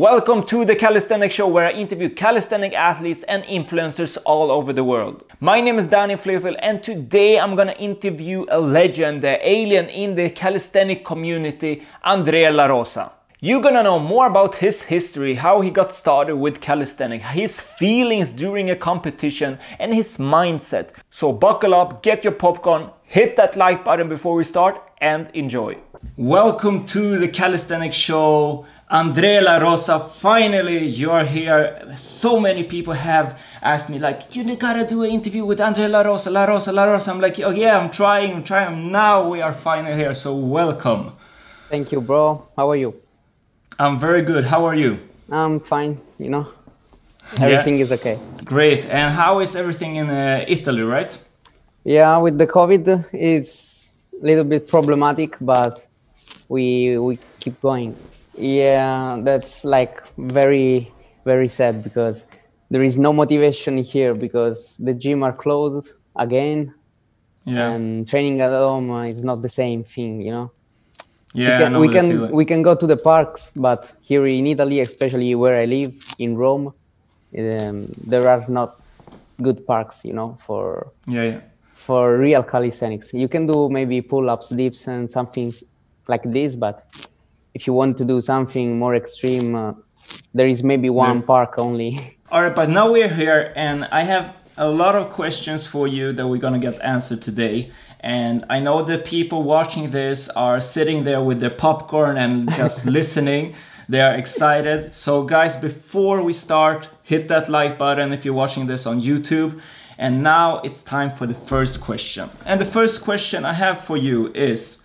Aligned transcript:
Welcome 0.00 0.44
to 0.44 0.64
the 0.64 0.74
Calisthenics 0.74 1.34
Show 1.34 1.46
where 1.46 1.66
I 1.66 1.72
interview 1.72 2.08
calisthenic 2.08 2.72
athletes 2.72 3.22
and 3.24 3.44
influencers 3.44 4.16
all 4.24 4.50
over 4.50 4.72
the 4.72 4.82
world. 4.82 5.24
My 5.40 5.60
name 5.60 5.78
is 5.78 5.84
Danny 5.84 6.16
Flevel 6.16 6.56
and 6.60 6.82
today 6.82 7.38
I'm 7.38 7.54
gonna 7.54 7.72
interview 7.72 8.46
a 8.48 8.58
legend, 8.58 9.20
the 9.20 9.36
alien 9.46 9.90
in 9.90 10.14
the 10.14 10.30
calisthenic 10.30 11.04
community, 11.04 11.86
Andrea 12.02 12.50
Larosa. 12.50 13.12
You're 13.40 13.60
gonna 13.60 13.82
know 13.82 13.98
more 13.98 14.26
about 14.26 14.54
his 14.54 14.80
history, 14.80 15.34
how 15.34 15.60
he 15.60 15.68
got 15.68 15.92
started 15.92 16.36
with 16.36 16.62
calisthenics, 16.62 17.26
his 17.26 17.60
feelings 17.60 18.32
during 18.32 18.70
a 18.70 18.76
competition, 18.76 19.58
and 19.78 19.92
his 19.92 20.16
mindset. 20.16 20.92
So 21.10 21.30
buckle 21.30 21.74
up, 21.74 22.02
get 22.02 22.24
your 22.24 22.32
popcorn, 22.32 22.88
hit 23.02 23.36
that 23.36 23.54
like 23.54 23.84
button 23.84 24.08
before 24.08 24.34
we 24.34 24.44
start, 24.44 24.80
and 25.02 25.28
enjoy. 25.34 25.76
Welcome 26.16 26.86
to 26.86 27.18
the 27.18 27.28
Calisthenics 27.28 27.96
Show. 27.96 28.66
Andrea 28.92 29.40
Larosa, 29.40 30.10
finally 30.10 30.84
you're 30.84 31.22
here. 31.24 31.94
So 31.96 32.40
many 32.40 32.64
people 32.64 32.92
have 32.92 33.38
asked 33.62 33.88
me 33.88 34.00
like, 34.00 34.34
you 34.34 34.42
gotta 34.56 34.84
do 34.84 35.04
an 35.04 35.10
interview 35.10 35.44
with 35.44 35.60
Andrea 35.60 35.88
Larosa, 35.88 36.32
La 36.32 36.44
Rosa, 36.44 36.72
Larosa. 36.72 37.06
I'm 37.08 37.20
like, 37.20 37.38
oh 37.38 37.50
yeah, 37.50 37.78
I'm 37.78 37.90
trying, 37.90 38.32
I'm 38.32 38.42
trying. 38.42 38.90
Now 38.90 39.28
we 39.28 39.42
are 39.42 39.54
finally 39.54 39.94
here, 39.96 40.12
so 40.16 40.34
welcome. 40.34 41.12
Thank 41.68 41.92
you, 41.92 42.00
bro. 42.00 42.48
How 42.56 42.68
are 42.68 42.74
you? 42.74 43.00
I'm 43.78 44.00
very 44.00 44.22
good. 44.22 44.44
How 44.44 44.64
are 44.64 44.74
you? 44.74 44.98
I'm 45.30 45.60
fine. 45.60 46.00
You 46.18 46.30
know, 46.30 46.48
everything 47.40 47.76
Yeah. 47.78 47.84
is 47.84 47.92
okay. 47.92 48.18
Great. 48.44 48.86
And 48.86 49.14
how 49.14 49.38
is 49.38 49.54
everything 49.54 49.96
in 49.96 50.10
uh, 50.10 50.44
Italy, 50.48 50.82
right? 50.82 51.16
Yeah, 51.84 52.16
with 52.18 52.38
the 52.38 52.46
COVID, 52.48 53.06
it's 53.12 54.08
a 54.20 54.26
little 54.26 54.42
bit 54.42 54.66
problematic, 54.66 55.36
but 55.40 55.86
we 56.48 56.98
we 56.98 57.20
keep 57.38 57.60
going. 57.62 57.94
Yeah, 58.40 59.18
that's 59.22 59.64
like 59.64 60.02
very 60.16 60.90
very 61.24 61.48
sad 61.48 61.82
because 61.84 62.24
there 62.70 62.82
is 62.82 62.96
no 62.98 63.12
motivation 63.12 63.76
here 63.78 64.14
because 64.14 64.76
the 64.78 64.94
gym 64.94 65.22
are 65.22 65.32
closed 65.32 65.92
again, 66.16 66.72
Yeah. 67.44 67.70
and 67.70 68.08
training 68.08 68.40
at 68.40 68.50
home 68.50 68.90
is 69.04 69.22
not 69.22 69.42
the 69.42 69.48
same 69.48 69.84
thing. 69.84 70.20
You 70.20 70.30
know. 70.30 70.50
yeah, 71.34 71.58
we 71.58 71.64
can, 71.64 71.78
we 71.80 71.88
can 71.88 72.08
we 72.38 72.44
can 72.44 72.62
go 72.62 72.74
to 72.74 72.86
the 72.86 72.96
parks 72.96 73.52
but 73.54 73.92
here 74.02 74.26
in 74.26 74.46
italy 74.46 74.80
especially 74.80 75.34
where 75.36 75.56
i 75.62 75.64
live 75.64 75.92
in 76.18 76.36
rome 76.36 76.66
um, 77.38 77.86
there 78.12 78.26
are 78.28 78.44
not 78.48 78.70
good 79.40 79.64
parks 79.66 80.04
you 80.04 80.12
know 80.12 80.36
for 80.46 80.90
Yeah, 81.06 81.24
yeah. 81.30 81.40
for 81.74 82.18
real 82.18 82.42
calisthenics 82.42 83.14
you 83.14 83.28
can 83.28 83.46
do 83.46 83.68
maybe 83.70 84.02
pull-ups 84.02 84.48
dips 84.56 84.88
and 84.88 85.08
something 85.10 85.52
like 86.08 86.24
this 86.24 86.56
but 86.56 86.82
if 87.54 87.66
you 87.66 87.72
want 87.72 87.98
to 87.98 88.04
do 88.04 88.20
something 88.20 88.78
more 88.78 88.94
extreme 88.94 89.54
uh, 89.54 89.72
there 90.34 90.48
is 90.48 90.62
maybe 90.62 90.90
one 90.90 91.18
There- 91.18 91.26
park 91.26 91.54
only 91.58 91.98
All 92.32 92.44
right, 92.44 92.54
but 92.54 92.70
now 92.70 92.92
we're 92.92 93.08
here, 93.08 93.52
and 93.56 93.86
I 93.86 94.04
have 94.04 94.36
a 94.56 94.68
lot 94.70 94.94
of 94.94 95.10
questions 95.10 95.66
for 95.66 95.88
you 95.88 96.12
that 96.12 96.28
we're 96.28 96.36
gonna 96.40 96.60
get 96.60 96.80
answered 96.80 97.20
today. 97.22 97.72
And 97.98 98.44
I 98.48 98.60
know 98.60 98.84
the 98.84 98.98
people 98.98 99.42
watching 99.42 99.90
this 99.90 100.28
are 100.28 100.60
sitting 100.60 101.02
there 101.02 101.20
with 101.24 101.40
their 101.40 101.50
popcorn 101.50 102.16
and 102.16 102.48
just 102.56 102.86
listening. 102.86 103.56
They 103.88 104.00
are 104.00 104.14
excited. 104.14 104.94
So, 104.94 105.24
guys, 105.24 105.56
before 105.56 106.22
we 106.22 106.32
start, 106.32 106.88
hit 107.02 107.26
that 107.26 107.48
like 107.48 107.76
button 107.76 108.12
if 108.12 108.24
you're 108.24 108.32
watching 108.32 108.68
this 108.68 108.86
on 108.86 109.02
YouTube. 109.02 109.60
And 109.98 110.22
now 110.22 110.60
it's 110.60 110.82
time 110.82 111.10
for 111.10 111.26
the 111.26 111.34
first 111.34 111.80
question. 111.80 112.30
And 112.46 112.60
the 112.60 112.64
first 112.64 113.02
question 113.02 113.44
I 113.44 113.54
have 113.54 113.84
for 113.84 113.96
you 113.96 114.30
is 114.34 114.76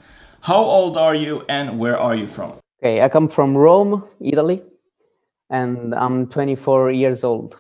How 0.45 0.61
old 0.63 0.95
are 0.95 1.15
you 1.15 1.43
and 1.49 1.79
where 1.79 1.97
are 1.97 2.15
you 2.15 2.27
from? 2.27 2.53
okay 2.79 3.01
i 3.01 3.09
come 3.09 3.27
from 3.27 3.57
rome 3.57 4.03
italy 4.21 4.61
and 5.49 5.95
i'm 5.95 6.27
24 6.27 6.91
years 6.91 7.23
old. 7.23 7.59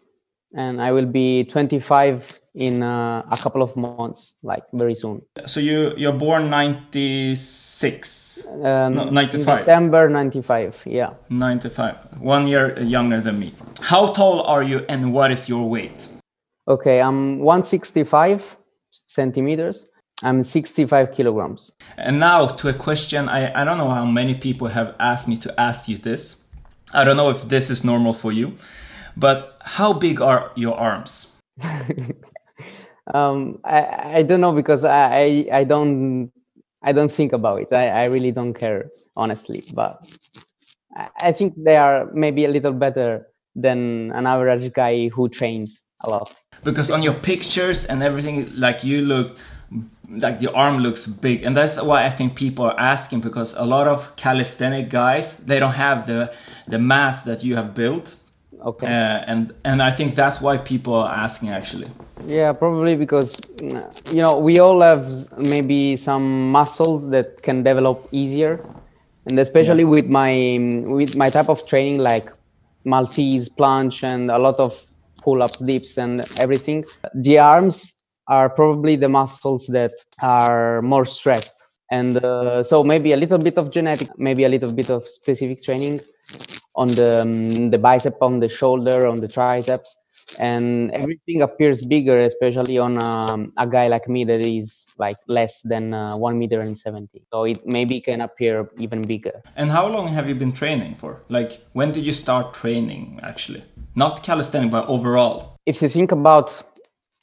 And 0.55 0.79
i 0.81 0.91
will 0.91 1.07
be 1.07 1.45
25 1.45 2.39
in 2.53 2.83
uh, 2.83 3.23
a 3.31 3.37
couple 3.43 3.61
of 3.63 3.75
months 3.75 4.33
like 4.43 4.63
very 4.73 4.95
soon. 4.95 5.21
So, 5.45 5.59
you, 5.59 5.93
you're 5.97 6.13
born 6.13 6.49
96. 6.49 8.45
um, 8.63 8.93
No, 8.93 9.09
95. 9.09 9.57
december 9.59 10.09
95 10.09 10.83
yeah. 10.85 11.09
95 11.29 11.95
one 12.19 12.47
year 12.47 12.79
younger 12.81 13.19
than 13.19 13.39
me. 13.39 13.53
How 13.81 14.13
tall 14.13 14.41
are 14.43 14.63
you 14.63 14.85
and 14.87 15.11
what 15.11 15.31
is 15.31 15.49
your 15.49 15.67
weight? 15.67 16.07
Okay 16.67 17.01
i'm 17.01 17.39
165 17.39 18.57
centimeters 19.07 19.87
i'm 20.23 20.43
65 20.43 21.11
kilograms. 21.11 21.73
And 21.97 22.19
now 22.19 22.47
to 22.47 22.69
a 22.69 22.73
question 22.73 23.29
I, 23.29 23.61
I 23.61 23.63
don't 23.65 23.77
know 23.77 23.89
how 23.89 24.05
many 24.05 24.35
people 24.35 24.67
have 24.67 24.95
asked 24.99 25.27
me 25.27 25.37
to 25.37 25.59
ask 25.59 25.87
you 25.87 25.97
this. 25.97 26.35
I 26.93 27.03
don't 27.03 27.17
know 27.17 27.29
if 27.29 27.49
this 27.49 27.69
is 27.69 27.83
normal 27.83 28.13
for 28.13 28.31
you 28.31 28.57
but 29.17 29.57
how 29.61 29.93
big 29.93 30.21
are 30.21 30.51
your 30.55 30.75
arms? 30.75 31.27
Um, 33.13 33.59
I, 33.63 34.17
I 34.17 34.23
don't 34.23 34.41
know 34.41 34.51
because 34.51 34.83
I, 34.83 35.45
I 35.51 35.59
i 35.59 35.63
don't 35.63 36.31
i 36.81 36.91
don't 36.91 37.11
think 37.11 37.33
about 37.33 37.61
it. 37.61 37.71
I, 37.71 37.87
I 37.87 38.05
really 38.05 38.31
don't 38.31 38.55
care 38.55 38.89
honestly 39.15 39.61
but 39.75 40.01
I, 40.95 41.09
I 41.21 41.31
think 41.31 41.53
they 41.55 41.77
are 41.77 42.09
maybe 42.13 42.45
a 42.45 42.49
little 42.49 42.73
better 42.73 43.27
than 43.55 44.11
an 44.13 44.25
average 44.25 44.73
guy 44.73 45.09
who 45.09 45.29
trains 45.29 45.83
a 46.03 46.09
lot. 46.09 46.35
Because 46.63 46.89
on 46.89 47.03
your 47.03 47.13
pictures 47.13 47.85
and 47.85 48.01
everything 48.01 48.51
like 48.55 48.83
you 48.83 49.01
look 49.01 49.37
like 50.09 50.39
the 50.39 50.51
arm 50.53 50.79
looks 50.79 51.07
big 51.07 51.43
and 51.43 51.57
that's 51.57 51.81
why 51.81 52.05
i 52.05 52.09
think 52.09 52.35
people 52.35 52.65
are 52.65 52.79
asking 52.79 53.19
because 53.21 53.53
a 53.55 53.65
lot 53.65 53.87
of 53.87 54.15
calisthenic 54.15 54.89
guys 54.89 55.37
they 55.37 55.59
don't 55.59 55.73
have 55.73 56.05
the 56.07 56.31
the 56.67 56.77
mass 56.77 57.23
that 57.23 57.43
you 57.43 57.55
have 57.55 57.73
built 57.73 58.13
okay 58.65 58.87
uh, 58.87 59.23
and 59.27 59.53
and 59.63 59.81
I 59.81 59.91
think 59.91 60.15
that's 60.15 60.41
why 60.41 60.57
people 60.57 60.95
are 60.95 61.13
asking 61.13 61.49
actually. 61.49 61.89
Yeah, 62.25 62.53
probably 62.53 62.95
because 62.95 63.37
you 64.11 64.21
know 64.21 64.37
we 64.37 64.59
all 64.59 64.81
have 64.81 65.07
maybe 65.37 65.95
some 65.95 66.49
muscles 66.49 67.09
that 67.11 67.41
can 67.43 67.63
develop 67.63 68.07
easier, 68.11 68.65
and 69.29 69.39
especially 69.39 69.85
with 69.85 70.07
my 70.07 70.57
with 70.85 71.15
my 71.15 71.29
type 71.29 71.49
of 71.49 71.67
training 71.67 71.99
like 71.99 72.29
Maltese 72.85 73.49
planche 73.49 74.03
and 74.03 74.31
a 74.31 74.37
lot 74.37 74.59
of 74.59 74.73
pull-ups, 75.23 75.57
dips, 75.57 75.97
and 75.97 76.21
everything. 76.39 76.85
The 77.13 77.39
arms 77.39 77.94
are 78.27 78.49
probably 78.49 78.95
the 78.95 79.09
muscles 79.09 79.67
that 79.67 79.91
are 80.21 80.81
more 80.81 81.05
stressed, 81.05 81.55
and 81.91 82.17
uh, 82.17 82.63
so 82.63 82.83
maybe 82.83 83.13
a 83.13 83.17
little 83.17 83.37
bit 83.37 83.57
of 83.57 83.71
genetic, 83.71 84.09
maybe 84.17 84.43
a 84.43 84.49
little 84.49 84.73
bit 84.73 84.89
of 84.89 85.07
specific 85.07 85.63
training 85.63 85.99
on 86.75 86.87
the 86.87 87.21
um, 87.21 87.69
the 87.69 87.77
bicep, 87.77 88.15
on 88.21 88.39
the 88.39 88.49
shoulder, 88.49 89.07
on 89.07 89.19
the 89.19 89.27
triceps 89.27 89.97
and 90.39 90.91
everything 90.91 91.41
appears 91.41 91.85
bigger, 91.85 92.21
especially 92.21 92.77
on 92.77 93.01
um, 93.03 93.53
a 93.57 93.67
guy 93.67 93.87
like 93.87 94.07
me 94.07 94.23
that 94.25 94.37
is 94.37 94.95
like 94.97 95.17
less 95.27 95.61
than 95.61 95.93
uh, 95.93 96.15
one 96.15 96.37
meter 96.37 96.59
and 96.59 96.75
seventy. 96.77 97.21
So 97.31 97.43
it 97.43 97.65
maybe 97.65 98.01
can 98.01 98.21
appear 98.21 98.65
even 98.77 99.01
bigger. 99.01 99.41
And 99.55 99.71
how 99.71 99.87
long 99.87 100.07
have 100.09 100.27
you 100.27 100.35
been 100.35 100.51
training 100.51 100.95
for? 100.95 101.21
Like 101.29 101.61
when 101.73 101.91
did 101.91 102.05
you 102.05 102.13
start 102.13 102.53
training 102.53 103.19
actually? 103.23 103.63
Not 103.95 104.23
calisthenics, 104.23 104.71
but 104.71 104.87
overall. 104.87 105.57
If 105.65 105.81
you 105.81 105.89
think 105.89 106.11
about 106.11 106.63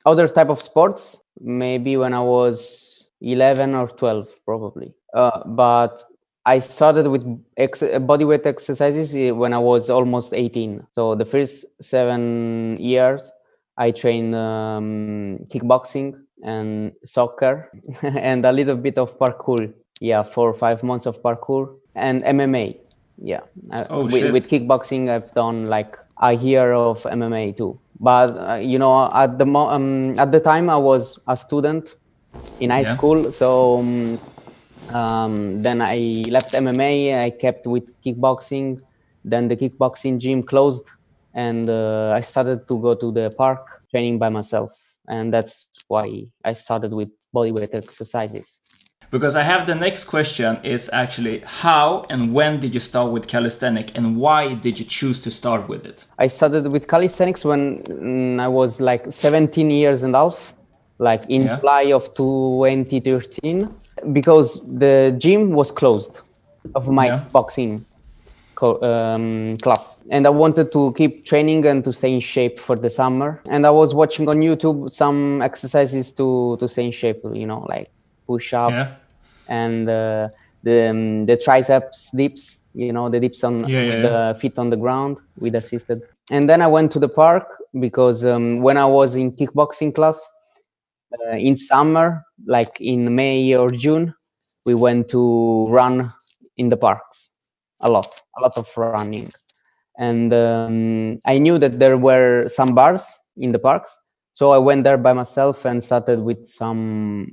other 0.06 0.28
type 0.28 0.48
of 0.50 0.60
sports, 0.60 1.18
maybe 1.40 1.96
when 1.96 2.12
I 2.14 2.20
was 2.20 3.06
eleven 3.20 3.74
or 3.74 3.88
twelve, 3.88 4.26
probably. 4.44 4.94
Uh, 5.14 5.42
but 5.46 6.02
I 6.44 6.58
started 6.58 7.06
with 7.06 7.24
ex- 7.56 7.82
bodyweight 7.82 8.46
exercises 8.46 9.14
eh, 9.14 9.30
when 9.30 9.52
I 9.52 9.58
was 9.58 9.88
almost 9.90 10.34
18. 10.34 10.84
So 10.92 11.14
the 11.14 11.24
first 11.24 11.64
seven 11.80 12.76
years, 12.80 13.30
I 13.76 13.92
trained 13.92 14.34
um, 14.34 15.38
kickboxing 15.52 16.18
and 16.42 16.92
soccer 17.04 17.70
and 18.02 18.44
a 18.44 18.50
little 18.50 18.76
bit 18.76 18.98
of 18.98 19.16
parkour. 19.18 19.72
Yeah, 20.00 20.24
four 20.24 20.50
or 20.50 20.54
five 20.54 20.82
months 20.82 21.06
of 21.06 21.22
parkour 21.22 21.76
and 21.94 22.22
MMA. 22.24 22.74
Yeah, 23.18 23.40
Uh, 23.70 23.84
Oh, 23.88 24.02
with, 24.04 24.14
shit. 24.14 24.32
with 24.32 24.48
kickboxing, 24.48 25.08
I've 25.08 25.32
done 25.34 25.66
like 25.66 25.94
a 26.20 26.32
year 26.32 26.72
of 26.72 27.04
MMA 27.04 27.56
too. 27.56 27.78
But 28.02 28.30
uh, 28.38 28.54
you 28.56 28.78
know, 28.78 29.08
at 29.12 29.38
the 29.38 29.46
mo- 29.46 29.70
um, 29.70 30.18
at 30.18 30.32
the 30.32 30.40
time, 30.40 30.68
I 30.68 30.76
was 30.76 31.18
a 31.28 31.36
student 31.36 31.94
in 32.60 32.70
high 32.70 32.82
Yeah. 32.82 32.94
school, 32.96 33.32
so. 33.32 33.78
Um, 33.80 34.18
um, 34.88 35.62
then 35.62 35.80
I 35.80 36.22
left 36.30 36.54
MMA. 36.54 37.22
I 37.24 37.30
kept 37.30 37.66
with 37.66 37.88
kickboxing. 38.04 38.80
Then 39.24 39.48
the 39.48 39.56
kickboxing 39.56 40.18
gym 40.18 40.42
closed, 40.42 40.86
and 41.34 41.70
uh, 41.70 42.10
I 42.10 42.20
started 42.20 42.66
to 42.68 42.80
go 42.80 42.94
to 42.94 43.12
the 43.12 43.30
park 43.38 43.64
training 43.90 44.18
by 44.18 44.28
myself. 44.28 44.72
And 45.08 45.32
that's 45.32 45.68
why 45.88 46.26
I 46.44 46.52
started 46.54 46.92
with 46.92 47.10
bodyweight 47.34 47.74
exercises. 47.74 48.61
Because 49.12 49.34
I 49.34 49.42
have 49.42 49.66
the 49.66 49.74
next 49.74 50.04
question 50.06 50.58
is 50.64 50.88
actually 50.90 51.42
how 51.44 52.06
and 52.08 52.32
when 52.32 52.60
did 52.60 52.72
you 52.72 52.80
start 52.80 53.12
with 53.12 53.26
calisthenics 53.28 53.92
and 53.94 54.16
why 54.16 54.54
did 54.54 54.78
you 54.78 54.86
choose 54.86 55.20
to 55.24 55.30
start 55.30 55.68
with 55.68 55.84
it? 55.84 56.06
I 56.18 56.28
started 56.28 56.66
with 56.68 56.88
calisthenics 56.88 57.44
when 57.44 57.82
mm, 57.84 58.40
I 58.40 58.48
was 58.48 58.80
like 58.80 59.12
17 59.12 59.70
years 59.70 60.02
and 60.02 60.14
a 60.16 60.18
half, 60.18 60.54
like 60.98 61.22
in 61.28 61.42
Yeah. 61.42 61.58
July 61.60 61.92
of 61.92 62.14
2013, 62.14 63.68
because 64.14 64.64
the 64.78 65.14
gym 65.18 65.52
was 65.52 65.70
closed 65.70 66.20
of 66.74 66.88
my 66.88 67.06
Yeah. 67.08 67.20
boxing 67.32 67.84
um, 68.62 69.58
class. 69.58 70.02
and 70.10 70.26
I 70.26 70.30
wanted 70.30 70.70
to 70.72 70.92
keep 70.96 71.26
training 71.26 71.66
and 71.66 71.84
to 71.84 71.92
stay 71.92 72.14
in 72.14 72.20
shape 72.20 72.58
for 72.60 72.76
the 72.76 72.88
summer. 72.88 73.42
And 73.50 73.66
I 73.66 73.70
was 73.70 73.92
watching 73.94 74.26
on 74.28 74.36
YouTube 74.40 74.88
some 74.88 75.42
exercises 75.42 76.14
to 76.14 76.56
to 76.60 76.66
stay 76.68 76.84
in 76.86 76.92
shape. 76.92 77.20
You 77.24 77.46
know, 77.46 77.60
like 77.68 77.90
push-ups 78.32 78.72
Yeah. 78.74 79.58
and 79.60 79.88
uh, 79.88 80.28
the 80.66 80.76
um, 80.90 81.24
the 81.28 81.36
triceps 81.36 82.10
dips. 82.16 82.44
You 82.74 82.92
know, 82.96 83.10
the 83.10 83.20
dips 83.20 83.44
on 83.44 83.54
Yeah, 83.68 83.82
yeah, 83.84 84.02
the 84.06 84.16
feet 84.40 84.58
on 84.58 84.70
the 84.70 84.76
ground 84.84 85.14
with 85.42 85.54
assisted. 85.54 85.98
And 86.30 86.44
then 86.48 86.60
I 86.62 86.68
went 86.76 86.88
to 86.92 86.98
the 86.98 87.08
park 87.22 87.44
because 87.86 88.24
um, 88.24 88.62
when 88.66 88.76
I 88.84 88.86
was 88.98 89.14
in 89.14 89.32
kickboxing 89.38 89.92
class 89.94 90.18
uh, 91.12 91.36
in 91.36 91.54
summer, 91.56 92.24
like 92.46 92.72
in 92.80 93.14
May 93.14 93.54
or 93.54 93.68
June, 93.84 94.14
we 94.66 94.74
went 94.74 95.08
to 95.10 95.66
run 95.68 96.10
in 96.56 96.68
the 96.70 96.76
parks 96.76 97.30
a 97.82 97.90
lot, 97.90 98.08
a 98.38 98.40
lot 98.40 98.56
of 98.56 98.66
running. 98.76 99.28
And 99.98 100.32
um, 100.32 101.18
I 101.26 101.38
knew 101.38 101.58
that 101.58 101.78
there 101.78 101.98
were 101.98 102.48
some 102.48 102.70
bars 102.74 103.04
in 103.36 103.52
the 103.52 103.58
parks. 103.58 103.90
So 104.34 104.52
I 104.52 104.58
went 104.68 104.84
there 104.84 104.96
by 104.96 105.12
myself 105.12 105.66
and 105.66 105.82
started 105.84 106.18
with 106.20 106.48
some 106.48 107.28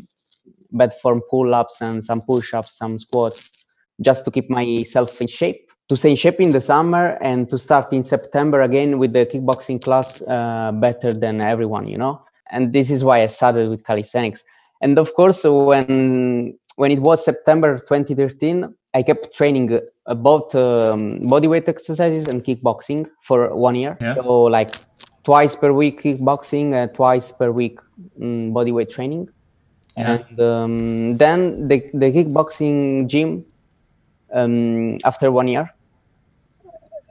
bed 0.72 0.94
form 1.02 1.22
pull 1.30 1.54
ups 1.54 1.82
and 1.82 2.04
some 2.04 2.22
push 2.22 2.54
ups, 2.54 2.78
some 2.78 3.00
squats, 3.00 3.80
just 4.02 4.26
to 4.26 4.32
keep 4.32 4.50
myself 4.50 5.20
in 5.22 5.28
shape. 5.28 5.70
To 5.90 5.98
stay 5.98 6.12
in 6.12 6.16
shape 6.16 6.40
in 6.40 6.52
the 6.52 6.62
summer 6.62 7.18
and 7.20 7.50
to 7.50 7.58
start 7.58 7.92
in 7.94 8.04
September 8.04 8.62
again 8.62 9.00
with 9.00 9.14
the 9.14 9.26
kickboxing 9.26 9.82
class 9.82 10.22
uh, 10.22 10.72
better 10.72 11.12
than 11.12 11.44
everyone, 11.44 11.88
you 11.88 11.98
know? 11.98 12.22
And 12.52 12.74
this 12.74 12.92
is 12.92 13.04
why 13.04 13.24
I 13.24 13.28
started 13.28 13.70
with 13.70 13.84
calisthenics. 13.84 14.44
And 14.82 14.98
of 14.98 15.14
course, 15.16 15.44
when 15.44 16.58
when 16.76 16.92
it 16.92 17.00
was 17.00 17.26
September 17.26 17.74
2013, 17.74 18.74
I 18.94 19.04
kept 19.04 19.36
training 19.36 19.80
uh, 20.08 20.16
both 20.16 20.56
um, 20.56 21.20
bodyweight 21.22 21.68
exercises 21.68 22.28
and 22.28 22.42
kickboxing 22.42 23.10
for 23.22 23.54
one 23.56 23.76
year. 23.76 23.98
Yeah. 24.00 24.16
So 24.16 24.44
like 24.44 24.70
twice 25.24 25.56
per 25.56 25.74
week 25.74 26.04
kickboxing, 26.04 26.74
uh, 26.74 26.88
twice 26.94 27.32
per 27.32 27.52
week 27.52 27.80
um, 28.22 28.54
bodyweight 28.54 28.90
training. 28.90 29.28
And 30.08 30.40
um, 30.42 31.18
then 31.18 31.68
the, 31.68 31.90
the 31.94 32.12
kickboxing 32.12 33.08
gym, 33.08 33.46
um, 34.34 34.98
after 35.04 35.32
one 35.32 35.48
year, 35.48 35.70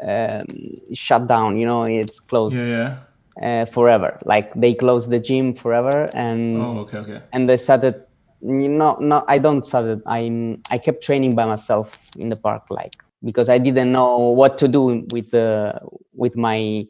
um, 0.03 0.47
shut 0.95 1.27
down. 1.27 1.59
You 1.59 1.67
know, 1.67 1.85
it's 1.85 2.21
closed 2.21 2.57
Yeah, 2.57 2.97
yeah. 3.41 3.63
uh, 3.63 3.65
forever. 3.67 4.19
Like 4.25 4.53
they 4.55 4.75
closed 4.75 5.11
the 5.11 5.19
gym 5.19 5.55
forever, 5.55 6.07
and 6.15 6.57
Oh, 6.57 6.79
okay, 6.81 6.99
okay. 6.99 7.23
and 7.33 7.49
they 7.49 7.57
started 7.57 8.05
you 8.41 8.69
know 8.69 8.95
no 9.01 9.25
i 9.27 9.37
don't 9.37 9.67
started 9.67 9.99
i'm 10.07 10.63
i 10.71 10.79
kept 10.79 11.03
training 11.03 11.35
by 11.35 11.45
myself 11.45 11.91
in 12.17 12.29
the 12.29 12.37
park 12.37 12.63
like 12.71 12.93
because 13.25 13.49
i 13.49 13.59
didn't 13.59 13.91
know 13.91 14.17
what 14.31 14.57
to 14.57 14.69
do 14.69 15.05
with 15.13 15.29
the 15.33 15.73
with 16.17 16.37
my 16.37 16.85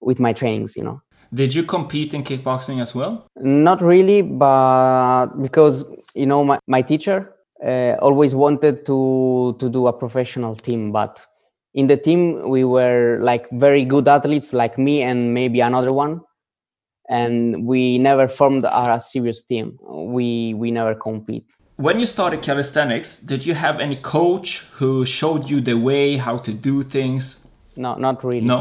with 0.00 0.18
my 0.18 0.32
trainings 0.32 0.76
you 0.78 0.82
know 0.82 0.98
Did 1.32 1.54
you 1.54 1.62
compete 1.62 2.14
in 2.14 2.24
kickboxing 2.24 2.80
as 2.80 2.94
well? 2.94 3.26
not 3.36 3.80
really 3.82 4.22
but 4.22 5.26
because 5.42 5.84
you 6.14 6.26
know 6.26 6.42
my, 6.44 6.58
my 6.66 6.82
teacher 6.82 7.34
uh, 7.64 7.92
always 8.00 8.34
wanted 8.34 8.86
to 8.86 9.56
to 9.60 9.68
do 9.68 9.86
a 9.86 9.92
professional 9.92 10.54
team 10.56 10.90
but 10.92 11.12
in 11.74 11.86
the 11.86 11.96
team 11.96 12.48
we 12.48 12.64
were 12.64 13.18
like 13.22 13.46
very 13.52 13.84
good 13.84 14.08
athletes 14.08 14.52
like 14.52 14.78
me 14.78 15.02
and 15.02 15.34
maybe 15.34 15.60
another 15.60 15.92
one 15.92 16.20
and 17.10 17.66
we 17.66 17.98
never 17.98 18.26
formed 18.28 18.64
a 18.64 19.00
serious 19.00 19.42
team 19.44 19.76
we 20.14 20.54
we 20.54 20.70
never 20.70 20.94
compete 20.94 21.48
When 21.86 22.00
you 22.00 22.06
started 22.06 22.42
calisthenics, 22.42 23.08
did 23.30 23.46
you 23.46 23.54
have 23.54 23.76
any 23.86 23.96
coach 24.16 24.48
who 24.78 25.04
showed 25.06 25.42
you 25.50 25.60
the 25.70 25.76
way 25.88 26.16
how 26.26 26.36
to 26.46 26.52
do 26.52 26.82
things? 26.82 27.36
no 27.76 27.94
not 28.06 28.24
really 28.24 28.46
No. 28.46 28.60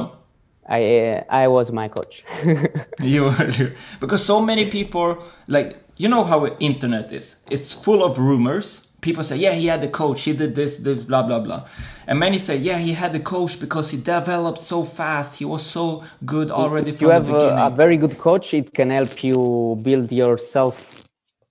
I 0.69 0.99
uh, 0.99 1.23
i 1.29 1.47
was 1.47 1.71
my 1.71 1.87
coach 1.87 2.23
You 2.99 3.25
were 3.25 3.73
because 3.99 4.25
so 4.25 4.41
many 4.41 4.69
people 4.69 5.23
like 5.47 5.77
you 5.97 6.07
know 6.07 6.23
how 6.23 6.45
internet 6.59 7.11
is. 7.11 7.35
It's 7.49 7.73
full 7.73 8.03
of 8.03 8.17
rumors. 8.17 8.87
People 9.01 9.23
say, 9.23 9.37
"Yeah, 9.37 9.53
he 9.53 9.67
had 9.67 9.81
the 9.81 9.87
coach. 9.87 10.23
He 10.23 10.33
did 10.33 10.55
this, 10.55 10.77
this, 10.77 11.03
blah, 11.03 11.23
blah, 11.23 11.39
blah," 11.39 11.67
and 12.07 12.19
many 12.19 12.39
say, 12.39 12.57
"Yeah, 12.57 12.79
he 12.79 12.93
had 12.93 13.13
the 13.13 13.19
coach 13.19 13.59
because 13.59 13.91
he 13.91 13.97
developed 13.97 14.61
so 14.61 14.83
fast. 14.83 15.35
He 15.35 15.45
was 15.45 15.63
so 15.63 16.03
good 16.25 16.49
already 16.51 16.89
if 16.89 17.01
you 17.01 17.09
have 17.09 17.27
the 17.27 17.35
a, 17.35 17.39
beginning." 17.39 17.65
a 17.65 17.69
very 17.69 17.97
good 17.97 18.17
coach 18.17 18.53
it 18.53 18.73
can 18.73 18.89
help 18.89 19.23
you 19.23 19.77
build 19.83 20.11
yourself 20.11 21.07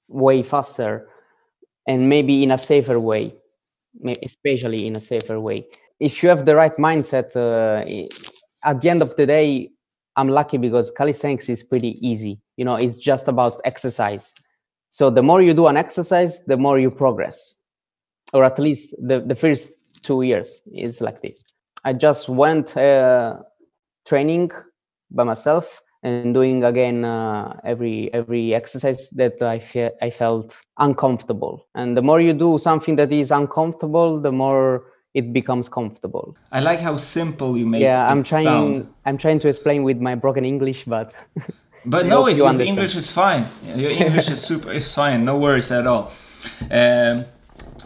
way 0.08 0.42
faster 0.42 1.08
and 1.86 2.08
maybe 2.08 2.42
in 2.42 2.50
a 2.52 2.58
safer 2.58 2.98
way 3.00 3.34
especially 4.22 4.86
in 4.86 4.94
a 4.94 5.00
safer 5.00 5.40
way 5.40 5.66
if 5.98 6.22
you 6.22 6.28
have 6.28 6.44
the 6.44 6.54
right 6.54 6.76
mindset 6.76 7.34
uh, 7.34 7.82
at 8.66 8.82
the 8.82 8.90
end 8.90 9.00
of 9.00 9.16
the 9.16 9.26
day 9.26 9.70
i'm 10.16 10.28
lucky 10.28 10.58
because 10.58 10.90
calisthenics 10.90 11.48
is 11.48 11.62
pretty 11.62 11.94
easy. 12.06 12.40
You 12.56 12.64
know 12.64 12.76
it's 12.76 12.96
just 12.96 13.28
about 13.28 13.60
exercise. 13.64 14.32
So 14.90 15.10
the 15.10 15.22
more 15.22 15.42
you 15.42 15.54
do 15.54 15.66
an 15.66 15.76
exercise 15.76 16.42
the 16.44 16.56
more 16.56 16.78
you 16.78 16.90
progress. 16.90 17.54
Or 18.32 18.42
at 18.44 18.58
least 18.58 18.94
the, 18.98 19.20
the 19.20 19.34
first 19.34 20.04
two 20.04 20.22
years 20.22 20.60
is 20.74 21.00
like 21.00 21.20
this. 21.20 21.44
I 21.84 21.92
just 21.92 22.28
went 22.28 22.76
uh, 22.76 23.36
training 24.04 24.50
by 25.10 25.24
myself 25.24 25.80
and 26.02 26.34
doing 26.34 26.64
again 26.64 27.04
uh, 27.04 27.56
every 27.64 28.12
every 28.12 28.54
exercise 28.54 29.10
that 29.10 29.40
I, 29.42 29.58
fe- 29.58 29.96
I 30.02 30.10
felt 30.10 30.58
uncomfortable. 30.78 31.66
And 31.74 31.96
the 31.96 32.02
more 32.02 32.20
you 32.20 32.32
do 32.32 32.58
something 32.58 32.96
that 32.96 33.12
is 33.12 33.30
uncomfortable 33.30 34.20
the 34.20 34.32
more 34.32 34.84
it 35.20 35.26
becomes 35.32 35.66
comfortable 35.78 36.26
I 36.52 36.60
like 36.60 36.80
how 36.88 36.96
simple 36.98 37.50
you 37.60 37.66
make 37.72 37.82
yeah 37.82 38.10
i'm 38.10 38.20
it 38.20 38.26
trying 38.32 38.44
sound. 38.44 38.94
i'm 39.06 39.18
trying 39.24 39.40
to 39.44 39.48
explain 39.48 39.82
with 39.88 39.98
my 40.08 40.14
broken 40.14 40.44
english 40.44 40.80
but 40.84 41.14
But 41.86 42.06
no, 42.12 42.26
your. 42.26 42.60
English 42.60 42.96
is 42.96 43.10
fine. 43.10 43.46
Your 43.64 43.90
English 43.90 44.28
is 44.28 44.42
super. 44.42 44.72
It's 44.72 44.92
fine. 44.92 45.24
No 45.24 45.38
worries 45.38 45.70
at 45.70 45.86
all. 45.86 46.12
Um, 46.70 47.24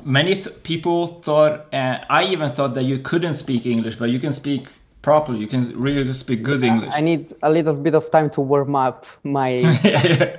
many 0.04 0.36
people 0.62 1.20
thought. 1.20 1.72
Uh, 1.72 1.98
I 2.08 2.24
even 2.24 2.52
thought 2.52 2.74
that 2.74 2.84
you 2.84 2.98
couldn't 2.98 3.34
speak 3.34 3.66
English, 3.66 3.96
but 3.96 4.08
you 4.10 4.18
can 4.18 4.32
speak 4.32 4.66
properly. 5.02 5.38
You 5.38 5.46
can 5.46 5.78
really 5.78 6.12
speak 6.14 6.42
good 6.42 6.62
English. 6.62 6.92
i 6.94 7.00
need 7.00 7.34
a 7.42 7.50
little 7.50 7.74
bit 7.74 7.94
of 7.94 8.10
time 8.10 8.30
to 8.30 8.40
warm 8.40 8.74
up 8.74 9.06
my 9.22 9.48
yeah, 9.84 10.02
yeah, 10.04 10.36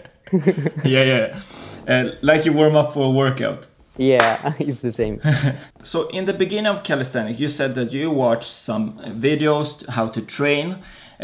yeah. 0.83 1.03
yeah. 1.03 1.41
Uh, 1.87 2.11
like 2.21 2.45
you 2.45 2.53
warm 2.53 2.75
up 2.75 2.93
for 2.93 3.05
a 3.05 3.09
workout. 3.09 3.67
Yeah 4.09 4.53
it's 4.59 4.79
the 4.87 4.91
same 5.01 5.15
So 5.91 5.97
in 6.17 6.23
the 6.25 6.33
beginning 6.43 6.71
of 6.75 6.77
calisthenics, 6.89 7.39
you 7.43 7.49
said 7.59 7.71
that 7.75 7.89
you 7.97 8.07
watched 8.25 8.51
some 8.69 8.83
videos 9.27 9.69
how 9.97 10.05
to 10.15 10.21
train. 10.37 10.67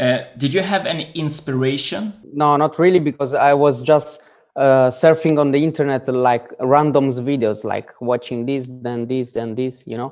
Uh, 0.04 0.18
did 0.42 0.50
you 0.56 0.62
have 0.62 0.84
any 0.94 1.04
inspiration? 1.24 2.02
No, 2.42 2.56
not 2.56 2.78
really, 2.78 3.00
because 3.10 3.32
I 3.34 3.52
was 3.54 3.82
just 3.82 4.20
uh, 4.56 4.90
surfing 5.02 5.36
on 5.42 5.48
the 5.54 5.60
internet 5.70 6.02
like 6.08 6.46
randoms 6.74 7.16
videos, 7.30 7.58
like 7.64 7.88
watching 8.00 8.46
this, 8.46 8.62
then 8.86 9.06
this, 9.12 9.32
then 9.32 9.54
this. 9.54 9.74
You 9.90 9.96
know, 10.00 10.10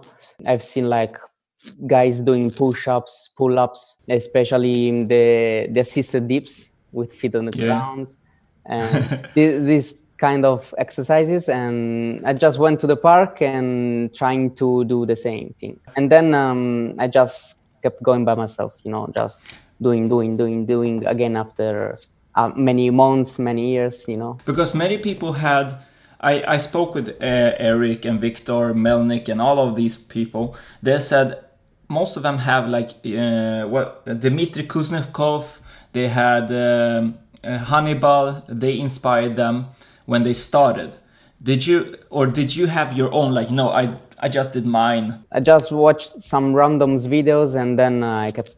I've 0.50 0.62
seen 0.72 0.86
like 0.98 1.14
guys 1.86 2.20
doing 2.20 2.50
push-ups, 2.50 3.30
pull-ups, 3.38 3.80
especially 4.08 4.88
in 4.90 4.96
the 5.12 5.26
the 5.72 5.80
assisted 5.86 6.24
dips 6.28 6.54
with 6.92 7.10
feet 7.20 7.34
on 7.34 7.44
the 7.50 7.56
Yeah. 7.58 7.66
ground, 7.66 8.06
and 8.66 8.92
thi- 9.34 9.58
this 9.70 9.86
kind 10.18 10.44
of 10.44 10.74
exercises. 10.78 11.48
And 11.48 12.26
I 12.26 12.32
just 12.32 12.58
went 12.58 12.80
to 12.80 12.86
the 12.86 12.96
park 12.96 13.40
and 13.42 14.14
trying 14.14 14.54
to 14.56 14.84
do 14.84 15.06
the 15.06 15.16
same 15.16 15.54
thing. 15.60 15.78
And 15.96 16.10
then 16.10 16.34
um, 16.34 16.94
I 16.98 17.08
just 17.08 17.56
kept 17.82 18.02
going 18.02 18.24
by 18.24 18.34
myself. 18.34 18.74
You 18.82 18.90
know, 18.90 19.12
just 19.18 19.42
doing, 19.80 20.08
doing, 20.08 20.36
doing, 20.36 20.66
doing 20.66 21.06
again 21.06 21.36
after 21.36 21.96
uh, 22.34 22.50
many 22.56 22.90
months, 22.90 23.38
many 23.38 23.72
years. 23.72 24.04
You 24.08 24.16
know. 24.16 24.38
because 24.44 24.74
many 24.74 24.98
people 24.98 25.34
had 25.34 25.78
I, 26.20 26.54
I 26.54 26.56
spoke 26.56 26.94
with 26.94 27.08
uh, 27.08 27.14
Eric 27.20 28.04
and 28.04 28.20
Victor 28.20 28.74
Melnick 28.74 29.28
and 29.28 29.40
all 29.40 29.58
of 29.58 29.76
these 29.76 29.96
people 29.96 30.56
they 30.82 30.98
said 30.98 31.44
most 31.88 32.16
of 32.16 32.22
them 32.22 32.38
have 32.38 32.68
like 32.68 32.90
uh, 33.04 33.64
what 33.66 34.04
Dmitry 34.06 34.66
Kuznetsov 34.66 35.44
they 35.92 36.08
had 36.08 36.50
um, 36.50 37.18
uh, 37.44 37.58
Hannibal 37.58 38.42
they 38.48 38.78
inspired 38.78 39.36
them 39.36 39.66
when 40.06 40.22
they 40.24 40.32
started 40.34 40.90
did 41.42 41.66
you 41.66 41.96
or 42.10 42.26
did 42.26 42.54
you 42.56 42.66
have 42.66 42.88
your 42.96 43.10
own 43.12 43.32
like 43.38 43.50
no 43.50 43.68
I 43.68 43.84
I 44.18 44.28
just 44.38 44.52
did 44.52 44.64
mine 44.66 45.06
I 45.30 45.40
just 45.40 45.70
watched 45.70 46.10
some 46.32 46.54
randoms 46.54 47.02
videos 47.08 47.54
and 47.60 47.78
then 47.78 48.02
uh, 48.02 48.26
I 48.26 48.30
kept 48.30 48.54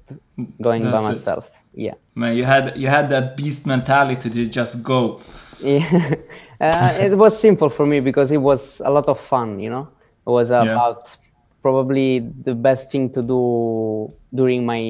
going 0.62 0.82
by 0.84 0.90
That's 0.90 1.04
it. 1.04 1.08
myself. 1.08 1.50
Yeah. 1.74 1.94
man 2.14 2.36
you 2.36 2.44
had 2.44 2.64
you 2.82 2.88
had 2.88 3.08
that 3.10 3.36
beast 3.36 3.66
mentality 3.66 4.28
to 4.30 4.46
just 4.46 4.74
go 4.82 5.20
Yeah. 5.60 6.14
uh, 6.60 6.94
it 7.06 7.14
was 7.18 7.32
simple 7.46 7.68
for 7.70 7.84
me 7.92 7.98
because 8.00 8.30
it 8.30 8.38
was 8.50 8.80
a 8.84 8.90
lot 8.90 9.06
of 9.08 9.18
fun, 9.18 9.58
you 9.64 9.70
know. 9.74 9.88
It 10.26 10.30
was 10.30 10.50
about 10.50 11.00
probably 11.62 12.20
the 12.44 12.54
best 12.54 12.92
thing 12.92 13.10
to 13.16 13.22
do 13.22 14.12
during 14.32 14.64
my 14.72 14.82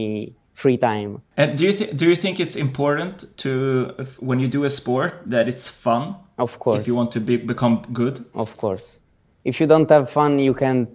free 0.55 0.77
time. 0.77 1.23
and 1.37 1.57
do 1.59 1.65
you 1.69 1.73
th- 1.73 1.97
do 1.97 2.05
you 2.11 2.17
think 2.17 2.39
it's 2.45 2.57
important 2.57 3.15
to 3.45 3.51
if, 3.99 4.21
when 4.29 4.39
you 4.43 4.49
do 4.49 4.65
a 4.65 4.71
sport 4.81 5.13
that 5.35 5.49
it's 5.49 5.69
fun 5.87 6.17
Of 6.39 6.59
course. 6.59 6.81
if 6.81 6.87
you 6.87 6.95
want 6.95 7.13
to 7.13 7.21
be, 7.21 7.37
become 7.37 7.85
good 7.93 8.25
of 8.35 8.57
course. 8.57 8.99
If 9.45 9.61
you 9.61 9.67
don't 9.67 9.89
have 9.91 10.11
fun, 10.11 10.39
you 10.39 10.55
can't 10.55 10.89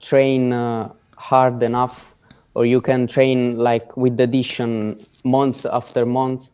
train 0.00 0.52
uh, 0.52 0.92
hard 1.16 1.62
enough 1.62 2.14
or 2.54 2.66
you 2.66 2.80
can 2.80 3.06
train 3.06 3.56
like 3.56 3.96
with 3.96 4.20
addition 4.20 4.96
months 5.24 5.64
after 5.64 6.04
month 6.04 6.50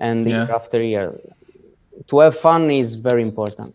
and 0.00 0.20
Yeah. 0.20 0.44
year 0.44 0.54
after 0.54 0.82
year. 0.82 1.20
To 2.08 2.20
have 2.20 2.36
fun 2.36 2.70
is 2.70 3.00
very 3.00 3.22
important. 3.22 3.74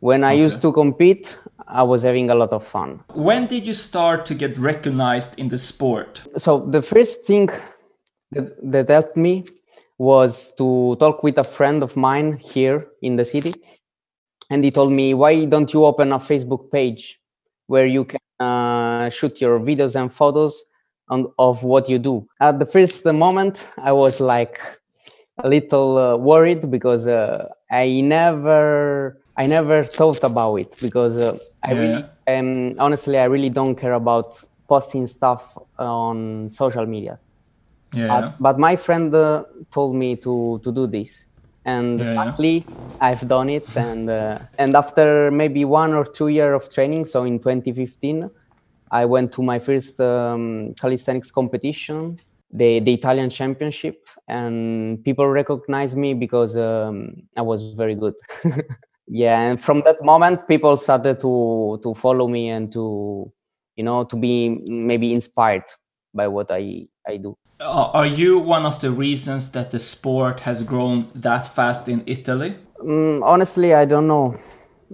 When 0.00 0.24
I 0.24 0.32
used 0.32 0.60
to 0.62 0.72
compete, 0.72 1.36
I 1.68 1.82
was 1.84 2.02
having 2.02 2.28
a 2.30 2.34
lot 2.34 2.52
of 2.52 2.66
fun. 2.66 3.00
When 3.14 3.46
did 3.46 3.66
you 3.66 3.72
start 3.74 4.26
to 4.26 4.34
get 4.34 4.58
recognized 4.58 5.38
in 5.38 5.48
the 5.48 5.58
sport? 5.58 6.22
So 6.36 6.50
the 6.76 6.82
first 6.82 7.24
thing 7.26 7.50
that, 8.32 8.46
that 8.72 8.88
helped 8.88 9.16
me 9.16 9.44
was 9.98 10.52
to 10.56 10.96
talk 10.96 11.22
with 11.22 11.38
a 11.38 11.44
friend 11.44 11.82
of 11.82 11.96
mine 11.96 12.38
here 12.38 12.88
in 13.02 13.16
the 13.16 13.24
city, 13.24 13.52
and 14.50 14.64
he 14.64 14.70
told 14.70 14.92
me, 14.92 15.14
"Why 15.14 15.44
don't 15.44 15.72
you 15.72 15.84
open 15.84 16.12
a 16.12 16.18
Facebook 16.18 16.70
page 16.70 17.20
where 17.66 17.86
you 17.86 18.04
can 18.04 18.20
uh, 18.40 19.10
shoot 19.10 19.40
your 19.40 19.60
videos 19.60 19.94
and 20.00 20.12
photos 20.12 20.64
on, 21.08 21.32
of 21.38 21.62
what 21.62 21.88
you 21.88 21.98
do?" 21.98 22.26
At 22.40 22.58
the 22.58 22.66
first 22.66 23.04
moment, 23.06 23.66
I 23.78 23.92
was 23.92 24.20
like 24.20 24.58
a 25.38 25.48
little 25.48 25.98
uh, 25.98 26.16
worried 26.16 26.70
because 26.70 27.06
uh, 27.06 27.46
I 27.70 28.00
never 28.00 29.18
I 29.36 29.46
never 29.46 29.84
thought 29.84 30.22
about 30.24 30.56
it 30.56 30.76
because 30.80 31.16
uh, 31.18 31.36
I 31.64 31.72
Yeah. 31.72 31.78
really 31.80 32.04
um, 32.28 32.74
honestly 32.78 33.18
I 33.18 33.24
really 33.24 33.50
don't 33.50 33.76
care 33.76 33.94
about 33.94 34.26
posting 34.68 35.06
stuff 35.06 35.56
on 35.78 36.50
social 36.50 36.86
media. 36.86 37.18
Yeah. 37.92 38.08
But, 38.08 38.34
but 38.40 38.58
my 38.58 38.76
friend 38.76 39.14
uh, 39.14 39.44
told 39.70 39.94
me 39.94 40.16
to 40.16 40.60
to 40.64 40.72
do 40.72 40.86
this, 40.86 41.26
and 41.64 41.98
Yeah, 42.00 42.12
yeah. 42.14 42.24
luckily 42.24 42.66
I've 43.00 43.26
done 43.28 43.50
it. 43.50 43.66
And 43.76 44.08
uh, 44.08 44.38
and 44.58 44.74
after 44.76 45.30
maybe 45.30 45.64
one 45.64 45.92
or 45.94 46.04
two 46.04 46.28
year 46.28 46.54
of 46.54 46.70
training, 46.70 47.06
so 47.06 47.24
in 47.24 47.38
2015, 47.38 48.30
I 48.90 49.04
went 49.04 49.32
to 49.32 49.42
my 49.42 49.58
first 49.58 50.00
um, 50.00 50.74
calisthenics 50.80 51.30
competition, 51.30 52.18
the 52.50 52.80
the 52.80 52.94
Italian 52.94 53.30
Championship, 53.30 54.08
and 54.28 55.02
people 55.04 55.26
recognized 55.28 55.96
me 55.96 56.14
because 56.14 56.56
um, 56.56 57.12
I 57.36 57.42
was 57.42 57.74
very 57.74 57.94
good. 57.94 58.14
yeah, 59.06 59.38
and 59.40 59.60
from 59.60 59.82
that 59.82 60.02
moment, 60.02 60.48
people 60.48 60.76
started 60.76 61.20
to 61.20 61.78
to 61.82 61.94
follow 61.94 62.26
me 62.28 62.48
and 62.50 62.72
to 62.72 63.30
you 63.76 63.84
know 63.84 64.04
to 64.04 64.16
be 64.16 64.60
maybe 64.68 65.12
inspired 65.12 65.64
by 66.14 66.26
what 66.28 66.50
I 66.50 66.88
I 67.06 67.16
do. 67.18 67.36
Uh, 67.62 67.90
Are 67.94 68.06
you 68.06 68.40
one 68.40 68.66
of 68.66 68.80
the 68.80 68.90
reasons 68.90 69.50
that 69.50 69.70
the 69.70 69.78
sport 69.78 70.40
has 70.40 70.64
grown 70.64 71.08
that 71.14 71.46
fast 71.54 71.88
in 71.88 72.02
Italy? 72.06 72.56
Mm, 72.80 73.22
honestly, 73.22 73.72
I 73.72 73.84
don't 73.84 74.08
know. 74.08 74.36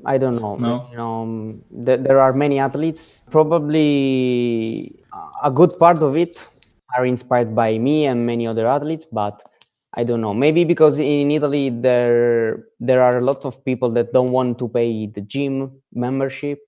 I 0.05 0.19
don't 0.19 0.37
know. 0.37 0.57
No? 0.57 0.89
You 0.91 0.97
know, 0.99 1.23
um, 1.23 1.63
there, 1.71 1.97
there 1.97 2.21
are 2.21 2.35
many 2.35 2.59
athletes. 2.59 3.23
Probably 3.31 5.03
a 5.43 5.51
good 5.51 5.79
part 5.79 6.03
of 6.03 6.17
it 6.17 6.37
are 6.97 7.07
inspired 7.07 7.55
by 7.55 7.79
me 7.79 8.05
and 8.05 8.27
many 8.27 8.47
other 8.47 8.67
athletes, 8.67 9.07
but 9.11 9.43
I 9.95 10.05
don't 10.05 10.21
know. 10.21 10.35
Maybe 10.35 10.65
because 10.65 10.99
in 10.99 11.31
Italy 11.31 11.71
there 11.71 12.67
there 12.81 13.03
are 13.03 13.17
a 13.17 13.23
lot 13.23 13.45
of 13.47 13.65
people 13.65 13.91
that 13.93 14.13
don't 14.13 14.31
want 14.31 14.59
to 14.59 14.69
pay 14.69 15.07
the 15.07 15.23
gym 15.23 15.73
membership 15.95 16.68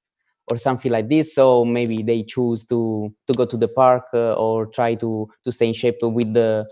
or 0.50 0.58
something 0.58 0.90
like 0.90 1.08
this. 1.08 1.34
So 1.34 1.64
maybe 1.64 2.02
they 2.02 2.22
choose 2.22 2.64
to 2.66 3.12
to 3.26 3.32
go 3.36 3.46
to 3.46 3.56
the 3.56 3.68
park 3.68 4.04
uh, 4.14 4.34
or 4.34 4.66
try 4.66 4.94
to 4.96 5.28
to 5.44 5.52
stay 5.52 5.68
in 5.68 5.74
shape 5.74 5.98
with 6.02 6.32
the 6.32 6.66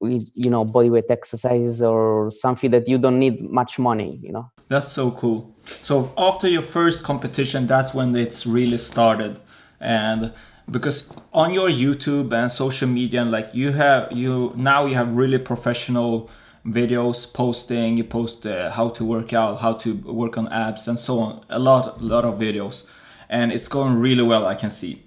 with 0.00 0.30
you 0.34 0.50
know 0.50 0.64
bodyweight 0.64 1.10
exercises 1.10 1.82
or 1.82 2.30
something 2.30 2.70
that 2.70 2.86
you 2.88 2.98
don't 2.98 3.18
need 3.18 3.40
much 3.50 3.78
money 3.78 4.18
you 4.22 4.30
know 4.30 4.50
That's 4.68 4.92
so 4.92 5.10
cool. 5.12 5.54
So 5.82 6.12
after 6.16 6.48
your 6.48 6.62
first 6.62 7.02
competition, 7.02 7.66
that's 7.66 7.94
when 7.94 8.14
it's 8.16 8.46
really 8.46 8.78
started, 8.78 9.40
and 9.80 10.32
because 10.70 11.08
on 11.32 11.52
your 11.52 11.68
YouTube 11.68 12.32
and 12.32 12.50
social 12.50 12.88
media, 12.88 13.20
and 13.22 13.30
like 13.30 13.50
you 13.54 13.72
have 13.72 14.10
you 14.12 14.52
now 14.56 14.86
you 14.86 14.94
have 14.94 15.14
really 15.14 15.38
professional 15.38 16.30
videos 16.66 17.30
posting. 17.32 17.96
You 17.96 18.04
post 18.04 18.46
uh, 18.46 18.70
how 18.70 18.88
to 18.90 19.04
work 19.04 19.32
out, 19.32 19.60
how 19.60 19.74
to 19.74 19.94
work 19.94 20.36
on 20.38 20.48
abs, 20.48 20.88
and 20.88 20.98
so 20.98 21.18
on. 21.20 21.44
A 21.50 21.58
lot, 21.58 22.00
a 22.00 22.04
lot 22.04 22.24
of 22.24 22.38
videos, 22.38 22.84
and 23.28 23.52
it's 23.52 23.68
going 23.68 23.94
really 23.96 24.22
well. 24.22 24.46
I 24.46 24.54
can 24.54 24.70
see. 24.70 25.02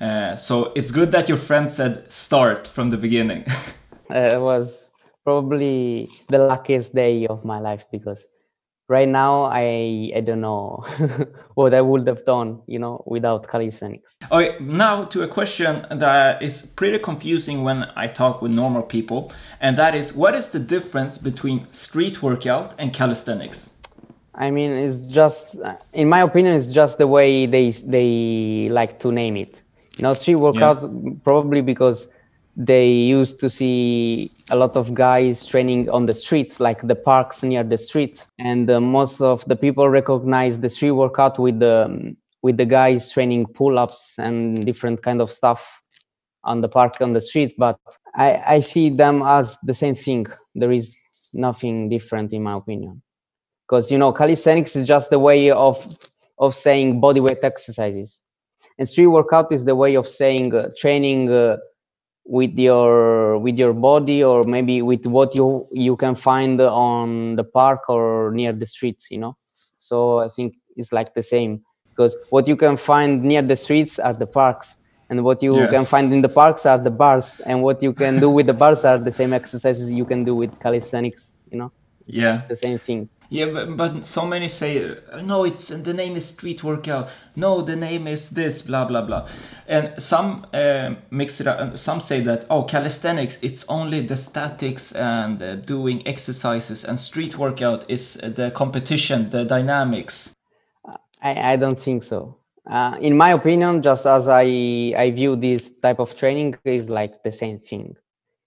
Uh, 0.00 0.36
so 0.36 0.72
it's 0.74 0.90
good 0.90 1.12
that 1.12 1.28
your 1.28 1.38
friend 1.38 1.70
said 1.70 2.10
start 2.12 2.68
from 2.68 2.90
the 2.90 2.96
beginning. 2.96 3.44
uh, 4.10 4.30
it 4.32 4.40
was 4.40 4.90
probably 5.24 6.08
the 6.28 6.38
luckiest 6.38 6.94
day 6.94 7.26
of 7.26 7.44
my 7.44 7.58
life 7.58 7.84
because 7.90 8.41
right 8.92 9.08
now 9.08 9.34
i 9.44 10.12
i 10.18 10.20
don't 10.20 10.42
know 10.42 10.84
what 11.54 11.72
i 11.72 11.80
would 11.80 12.06
have 12.06 12.22
done 12.34 12.60
you 12.66 12.78
know 12.78 13.02
without 13.06 13.48
calisthenics. 13.52 14.16
Okay, 14.30 14.56
now 14.60 15.04
to 15.12 15.22
a 15.22 15.28
question 15.38 15.86
that 15.90 16.42
is 16.42 16.54
pretty 16.80 16.98
confusing 16.98 17.62
when 17.62 17.78
I 17.96 18.06
talk 18.06 18.34
with 18.42 18.52
normal 18.62 18.82
people, 18.96 19.20
and 19.64 19.72
that 19.82 19.94
is 19.94 20.06
what 20.22 20.34
is 20.40 20.46
the 20.48 20.62
difference 20.74 21.18
between 21.28 21.58
street 21.84 22.16
workout 22.22 22.68
and 22.78 22.92
calisthenics? 22.92 23.58
i 24.46 24.50
mean 24.50 24.70
it's 24.84 25.00
just 25.20 25.44
in 25.92 26.08
my 26.08 26.20
opinion 26.28 26.52
it's 26.58 26.72
just 26.80 26.94
the 27.02 27.06
way 27.06 27.44
they 27.54 27.66
they 27.96 28.68
like 28.80 28.92
to 29.04 29.08
name 29.12 29.36
it. 29.44 29.52
You 29.96 30.02
know 30.04 30.14
street 30.14 30.40
workout 30.46 30.78
probably 31.28 31.60
because 31.72 31.98
they 32.56 32.90
used 32.90 33.40
to 33.40 33.48
see 33.48 34.30
a 34.50 34.56
lot 34.56 34.76
of 34.76 34.92
guys 34.92 35.46
training 35.46 35.88
on 35.90 36.06
the 36.06 36.12
streets 36.12 36.60
like 36.60 36.82
the 36.82 36.94
parks 36.94 37.42
near 37.42 37.64
the 37.64 37.78
streets. 37.78 38.26
And 38.38 38.70
uh, 38.70 38.80
most 38.80 39.20
of 39.22 39.44
the 39.46 39.56
people 39.56 39.88
recognize 39.88 40.60
the 40.60 40.68
street 40.68 40.92
workout 40.92 41.38
with 41.38 41.60
the 41.60 41.86
um, 41.86 42.16
with 42.42 42.56
the 42.56 42.66
guys 42.66 43.10
training 43.10 43.46
pull-ups 43.46 44.16
and 44.18 44.60
different 44.66 45.00
kind 45.02 45.20
of 45.20 45.30
stuff 45.30 45.80
on 46.42 46.60
the 46.60 46.68
park 46.68 46.94
on 47.00 47.12
the 47.12 47.20
streets. 47.20 47.54
But 47.56 47.78
i 48.14 48.42
i 48.46 48.60
see 48.60 48.90
them 48.90 49.22
as 49.24 49.58
the 49.62 49.74
same 49.74 49.94
thing. 49.94 50.26
There 50.54 50.72
is 50.72 50.96
nothing 51.34 51.88
different 51.88 52.32
in 52.32 52.42
my 52.42 52.56
opinion. 52.56 53.02
Because 53.66 53.90
you 53.90 53.96
know 53.96 54.12
calisthenics 54.12 54.76
is 54.76 54.86
just 54.86 55.08
the 55.08 55.18
way 55.18 55.50
of 55.50 55.86
of 56.38 56.54
saying 56.54 57.00
bodyweight 57.00 57.42
exercises. 57.42 58.20
And 58.78 58.88
street 58.88 59.06
workout 59.06 59.52
is 59.52 59.64
the 59.64 59.76
way 59.76 59.94
of 59.94 60.06
saying 60.08 60.54
uh, 60.54 60.70
training 60.78 61.30
uh, 61.30 61.56
with 62.24 62.56
your 62.56 63.38
with 63.38 63.58
your 63.58 63.72
body 63.74 64.22
or 64.22 64.42
maybe 64.44 64.80
with 64.82 65.04
what 65.06 65.34
you 65.34 65.66
you 65.72 65.96
can 65.96 66.14
find 66.14 66.60
on 66.60 67.34
the 67.36 67.44
park 67.44 67.80
or 67.88 68.30
near 68.32 68.52
the 68.52 68.66
streets 68.66 69.10
you 69.10 69.18
know 69.18 69.34
so 69.54 70.18
i 70.20 70.28
think 70.28 70.54
it's 70.76 70.92
like 70.92 71.12
the 71.14 71.22
same 71.22 71.60
because 71.90 72.16
what 72.30 72.46
you 72.46 72.56
can 72.56 72.76
find 72.76 73.22
near 73.24 73.42
the 73.42 73.56
streets 73.56 73.98
are 73.98 74.14
the 74.14 74.26
parks 74.26 74.76
and 75.10 75.22
what 75.24 75.42
you 75.42 75.56
Yeah. 75.56 75.66
can 75.70 75.84
find 75.84 76.12
in 76.12 76.22
the 76.22 76.28
parks 76.28 76.64
are 76.64 76.78
the 76.78 76.90
bars 76.90 77.40
and 77.44 77.62
what 77.62 77.82
you 77.82 77.92
can 77.92 78.20
do 78.20 78.30
with 78.30 78.46
the 78.46 78.54
bars 78.54 78.84
are 78.84 78.98
the 78.98 79.10
same 79.12 79.32
exercises 79.32 79.90
you 79.90 80.04
can 80.04 80.24
do 80.24 80.34
with 80.34 80.58
calisthenics 80.60 81.32
you 81.50 81.58
know 81.58 81.70
Yeah. 82.06 82.42
the 82.48 82.56
same 82.56 82.78
thing 82.78 83.08
Yeah, 83.32 83.46
but, 83.46 83.78
but 83.78 84.04
so 84.04 84.26
many 84.26 84.46
say, 84.50 84.94
no, 85.22 85.44
it's 85.44 85.68
the 85.68 85.94
name 85.94 86.16
is 86.16 86.26
street 86.26 86.62
workout. 86.62 87.08
No, 87.34 87.62
the 87.62 87.74
name 87.74 88.06
is 88.06 88.28
this, 88.28 88.60
blah 88.60 88.84
blah 88.84 89.00
blah, 89.00 89.26
and 89.66 89.94
some 89.96 90.46
uh, 90.52 90.96
mix 91.10 91.40
it 91.40 91.46
up. 91.46 91.78
Some 91.78 92.02
say 92.02 92.20
that 92.20 92.44
oh, 92.50 92.64
calisthenics, 92.64 93.38
it's 93.40 93.64
only 93.70 94.00
the 94.00 94.18
statics 94.18 94.92
and 94.92 95.42
uh, 95.42 95.54
doing 95.54 96.06
exercises, 96.06 96.84
and 96.84 97.00
street 97.00 97.38
workout 97.38 97.90
is 97.90 98.18
the 98.22 98.52
competition, 98.54 99.30
the 99.30 99.44
dynamics. 99.44 100.34
I, 101.22 101.52
I 101.52 101.56
don't 101.56 101.78
think 101.78 102.02
so. 102.02 102.36
Uh, 102.70 102.98
in 103.00 103.16
my 103.16 103.30
opinion, 103.30 103.80
just 103.80 104.04
as 104.04 104.28
I 104.28 104.92
I 104.94 105.10
view 105.10 105.36
this 105.36 105.80
type 105.80 106.00
of 106.00 106.14
training 106.14 106.58
is 106.66 106.90
like 106.90 107.22
the 107.22 107.32
same 107.32 107.60
thing. 107.60 107.96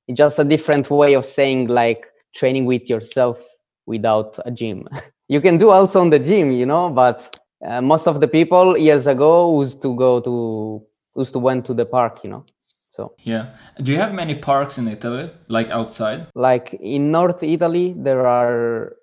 It's 0.07 0.19
just 0.19 0.37
a 0.37 0.43
different 0.43 0.91
way 0.91 1.15
of 1.15 1.25
saying 1.25 1.69
like 1.69 2.05
training 2.35 2.65
with 2.65 2.87
yourself 2.87 3.41
without 3.85 4.37
a 4.45 4.51
gym. 4.51 4.87
you 5.27 5.41
can 5.41 5.57
do 5.57 5.69
also 5.69 6.01
on 6.01 6.09
the 6.09 6.19
gym, 6.19 6.51
you 6.51 6.65
know, 6.65 6.89
but 6.89 7.39
uh, 7.65 7.81
most 7.81 8.07
of 8.07 8.19
the 8.21 8.27
people 8.27 8.77
years 8.77 9.07
ago 9.07 9.59
used 9.59 9.81
to 9.81 9.95
go 9.95 10.19
to 10.19 10.83
used 11.15 11.33
to 11.33 11.39
went 11.39 11.65
to 11.65 11.73
the 11.73 11.85
park, 11.85 12.23
you 12.23 12.29
know. 12.29 12.45
So 12.61 13.13
Yeah. 13.23 13.55
Do 13.81 13.91
you 13.91 13.97
have 13.97 14.13
many 14.13 14.35
parks 14.35 14.77
in 14.77 14.87
Italy, 14.87 15.29
like 15.47 15.69
outside? 15.69 16.27
like 16.35 16.73
in 16.79 17.11
North 17.11 17.43
Italy, 17.43 17.93
there 17.97 18.25
are 18.25 18.95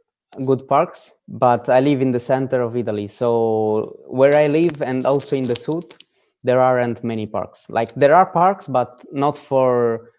good 0.46 0.66
parks, 0.66 1.12
but 1.28 1.68
I 1.68 1.80
live 1.80 2.00
in 2.00 2.12
the 2.12 2.20
center 2.20 2.62
of 2.62 2.76
Italy. 2.76 3.06
So 3.08 3.98
where 4.06 4.34
I 4.34 4.46
live 4.46 4.80
and 4.80 5.04
also 5.04 5.36
in 5.36 5.44
the 5.46 5.56
south, 5.56 5.98
there 6.42 6.60
aren't 6.60 7.04
many 7.04 7.26
parks. 7.26 7.66
Like 7.68 7.92
there 7.94 8.14
are 8.14 8.26
parks, 8.26 8.66
but 8.66 8.98
not 9.12 9.36
for 9.36 10.10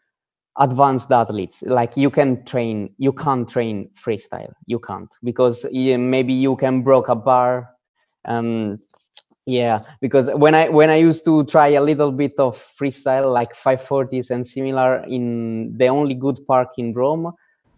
advanced 0.60 1.12
athletes. 1.12 1.64
Like 1.64 1.98
you 1.98 2.10
can 2.10 2.44
train, 2.46 2.94
you 2.98 3.12
can't 3.14 3.48
train 3.50 3.90
freestyle. 3.96 4.54
You 4.66 4.80
can't 4.80 5.10
because 5.24 5.66
yeah, 5.72 5.98
maybe 5.98 6.34
you 6.34 6.56
can 6.56 6.82
broke 6.82 7.10
a 7.10 7.16
bar. 7.16 7.70
Um, 8.26 8.74
yeah, 9.46 9.78
because 10.00 10.30
when 10.36 10.56
I 10.56 10.70
when 10.70 10.90
I 10.90 10.96
used 10.96 11.26
to 11.26 11.44
try 11.46 11.68
a 11.70 11.82
little 11.82 12.12
bit 12.12 12.34
of 12.40 12.58
freestyle, 12.80 13.32
like 13.34 13.54
540s 13.56 14.30
and 14.32 14.46
similar, 14.48 15.04
in 15.08 15.76
the 15.78 15.88
only 15.88 16.14
good 16.14 16.40
park 16.48 16.70
in 16.78 16.94
Rome, 16.94 17.34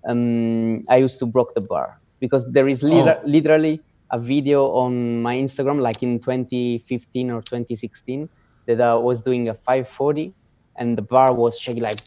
um, 0.08 0.84
I 0.88 0.98
used 0.98 1.18
to 1.20 1.26
broke 1.26 1.56
the 1.56 1.62
bar 1.62 2.00
because 2.20 2.50
there 2.52 2.68
is 2.68 2.84
liter- 2.84 3.20
Oh. 3.24 3.28
literally 3.28 3.82
a 4.12 4.20
video 4.20 4.68
on 4.74 5.22
my 5.24 5.36
Instagram, 5.36 5.80
like 5.80 6.04
in 6.04 6.20
2015 6.20 7.32
or 7.32 7.42
2016, 7.42 8.30
that 8.68 8.80
I 8.80 8.94
was 8.96 9.24
doing 9.24 9.50
a 9.50 9.56
540 9.56 10.34
and 10.78 10.98
the 10.98 11.02
bar 11.02 11.34
was 11.34 11.60
shaking 11.60 11.84
like 11.84 12.00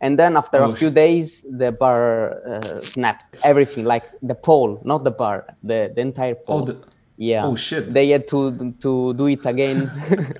and 0.00 0.18
then 0.18 0.36
after 0.36 0.62
Oh, 0.62 0.68
a 0.70 0.72
few 0.72 0.90
days 0.90 1.44
the 1.50 1.72
bar 1.72 2.42
uh, 2.46 2.60
snapped. 2.80 3.36
Everything 3.44 3.84
like 3.84 4.04
the 4.22 4.34
pole 4.34 4.80
not 4.84 5.04
the 5.04 5.10
bar 5.10 5.44
the, 5.62 5.90
the 5.94 6.00
entire 6.00 6.34
pole. 6.34 6.62
Oh, 6.62 6.66
the, 6.66 6.76
yeah. 7.16 7.46
oh 7.46 7.56
shit. 7.56 7.92
they 7.92 8.08
had 8.08 8.28
to 8.28 8.74
to 8.80 9.14
do 9.14 9.26
it 9.26 9.44
again. 9.46 9.90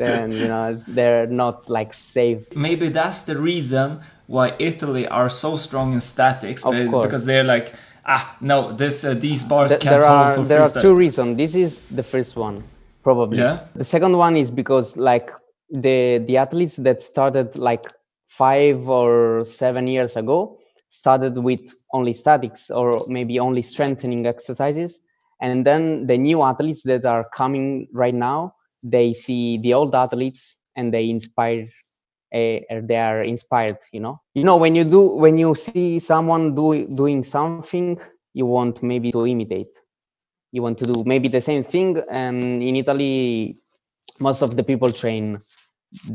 And 0.00 0.34
you 0.34 0.48
know 0.48 0.74
they're 0.88 1.28
not 1.28 1.70
like 1.70 1.94
safe. 1.94 2.40
Maybe 2.56 2.88
that's 2.88 3.22
the 3.22 3.36
reason 3.38 4.00
why 4.26 4.54
Italy 4.58 5.06
are 5.06 5.30
so 5.30 5.56
strong 5.56 5.92
in 5.92 6.00
statics 6.00 6.64
Of 6.64 6.74
uh, 6.74 6.90
course. 6.90 7.06
because 7.06 7.24
they're 7.24 7.44
like 7.44 7.72
ah 8.04 8.36
no 8.40 8.72
this 8.72 9.04
uh, 9.04 9.14
these 9.14 9.42
bars 9.44 9.70
Th- 9.70 9.80
can't 9.80 9.92
there 9.94 10.04
are 10.04 10.42
there 10.44 10.62
are 10.62 10.70
two 10.70 10.94
reasons. 10.94 11.36
This 11.36 11.54
is 11.54 11.80
the 11.90 12.02
first 12.02 12.36
one 12.36 12.64
probably. 13.04 13.38
Yeah. 13.38 13.58
the 13.76 13.84
second 13.84 14.16
one 14.16 14.36
is 14.36 14.50
because 14.50 14.96
like 14.96 15.30
the 15.70 16.22
the 16.26 16.36
athletes 16.36 16.76
that 16.76 17.02
started 17.02 17.56
like 17.56 17.84
five 18.28 18.88
or 18.88 19.44
seven 19.44 19.86
years 19.86 20.16
ago 20.16 20.58
started 20.88 21.42
with 21.42 21.60
only 21.92 22.12
statics 22.12 22.70
or 22.70 22.90
maybe 23.08 23.38
only 23.38 23.62
strengthening 23.62 24.26
exercises. 24.26 25.00
And 25.40 25.66
then 25.66 26.06
the 26.06 26.16
new 26.16 26.42
athletes 26.42 26.82
that 26.84 27.04
are 27.04 27.28
coming 27.34 27.88
right 27.92 28.14
now 28.14 28.54
they 28.84 29.12
see 29.12 29.58
the 29.58 29.74
old 29.74 29.94
athletes 29.94 30.56
and 30.76 30.92
they 30.92 31.08
inspire 31.08 31.66
uh, 32.34 32.58
they 32.82 32.96
are 32.96 33.20
inspired 33.20 33.78
you 33.92 34.00
know? 34.00 34.18
You 34.34 34.44
know 34.44 34.56
when 34.56 34.74
you 34.74 34.84
do 34.84 35.00
when 35.00 35.38
you 35.38 35.54
see 35.54 35.98
someone 35.98 36.54
do, 36.54 36.86
doing 36.96 37.22
something 37.24 37.98
you 38.34 38.46
want 38.46 38.82
maybe 38.82 39.10
to 39.12 39.26
imitate. 39.26 39.72
You 40.52 40.62
want 40.62 40.78
to 40.78 40.84
do 40.84 41.02
maybe 41.04 41.28
the 41.28 41.40
same 41.40 41.64
thing 41.64 42.02
and 42.10 42.62
in 42.62 42.76
italy 42.76 43.56
most 44.20 44.42
of 44.42 44.56
the 44.56 44.62
people 44.62 44.90
train 44.90 45.38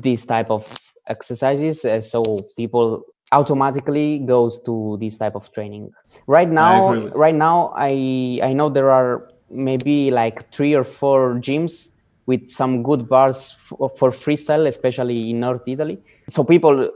this 0.03 0.25
type 0.25 0.49
of 0.49 0.73
exercises 1.07 1.85
uh, 1.85 2.01
so 2.01 2.23
people 2.57 3.03
automatically 3.31 4.25
goes 4.25 4.61
to 4.63 4.97
this 4.99 5.17
type 5.17 5.35
of 5.35 5.51
training. 5.53 5.91
Right 6.27 6.49
now 6.49 7.07
right 7.25 7.35
now 7.35 7.73
i 7.75 8.39
i 8.43 8.53
know 8.53 8.69
there 8.69 8.91
are 8.91 9.29
maybe 9.49 10.11
like 10.11 10.51
three 10.53 10.73
or 10.73 10.83
four 10.83 11.35
gyms 11.35 11.89
with 12.25 12.49
some 12.49 12.83
good 12.83 13.07
bars 13.09 13.51
for, 13.51 13.89
for 13.89 14.11
freestyle 14.11 14.67
especially 14.67 15.29
in 15.29 15.39
north 15.39 15.63
italy. 15.67 16.01
So 16.29 16.43
people 16.43 16.91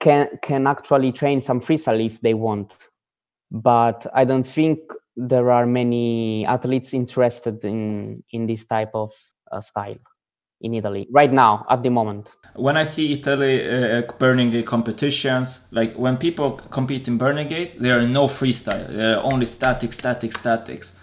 can 0.00 0.28
can 0.42 0.66
actually 0.66 1.12
train 1.12 1.40
some 1.40 1.60
freestyle 1.60 2.04
if 2.04 2.20
they 2.20 2.34
want. 2.34 2.88
But 3.50 4.06
i 4.14 4.24
don't 4.24 4.46
think 4.46 4.80
there 5.16 5.50
are 5.50 5.66
many 5.66 6.44
athletes 6.46 6.92
interested 6.92 7.64
in 7.64 8.22
in 8.32 8.46
this 8.46 8.66
type 8.66 8.90
of 8.94 9.12
uh, 9.50 9.60
style 9.60 9.98
in 10.60 10.74
italy 10.74 11.06
right 11.10 11.32
now 11.32 11.64
at 11.70 11.82
the 11.82 11.90
moment 11.90 12.28
when 12.54 12.76
I 12.76 12.82
see 12.84 13.12
Italy 13.12 13.54
uh, 13.70 14.02
Burning 14.18 14.50
Gate 14.50 14.66
competitions, 14.66 15.60
like 15.70 15.94
when 15.94 16.16
people 16.16 16.60
compete 16.70 17.06
in 17.06 17.16
Burning 17.16 17.46
Gate, 17.46 17.80
there 17.80 18.00
are 18.00 18.06
no 18.06 18.26
freestyle. 18.26 18.84
There 18.88 19.16
are 19.16 19.22
only 19.32 19.46
static, 19.46 19.92
static, 19.92 20.36
statics. 20.36 20.96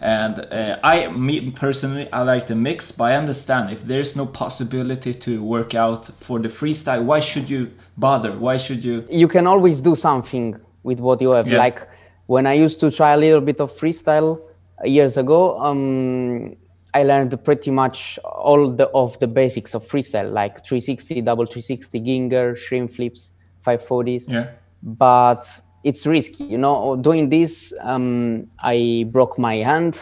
And 0.00 0.40
uh, 0.40 0.78
I, 0.82 1.06
me 1.08 1.50
personally, 1.52 2.10
I 2.12 2.22
like 2.22 2.48
the 2.48 2.56
mix, 2.56 2.90
but 2.90 3.04
I 3.04 3.14
understand 3.16 3.70
if 3.70 3.86
there's 3.86 4.16
no 4.16 4.26
possibility 4.26 5.14
to 5.14 5.42
work 5.42 5.74
out 5.74 6.10
for 6.20 6.38
the 6.40 6.48
freestyle, 6.48 7.04
why 7.04 7.20
should 7.20 7.48
you 7.48 7.70
bother? 7.96 8.36
Why 8.36 8.56
should 8.56 8.84
you? 8.84 9.06
you 9.08 9.28
can 9.28 9.46
always 9.46 9.80
do 9.80 9.94
something 9.94 10.56
with 10.82 11.00
what 11.00 11.20
you 11.20 11.30
have 11.30 11.48
Yeah. 11.48 11.58
like 11.58 11.88
when 12.26 12.46
i 12.46 12.52
used 12.66 12.78
to 12.80 12.90
try 12.90 13.10
a 13.12 13.16
little 13.16 13.40
bit 13.40 13.60
of 13.60 13.68
freestyle 13.80 14.40
years 14.84 15.16
ago 15.18 15.58
um 15.60 16.54
i 16.98 17.02
learned 17.10 17.32
pretty 17.48 17.70
much 17.82 17.98
all 18.24 18.62
the 18.80 18.86
of 19.02 19.10
the 19.22 19.26
basics 19.40 19.74
of 19.76 19.82
freestyle 19.90 20.30
like 20.40 20.54
360 20.66 21.20
double 21.28 21.46
360 21.46 22.00
ginger 22.08 22.44
shrimp 22.64 22.88
flips 22.96 23.22
540s 23.66 24.24
Yeah. 24.28 24.46
but 24.82 25.42
it's 25.88 26.02
risky 26.06 26.44
you 26.54 26.58
know 26.64 26.96
doing 27.08 27.24
this 27.36 27.52
um, 27.90 28.46
i 28.74 28.76
broke 29.14 29.34
my 29.48 29.56
hand 29.70 29.92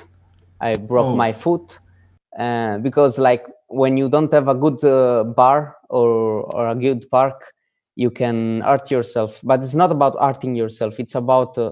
i 0.68 0.72
broke 0.90 1.10
Oh. 1.12 1.16
my 1.24 1.32
foot 1.32 1.66
uh, 2.44 2.78
because 2.86 3.18
like 3.28 3.44
when 3.68 3.96
you 4.00 4.08
don't 4.14 4.32
have 4.32 4.48
a 4.48 4.54
good 4.64 4.78
uh, 4.84 5.24
bar 5.40 5.58
or, 5.88 6.10
or 6.54 6.62
a 6.68 6.74
good 6.86 7.02
park 7.10 7.38
you 8.02 8.10
can 8.10 8.36
hurt 8.68 8.90
yourself 8.90 9.40
but 9.42 9.58
it's 9.64 9.74
not 9.82 9.90
about 9.90 10.14
hurting 10.26 10.54
yourself 10.62 10.92
it's 11.02 11.14
about 11.24 11.56
uh, 11.58 11.70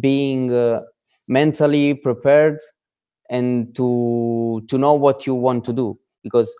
being 0.00 0.52
uh, 0.52 0.80
mentally 1.28 1.94
prepared 1.94 2.58
and 3.30 3.74
to 3.76 4.62
to 4.68 4.76
know 4.76 4.92
what 4.92 5.26
you 5.26 5.34
want 5.34 5.64
to 5.64 5.72
do. 5.72 5.98
Because 6.22 6.54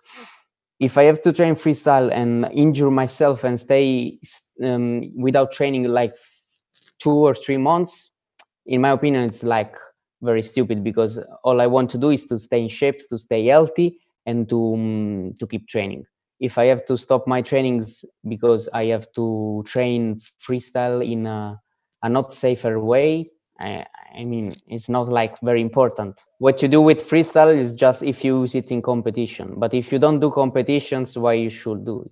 if 0.79 0.97
i 0.97 1.03
have 1.03 1.21
to 1.21 1.31
train 1.31 1.53
freestyle 1.53 2.11
and 2.11 2.45
injure 2.53 2.89
myself 2.89 3.43
and 3.43 3.59
stay 3.59 4.17
um, 4.65 5.11
without 5.15 5.51
training 5.51 5.83
like 5.83 6.15
two 6.99 7.11
or 7.11 7.35
three 7.35 7.57
months 7.57 8.09
in 8.65 8.81
my 8.81 8.89
opinion 8.89 9.23
it's 9.23 9.43
like 9.43 9.71
very 10.23 10.41
stupid. 10.43 10.83
Because 10.83 11.19
all 11.43 11.61
i 11.61 11.67
want 11.67 11.89
to 11.91 11.97
do 11.97 12.09
is 12.09 12.25
to 12.27 12.39
stay 12.39 12.61
in 12.63 12.69
shape 12.69 12.99
to 13.09 13.17
stay 13.17 13.45
healthy 13.45 13.99
and 14.25 14.47
to 14.49 14.73
um, 14.73 15.33
to 15.39 15.47
keep 15.47 15.67
training. 15.67 16.05
If 16.39 16.57
i 16.57 16.65
have 16.65 16.85
to 16.85 16.97
stop 16.97 17.27
my 17.27 17.41
trainings 17.41 18.05
because 18.27 18.69
i 18.73 18.85
have 18.85 19.11
to 19.13 19.63
train 19.67 20.19
freestyle 20.39 21.05
in 21.05 21.27
a, 21.27 21.59
a 22.03 22.09
not 22.09 22.31
safer 22.31 22.79
way 22.79 23.27
I, 23.61 23.85
I 24.19 24.23
mean 24.31 24.51
it's 24.67 24.89
not 24.89 25.05
like 25.19 25.33
very 25.41 25.61
important 25.61 26.11
what 26.39 26.61
you 26.61 26.67
do 26.67 26.81
with 26.81 26.99
freestyle 27.09 27.55
is 27.55 27.69
just 27.75 27.99
if 28.03 28.17
you 28.25 28.41
use 28.41 28.55
it 28.55 28.71
in 28.71 28.81
competition 28.81 29.47
but 29.63 29.71
if 29.73 29.85
you 29.91 29.99
don't 29.99 30.19
do 30.19 30.29
competitions 30.31 31.17
why 31.23 31.33
you 31.33 31.49
should 31.49 31.85
do 31.85 31.95
it 32.05 32.11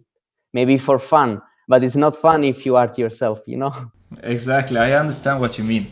maybe 0.53 0.77
for 0.77 0.97
fun 0.99 1.41
but 1.67 1.83
it's 1.83 1.99
not 2.05 2.15
fun 2.15 2.43
if 2.43 2.65
you 2.65 2.75
hurt 2.75 2.97
yourself 2.97 3.39
you 3.45 3.57
know 3.57 3.73
Exactly. 4.23 4.77
I 4.77 4.93
understand 4.93 5.39
what 5.39 5.57
you 5.57 5.63
mean. 5.63 5.91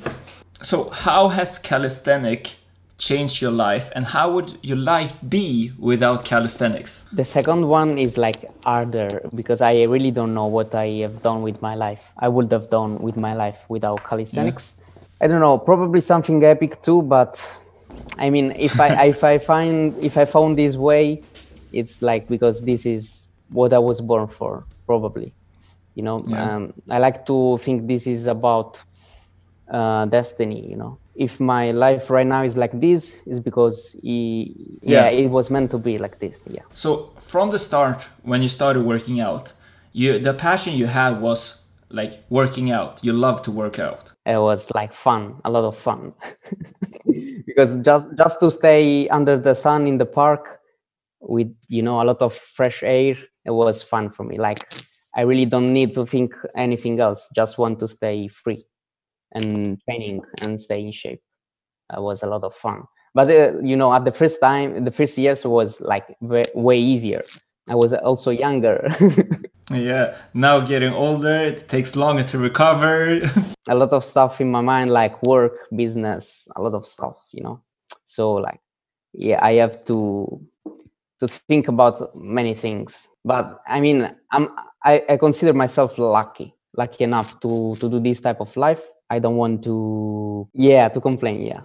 So, 0.61 0.89
how 0.89 1.29
has 1.29 1.57
calisthenic 1.59 2.51
changed 2.97 3.41
your 3.41 3.51
life, 3.51 3.91
and 3.95 4.07
how 4.07 4.31
would 4.33 4.57
your 4.63 4.77
life 4.77 5.13
be 5.29 5.71
without 5.77 6.25
calisthenics? 6.25 7.03
The 7.13 7.23
second 7.23 7.67
one 7.67 7.97
is 7.99 8.17
like 8.17 8.49
harder 8.63 9.07
because 9.35 9.61
I 9.61 9.83
really 9.83 10.09
don't 10.09 10.33
know 10.33 10.47
what 10.47 10.73
I 10.73 10.87
have 11.05 11.21
done 11.21 11.43
with 11.43 11.61
my 11.61 11.75
life. 11.75 12.11
I 12.17 12.27
would 12.27 12.51
have 12.51 12.71
done 12.71 12.97
with 12.99 13.17
my 13.17 13.35
life 13.35 13.59
without 13.69 14.03
calisthenics. 14.03 14.81
I 15.21 15.27
don't 15.27 15.39
know, 15.41 15.57
probably 15.57 16.01
something 16.01 16.43
epic 16.43 16.81
too, 16.81 17.01
but 17.01 17.31
I 18.17 18.29
mean, 18.29 18.53
if 18.55 18.79
I 18.79 19.05
if 19.15 19.23
I 19.23 19.37
find 19.39 19.95
if 20.03 20.17
I 20.17 20.25
found 20.25 20.57
this 20.57 20.75
way, 20.75 21.23
it's 21.73 22.01
like 22.01 22.27
because 22.27 22.61
this 22.61 22.85
is 22.85 23.31
what 23.49 23.73
I 23.73 23.79
was 23.79 24.01
born 24.01 24.27
for, 24.27 24.65
probably. 24.85 25.33
You 25.95 26.03
know, 26.03 26.23
Yeah. 26.27 26.55
um, 26.55 26.73
I 26.91 26.99
like 26.99 27.25
to 27.25 27.57
think 27.57 27.87
this 27.87 28.05
is 28.05 28.27
about 28.27 28.81
uh, 29.71 30.05
destiny. 30.05 30.69
You 30.69 30.75
know, 30.77 30.97
if 31.15 31.39
my 31.39 31.71
life 31.71 32.09
right 32.11 32.27
now 32.27 32.43
is 32.43 32.55
like 32.55 32.79
this, 32.79 33.25
is 33.25 33.39
because 33.39 33.95
he, 34.03 34.53
yeah, 34.83 35.09
Yeah. 35.09 35.21
it 35.25 35.29
was 35.29 35.49
meant 35.49 35.71
to 35.71 35.77
be 35.79 35.97
like 35.97 36.19
this. 36.19 36.43
Yeah. 36.47 36.61
So, 36.73 37.09
from 37.19 37.49
the 37.51 37.57
start, 37.59 38.05
when 38.21 38.41
you 38.43 38.49
started 38.49 38.85
working 38.85 39.19
out, 39.19 39.53
you 39.93 40.19
the 40.19 40.33
passion 40.33 40.73
you 40.75 40.85
had 40.87 41.19
was 41.21 41.55
like 41.89 42.23
working 42.29 42.71
out. 42.71 42.99
You 43.03 43.13
love 43.13 43.41
to 43.43 43.51
work 43.51 43.79
out. 43.79 44.11
it 44.25 44.37
was 44.37 44.69
like 44.75 44.93
fun. 44.93 45.39
A 45.45 45.49
lot 45.49 45.65
of 45.65 45.77
fun. 45.77 46.13
Because 47.47 47.75
just 47.81 48.07
just 48.15 48.39
to 48.41 48.51
stay 48.51 49.07
under 49.09 49.35
the 49.37 49.55
sun 49.55 49.87
in 49.87 49.97
the 49.97 50.05
park 50.05 50.59
with 51.21 51.51
you 51.69 51.81
know 51.81 52.01
a 52.01 52.05
lot 52.05 52.21
of 52.21 52.35
fresh 52.35 52.83
air 52.83 53.15
it 53.45 53.51
was 53.51 53.81
fun 53.81 54.11
for 54.11 54.23
me. 54.23 54.37
Like 54.37 54.59
i 55.15 55.21
really 55.21 55.45
don't 55.45 55.73
need 55.73 55.93
to 55.95 56.05
think 56.05 56.35
anything 56.55 56.99
else. 56.99 57.29
Just 57.33 57.57
want 57.57 57.79
to 57.79 57.87
stay 57.87 58.27
free 58.27 58.63
and 59.31 59.81
training 59.85 60.19
and 60.45 60.59
stay 60.59 60.81
in 60.81 60.91
shape. 60.91 61.21
It 61.95 62.01
was 62.01 62.21
a 62.21 62.27
lot 62.27 62.43
of 62.43 62.53
fun. 62.53 62.83
But 63.15 63.27
uh, 63.31 63.59
you 63.63 63.75
know 63.75 63.91
at 63.93 64.05
the 64.05 64.11
first 64.11 64.39
time 64.39 64.83
the 64.85 64.91
first 64.91 65.17
years 65.17 65.45
was 65.45 65.81
like 65.81 66.05
way, 66.21 66.43
way 66.53 66.77
easier 66.77 67.21
i 67.67 67.75
was 67.75 67.93
also 67.93 68.31
younger 68.31 68.87
Yeah. 69.69 70.15
Now 70.33 70.61
getting 70.61 70.93
older, 70.93 71.43
it 71.43 71.67
takes 71.67 71.97
longer 71.97 72.23
to 72.23 72.37
recover. 72.37 73.19
a 73.67 73.75
lot 73.75 73.89
of 73.89 74.03
stuff 74.03 74.39
in 74.39 74.49
my 74.49 74.61
mind 74.61 74.91
like 74.91 75.21
work 75.23 75.53
business 75.75 76.47
a 76.55 76.61
lot 76.61 76.73
of 76.73 76.85
stuff 76.85 77.17
you 77.31 77.43
know 77.43 77.59
so 78.05 78.33
like 78.33 78.59
yeah 79.13 79.39
i 79.41 79.53
have 79.53 79.75
to 79.85 80.39
to 81.19 81.27
think 81.27 81.67
about 81.67 82.01
many 82.21 82.53
things 82.53 83.09
but 83.25 83.45
i 83.67 83.81
mean 83.81 84.09
i'm 84.31 84.47
i, 84.85 85.03
I 85.09 85.17
consider 85.17 85.53
myself 85.53 85.97
lucky 85.97 86.53
lucky 86.77 87.03
enough 87.03 87.39
to 87.41 87.75
to 87.75 87.89
do 87.89 87.99
this 87.99 88.21
type 88.21 88.39
of 88.39 88.55
life 88.55 88.81
i 89.09 89.19
don't 89.19 89.35
want 89.35 89.63
to 89.65 90.47
yeah 90.53 90.87
to 90.87 91.01
complain 91.01 91.41
yeah 91.41 91.61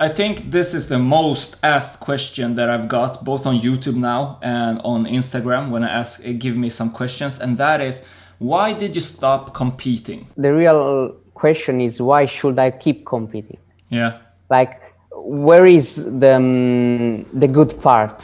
I 0.00 0.08
think 0.08 0.50
this 0.52 0.74
is 0.74 0.86
the 0.88 0.98
most 0.98 1.56
asked 1.62 1.98
question 1.98 2.54
that 2.56 2.70
I've 2.70 2.86
got 2.88 3.24
both 3.24 3.46
on 3.46 3.60
YouTube 3.60 3.96
now 3.96 4.38
and 4.42 4.80
on 4.84 5.06
Instagram 5.06 5.70
when 5.70 5.82
I 5.82 5.88
ask 6.00 6.20
uh, 6.20 6.32
give 6.38 6.56
me 6.56 6.70
some 6.70 6.90
questions 6.90 7.38
and 7.40 7.58
that 7.58 7.80
is 7.80 8.02
why 8.38 8.72
did 8.72 8.94
you 8.94 9.00
stop 9.00 9.52
competing? 9.54 10.28
the 10.36 10.54
real 10.54 11.16
question 11.34 11.80
is 11.80 12.00
why 12.00 12.26
should 12.26 12.58
i 12.58 12.68
keep 12.70 13.04
competing 13.06 13.58
Yeah. 13.90 14.18
like 14.50 14.74
where 15.14 15.66
is 15.66 15.88
the 16.22 16.34
um, 16.36 17.24
the 17.42 17.48
good 17.48 17.72
part 17.82 18.16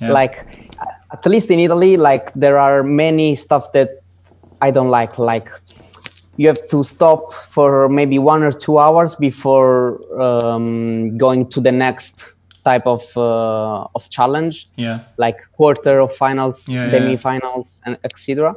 Yeah. 0.00 0.12
like 0.12 0.36
at 1.12 1.26
least 1.26 1.50
in 1.50 1.58
Italy, 1.58 1.96
like 1.96 2.32
there 2.34 2.56
are 2.58 2.82
many 2.82 3.34
stuff 3.36 3.72
that 3.72 3.88
I 4.62 4.70
don't 4.70 4.88
like. 4.88 5.18
Like 5.18 5.46
you 6.36 6.46
have 6.48 6.68
to 6.68 6.84
stop 6.84 7.32
for 7.32 7.88
maybe 7.88 8.18
one 8.18 8.42
or 8.42 8.52
two 8.52 8.78
hours 8.78 9.14
before 9.14 10.00
um, 10.20 11.16
going 11.18 11.48
to 11.50 11.60
the 11.60 11.72
next 11.72 12.24
type 12.64 12.86
of 12.86 13.04
uh, 13.16 13.86
of 13.94 14.08
challenge. 14.10 14.66
Yeah. 14.76 15.00
Like 15.16 15.38
quarter 15.52 16.00
of 16.00 16.14
finals, 16.14 16.68
Yeah, 16.68 16.86
yeah, 16.86 16.90
demi-finals, 16.90 17.82
and 17.84 17.98
etc. 18.04 18.54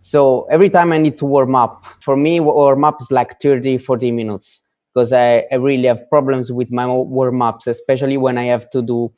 So 0.00 0.46
every 0.50 0.70
time 0.70 0.92
I 0.92 0.98
need 0.98 1.18
to 1.18 1.26
warm 1.26 1.54
up, 1.54 1.84
for 2.00 2.16
me, 2.16 2.40
warm 2.40 2.84
up 2.84 3.02
is 3.02 3.10
like 3.10 3.40
30, 3.40 3.78
40 3.78 4.10
minutes 4.12 4.62
because 4.94 5.12
I, 5.12 5.44
I 5.52 5.56
really 5.56 5.86
have 5.86 6.08
problems 6.08 6.50
with 6.50 6.72
my 6.72 6.86
warm 6.86 7.42
ups, 7.42 7.66
especially 7.66 8.16
when 8.16 8.38
I 8.38 8.44
have 8.44 8.68
to 8.70 8.82
do 8.82 9.12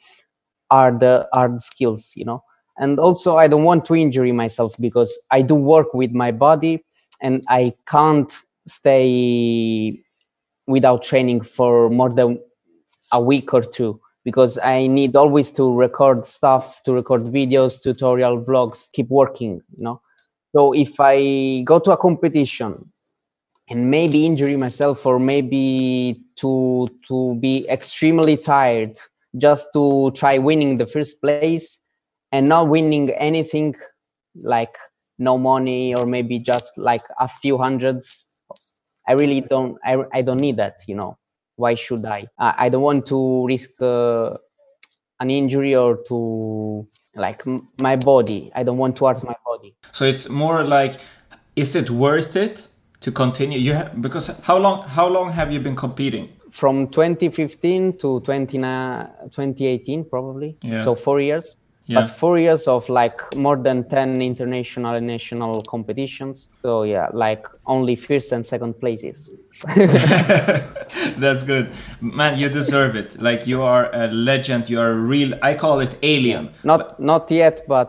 hard, 0.70 1.02
hard 1.32 1.60
skills, 1.60 2.12
you 2.14 2.24
know. 2.24 2.42
And 2.78 2.98
also, 2.98 3.36
I 3.36 3.48
don't 3.48 3.64
want 3.64 3.84
to 3.86 3.94
injure 3.94 4.30
myself 4.32 4.72
because 4.80 5.16
I 5.30 5.42
do 5.42 5.54
work 5.54 5.94
with 5.94 6.12
my 6.12 6.32
body 6.32 6.84
and 7.22 7.42
I 7.48 7.72
can't 7.86 8.30
stay 8.66 10.00
without 10.66 11.02
training 11.02 11.42
for 11.42 11.88
more 11.88 12.10
than 12.10 12.40
a 13.12 13.20
week 13.20 13.54
or 13.54 13.62
two 13.62 14.00
because 14.24 14.58
I 14.58 14.86
need 14.86 15.16
always 15.16 15.50
to 15.52 15.72
record 15.74 16.26
stuff, 16.26 16.82
to 16.84 16.92
record 16.92 17.24
videos, 17.24 17.82
tutorial 17.82 18.42
vlogs, 18.42 18.88
keep 18.92 19.08
working, 19.08 19.62
you 19.76 19.84
know. 19.84 20.00
So 20.54 20.72
if 20.72 21.00
I 21.00 21.62
go 21.62 21.78
to 21.78 21.92
a 21.92 21.96
competition 21.96 22.92
and 23.68 23.90
maybe 23.90 24.26
injury 24.26 24.56
myself 24.56 25.06
or 25.06 25.18
maybe 25.18 26.20
to 26.36 26.86
to 27.08 27.36
be 27.40 27.66
extremely 27.70 28.36
tired 28.36 28.98
just 29.38 29.68
to 29.72 30.10
try 30.14 30.38
winning 30.38 30.76
the 30.76 30.86
first 30.86 31.20
place 31.20 31.78
and 32.32 32.48
not 32.48 32.68
winning 32.68 33.10
anything 33.12 33.74
like 34.34 34.76
no 35.18 35.38
money 35.38 35.94
or 35.94 36.06
maybe 36.06 36.38
just 36.38 36.76
like 36.76 37.02
a 37.18 37.28
few 37.28 37.58
hundreds. 37.58 38.26
I 39.06 39.12
really 39.12 39.40
don't 39.40 39.78
i, 39.84 39.96
I 40.12 40.22
don't 40.22 40.40
need 40.40 40.56
that 40.58 40.80
you 40.86 40.94
know. 40.94 41.18
Why 41.56 41.74
should 41.74 42.04
i? 42.04 42.26
I, 42.38 42.54
I 42.66 42.68
don't 42.68 42.82
want 42.82 43.06
to 43.06 43.46
risk 43.46 43.80
uh, 43.82 44.36
an 45.20 45.30
injury 45.30 45.74
or 45.74 45.98
to 46.08 46.86
like 47.14 47.40
m- 47.46 47.60
my 47.82 47.96
body. 47.96 48.50
I 48.54 48.62
don't 48.62 48.78
want 48.78 48.96
to 48.96 49.06
hurt 49.06 49.24
my 49.24 49.34
body. 49.44 49.74
So 49.92 50.04
it's 50.04 50.28
more 50.28 50.64
like, 50.64 51.00
is 51.56 51.74
it 51.76 51.90
worth 51.90 52.36
it 52.36 52.66
to 53.00 53.12
continue? 53.12 53.58
You 53.58 53.74
have, 53.74 54.00
because 54.00 54.28
how 54.42 54.56
long 54.58 54.88
how 54.88 55.08
long 55.08 55.32
have 55.32 55.52
you 55.52 55.60
been 55.60 55.76
competing? 55.76 56.28
from 56.52 56.86
2015 56.88 57.96
to 57.98 58.20
20, 58.20 58.58
2018 58.58 60.04
probably. 60.08 60.56
Yeah. 60.62 60.84
so 60.84 60.94
four 60.94 61.20
years 61.20 61.56
Yeah. 61.92 62.00
but 62.00 62.08
four 62.22 62.38
years 62.38 62.66
of 62.68 62.88
like 62.88 63.18
more 63.36 63.56
than 63.56 63.84
10 63.88 64.22
international 64.22 64.94
and 64.94 65.06
national 65.06 65.54
competitions 65.68 66.48
so 66.62 66.82
yeah 66.84 67.08
like 67.12 67.46
only 67.66 67.96
first 67.96 68.32
and 68.32 68.44
second 68.44 68.72
places 68.80 69.30
That's 71.18 71.42
good, 71.42 71.66
man. 72.00 72.38
You 72.38 72.48
deserve 72.48 72.96
it. 72.96 73.20
Like 73.20 73.46
you 73.46 73.62
are 73.62 73.84
a 73.94 74.06
legend. 74.08 74.68
You 74.70 74.80
are 74.80 74.90
a 74.90 74.94
real. 75.12 75.34
I 75.42 75.54
call 75.54 75.80
it 75.80 75.92
alien. 76.02 76.50
not 76.64 76.98
not 76.98 77.30
yet 77.30 77.62
but 77.68 77.88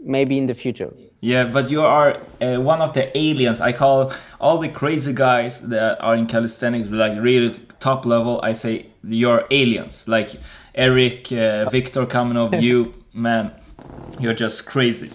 maybe 0.00 0.34
in 0.38 0.46
the 0.46 0.54
future 0.54 0.92
Yeah, 1.20 1.44
but 1.56 1.70
you 1.70 1.80
are 1.80 2.10
uh, 2.40 2.60
one 2.72 2.82
of 2.86 2.92
the 2.92 3.04
aliens. 3.16 3.58
I 3.60 3.72
call 3.72 4.12
all 4.40 4.58
the 4.58 4.68
crazy 4.68 5.12
guys 5.12 5.60
that 5.60 5.98
are 6.06 6.14
in 6.20 6.26
calisthenics, 6.26 6.88
like 6.90 7.14
really 7.18 7.50
top 7.80 8.04
level. 8.04 8.40
I 8.42 8.52
say 8.54 8.86
you're 9.02 9.44
aliens. 9.50 10.04
Like 10.06 10.30
Eric, 10.74 11.32
uh, 11.32 11.70
Victor 11.70 12.04
Kamenov, 12.06 12.60
you 12.66 12.92
man, 13.14 13.52
you're 14.18 14.34
just 14.34 14.66
crazy. 14.66 15.10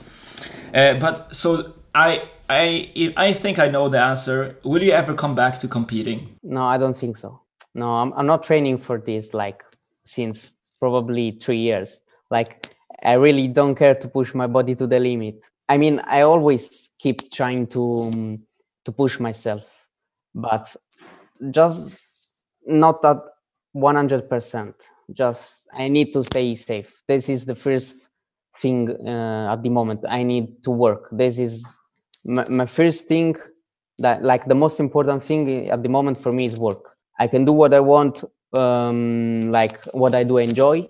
Uh, 0.73 0.95
but 0.95 1.35
so 1.35 1.73
I, 1.93 2.29
I, 2.49 3.13
I 3.17 3.33
think 3.33 3.59
I 3.59 3.67
know 3.67 3.89
the 3.89 3.99
answer. 3.99 4.57
Will 4.63 4.81
you 4.81 4.91
ever 4.91 5.13
come 5.13 5.35
back 5.35 5.59
to 5.59 5.67
competing? 5.67 6.39
no 6.43 6.63
i 6.63 6.77
don't 6.77 6.97
think 6.97 7.17
so 7.17 7.41
no 7.75 7.87
i'm, 7.93 8.13
I'm 8.13 8.25
not 8.25 8.43
training 8.43 8.77
for 8.77 8.97
this 8.97 9.33
like 9.33 9.63
since 10.05 10.57
probably 10.79 11.37
three 11.41 11.59
years 11.59 11.99
like 12.31 12.73
i 13.03 13.13
really 13.13 13.47
don't 13.47 13.75
care 13.75 13.95
to 13.95 14.07
push 14.07 14.33
my 14.33 14.47
body 14.47 14.75
to 14.75 14.87
the 14.87 14.99
limit 14.99 15.45
i 15.69 15.77
mean 15.77 15.99
i 16.07 16.21
always 16.21 16.89
keep 16.99 17.31
trying 17.31 17.67
to 17.67 17.83
um, 17.83 18.37
to 18.85 18.91
push 18.91 19.19
myself 19.19 19.63
but 20.33 20.75
just 21.51 22.33
not 22.65 23.03
at 23.05 23.17
100% 23.75 24.73
just 25.11 25.67
i 25.77 25.87
need 25.87 26.13
to 26.13 26.23
stay 26.23 26.55
safe. 26.55 27.01
This 27.07 27.29
is 27.29 27.45
the 27.45 27.55
first 27.55 28.09
thing 28.57 28.89
uh, 29.07 29.53
at 29.53 29.63
the 29.63 29.69
moment. 29.69 30.01
I 30.07 30.23
need 30.23 30.63
to 30.63 30.71
work. 30.71 31.09
This 31.11 31.39
is 31.39 31.65
my, 32.25 32.45
my 32.49 32.65
first 32.65 33.07
thing 33.07 33.35
that 33.99 34.23
like 34.23 34.45
the 34.45 34.55
most 34.55 34.79
important 34.79 35.23
thing 35.23 35.69
at 35.69 35.83
the 35.83 35.89
moment 35.89 36.21
for 36.21 36.31
me 36.31 36.45
is 36.45 36.59
work. 36.59 36.83
I 37.19 37.27
can 37.27 37.45
do 37.45 37.51
what 37.51 37.73
i 37.73 37.79
want 37.79 38.23
um 38.57 39.41
like 39.41 39.83
what 39.93 40.15
i 40.15 40.23
do 40.23 40.37
enjoy 40.37 40.87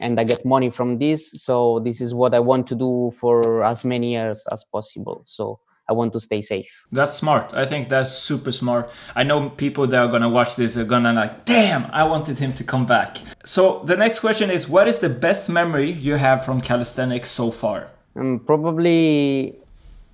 and 0.00 0.20
i 0.20 0.24
get 0.24 0.44
money 0.44 0.70
from 0.70 0.98
this. 0.98 1.30
So 1.32 1.80
this 1.80 2.00
is 2.00 2.14
what 2.14 2.34
i 2.34 2.40
want 2.40 2.66
to 2.68 2.74
do 2.74 3.12
for 3.18 3.64
as 3.64 3.84
many 3.84 4.12
years 4.12 4.44
as 4.52 4.64
possible. 4.64 5.22
So 5.26 5.60
i 5.88 5.92
want 5.92 6.12
to 6.12 6.20
stay 6.20 6.40
safe 6.42 6.70
That's 6.92 7.16
smart. 7.16 7.52
I 7.52 7.66
think 7.66 7.88
that's 7.88 8.12
super 8.12 8.52
smart. 8.52 8.84
I 9.20 9.22
know 9.24 9.50
people 9.64 9.86
that 9.88 9.98
are 10.04 10.10
gonna 10.14 10.28
watch 10.38 10.56
this 10.56 10.76
are 10.76 10.84
gonna 10.94 11.12
like, 11.12 11.44
damn, 11.44 11.82
I 11.92 12.04
wanted 12.04 12.36
him 12.38 12.52
to 12.54 12.64
come 12.64 12.86
back. 12.86 13.18
So 13.44 13.82
the 13.84 13.96
next 13.96 14.20
question 14.20 14.50
is, 14.50 14.68
what 14.68 14.86
is 14.88 14.98
the 14.98 15.08
best 15.08 15.48
memory 15.48 15.90
you 16.08 16.14
have 16.14 16.44
from 16.44 16.60
calisthenics 16.60 17.30
so 17.30 17.50
far? 17.50 17.88
um, 18.16 18.40
probably 18.46 19.54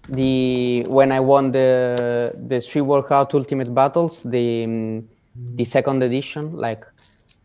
the 0.09 0.83
when 0.89 1.13
i 1.13 1.21
won 1.21 1.51
the 1.53 2.33
the 2.49 2.61
street 2.61 2.87
workout 2.95 3.35
ultimate 3.35 3.73
battles 3.75 4.23
the 4.23 4.65
um, 4.65 5.09
the 5.59 5.65
second 5.65 6.03
edition 6.03 6.57
like 6.57 6.85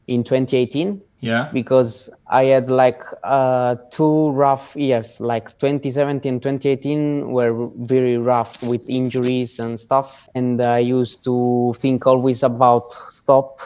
in 0.07 0.23
2018 0.23 1.01
Yeah. 1.25 1.49
because 1.51 2.09
I 2.29 2.43
had 2.45 2.69
like 2.69 3.01
uh, 3.23 3.75
two 3.91 4.29
rough 4.29 4.75
years, 4.75 5.19
like 5.19 5.57
2017, 5.57 6.39
2018 6.39 7.31
were 7.31 7.69
very 7.77 8.17
rough 8.17 8.61
with 8.63 8.87
injuries 8.89 9.59
and 9.59 9.79
stuff. 9.79 10.29
And 10.35 10.65
I 10.65 10.79
used 10.79 11.23
to 11.25 11.73
think 11.79 12.05
always 12.05 12.43
about 12.43 12.87
stop, 13.09 13.59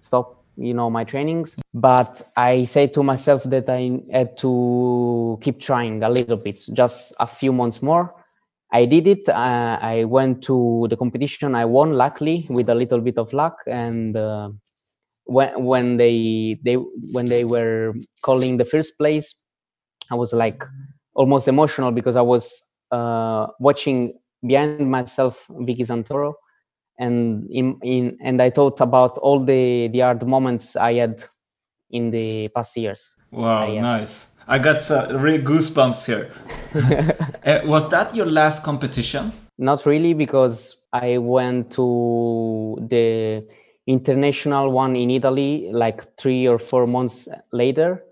stop, 0.00 0.44
you 0.56 0.74
know, 0.74 0.90
my 0.90 1.04
trainings. 1.04 1.56
But 1.74 2.22
I 2.36 2.66
said 2.66 2.92
to 2.94 3.02
myself 3.02 3.44
that 3.44 3.70
I 3.70 4.00
had 4.12 4.36
to 4.38 5.38
keep 5.40 5.58
trying 5.60 6.02
a 6.02 6.08
little 6.08 6.36
bit, 6.36 6.60
just 6.72 7.14
a 7.18 7.26
few 7.26 7.52
months 7.52 7.82
more. 7.82 8.14
I 8.72 8.84
did 8.84 9.06
it. 9.06 9.28
Uh, 9.28 9.78
I 9.80 10.04
went 10.04 10.42
to 10.44 10.86
the 10.90 10.96
competition. 10.96 11.54
I 11.54 11.64
won, 11.64 11.94
luckily, 11.94 12.44
with 12.50 12.68
a 12.68 12.74
little 12.74 13.00
bit 13.00 13.18
of 13.18 13.32
luck. 13.32 13.56
And 13.66 14.16
uh, 14.16 14.50
when 15.24 15.64
when 15.64 15.96
they 15.96 16.58
they 16.64 16.74
when 17.12 17.24
they 17.26 17.44
were 17.44 17.94
calling 18.22 18.56
the 18.56 18.64
first 18.64 18.96
place 18.98 19.34
i 20.10 20.14
was 20.14 20.32
like 20.32 20.64
almost 21.14 21.46
emotional 21.48 21.90
because 21.92 22.16
i 22.16 22.20
was 22.20 22.62
uh 22.90 23.46
watching 23.60 24.12
behind 24.46 24.90
myself 24.90 25.46
vicky 25.60 25.84
santoro 25.84 26.32
and 26.98 27.46
in, 27.50 27.78
in 27.82 28.16
and 28.22 28.40
i 28.42 28.50
thought 28.50 28.80
about 28.80 29.16
all 29.18 29.38
the 29.44 29.88
the 29.92 30.00
hard 30.00 30.26
moments 30.28 30.74
i 30.76 30.94
had 30.94 31.22
in 31.90 32.10
the 32.10 32.48
past 32.54 32.76
years 32.76 33.16
Wow, 33.32 33.72
yeah. 33.72 33.80
nice. 33.80 34.26
I 34.48 34.58
got 34.58 34.82
some 34.82 35.16
real 35.16 35.40
goosebumps 35.40 36.04
here. 36.04 36.32
Uh, 37.46 37.60
was 37.64 37.88
that 37.90 38.12
your 38.14 38.26
last 38.26 38.62
competition? 38.64 39.32
not 39.56 39.84
really 39.86 40.14
because 40.14 40.76
i 40.92 41.18
went 41.18 41.70
to 41.70 42.76
the 42.88 43.44
international 43.90 44.70
one 44.72 44.94
in 44.96 45.10
italy 45.10 45.68
like 45.72 45.98
three 46.16 46.46
or 46.46 46.58
four 46.58 46.84
months 46.86 47.28
later. 47.52 48.04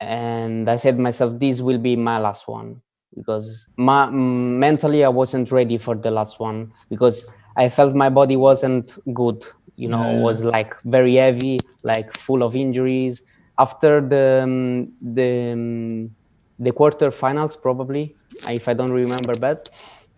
And 0.00 0.68
i 0.70 0.76
said 0.78 0.98
myself 0.98 1.38
this 1.38 1.60
will 1.60 1.78
be 1.78 1.94
my 1.96 2.18
last 2.18 2.48
one 2.48 2.80
because 3.14 3.46
my, 3.76 4.08
mentally 4.10 5.04
i 5.04 5.10
wasn't 5.10 5.52
ready 5.52 5.76
for 5.76 5.94
the 5.94 6.10
last 6.10 6.40
one 6.40 6.58
because 6.88 7.30
i 7.56 7.68
felt 7.68 7.94
my 7.94 8.08
body 8.08 8.36
wasn't 8.36 8.86
good 9.12 9.44
you 9.76 9.88
know 9.88 10.06
Yeah, 10.06 10.22
was 10.26 10.42
like 10.42 10.72
very 10.84 11.16
heavy 11.16 11.58
like 11.82 12.08
full 12.26 12.42
of 12.42 12.56
injuries. 12.56 13.14
After 13.58 14.00
the 14.00 14.42
um, 14.44 14.92
the 15.02 15.52
um, 15.52 16.10
the 16.58 16.72
quarterfinals 16.72 17.60
probably 17.60 18.04
if 18.48 18.68
i 18.68 18.74
don't 18.74 18.92
remember 19.04 19.34
bad 19.46 19.58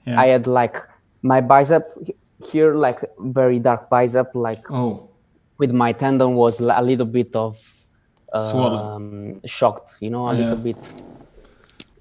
Yeah. 0.06 0.20
I 0.20 0.26
had 0.34 0.46
like 0.46 0.76
my 1.22 1.40
bicep 1.40 1.84
here, 2.46 2.74
like 2.74 3.00
very 3.18 3.58
dark 3.58 3.88
bicep, 3.90 4.34
like 4.34 4.70
Oh, 4.70 5.10
with 5.58 5.72
my 5.72 5.92
tendon 5.92 6.34
was 6.34 6.60
a 6.60 6.82
little 6.82 7.06
bit 7.06 7.34
of 7.36 7.58
um, 8.32 9.40
shocked, 9.44 9.96
you 10.00 10.10
know, 10.10 10.28
a 10.28 10.34
Yeah. 10.34 10.40
little 10.40 10.56
bit. 10.56 10.76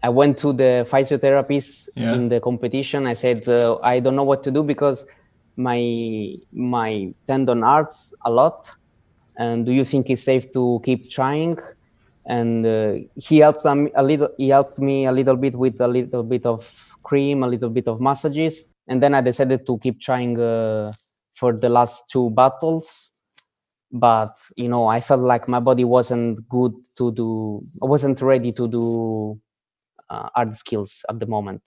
I 0.04 0.10
went 0.10 0.38
to 0.39 0.54
the 0.54 0.88
physiotherapist 0.89 1.89
Yeah. 1.95 2.13
in 2.15 2.30
the 2.30 2.39
competition. 2.39 3.06
I 3.06 3.13
said, 3.13 3.47
uh, 3.47 3.77
I 3.84 3.99
don't 3.99 4.15
know 4.15 4.23
what 4.23 4.41
to 4.43 4.51
do 4.51 4.63
because 4.63 5.06
my 5.58 6.34
my 6.54 7.13
tendon 7.27 7.62
hurts 7.62 8.13
a 8.25 8.32
lot. 8.32 8.69
And 9.38 9.65
do 9.65 9.71
you 9.71 9.86
think 9.86 10.10
it's 10.10 10.23
safe 10.23 10.51
to 10.54 10.82
keep 10.86 11.10
trying? 11.10 11.58
and 12.27 12.65
uh, 12.67 12.93
he 13.15 13.39
helped 13.39 13.65
me 13.65 13.89
a 13.95 14.04
little. 14.04 14.30
He 14.38 14.49
helped 14.49 14.77
me 14.80 15.08
a 15.08 15.12
little 15.12 15.36
bit 15.36 15.56
with 15.56 15.82
a 15.82 15.88
little 15.88 16.23
bit 16.23 16.45
of 16.45 16.62
cream, 17.01 17.41
a 17.43 17.47
little 17.47 17.69
bit 17.69 17.88
of 17.88 17.99
massages, 17.99 18.65
and 18.87 19.01
then 19.01 19.13
I 19.13 19.21
decided 19.21 19.65
to 19.67 19.77
keep 19.79 20.01
trying 20.01 20.39
uh, 20.39 20.91
for 21.35 21.57
the 21.57 21.69
last 21.69 22.09
two 22.11 22.29
battles. 22.31 23.09
But 23.91 24.33
you 24.55 24.69
know, 24.69 24.87
I 24.87 25.01
felt 25.01 25.21
like 25.21 25.47
my 25.47 25.59
body 25.59 25.83
wasn't 25.83 26.47
good 26.47 26.71
to 26.97 27.11
do. 27.11 27.61
I 27.83 27.85
wasn't 27.85 28.21
ready 28.21 28.51
to 28.53 28.67
do 28.67 29.39
uh, 30.09 30.29
art 30.35 30.55
skills 30.55 31.03
at 31.09 31.19
the 31.19 31.25
moment, 31.25 31.61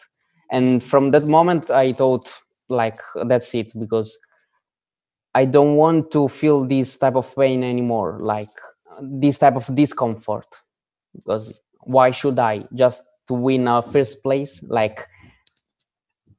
and 0.50 0.82
from 0.82 1.10
that 1.10 1.26
moment, 1.26 1.70
I 1.70 1.92
thought 1.92 2.32
like 2.70 2.96
that's 3.26 3.54
it 3.54 3.72
because 3.78 4.16
I 5.34 5.44
don't 5.44 5.76
want 5.76 6.10
to 6.12 6.28
feel 6.28 6.64
this 6.64 6.96
type 6.96 7.16
of 7.16 7.34
pain 7.34 7.64
anymore, 7.64 8.18
like 8.22 8.48
this 9.02 9.38
type 9.38 9.56
of 9.56 9.74
discomfort. 9.74 10.46
Because 11.14 11.60
why 11.80 12.10
should 12.12 12.38
I 12.38 12.64
just 12.74 13.04
to 13.28 13.34
win 13.34 13.66
a 13.68 13.82
first 13.82 14.22
place? 14.22 14.62
Like 14.62 15.06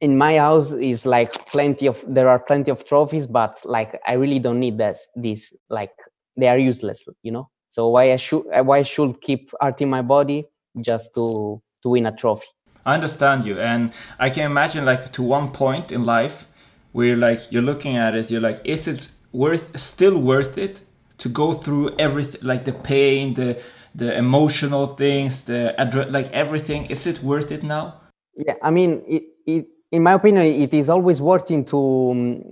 in 0.02 0.18
my 0.18 0.38
house 0.38 0.72
is 0.72 1.06
like 1.06 1.32
plenty 1.48 1.88
of 1.88 2.04
there 2.08 2.30
are 2.30 2.40
plenty 2.40 2.72
of 2.72 2.86
trophies, 2.86 3.28
but 3.28 3.52
like 3.66 4.00
I 4.08 4.14
really 4.14 4.40
don't 4.40 4.60
need 4.60 4.78
that. 4.78 4.98
This 5.16 5.56
like 5.70 5.92
they 6.38 6.48
are 6.48 6.58
useless, 6.58 7.04
you 7.24 7.32
know. 7.32 7.50
So 7.70 7.90
why 7.90 8.14
I 8.14 8.18
should 8.18 8.44
why 8.64 8.80
I 8.80 8.84
should 8.84 9.22
keep 9.22 9.52
hurting 9.62 9.90
my 9.90 10.02
body 10.02 10.46
just 10.84 11.14
to 11.16 11.62
to 11.84 11.90
win 11.90 12.06
a 12.06 12.12
trophy? 12.12 12.48
I 12.86 12.94
understand 12.94 13.46
you, 13.46 13.60
and 13.60 13.92
I 14.20 14.30
can 14.30 14.46
imagine 14.46 14.86
like 14.86 15.12
to 15.14 15.24
one 15.24 15.52
point 15.52 15.92
in 15.92 16.06
life 16.06 16.46
where 16.92 17.16
like 17.16 17.42
you're 17.50 17.64
looking 17.64 17.98
at 17.98 18.16
it, 18.16 18.30
you're 18.30 18.42
like, 18.42 18.62
is 18.64 18.88
it 18.88 19.12
worth 19.32 19.64
still 19.80 20.18
worth 20.18 20.58
it 20.58 20.82
to 21.18 21.30
go 21.30 21.54
through 21.54 21.96
everything, 21.98 22.42
like 22.44 22.66
the 22.66 22.74
pain, 22.74 23.34
the 23.34 23.60
the 23.94 24.16
emotional 24.18 24.88
things, 24.96 25.42
the 25.42 25.74
like 26.10 26.32
everything? 26.32 26.86
Is 26.86 27.08
it 27.08 27.24
worth 27.24 27.52
it 27.52 27.64
now? 27.64 28.02
Yeah, 28.38 28.56
I 28.62 28.70
mean, 28.70 29.04
it, 29.08 29.24
it 29.48 29.68
in 29.92 30.04
my 30.04 30.14
opinion, 30.14 30.46
it 30.46 30.74
is 30.74 30.90
always 30.90 31.22
worth 31.22 31.48
to 31.48 32.12
um, 32.12 32.44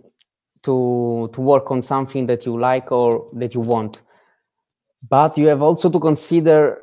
to 0.63 1.29
to 1.33 1.41
work 1.41 1.71
on 1.71 1.81
something 1.81 2.25
that 2.27 2.45
you 2.45 2.59
like 2.59 2.91
or 2.91 3.27
that 3.33 3.53
you 3.53 3.61
want, 3.61 4.01
but 5.09 5.37
you 5.37 5.47
have 5.47 5.61
also 5.61 5.89
to 5.89 5.99
consider 5.99 6.81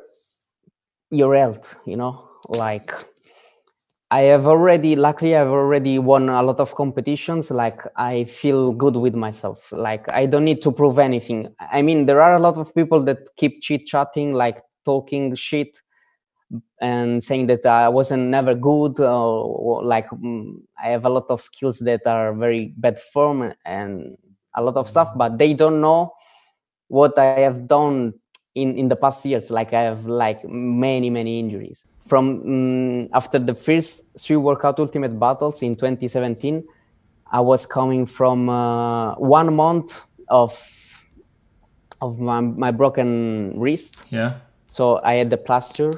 your 1.09 1.35
health. 1.35 1.79
You 1.85 1.97
know, 1.97 2.27
like 2.57 2.91
I 4.11 4.23
have 4.23 4.45
already, 4.45 4.95
luckily, 4.97 5.35
I've 5.37 5.47
already 5.47 5.97
won 5.97 6.27
a 6.27 6.43
lot 6.43 6.59
of 6.59 6.75
competitions. 6.75 7.49
Like 7.49 7.81
I 7.95 8.25
feel 8.25 8.71
good 8.71 8.97
with 8.97 9.15
myself. 9.15 9.71
Like 9.71 10.11
I 10.11 10.25
don't 10.25 10.43
need 10.43 10.61
to 10.63 10.71
prove 10.71 10.99
anything. 10.99 11.47
I 11.59 11.81
mean, 11.81 12.05
there 12.05 12.21
are 12.21 12.35
a 12.35 12.39
lot 12.39 12.57
of 12.57 12.75
people 12.75 13.01
that 13.03 13.19
keep 13.37 13.61
chit 13.61 13.85
chatting, 13.85 14.33
like 14.33 14.61
talking 14.83 15.33
shit 15.35 15.79
and 16.79 17.23
saying 17.23 17.47
that 17.47 17.65
I 17.65 17.89
wasn't 17.89 18.23
never 18.23 18.55
good 18.55 18.99
or, 18.99 19.83
like 19.83 20.09
mm, 20.09 20.61
I 20.81 20.89
have 20.89 21.05
a 21.05 21.09
lot 21.09 21.25
of 21.29 21.41
skills 21.41 21.79
that 21.79 22.05
are 22.05 22.33
very 22.33 22.73
bad 22.77 22.99
form 22.99 23.53
and 23.65 24.17
a 24.55 24.61
lot 24.61 24.75
of 24.75 24.89
stuff, 24.89 25.09
but 25.15 25.37
they 25.37 25.53
don't 25.53 25.79
know 25.81 26.13
what 26.87 27.17
I 27.17 27.39
have 27.39 27.67
done 27.67 28.13
in 28.55 28.75
in 28.75 28.89
the 28.89 28.95
past 28.95 29.25
years. 29.25 29.49
Like 29.49 29.73
I 29.73 29.81
have 29.81 30.05
like 30.05 30.43
many 30.45 31.09
many 31.09 31.39
injuries. 31.39 31.85
From 32.07 32.41
um, 32.41 33.09
after 33.13 33.39
the 33.39 33.55
first 33.55 34.19
street 34.19 34.37
workout 34.37 34.79
ultimate 34.79 35.17
battles 35.17 35.61
in 35.61 35.75
2017 35.75 36.63
i 37.31 37.39
was 37.39 37.65
coming 37.65 38.05
from 38.05 38.49
uh, 38.49 39.15
one 39.15 39.55
month 39.55 40.01
of 40.27 40.51
of 42.01 42.19
my, 42.19 42.41
my 42.41 42.71
broken 42.71 43.53
wrist. 43.55 44.07
Yeah. 44.09 44.39
So 44.69 44.99
i 45.03 45.13
had 45.13 45.29
the 45.29 45.37
plaster 45.37 45.91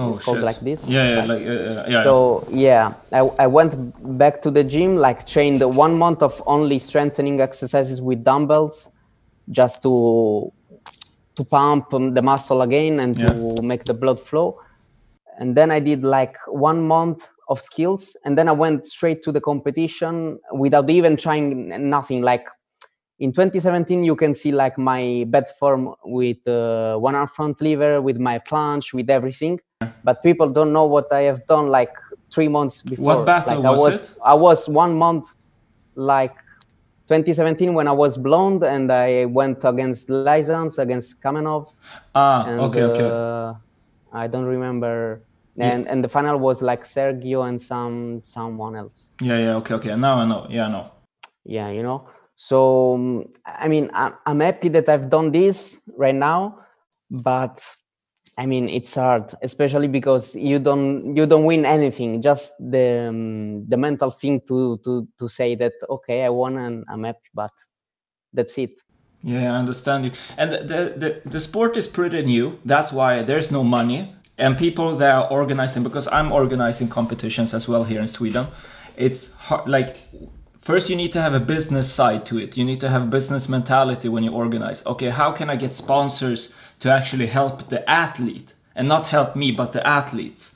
oh, 0.00 0.10
it's 0.14 0.24
called 0.24 0.38
shit. 0.38 0.44
like 0.44 0.60
this 0.60 0.88
Yeah, 0.88 1.08
yeah, 1.08 1.24
like, 1.24 1.46
uh, 1.46 1.84
yeah. 1.88 2.02
so 2.02 2.46
yeah 2.50 2.94
I, 3.12 3.20
I 3.44 3.46
went 3.46 3.72
back 4.18 4.42
to 4.42 4.50
the 4.50 4.64
gym 4.64 4.96
like 4.96 5.26
trained 5.26 5.62
one 5.62 5.96
month 5.98 6.22
of 6.22 6.42
only 6.46 6.78
strengthening 6.78 7.40
exercises 7.40 8.00
with 8.00 8.24
dumbbells 8.24 8.88
just 9.50 9.82
to 9.82 10.52
to 11.36 11.44
pump 11.44 11.92
um, 11.94 12.14
the 12.14 12.22
muscle 12.22 12.62
again 12.62 13.00
and 13.00 13.18
to 13.18 13.62
make 13.62 13.84
the 13.84 13.94
blood 13.94 14.20
flow 14.20 14.60
and 15.38 15.56
then 15.56 15.70
i 15.70 15.80
did 15.80 16.04
like 16.04 16.36
one 16.48 16.86
month 16.86 17.28
of 17.48 17.60
skills 17.60 18.16
and 18.24 18.36
then 18.36 18.48
i 18.48 18.52
went 18.52 18.86
straight 18.86 19.22
to 19.22 19.32
the 19.32 19.40
competition 19.40 20.38
without 20.52 20.88
even 20.90 21.16
trying 21.16 21.90
nothing 21.90 22.20
like 22.22 22.46
in 23.20 23.32
2017 23.32 24.02
you 24.02 24.16
can 24.16 24.34
see 24.34 24.50
like 24.50 24.76
my 24.78 25.24
bed 25.28 25.46
form 25.58 25.94
with 26.04 26.46
uh, 26.48 26.96
one 26.96 27.14
arm 27.14 27.28
front 27.28 27.60
lever 27.60 28.00
with 28.00 28.18
my 28.18 28.38
planche 28.38 28.92
with 28.92 29.08
everything 29.10 29.60
but 30.04 30.22
people 30.22 30.48
don't 30.48 30.72
know 30.72 30.84
what 30.84 31.12
i 31.12 31.20
have 31.20 31.46
done 31.46 31.68
like 31.68 31.92
three 32.32 32.48
months 32.48 32.82
before 32.82 33.16
What 33.16 33.26
battle 33.26 33.56
like 33.56 33.64
i 33.64 33.70
was 33.70 33.80
was 33.80 34.02
it? 34.02 34.10
i 34.24 34.34
was 34.34 34.68
one 34.68 34.94
month 34.96 35.34
like 35.94 36.34
2017 37.08 37.74
when 37.74 37.86
i 37.86 37.92
was 37.92 38.16
blonde 38.16 38.62
and 38.62 38.90
i 38.90 39.24
went 39.26 39.64
against 39.64 40.08
Lysans, 40.08 40.78
against 40.78 41.22
kamenov 41.22 41.72
ah, 42.14 42.46
and 42.46 42.60
okay, 42.60 42.82
okay. 42.82 43.10
uh, 43.10 43.54
I 44.12 44.26
don't 44.26 44.44
remember. 44.44 45.22
And 45.58 45.86
and 45.88 46.02
the 46.02 46.08
final 46.08 46.38
was 46.38 46.62
like 46.62 46.84
Sergio 46.84 47.46
and 47.46 47.60
some 47.60 48.22
someone 48.24 48.76
else. 48.76 49.10
Yeah, 49.20 49.38
yeah, 49.38 49.56
okay, 49.56 49.74
okay. 49.74 49.96
Now 49.96 50.16
I 50.20 50.24
know. 50.24 50.46
Yeah, 50.48 50.66
I 50.66 50.70
know. 50.70 50.90
Yeah, 51.44 51.68
you 51.68 51.82
know. 51.82 52.08
So 52.40 52.94
um, 52.94 53.26
I 53.44 53.68
mean, 53.68 53.90
I'm 53.92 54.40
happy 54.40 54.70
that 54.70 54.88
I've 54.88 55.10
done 55.10 55.30
this 55.30 55.78
right 55.98 56.14
now, 56.14 56.60
but 57.22 57.62
I 58.38 58.46
mean 58.46 58.66
it's 58.66 58.94
hard, 58.94 59.34
especially 59.42 59.88
because 59.88 60.34
you 60.34 60.58
don't 60.58 61.14
you 61.14 61.26
don't 61.26 61.44
win 61.44 61.66
anything. 61.66 62.22
Just 62.22 62.54
the 62.58 63.08
um, 63.10 63.68
the 63.68 63.76
mental 63.76 64.10
thing 64.10 64.40
to 64.48 64.78
to 64.84 65.06
to 65.18 65.28
say 65.28 65.54
that 65.56 65.74
okay, 65.90 66.24
I 66.24 66.30
won 66.30 66.56
and 66.56 66.82
I'm 66.88 67.04
happy, 67.04 67.28
but 67.34 67.50
that's 68.32 68.56
it. 68.56 68.80
Yeah, 69.22 69.52
I 69.52 69.56
understand 69.56 70.06
you. 70.06 70.12
And 70.38 70.50
the, 70.50 70.94
the, 70.96 71.20
the 71.28 71.40
sport 71.40 71.76
is 71.76 71.86
pretty 71.86 72.22
new. 72.22 72.58
That's 72.64 72.90
why 72.90 73.22
there's 73.22 73.50
no 73.50 73.62
money. 73.62 74.14
And 74.38 74.56
people 74.56 74.96
that 74.96 75.14
are 75.14 75.28
organizing, 75.30 75.82
because 75.82 76.08
I'm 76.08 76.32
organizing 76.32 76.88
competitions 76.88 77.52
as 77.52 77.68
well 77.68 77.84
here 77.84 78.00
in 78.00 78.08
Sweden, 78.08 78.46
it's 78.96 79.30
hard, 79.32 79.68
like, 79.68 79.98
first 80.60 80.88
you 80.90 80.96
need 80.96 81.12
to 81.12 81.20
have 81.20 81.34
a 81.34 81.40
business 81.40 81.92
side 81.92 82.26
to 82.26 82.38
it. 82.38 82.56
You 82.56 82.64
need 82.64 82.80
to 82.80 82.88
have 82.88 83.02
a 83.02 83.06
business 83.06 83.48
mentality 83.48 84.08
when 84.08 84.22
you 84.24 84.32
organize. 84.32 84.84
Okay, 84.86 85.10
how 85.10 85.32
can 85.32 85.50
I 85.50 85.56
get 85.56 85.74
sponsors 85.74 86.50
to 86.80 86.90
actually 86.90 87.26
help 87.26 87.68
the 87.68 87.88
athlete? 87.88 88.52
And 88.74 88.88
not 88.88 89.06
help 89.08 89.36
me, 89.36 89.50
but 89.50 89.72
the 89.72 89.86
athletes. 89.86 90.52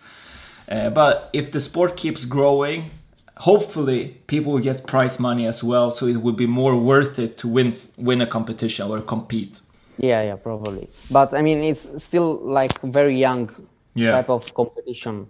Uh, 0.70 0.88
but 0.88 1.28
if 1.32 1.50
the 1.52 1.60
sport 1.60 1.96
keeps 1.96 2.24
growing, 2.24 2.90
hopefully 3.38 4.16
people 4.28 4.52
will 4.52 4.60
get 4.60 4.86
prize 4.86 5.18
money 5.18 5.46
as 5.46 5.62
well 5.62 5.90
so 5.90 6.06
it 6.06 6.16
would 6.16 6.36
be 6.36 6.46
more 6.46 6.76
worth 6.76 7.18
it 7.18 7.36
to 7.36 7.48
win 7.48 7.72
win 7.96 8.20
a 8.20 8.26
competition 8.26 8.88
or 8.88 9.00
compete 9.00 9.60
Yeah, 9.98 10.22
yeah, 10.22 10.36
probably. 10.36 10.88
But 11.10 11.34
I 11.34 11.42
mean, 11.42 11.62
it's 11.62 12.02
still 12.02 12.40
like 12.42 12.72
very 12.82 13.16
young 13.16 13.48
Yeah. 13.94 14.12
type 14.12 14.30
of 14.30 14.42
competition 14.54 15.26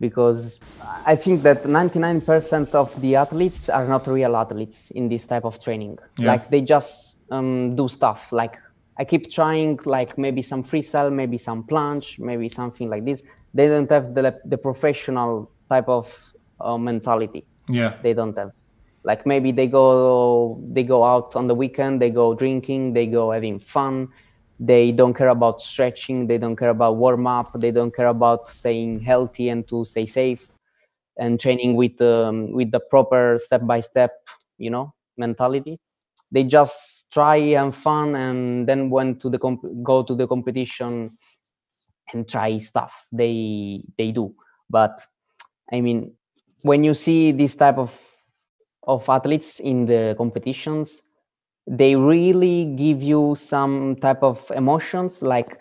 because 0.00 0.60
I 1.04 1.16
think 1.16 1.42
that 1.42 1.64
99% 1.64 2.74
of 2.74 3.00
the 3.00 3.16
athletes 3.16 3.68
are 3.68 3.86
not 3.86 4.06
real 4.06 4.36
athletes 4.36 4.90
in 4.92 5.08
this 5.08 5.26
type 5.26 5.44
of 5.44 5.60
training. 5.60 5.98
Yeah. 6.18 6.28
Like 6.28 6.50
they 6.50 6.60
just 6.60 7.18
um, 7.30 7.74
do 7.74 7.88
stuff. 7.88 8.32
Like 8.32 8.56
I 8.98 9.04
keep 9.04 9.30
trying, 9.30 9.78
like 9.84 10.16
maybe 10.18 10.42
some 10.42 10.62
freestyle, 10.62 11.12
maybe 11.12 11.38
some 11.38 11.64
planche, 11.64 12.18
maybe 12.18 12.48
something 12.48 12.88
like 12.88 13.04
this. 13.04 13.22
They 13.54 13.68
don't 13.68 13.90
have 13.90 14.14
the 14.14 14.40
the 14.44 14.58
professional 14.58 15.50
type 15.68 15.88
of 15.88 16.06
uh, 16.60 16.76
mentality 16.76 17.44
yeah 17.68 17.94
they 18.02 18.14
don't 18.14 18.36
have 18.36 18.52
like 19.04 19.26
maybe 19.26 19.52
they 19.52 19.66
go 19.66 20.60
they 20.72 20.82
go 20.82 21.04
out 21.04 21.36
on 21.36 21.46
the 21.46 21.54
weekend 21.54 22.00
they 22.00 22.10
go 22.10 22.34
drinking 22.34 22.92
they 22.92 23.06
go 23.06 23.30
having 23.30 23.58
fun 23.58 24.08
they 24.60 24.92
don't 24.92 25.14
care 25.14 25.28
about 25.28 25.62
stretching 25.62 26.26
they 26.26 26.38
don't 26.38 26.56
care 26.56 26.70
about 26.70 26.96
warm 26.96 27.26
up 27.26 27.46
they 27.60 27.70
don't 27.70 27.94
care 27.94 28.08
about 28.08 28.48
staying 28.48 29.00
healthy 29.00 29.48
and 29.48 29.68
to 29.68 29.84
stay 29.84 30.06
safe 30.06 30.48
and 31.18 31.38
training 31.40 31.74
with 31.76 32.00
um, 32.00 32.52
with 32.52 32.70
the 32.70 32.80
proper 32.80 33.38
step 33.38 33.66
by 33.66 33.80
step 33.80 34.12
you 34.56 34.70
know 34.70 34.94
mentality. 35.16 35.78
They 36.30 36.44
just 36.44 37.10
try 37.12 37.36
and 37.36 37.74
fun 37.74 38.14
and 38.14 38.68
then 38.68 38.90
went 38.90 39.20
to 39.22 39.28
the 39.28 39.38
comp- 39.38 39.82
go 39.82 40.02
to 40.02 40.14
the 40.14 40.26
competition 40.26 41.10
and 42.12 42.28
try 42.28 42.58
stuff 42.58 43.06
they 43.12 43.82
they 43.98 44.12
do. 44.12 44.34
But 44.70 44.90
i 45.72 45.80
mean 45.82 46.14
when 46.62 46.82
you 46.82 46.94
see 46.94 47.30
this 47.32 47.54
type 47.54 47.76
of 47.78 47.92
of 48.84 49.06
athletes 49.08 49.60
in 49.60 49.84
the 49.84 50.14
competitions 50.16 51.02
they 51.68 51.94
really 51.94 52.64
give 52.76 53.02
you 53.02 53.34
some 53.36 53.96
type 53.96 54.22
of 54.22 54.50
emotions 54.54 55.20
like 55.22 55.60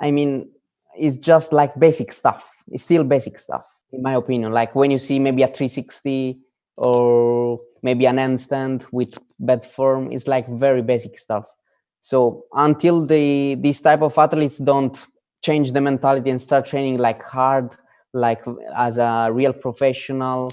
i 0.00 0.10
mean 0.10 0.50
it's 0.96 1.16
just 1.16 1.52
like 1.52 1.78
basic 1.78 2.12
stuff. 2.12 2.50
It's 2.70 2.84
still 2.84 3.04
basic 3.04 3.38
stuff 3.38 3.64
in 3.92 4.02
my 4.02 4.14
opinion. 4.14 4.52
Like 4.52 4.74
when 4.74 4.90
you 4.90 4.98
see 4.98 5.18
maybe 5.18 5.42
a 5.42 5.46
360 5.48 6.40
or 6.76 7.58
maybe 7.82 8.06
an 8.06 8.16
handstand 8.16 8.84
with 8.90 9.16
bad 9.38 9.64
form 9.64 10.10
it's 10.10 10.26
like 10.26 10.46
very 10.48 10.82
basic 10.82 11.18
stuff. 11.18 11.44
So 12.00 12.44
until 12.52 13.04
the 13.04 13.56
these 13.56 13.80
type 13.80 14.02
of 14.02 14.16
athletes 14.18 14.58
don't 14.58 14.98
change 15.42 15.72
the 15.72 15.80
mentality 15.80 16.30
and 16.30 16.40
start 16.40 16.66
training 16.66 16.98
like 16.98 17.22
hard, 17.22 17.74
like 18.12 18.42
as 18.76 18.98
a 18.98 19.30
real 19.32 19.52
professional, 19.52 20.50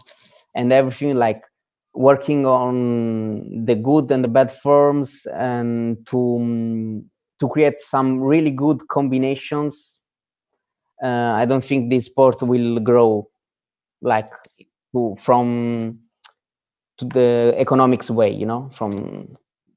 and 0.55 0.71
everything 0.71 1.15
like 1.15 1.43
working 1.93 2.45
on 2.45 3.65
the 3.65 3.75
good 3.75 4.11
and 4.11 4.23
the 4.23 4.29
bad 4.29 4.49
forms 4.49 5.25
and 5.33 5.97
to 6.07 7.03
to 7.39 7.47
create 7.49 7.81
some 7.81 8.21
really 8.21 8.51
good 8.51 8.87
combinations 8.87 10.03
uh, 11.03 11.33
i 11.35 11.45
don't 11.45 11.65
think 11.65 11.89
this 11.89 12.05
sport 12.05 12.35
will 12.41 12.79
grow 12.79 13.27
like 14.01 14.27
to, 14.93 15.15
from 15.19 15.99
to 16.97 17.05
the 17.05 17.53
economics 17.57 18.09
way 18.09 18.29
you 18.31 18.45
know 18.45 18.69
from 18.69 19.27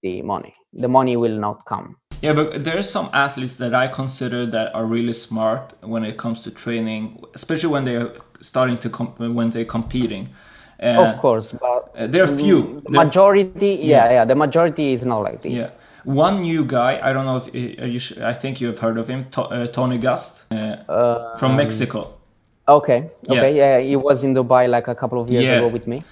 the 0.05 0.22
money. 0.22 0.53
The 0.74 0.87
money 0.87 1.16
will 1.16 1.38
not 1.46 1.64
come. 1.66 1.96
Yeah 2.20 2.35
but 2.35 2.62
there 2.64 2.79
are 2.79 2.88
some 2.96 3.09
athletes 3.12 3.57
that 3.57 3.74
i 3.74 3.87
consider 3.88 4.46
that 4.57 4.74
are 4.74 4.87
really 4.96 5.12
smart 5.12 5.62
when 5.92 6.05
it 6.05 6.16
comes 6.16 6.42
to 6.42 6.50
training 6.50 7.03
especially 7.35 7.70
when 7.74 7.85
they're 7.85 8.12
starting 8.40 8.79
to 8.85 8.88
comp- 8.90 9.18
when 9.18 9.50
they're 9.50 9.72
competing. 9.79 10.29
Uh, 10.83 11.07
of 11.07 11.18
course, 11.18 11.53
but 11.53 11.74
uh, 11.96 12.07
there 12.07 12.24
are 12.24 12.37
few. 12.37 12.83
The 12.87 12.90
majority, 12.90 13.78
yeah, 13.83 13.87
yeah, 13.87 14.12
yeah, 14.12 14.24
the 14.24 14.35
majority 14.35 14.92
is 14.92 15.04
not 15.07 15.20
like 15.22 15.42
this. 15.42 15.52
Yeah. 15.52 15.70
One 16.04 16.42
new 16.42 16.64
guy, 16.64 17.00
I 17.02 17.12
don't 17.12 17.24
know 17.24 17.38
if 17.38 17.54
you, 17.54 18.22
I 18.22 18.35
think 18.35 18.61
you 18.61 18.66
have 18.66 18.78
heard 18.78 18.98
of 18.98 19.09
him, 19.09 19.30
to, 19.30 19.42
uh, 19.42 19.66
Tony 19.68 19.98
Gust 19.98 20.42
uh, 20.50 21.38
from 21.38 21.52
um, 21.52 21.57
Mexico. 21.57 22.14
Okay, 22.68 23.11
okay, 23.28 23.57
yeah. 23.57 23.78
yeah. 23.78 23.80
he 23.80 23.96
was 23.96 24.24
in 24.24 24.35
Dubai 24.35 24.68
like 24.68 24.88
a 24.88 24.94
couple 24.94 25.20
of 25.20 25.30
years 25.30 25.44
yeah. 25.44 25.59
ago 25.59 25.68
with 25.68 25.87
me. 25.87 26.02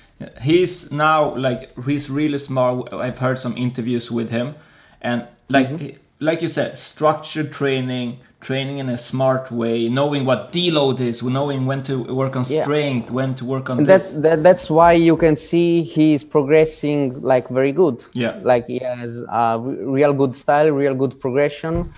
He's 0.40 0.90
now 0.92 1.34
like 1.36 1.70
he's 1.84 2.08
really 2.10 2.38
smart. 2.38 2.92
I've 2.92 3.18
heard 3.18 3.38
some 3.38 3.56
interviews 3.56 4.10
with 4.10 4.30
him, 4.30 4.54
and 5.00 5.26
like 5.48 5.68
mm-hmm. 5.68 5.96
Like 6.22 6.40
you 6.40 6.48
said, 6.48 6.78
structured 6.78 7.52
training, 7.52 8.18
training 8.40 8.78
in 8.78 8.88
a 8.88 8.96
smart 8.96 9.50
way, 9.50 9.88
knowing 9.88 10.24
what 10.24 10.52
deload 10.52 11.00
is, 11.00 11.22
knowing 11.22 11.66
when 11.66 11.82
to 11.82 12.04
work 12.14 12.36
on 12.36 12.44
strength, 12.44 13.06
yeah. 13.06 13.12
when 13.12 13.34
to 13.34 13.44
work 13.44 13.68
on 13.68 13.84
that's 13.84 14.12
that, 14.24 14.42
that's 14.42 14.70
why 14.70 14.92
you 14.92 15.16
can 15.16 15.36
see 15.36 15.82
he's 15.82 16.22
progressing 16.22 17.20
like 17.20 17.48
very 17.48 17.72
good. 17.72 18.04
Yeah, 18.12 18.38
like 18.42 18.66
he 18.66 18.78
has 18.78 19.22
a 19.28 19.58
real 19.60 20.12
good 20.12 20.34
style, 20.34 20.70
real 20.70 20.94
good 20.94 21.20
progression. 21.20 21.90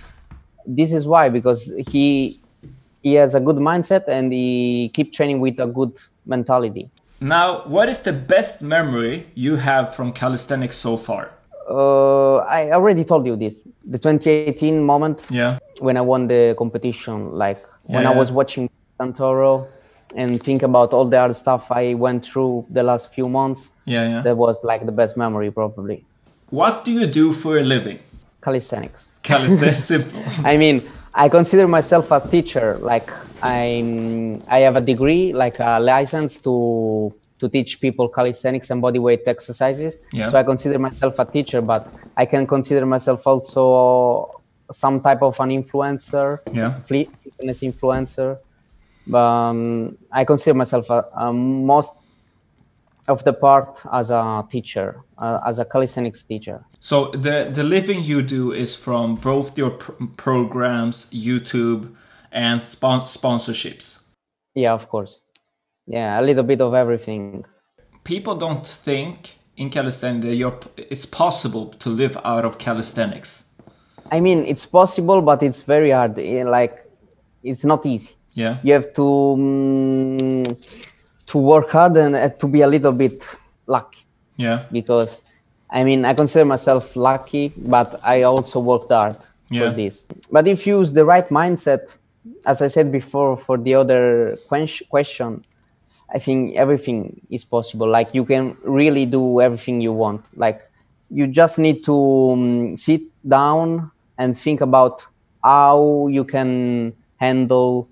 This 0.65 0.91
is 0.91 1.05
why 1.05 1.29
because 1.29 1.71
he 1.87 2.39
he 3.03 3.13
has 3.13 3.35
a 3.35 3.39
good 3.39 3.57
mindset 3.57 4.07
and 4.07 4.33
he 4.33 4.89
keep 4.95 5.13
training 5.13 5.39
with 5.39 5.59
a 5.59 5.67
good 5.67 5.99
mentality. 6.25 6.89
Now, 7.21 7.63
what 7.65 7.87
is 7.89 8.01
the 8.01 8.11
best 8.11 8.61
memory 8.61 9.27
you 9.35 9.55
have 9.55 9.95
from 9.95 10.11
calisthenics 10.11 10.77
so 10.77 10.97
far? 10.97 11.34
Uh, 11.69 12.37
I 12.37 12.71
already 12.71 13.03
told 13.03 13.25
you 13.25 13.35
this 13.35 13.67
the 13.83 13.97
2018 13.97 14.83
moment 14.83 15.27
yeah. 15.29 15.59
when 15.79 15.97
I 15.97 16.01
won 16.01 16.27
the 16.27 16.55
competition 16.57 17.31
like 17.31 17.57
yeah, 17.87 17.95
when 17.95 18.03
yeah. 18.03 18.11
I 18.11 18.15
was 18.15 18.31
watching 18.31 18.69
Santoro 18.99 19.67
and 20.15 20.39
think 20.39 20.63
about 20.63 20.93
all 20.93 21.05
the 21.05 21.17
other 21.17 21.33
stuff 21.33 21.71
I 21.71 21.93
went 21.93 22.25
through 22.25 22.65
the 22.69 22.83
last 22.83 23.13
few 23.13 23.27
months 23.27 23.71
yeah, 23.85 24.09
yeah. 24.09 24.21
that 24.21 24.37
was 24.37 24.63
like 24.63 24.85
the 24.85 24.91
best 24.91 25.17
memory 25.17 25.51
probably. 25.51 26.05
What 26.49 26.85
do 26.85 26.91
you 26.91 27.07
do 27.07 27.33
for 27.33 27.57
a 27.57 27.63
living? 27.63 27.99
Calisthenics. 28.41 29.11
Calisthenics. 29.23 29.83
Simple. 29.83 30.23
I 30.43 30.57
mean 30.57 30.87
I 31.13 31.29
consider 31.29 31.67
myself 31.67 32.11
a 32.11 32.19
teacher 32.19 32.77
like 32.81 33.11
I'm 33.41 34.41
I 34.47 34.59
have 34.59 34.75
a 34.75 34.83
degree 34.83 35.33
like 35.33 35.59
a 35.59 35.79
license 35.79 36.39
to 36.41 37.11
to 37.39 37.49
teach 37.49 37.79
people 37.81 38.07
calisthenics 38.07 38.69
and 38.69 38.81
bodyweight 38.81 39.27
exercises. 39.27 39.99
Yeah. 40.11 40.29
So 40.29 40.37
I 40.37 40.43
consider 40.43 40.79
myself 40.79 41.19
a 41.19 41.25
teacher, 41.25 41.61
but 41.61 41.87
I 42.15 42.25
can 42.25 42.47
consider 42.47 42.85
myself 42.85 43.27
also 43.27 44.41
some 44.71 45.01
type 45.01 45.21
of 45.21 45.39
an 45.39 45.49
influencer, 45.49 46.39
yeah. 46.51 46.79
fitness 46.81 47.61
influencer. 47.61 48.37
Um, 49.13 49.97
I 50.11 50.25
consider 50.25 50.55
myself 50.55 50.89
a, 50.89 51.05
a 51.15 51.31
most 51.33 51.97
of 53.07 53.23
the 53.23 53.33
part 53.33 53.81
as 53.93 54.09
a 54.09 54.43
teacher, 54.49 54.99
uh, 55.19 55.37
as 55.45 55.59
a 55.59 55.65
calisthenics 55.65 56.23
teacher. 56.23 56.65
So 56.79 57.11
the 57.11 57.51
the 57.53 57.63
living 57.63 58.03
you 58.03 58.23
do 58.23 58.51
is 58.51 58.73
from 58.75 59.15
both 59.15 59.55
your 59.55 59.71
pr- 59.71 60.05
programs, 60.17 61.05
YouTube, 61.11 61.93
and 62.31 62.63
spon- 62.63 63.05
sponsorships. 63.05 63.99
Yeah, 64.55 64.73
of 64.73 64.89
course 64.89 65.21
yeah 65.87 66.19
a 66.19 66.21
little 66.21 66.43
bit 66.43 66.61
of 66.61 66.73
everything. 66.73 67.45
People 68.03 68.35
don't 68.35 68.67
think 68.67 69.31
in 69.57 69.69
calisthenics 69.69 70.35
you're, 70.35 70.59
it's 70.77 71.05
possible 71.05 71.67
to 71.79 71.89
live 71.89 72.17
out 72.23 72.45
of 72.45 72.57
calisthenics. 72.57 73.43
I 74.11 74.19
mean 74.19 74.45
it's 74.45 74.65
possible 74.65 75.21
but 75.21 75.41
it's 75.43 75.63
very 75.63 75.91
hard. 75.91 76.19
Eh, 76.19 76.43
like 76.43 76.85
it's 77.43 77.63
not 77.63 77.85
easy. 77.85 78.15
Yeah. 78.33 78.57
You 78.63 78.73
have 78.73 78.93
to 78.93 79.33
um, 79.33 80.43
to 81.27 81.37
work 81.37 81.69
hard 81.71 81.97
and 81.97 82.15
uh, 82.15 82.29
to 82.29 82.47
be 82.47 82.61
a 82.61 82.67
little 82.67 82.91
bit 82.91 83.23
lucky. 83.67 84.03
Yeah. 84.37 84.65
Because 84.71 85.21
i 85.71 85.83
mean 85.83 86.05
i 86.05 86.13
consider 86.13 86.45
myself 86.45 86.95
lucky 86.95 87.51
but 87.57 87.99
i 88.03 88.21
also 88.21 88.59
worked 88.59 88.91
hard 88.91 89.17
yeah. 89.49 89.69
for 89.69 89.75
this. 89.75 90.05
But 90.31 90.47
if 90.47 90.67
you 90.67 90.79
use 90.79 90.93
the 90.93 91.05
right 91.05 91.27
mindset 91.29 91.97
as 92.45 92.61
i 92.61 92.67
said 92.67 92.91
before 92.91 93.37
for 93.37 93.57
the 93.57 93.73
other 93.75 94.37
question 94.49 95.39
I 96.13 96.19
think 96.19 96.55
everything 96.55 97.21
is 97.29 97.43
possible. 97.43 97.89
Like 97.89 98.13
you 98.13 98.25
can 98.25 98.55
really 98.63 99.05
do 99.05 99.41
everything 99.41 99.81
you 99.81 99.93
want. 99.93 100.25
Like 100.37 100.61
you 101.09 101.27
just 101.27 101.59
need 101.59 101.83
to 101.85 102.31
um, 102.31 102.77
sit 102.77 103.01
down 103.27 103.91
and 104.17 104.37
think 104.37 104.61
about 104.61 105.05
how 105.43 106.07
you 106.09 106.23
can 106.23 106.93
handle 107.17 107.87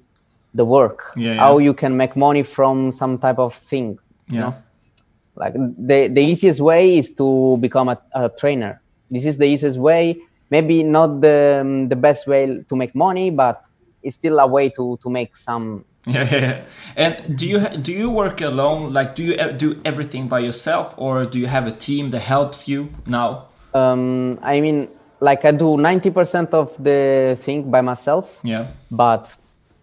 the 0.53 0.65
work, 0.65 1.11
yeah, 1.15 1.33
yeah. 1.33 1.39
how 1.39 1.57
you 1.57 1.73
can 1.73 1.97
make 1.97 2.15
money 2.15 2.43
from 2.43 2.91
some 2.91 3.17
type 3.17 3.39
of 3.39 3.55
thing. 3.55 3.97
Yeah. 4.27 4.33
You 4.33 4.39
know? 4.39 4.55
Like 5.35 5.53
the, 5.53 6.09
the 6.09 6.21
easiest 6.21 6.59
way 6.59 6.99
is 6.99 7.13
to 7.15 7.57
become 7.57 7.89
a, 7.89 7.99
a 8.13 8.29
trainer. 8.29 8.81
This 9.09 9.25
is 9.25 9.37
the 9.37 9.45
easiest 9.45 9.79
way. 9.79 10.21
Maybe 10.51 10.83
not 10.83 11.21
the, 11.21 11.59
um, 11.61 11.89
the 11.89 11.95
best 11.95 12.27
way 12.27 12.63
to 12.69 12.75
make 12.75 12.93
money, 12.93 13.31
but 13.31 13.63
it's 14.03 14.15
still 14.15 14.39
a 14.39 14.45
way 14.45 14.69
to, 14.69 14.99
to 15.01 15.09
make 15.09 15.35
some 15.35 15.85
Yeah, 16.07 16.35
yeah, 16.35 16.63
And 16.97 17.37
do 17.37 17.47
you 17.47 17.59
do 17.77 17.93
you 17.93 18.09
work 18.09 18.41
alone? 18.41 18.91
Like, 18.91 19.15
do 19.15 19.23
you 19.23 19.37
do 19.53 19.79
everything 19.85 20.27
by 20.27 20.39
yourself, 20.39 20.93
or 20.97 21.25
do 21.25 21.39
you 21.39 21.47
have 21.47 21.65
a 21.65 21.71
team 21.71 22.11
that 22.11 22.19
helps 22.19 22.67
you 22.67 22.89
now? 23.07 23.47
Um, 23.73 24.37
I 24.41 24.59
mean, 24.59 24.89
like 25.21 25.45
I 25.45 25.51
do 25.51 25.77
ninety 25.77 26.11
percent 26.11 26.53
of 26.53 26.75
the 26.83 27.37
thing 27.39 27.71
by 27.71 27.79
myself. 27.79 28.41
Yeah. 28.43 28.67
But 28.91 29.33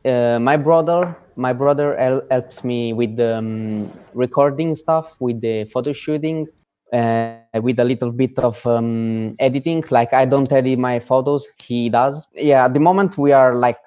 uh, 0.04 0.38
my 0.38 0.58
brother, 0.58 1.16
my 1.36 1.54
brother 1.54 1.96
helps 2.30 2.64
me 2.64 2.92
with 2.92 3.16
the 3.16 3.38
um, 3.38 3.90
recording 4.12 4.76
stuff, 4.76 5.16
with 5.20 5.40
the 5.40 5.64
photo 5.72 5.94
shooting, 5.94 6.48
uh, 6.92 7.36
with 7.62 7.78
a 7.78 7.84
little 7.84 8.12
bit 8.12 8.38
of 8.38 8.66
um, 8.66 9.36
editing. 9.38 9.82
Like 9.90 10.12
I 10.12 10.26
don't 10.26 10.52
edit 10.52 10.78
my 10.78 10.98
photos, 10.98 11.48
he 11.64 11.88
does. 11.88 12.28
Yeah, 12.34 12.66
at 12.66 12.74
the 12.74 12.80
moment 12.80 13.16
we 13.16 13.32
are 13.32 13.54
like 13.54 13.78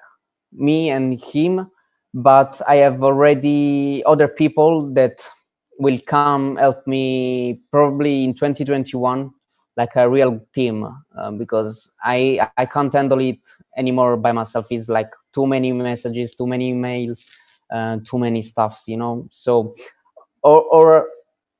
me 0.52 0.90
and 0.90 1.20
him 1.22 1.70
but 2.14 2.62
I 2.68 2.76
have 2.76 3.02
already 3.02 4.02
other 4.06 4.28
people 4.28 4.88
that 4.94 5.28
will 5.78 5.98
come 6.06 6.56
help 6.56 6.86
me 6.86 7.60
probably 7.72 8.22
in 8.22 8.34
2021 8.34 9.32
like 9.76 9.96
a 9.96 10.08
real 10.08 10.40
team 10.54 10.86
um, 11.18 11.36
because 11.38 11.90
I 12.04 12.48
I 12.56 12.66
can't 12.66 12.92
handle 12.92 13.18
it 13.18 13.40
anymore 13.76 14.16
by 14.16 14.30
myself. 14.30 14.66
It's 14.70 14.88
like 14.88 15.10
too 15.32 15.48
many 15.48 15.72
messages, 15.72 16.36
too 16.36 16.46
many 16.46 16.72
emails, 16.72 17.36
uh, 17.72 17.98
too 18.08 18.20
many 18.20 18.42
stuffs, 18.42 18.86
you 18.86 18.96
know. 18.96 19.26
So 19.32 19.74
or 20.42 20.62
or 20.62 21.08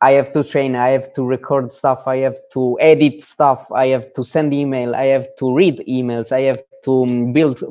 I 0.01 0.13
have 0.13 0.31
to 0.33 0.45
train, 0.45 0.77
I 0.77 0.91
have 0.91 1.13
to 1.15 1.25
record 1.25 1.73
stuff, 1.73 2.07
I 2.07 2.19
have 2.19 2.39
to 2.53 2.79
edit 2.81 3.23
stuff, 3.23 3.73
I 3.73 3.89
have 3.89 4.13
to 4.13 4.23
send 4.23 4.55
email, 4.55 4.95
I 4.95 5.07
have 5.07 5.27
to 5.39 5.53
read 5.53 5.83
emails, 5.89 6.31
I 6.31 6.43
have 6.43 6.63
to 6.85 7.05
um, 7.05 7.33
build 7.33 7.65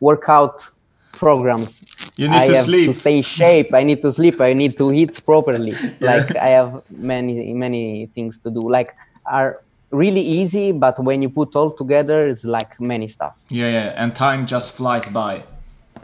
workout 0.00 0.54
programs. 1.12 2.12
You 2.16 2.28
need 2.28 2.36
I 2.36 2.46
to 2.46 2.56
have 2.56 2.64
sleep. 2.66 2.86
to 2.86 2.94
stay 2.94 3.16
in 3.18 3.22
shape. 3.22 3.72
I 3.74 3.82
need 3.82 4.02
to 4.02 4.12
sleep. 4.12 4.40
I 4.40 4.52
need 4.52 4.76
to 4.78 4.92
eat 4.92 5.24
properly. 5.24 5.72
yeah. 5.82 5.90
Like 6.00 6.36
I 6.36 6.48
have 6.48 6.82
many 6.90 7.52
many 7.54 8.06
things 8.14 8.38
to 8.40 8.50
do. 8.50 8.68
Like 8.70 8.94
are 9.26 9.62
really 9.90 10.20
easy, 10.20 10.72
but 10.72 10.98
when 11.02 11.22
you 11.22 11.28
put 11.28 11.56
all 11.56 11.70
together, 11.70 12.18
it's 12.18 12.44
like 12.44 12.80
many 12.80 13.08
stuff. 13.08 13.34
Yeah, 13.48 13.70
yeah, 13.70 13.94
and 13.96 14.14
time 14.14 14.46
just 14.46 14.72
flies 14.72 15.08
by. 15.08 15.44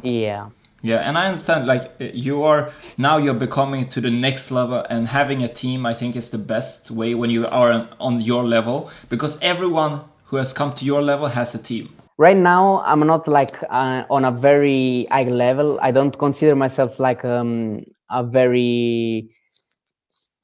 Yeah. 0.02 0.50
Yeah, 0.82 0.98
and 0.98 1.18
I 1.18 1.26
understand. 1.26 1.66
Like 1.66 1.90
you 1.98 2.44
are 2.44 2.70
now, 2.96 3.16
you're 3.18 3.34
becoming 3.34 3.88
to 3.88 4.00
the 4.00 4.10
next 4.10 4.50
level, 4.50 4.84
and 4.88 5.08
having 5.08 5.42
a 5.42 5.48
team, 5.48 5.86
I 5.86 5.94
think, 5.94 6.14
is 6.14 6.30
the 6.30 6.38
best 6.38 6.90
way 6.90 7.14
when 7.14 7.30
you 7.30 7.46
are 7.46 7.88
on 7.98 8.20
your 8.20 8.44
level 8.44 8.90
because 9.08 9.38
everyone 9.40 10.02
who 10.26 10.36
has 10.36 10.52
come 10.52 10.74
to 10.74 10.84
your 10.84 11.02
level 11.02 11.28
has 11.28 11.54
a 11.54 11.58
team 11.58 11.95
right 12.18 12.36
now 12.36 12.82
i'm 12.84 13.00
not 13.00 13.28
like 13.28 13.50
uh, 13.70 14.04
on 14.10 14.24
a 14.24 14.30
very 14.30 15.06
high 15.10 15.24
level 15.24 15.78
i 15.82 15.90
don't 15.90 16.18
consider 16.18 16.56
myself 16.56 16.98
like 16.98 17.24
um, 17.24 17.84
a 18.10 18.22
very 18.22 19.28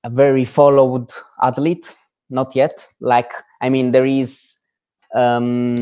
a 0.04 0.10
very 0.10 0.44
followed 0.44 1.10
athlete 1.42 1.94
not 2.30 2.54
yet 2.54 2.86
like 3.00 3.32
i 3.60 3.68
mean 3.68 3.92
there 3.92 4.06
is 4.06 4.58
um, 5.14 5.74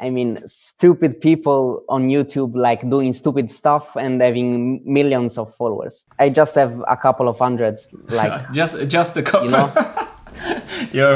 I 0.00 0.10
mean, 0.10 0.40
stupid 0.46 1.20
people 1.20 1.84
on 1.88 2.08
YouTube 2.08 2.54
like 2.54 2.88
doing 2.90 3.12
stupid 3.12 3.50
stuff 3.50 3.96
and 3.96 4.20
having 4.20 4.82
millions 4.84 5.38
of 5.38 5.54
followers. 5.56 6.04
I 6.18 6.30
just 6.30 6.54
have 6.56 6.82
a 6.88 6.96
couple 6.96 7.28
of 7.28 7.38
hundreds, 7.38 7.94
like 8.08 8.50
just 8.52 8.76
just 8.88 9.16
a 9.16 9.22
couple. 9.22 9.46
you 9.46 9.52
know. 9.52 10.00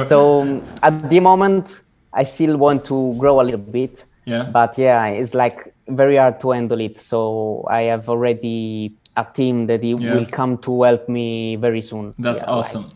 So 0.04 0.62
at 0.82 1.10
the 1.10 1.20
moment, 1.20 1.82
I 2.20 2.24
still 2.24 2.56
want 2.56 2.84
to 2.86 3.14
grow 3.20 3.40
a 3.40 3.44
little 3.48 3.60
bit, 3.80 4.04
yeah. 4.26 4.44
but 4.58 4.76
yeah, 4.78 5.06
it's 5.20 5.34
like 5.34 5.58
very 5.88 6.16
hard 6.16 6.36
to 6.40 6.50
handle 6.50 6.80
it. 6.80 6.98
So 6.98 7.64
I 7.70 7.82
have 7.92 8.08
already 8.08 8.94
a 9.16 9.24
team 9.38 9.66
that 9.66 9.82
Yeah. 9.84 10.14
will 10.14 10.26
come 10.38 10.58
to 10.66 10.72
help 10.82 11.08
me 11.08 11.56
very 11.66 11.82
soon. 11.90 12.14
That's 12.18 12.40
Yeah, 12.40 12.50
like- 12.50 12.58
awesome. 12.58 12.86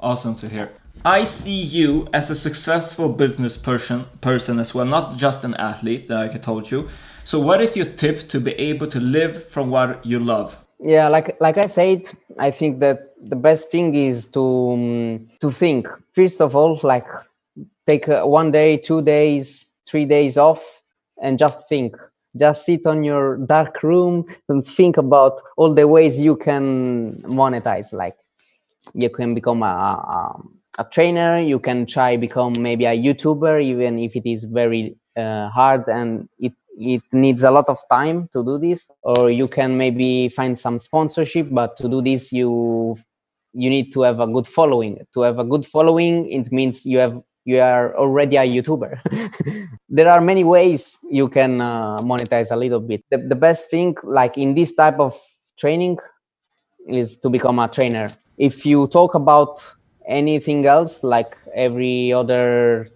Awesome 0.00 0.34
to 0.42 0.48
hear. 0.48 0.68
I 1.04 1.24
see 1.24 1.60
you 1.78 2.06
as 2.12 2.30
a 2.30 2.34
successful 2.34 3.08
business 3.08 3.56
person 3.58 3.98
person 4.20 4.58
as 4.60 4.74
well, 4.74 4.86
not 4.86 5.06
just 5.24 5.44
an 5.44 5.54
athlete, 5.70 6.04
like 6.10 6.32
I 6.34 6.38
told 6.38 6.64
you. 6.72 6.80
So 7.24 7.38
what 7.48 7.60
is 7.66 7.76
your 7.76 7.86
tip 8.02 8.28
to 8.28 8.40
be 8.40 8.52
able 8.70 8.86
to 8.88 9.00
live 9.00 9.34
from 9.54 9.70
what 9.70 9.88
you 10.12 10.18
love? 10.34 10.56
yeah 10.84 11.06
like 11.16 11.28
like 11.46 11.58
i 11.58 11.68
said 11.78 12.00
i 12.46 12.50
think 12.50 12.80
that 12.80 12.98
the 13.32 13.36
best 13.36 13.70
thing 13.70 13.94
is 13.94 14.26
to 14.36 14.42
um, 14.74 15.28
to 15.40 15.48
think 15.62 15.86
first 16.12 16.40
of 16.40 16.56
all 16.56 16.72
like 16.82 17.06
take 17.88 18.08
uh, 18.08 18.24
one 18.24 18.50
day 18.50 18.76
two 18.76 19.02
days 19.02 19.68
three 19.88 20.04
days 20.04 20.36
off 20.36 20.82
and 21.22 21.38
just 21.38 21.68
think. 21.68 21.96
Just 22.36 22.64
sit 22.64 22.86
on 22.86 23.04
your 23.04 23.36
dark 23.46 23.82
room 23.82 24.24
and 24.48 24.64
think 24.64 24.96
about 24.96 25.38
all 25.58 25.74
the 25.74 25.86
ways 25.86 26.18
you 26.18 26.34
can 26.34 27.12
monetize. 27.28 27.92
Like 27.92 28.16
you 28.94 29.10
can 29.10 29.34
become 29.34 29.62
a, 29.62 29.66
a, 29.66 30.42
a 30.78 30.84
trainer. 30.90 31.40
You 31.40 31.58
can 31.58 31.84
try 31.84 32.16
become 32.16 32.54
maybe 32.58 32.86
a 32.86 32.96
youtuber 32.96 33.62
even 33.62 33.98
if 33.98 34.16
it 34.16 34.26
is 34.26 34.44
very 34.44 34.96
uh, 35.16 35.50
hard 35.50 35.88
and 35.88 36.28
it 36.38 36.54
it 36.78 37.02
needs 37.12 37.42
a 37.42 37.50
lot 37.50 37.68
of 37.68 37.78
time 37.90 38.28
to 38.32 38.42
do 38.42 38.56
this. 38.56 38.86
Or 39.02 39.30
you 39.30 39.46
can 39.46 39.76
maybe 39.76 40.30
find 40.30 40.58
some 40.58 40.78
sponsorship 40.78 41.48
but 41.50 41.76
to 41.76 41.88
do 41.88 42.00
this 42.00 42.32
you 42.32 42.96
you 43.52 43.68
need 43.68 43.92
to 43.92 44.00
have 44.00 44.20
a 44.20 44.26
good 44.26 44.48
following. 44.48 45.04
To 45.12 45.20
have 45.20 45.38
a 45.38 45.44
good 45.44 45.66
following 45.66 46.32
it 46.32 46.50
means 46.50 46.86
you 46.86 46.96
have 46.96 47.20
you 47.44 47.60
are 47.60 47.96
already 47.96 48.36
a 48.36 48.44
youtuber. 48.44 49.00
There 49.88 50.08
are 50.08 50.20
many 50.20 50.44
ways 50.44 50.98
you 51.10 51.28
can 51.28 51.60
uh, 51.60 51.98
monetize 51.98 52.50
a 52.50 52.56
little 52.56 52.80
bit. 52.80 53.04
The, 53.10 53.18
the 53.18 53.34
best 53.34 53.70
thing 53.70 53.94
like 54.02 54.38
in 54.38 54.54
this 54.54 54.74
type 54.74 54.98
of 54.98 55.14
training 55.58 55.98
is 56.88 57.18
to 57.18 57.28
become 57.28 57.58
a 57.58 57.68
trainer. 57.68 58.08
If 58.38 58.64
you 58.64 58.86
talk 58.88 59.14
about 59.14 59.60
anything 60.06 60.66
else 60.66 61.04
like 61.04 61.36
every 61.54 62.12
other 62.12 62.88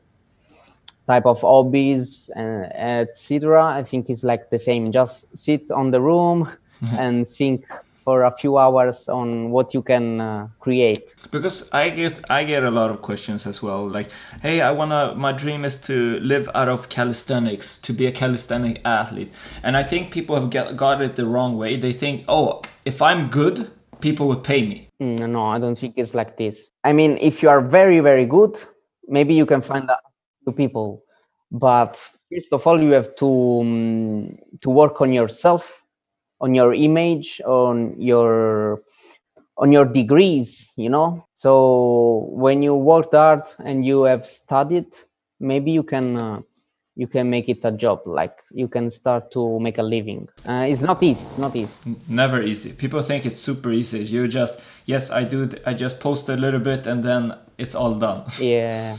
type 1.07 1.25
of 1.25 1.41
hobbies 1.41 2.29
and 2.35 2.65
etc 2.75 3.63
i 3.65 3.81
think 3.81 4.11
it's 4.11 4.25
like 4.25 4.41
the 4.51 4.59
same. 4.59 4.91
Just 4.91 5.37
sit 5.37 5.71
on 5.71 5.91
the 5.91 6.01
room 6.01 6.51
and 6.83 7.29
think 7.29 7.67
for 8.07 8.23
a 8.23 8.31
few 8.31 8.57
hours 8.57 9.09
on 9.09 9.51
what 9.51 9.75
you 9.75 9.83
can 9.83 10.21
uh, 10.21 10.47
create 10.61 11.05
Because 11.33 11.69
I 11.73 11.91
get 11.91 12.15
I 12.31 12.45
get 12.45 12.63
a 12.63 12.71
lot 12.71 12.91
of 12.91 12.99
questions 13.03 13.47
as 13.47 13.63
well. 13.67 13.83
Like, 13.97 14.09
hey, 14.43 14.61
I 14.61 14.71
wanna 14.79 15.15
my 15.17 15.33
dream 15.33 15.65
is 15.65 15.77
to 15.89 15.97
live 16.33 16.49
out 16.55 16.69
of 16.69 16.89
calisthenics, 16.89 17.79
to 17.87 17.93
be 17.93 18.07
a 18.07 18.13
calisthenic 18.13 18.81
athlete. 18.85 19.31
And 19.65 19.77
I 19.77 19.85
think 19.91 20.13
people 20.13 20.35
have 20.39 20.49
get, 20.51 20.77
got 20.77 21.03
it 21.03 21.17
the 21.17 21.27
wrong 21.27 21.59
way. 21.63 21.77
They 21.77 21.93
think, 21.93 22.25
oh, 22.29 22.63
if 22.85 23.03
I'm 23.03 23.29
good, 23.29 23.59
people 24.01 24.29
would 24.29 24.45
pay 24.45 24.63
me. 24.63 24.87
Mm, 25.03 25.29
no 25.29 25.43
i 25.55 25.59
don't 25.59 25.79
think 25.79 25.93
it's 25.99 26.15
like 26.15 26.39
this 26.39 26.71
i 26.83 26.91
mean 26.99 27.19
if 27.21 27.43
you 27.43 27.51
are 27.51 27.61
very 27.61 28.01
very 28.01 28.25
good 28.25 28.57
maybe 29.17 29.35
you 29.35 29.45
can 29.45 29.61
find 29.61 29.91
a 29.91 29.99
few 30.43 30.55
people 30.55 31.05
but 31.51 31.93
first 32.33 32.51
of 32.53 32.67
all 32.67 32.81
you 32.81 32.93
have 32.93 33.15
to 33.17 33.29
um, 33.61 34.39
to 34.63 34.71
work 34.71 35.03
on 35.03 35.13
yourself 35.13 35.85
on 36.41 36.55
your 36.55 36.75
image 36.75 37.41
on 37.47 37.95
your 38.01 38.83
on 39.59 39.73
your 39.73 39.85
degrees 39.85 40.73
you 40.77 40.89
know 40.89 41.27
so 41.35 42.29
when 42.33 42.63
you 42.63 42.75
worked 42.75 43.15
hard 43.15 43.43
and 43.65 43.85
you 43.85 44.03
have 44.03 44.27
studied 44.27 44.87
maybe 45.41 45.71
you 45.71 45.83
can 45.83 46.17
uh, 46.19 46.41
you 46.95 47.07
can 47.07 47.29
make 47.29 47.49
it 47.49 47.65
a 47.65 47.73
job 47.73 48.01
like 48.07 48.39
you 48.53 48.69
can 48.69 48.91
start 48.91 49.31
to 49.31 49.59
make 49.61 49.79
a 49.79 49.83
living 49.83 50.27
uh, 50.49 50.65
it's 50.69 50.83
not 50.83 51.03
easy 51.03 51.27
it's 51.27 51.39
not 51.39 51.55
easy 51.57 51.77
Never 52.09 52.43
easy. 52.43 52.73
People 52.73 53.03
think 53.03 53.27
it's 53.27 53.37
super 53.37 53.71
easy. 53.71 54.03
You 54.03 54.27
just 54.29 54.59
yes, 54.87 55.11
I 55.11 55.25
do. 55.25 55.51
I 55.67 55.75
just 55.75 56.01
post 56.01 56.29
a 56.29 56.37
little 56.37 56.61
bit 56.61 56.87
and 56.87 57.05
then 57.05 57.35
it's 57.59 57.75
all 57.75 57.95
done. 57.95 58.25
yeah 58.41 58.97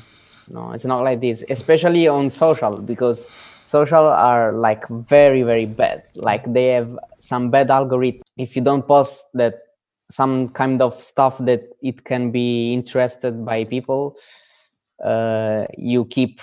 no 0.50 0.72
it's 0.72 0.86
not 0.86 1.04
like 1.04 1.20
this 1.20 1.44
especially 1.50 2.08
on 2.08 2.30
social 2.30 2.78
because 2.78 3.28
social 3.68 4.08
are 4.08 4.54
like 4.54 4.88
very 4.88 5.44
very 5.44 5.66
bad. 5.66 6.04
Like 6.16 6.52
they 6.54 6.68
have 6.68 6.98
some 7.20 7.52
bad 7.52 7.70
algorithm. 7.70 8.22
If 8.38 8.56
you 8.56 8.62
don't 8.62 8.88
post 8.88 9.26
that 9.34 9.56
some 10.10 10.50
kind 10.50 10.82
of 10.82 10.96
stuff 11.02 11.38
that 11.40 11.64
it 11.82 12.06
can 12.06 12.32
be 12.32 12.74
interested 12.74 13.46
by 13.46 13.66
people 13.66 14.16
uh, 15.04 15.66
you 15.78 16.06
keep 16.06 16.40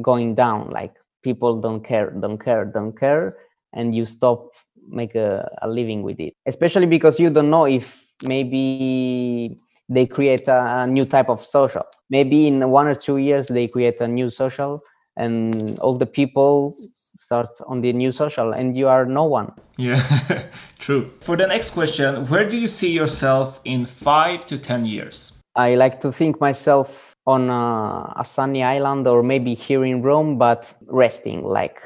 going 0.00 0.34
down. 0.34 0.70
Like 0.70 0.94
people 1.22 1.60
don't 1.60 1.82
care 1.84 2.10
don't 2.10 2.38
care 2.38 2.64
don't 2.64 2.98
care 2.98 3.36
and 3.72 3.94
you 3.94 4.04
stop 4.04 4.50
make 4.88 5.14
a, 5.14 5.48
a 5.62 5.68
living 5.68 6.02
with 6.02 6.18
it. 6.18 6.34
Especially 6.46 6.86
because 6.86 7.20
you 7.20 7.30
don't 7.30 7.50
know 7.50 7.66
if 7.66 8.02
maybe 8.26 9.56
they 9.88 10.06
create 10.06 10.48
a, 10.48 10.82
a 10.82 10.86
new 10.86 11.04
type 11.04 11.28
of 11.28 11.44
social. 11.44 11.84
Maybe 12.10 12.48
in 12.48 12.68
one 12.68 12.86
or 12.86 12.94
two 12.94 13.18
years 13.18 13.46
they 13.46 13.68
create 13.68 14.00
a 14.00 14.08
new 14.08 14.28
social 14.28 14.82
and 15.16 15.78
all 15.80 15.96
the 15.98 16.06
people 16.06 16.72
start 16.74 17.48
on 17.66 17.80
the 17.80 17.92
new 17.92 18.12
social 18.12 18.52
and 18.52 18.76
you 18.76 18.88
are 18.88 19.04
no 19.04 19.24
one 19.24 19.52
Yeah, 19.76 20.48
true. 20.78 21.10
For 21.20 21.36
the 21.36 21.46
next 21.46 21.70
question, 21.70 22.26
where 22.26 22.48
do 22.48 22.56
you 22.56 22.68
see 22.68 22.90
yourself 22.90 23.60
in 23.64 23.86
five 23.86 24.46
to 24.46 24.58
ten 24.58 24.84
years? 24.84 25.32
I 25.56 25.74
like 25.74 25.98
to 26.00 26.12
think 26.12 26.40
myself 26.40 27.14
on 27.26 27.50
a, 27.50 28.12
a 28.16 28.24
sunny 28.24 28.62
island 28.62 29.06
or 29.06 29.22
maybe 29.22 29.54
here 29.54 29.84
in 29.84 30.02
Rome, 30.02 30.38
but 30.38 30.72
resting. 30.86 31.44
Like 31.44 31.80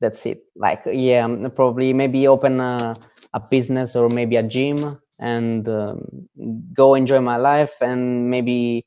that's 0.00 0.24
it. 0.26 0.44
Like 0.56 0.82
yeah, 0.86 1.26
probably 1.54 1.92
maybe 1.92 2.26
open 2.26 2.60
a, 2.60 2.94
a 3.34 3.40
business 3.50 3.96
or 3.96 4.08
maybe 4.08 4.36
a 4.36 4.42
gym 4.42 4.76
and 5.20 5.68
um, 5.68 6.28
go 6.72 6.94
enjoy 6.94 7.20
my 7.20 7.36
life 7.36 7.74
and 7.80 8.30
maybe 8.30 8.86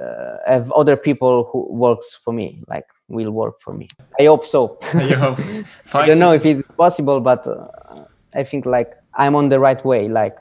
uh, 0.00 0.36
have 0.46 0.70
other 0.72 0.96
people 0.96 1.48
who 1.52 1.66
works 1.70 2.14
for 2.24 2.32
me, 2.32 2.62
like 2.68 2.86
will 3.08 3.30
work 3.30 3.60
for 3.60 3.72
me. 3.74 3.88
I 4.20 4.24
hope 4.26 4.46
so. 4.46 4.78
You 4.94 5.16
hope 5.16 5.38
I 5.94 6.06
don't 6.06 6.18
know 6.18 6.32
if 6.32 6.44
it's 6.44 6.66
possible, 6.76 7.20
but 7.20 7.46
uh, 7.46 8.04
I 8.34 8.44
think 8.44 8.66
like 8.66 8.92
I'm 9.14 9.34
on 9.34 9.48
the 9.48 9.58
right 9.58 9.82
way. 9.84 10.08
Like, 10.08 10.34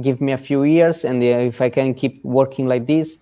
give 0.00 0.20
me 0.20 0.32
a 0.32 0.38
few 0.38 0.64
years, 0.64 1.04
and 1.04 1.22
uh, 1.22 1.50
if 1.50 1.60
I 1.60 1.68
can 1.70 1.94
keep 1.94 2.24
working 2.24 2.66
like 2.66 2.86
this, 2.86 3.18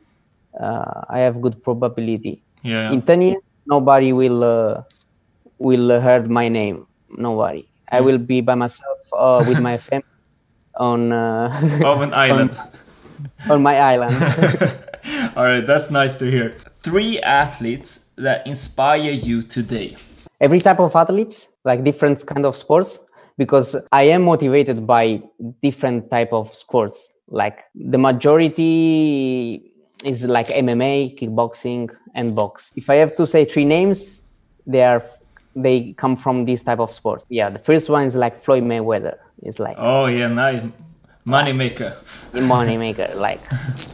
uh, 0.60 1.02
I 1.08 1.20
have 1.20 1.40
good 1.40 1.62
probability. 1.64 2.42
Yeah. 2.62 2.92
In 2.92 3.02
ten 3.02 3.22
years, 3.22 3.42
nobody 3.66 4.12
will 4.12 4.44
uh, 4.44 4.82
will 5.58 6.00
heard 6.00 6.30
my 6.30 6.48
name. 6.48 6.86
Nobody. 7.16 7.66
I 7.90 8.00
will 8.00 8.18
be 8.18 8.40
by 8.40 8.54
myself 8.54 8.98
uh, 9.12 9.44
with 9.46 9.60
my 9.60 9.78
family 9.88 10.04
on 10.76 11.12
uh, 11.12 11.48
Of 11.84 12.00
an 12.02 12.12
island. 12.26 12.50
on 13.48 13.62
my 13.62 13.78
island. 13.78 14.16
All 15.36 15.44
right, 15.44 15.66
that's 15.66 15.90
nice 15.90 16.16
to 16.16 16.30
hear. 16.30 16.56
Three 16.82 17.20
athletes 17.20 18.00
that 18.16 18.46
inspire 18.46 19.10
you 19.10 19.42
today. 19.42 19.96
every 20.40 20.60
type 20.60 20.80
of 20.80 20.94
athletes 20.96 21.48
like 21.64 21.84
different 21.84 22.18
kind 22.26 22.44
of 22.44 22.54
sports 22.56 22.90
because 23.38 23.68
i 23.92 24.02
am 24.02 24.22
motivated 24.22 24.84
by 24.86 25.04
different 25.62 26.10
type 26.10 26.32
of 26.32 26.52
sports 26.54 27.12
like 27.28 27.56
the 27.92 27.96
majority 27.98 29.72
is 30.04 30.24
like 30.24 30.46
mma 30.64 31.16
kickboxing 31.18 31.88
and 32.16 32.34
box 32.34 32.72
if 32.76 32.90
i 32.90 32.96
have 32.96 33.14
to 33.16 33.24
say 33.26 33.44
three 33.44 33.64
names 33.64 34.20
they 34.66 34.82
are 34.82 35.02
they 35.54 35.92
come 36.02 36.16
from 36.16 36.44
this 36.44 36.62
type 36.62 36.80
of 36.80 36.90
sport 36.92 37.22
yeah 37.28 37.48
the 37.48 37.58
first 37.70 37.88
one 37.88 38.04
is 38.04 38.14
like 38.16 38.34
floyd 38.44 38.64
mayweather 38.64 39.16
it's 39.42 39.58
like 39.58 39.76
Oh 39.78 40.06
yeah, 40.06 40.28
nice. 40.28 40.62
Moneymaker. 41.26 41.96
a 42.34 42.40
money 42.40 42.76
maker 42.76 43.06
like 43.16 43.40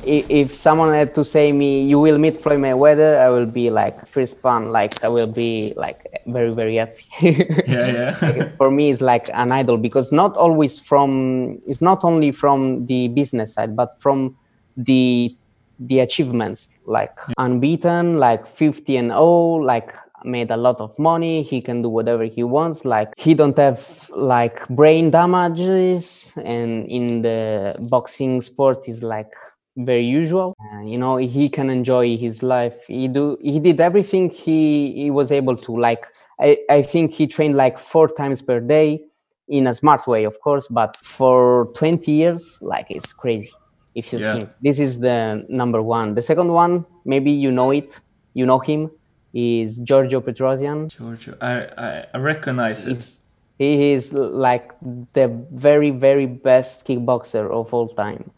if, 0.05 0.25
if 0.29 0.55
someone 0.55 0.93
had 0.93 1.15
to 1.15 1.25
say 1.25 1.53
me 1.53 1.83
you 1.85 1.99
will 2.01 2.19
meet 2.19 2.35
floyd 2.37 2.59
mayweather 2.59 3.19
i 3.21 3.29
will 3.29 3.47
be 3.47 3.71
like 3.71 3.95
first 4.09 4.43
fan 4.43 4.69
like 4.71 4.93
i 5.05 5.09
will 5.09 5.33
be 5.33 5.73
like 5.77 6.01
very 6.27 6.53
very 6.53 6.77
happy 6.77 7.05
Yeah, 7.21 7.63
yeah. 7.69 8.49
For 8.59 8.71
me 8.71 8.91
it's 8.91 9.01
like 9.01 9.27
an 9.33 9.53
idol 9.53 9.79
because 9.79 10.11
not 10.11 10.37
always 10.37 10.79
from 10.81 11.61
it's 11.67 11.81
not 11.83 12.03
only 12.03 12.33
from 12.33 12.87
the 12.87 13.09
business 13.09 13.55
side 13.55 13.77
but 13.77 13.91
from 14.01 14.37
the 14.77 15.37
the 15.79 16.01
achievements 16.01 16.69
like 16.85 17.17
unbeaten 17.39 18.19
like 18.19 18.47
50 18.47 18.97
and 18.97 19.09
0 19.11 19.57
like 19.63 19.95
made 20.25 20.51
a 20.51 20.57
lot 20.57 20.81
of 20.81 20.97
money 20.99 21.43
he 21.43 21.61
can 21.61 21.83
do 21.83 21.89
whatever 21.89 22.25
he 22.25 22.43
wants 22.43 22.85
like 22.85 23.09
he 23.17 23.35
don't 23.35 23.57
have 23.57 24.09
like 24.15 24.67
brain 24.69 25.11
damages 25.11 26.33
and 26.45 26.87
in 26.89 27.23
the 27.23 27.75
boxing 27.91 28.41
sport 28.43 28.89
is 28.89 29.03
like 29.03 29.33
very 29.77 30.05
usual. 30.05 30.55
Uh, 30.61 30.81
you 30.81 30.99
know, 30.99 31.17
he 31.17 31.49
can 31.49 31.71
enjoy 31.71 32.17
his 32.17 32.43
life. 32.43 32.75
He 32.87 33.09
do 33.09 33.39
he 33.43 33.61
did 33.61 33.81
everything 33.81 34.29
he 34.31 34.93
he 34.95 35.11
was 35.11 35.31
able 35.33 35.57
to. 35.57 35.79
Like 35.79 36.05
I, 36.41 36.59
I 36.69 36.83
think 36.83 37.13
he 37.13 37.27
trained 37.27 37.57
like 37.57 37.79
four 37.79 38.09
times 38.09 38.43
per 38.43 38.61
day 38.61 39.01
in 39.49 39.67
a 39.67 39.75
smart 39.75 40.07
way, 40.07 40.25
of 40.25 40.39
course, 40.41 40.69
but 40.69 40.97
for 41.05 41.67
20 41.77 42.13
years, 42.13 42.59
like 42.61 42.87
it's 42.91 43.13
crazy. 43.13 43.51
If 43.95 44.13
you 44.13 44.19
Yeah. 44.19 44.33
think 44.33 44.51
this 44.61 44.79
is 44.79 45.01
the 45.01 45.45
number 45.49 45.83
one. 45.83 46.15
The 46.15 46.23
second 46.23 46.53
one, 46.53 46.85
maybe 47.05 47.31
you 47.31 47.51
know 47.51 47.71
it, 47.71 47.99
you 48.35 48.47
know 48.47 48.59
him, 48.59 48.89
is 49.33 49.79
Giorgio 49.79 50.21
Petrosyan. 50.21 50.89
Giorgio, 50.89 51.37
I, 51.41 52.05
I, 52.13 52.19
recognize 52.19 52.85
it. 52.87 53.17
He 53.59 53.93
is 53.93 54.13
like 54.13 54.73
the 55.13 55.29
very 55.53 55.91
very 55.91 56.27
best 56.27 56.87
kickboxer 56.87 57.51
of 57.51 57.73
all 57.75 57.89
time 57.89 58.31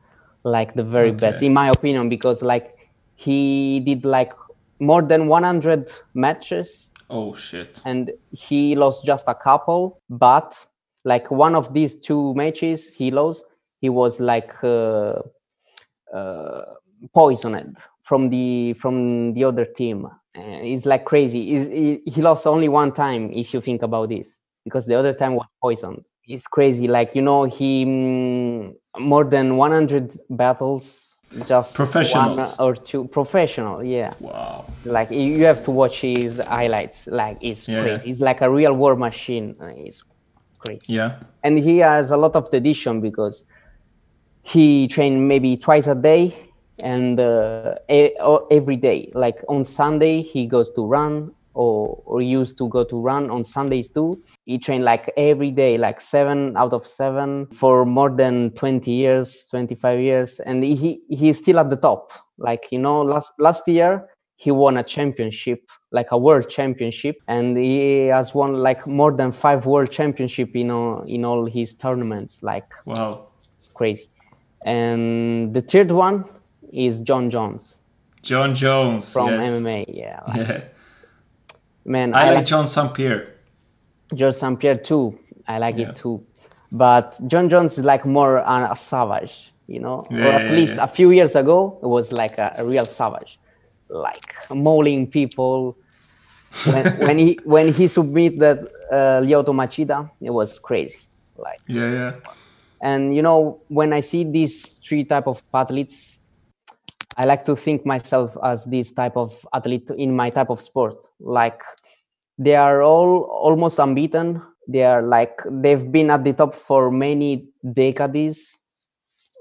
like 0.45 0.75
the 0.75 0.83
very 0.83 1.13
best 1.13 1.43
in 1.43 1.53
my 1.53 1.69
opinion 1.69 2.09
because 2.09 2.43
like 2.43 2.71
he 3.15 3.81
did 3.81 4.05
like 4.05 4.33
more 4.81 5.03
than 5.03 5.29
100 5.29 5.93
matches 6.15 6.91
Oh 7.09 7.35
shit. 7.35 7.81
and 7.85 8.11
he 8.33 8.75
lost 8.75 9.05
just 9.05 9.29
a 9.29 9.35
couple 9.35 10.01
but 10.11 10.67
like 11.05 11.31
one 11.31 11.55
of 11.55 11.73
these 11.73 11.99
two 11.99 12.35
matches 12.35 12.93
he 12.93 13.11
lost 13.11 13.45
he 13.81 13.89
was 13.89 14.19
like 14.19 14.53
uh, 14.65 15.15
uh, 16.13 16.63
poisoned 17.15 17.77
from 18.03 18.31
the 18.31 18.73
from 18.75 19.35
the 19.35 19.45
other 19.45 19.65
team 19.65 20.09
it's 20.35 20.87
like 20.87 21.05
crazy. 21.05 21.45
He, 21.45 22.01
he 22.11 22.21
lost 22.23 22.47
only 22.47 22.69
one 22.69 22.93
time 22.93 23.31
if 23.33 23.53
you 23.53 23.61
think 23.61 23.83
about 23.83 24.09
this 24.09 24.37
because 24.65 24.87
the 24.87 24.95
other 24.95 25.13
time 25.13 25.35
was 25.35 25.47
poisoned. 25.61 26.03
It's 26.27 26.47
crazy. 26.47 26.89
Like 26.89 27.15
you 27.15 27.23
know 27.23 27.45
he 27.45 27.85
mm, 27.85 28.75
more 29.01 29.25
than 29.25 29.57
100 29.57 30.17
battles 30.31 31.17
just 31.47 31.79
one 31.79 32.47
or 32.59 32.77
two. 32.77 33.09
Professional 33.09 33.83
yeah. 33.83 34.15
Wow. 34.21 34.67
like 34.85 35.11
you 35.11 35.21
you 35.21 35.45
have 35.45 35.63
to 35.65 35.71
watch 35.71 36.01
his 36.01 36.41
highlights. 36.41 37.07
Like 37.07 37.39
it's 37.43 37.69
Yeah. 37.69 37.83
crazy. 37.83 38.11
It's 38.11 38.21
like 38.21 38.41
a 38.43 38.51
real 38.51 38.75
war 38.75 38.97
machine. 38.97 39.57
Uh, 39.61 39.67
it's 39.77 40.05
crazy. 40.59 40.95
Yeah. 40.95 41.19
and 41.43 41.59
he 41.59 41.79
has 41.79 42.11
a 42.11 42.17
lot 42.17 42.37
of 42.37 42.51
dedication 42.51 43.01
because 43.01 43.45
he 44.43 44.87
trained 44.89 45.27
maybe 45.29 45.57
twice 45.57 45.87
a 45.87 45.95
day 45.95 46.35
and 46.83 47.19
uh, 47.21 47.75
o- 48.21 48.47
every 48.51 48.77
day. 48.77 49.11
Like 49.15 49.39
on 49.49 49.65
sunday 49.65 50.23
he 50.23 50.47
goes 50.47 50.71
to 50.73 50.85
run 50.85 51.33
or, 51.55 52.03
or 52.07 52.23
used 52.23 52.57
to 52.59 52.69
go 52.69 52.83
to 52.85 52.97
run 52.99 53.29
on 53.31 53.45
sundays 53.45 53.89
too. 53.89 54.13
He 54.47 54.59
trained 54.59 54.85
like 54.85 55.13
every 55.17 55.51
day 55.51 55.77
like 55.77 56.01
seven 56.01 56.57
out 56.57 56.73
of 56.73 56.87
seven 56.87 57.47
for 57.49 57.85
more 57.85 58.09
than 58.11 58.51
20 58.53 58.91
years 58.91 59.47
25 59.51 60.01
years. 60.01 60.41
And 60.41 60.65
he 60.65 61.01
he's 61.11 61.39
still 61.39 61.59
at 61.59 61.69
the 61.69 61.77
top. 61.77 62.11
Like 62.39 62.73
you 62.73 62.79
know 62.79 63.03
last 63.03 63.33
last 63.39 63.69
year 63.69 64.09
he 64.37 64.51
won 64.51 64.77
a 64.79 64.83
championship 64.83 65.61
like 65.93 66.11
a 66.11 66.17
world 66.17 66.49
championship. 66.49 67.17
And 67.29 67.57
he 67.59 68.07
has 68.07 68.35
won 68.35 68.55
like 68.55 68.87
more 68.87 69.13
than 69.15 69.31
five 69.31 69.67
world 69.67 69.91
championship 69.91 70.57
in 70.57 70.71
all 70.71 71.03
in 71.07 71.25
all 71.25 71.45
his 71.45 71.75
tournaments. 71.75 72.43
Like 72.43 72.65
Wow. 72.87 73.29
it's 73.59 73.73
crazy. 73.75 74.09
And 74.65 75.53
the 75.55 75.61
third 75.61 75.93
one 75.93 76.25
is 76.73 77.01
jon 77.01 77.31
jones 77.31 77.79
Jon 78.23 78.55
Jones. 78.55 79.13
from 79.13 79.29
yes. 79.31 79.47
mma 79.47 79.85
yeah 79.89 80.21
like, 80.29 80.37
Yeah. 80.37 80.61
man 81.85 82.15
I 82.15 82.19
i, 82.21 82.25
like 82.27 82.35
like 82.37 82.47
John 82.47 82.67
St. 82.69 82.95
Pierre. 82.95 83.35
george 84.15 84.35
st 84.35 84.59
pierre 84.61 84.77
too 84.77 85.19
i 85.49 85.59
like 85.59 85.77
Yeah. 85.77 85.91
it 85.91 85.97
too 85.97 86.23
but 86.73 87.19
jon 87.27 87.49
jones 87.49 87.79
is 87.79 87.85
like 87.85 88.05
more 88.07 88.39
an, 88.39 88.63
a 88.71 88.77
savage 88.77 89.53
you 89.67 89.81
know 89.81 90.07
Yeah, 90.11 90.19
or 90.27 90.33
at 90.33 90.47
yeah, 90.47 90.53
least 90.53 90.75
a 90.79 90.87
few 90.87 91.11
years 91.11 91.35
ago 91.37 91.79
it 91.83 91.87
was 91.87 92.13
like 92.13 92.39
a, 92.39 92.53
a 92.59 92.65
real 92.67 92.85
savage 92.87 93.39
like 93.89 94.35
mauling 94.51 95.07
people 95.07 95.77
when, 96.65 96.85
when 97.07 97.19
he 97.19 97.39
when 97.45 97.73
he 97.73 97.89
submitted 97.89 98.39
that 98.41 98.59
uh, 98.93 99.21
Lyoto 99.25 99.53
Machida, 99.55 100.11
it 100.21 100.29
was 100.31 100.59
crazy. 100.59 101.07
Like, 101.39 101.61
Yeah, 101.67 101.91
yeah. 101.91 102.13
and 102.83 103.15
you 103.17 103.23
know, 103.23 103.63
when 103.69 103.95
I 103.95 104.01
see 104.01 104.23
these 104.25 104.75
three 104.87 105.03
type 105.05 105.27
of 105.27 105.43
athletes, 105.55 106.19
I 107.17 107.27
like 107.27 107.45
to 107.45 107.57
think 107.57 107.85
myself 107.85 108.37
as 108.43 108.65
this 108.65 108.93
type 108.93 109.17
of 109.17 109.35
athlete 109.53 109.91
in 109.97 110.15
my 110.17 110.31
type 110.31 110.51
of 110.51 110.61
sport. 110.61 110.97
Like, 111.21 111.61
they 112.39 112.57
are 112.57 112.83
all 112.83 113.23
almost 113.23 113.79
unbeaten. 113.79 114.43
They 114.69 114.85
are 114.85 115.03
like 115.03 115.39
they've 115.51 115.91
been 115.91 116.11
at 116.11 116.25
the 116.25 116.33
top 116.33 116.55
for 116.55 116.91
many 116.91 117.49
decades, 117.73 118.59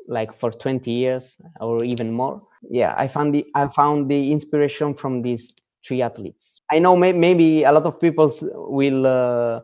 like 0.08 0.34
for 0.34 0.52
20 0.52 0.92
years 0.92 1.38
or 1.60 1.84
even 1.86 2.12
more. 2.12 2.42
Yeah, 2.70 2.94
I 2.98 3.08
found 3.08 3.34
the 3.34 3.46
I 3.56 3.68
found 3.68 4.10
the 4.10 4.32
inspiration 4.32 4.94
from 4.94 5.22
these 5.22 5.54
three 5.86 6.02
athletes. 6.02 6.62
I 6.72 6.80
know 6.80 6.96
may, 6.96 7.12
maybe 7.12 7.64
a 7.64 7.72
lot 7.72 7.84
of 7.84 8.00
people 8.00 8.32
will 8.54 9.06
uh, 9.06 9.62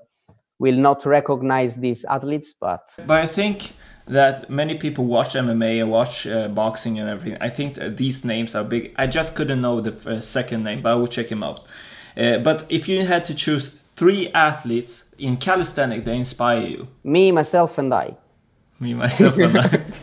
will 0.59 0.77
not 0.77 1.05
recognize 1.05 1.75
these 1.75 2.05
athletes, 2.05 2.53
but 2.59 2.81
But 3.05 3.21
I 3.23 3.27
think 3.27 3.73
that 4.07 4.49
many 4.49 4.75
people 4.77 5.05
watch 5.05 5.35
MMA 5.35 5.79
and 5.79 5.91
watch 5.91 6.25
uh, 6.27 6.47
boxing 6.47 6.99
and 6.99 7.09
everything. 7.09 7.37
I 7.41 7.49
think 7.49 7.77
these 7.97 8.23
names 8.23 8.55
are 8.55 8.63
big. 8.63 8.93
I 8.97 9.07
just 9.07 9.35
couldn't 9.35 9.61
know 9.61 9.81
the 9.81 10.17
uh, 10.17 10.21
second 10.21 10.63
name, 10.63 10.81
but 10.81 10.93
I 10.93 10.95
will 10.95 11.07
check 11.07 11.27
him 11.31 11.43
out. 11.43 11.65
Uh, 12.15 12.37
but 12.39 12.65
if 12.69 12.87
you 12.87 13.05
had 13.05 13.25
to 13.25 13.33
choose 13.33 13.71
three 13.95 14.29
athletes 14.33 15.03
in 15.17 15.37
calisthenics 15.37 16.05
that 16.05 16.13
inspire 16.15 16.61
you, 16.61 16.87
me, 17.03 17.31
myself, 17.31 17.77
and 17.77 17.93
I. 17.93 18.17
me, 18.79 18.93
myself, 18.93 19.41
and 19.41 19.57
I. 19.57 19.85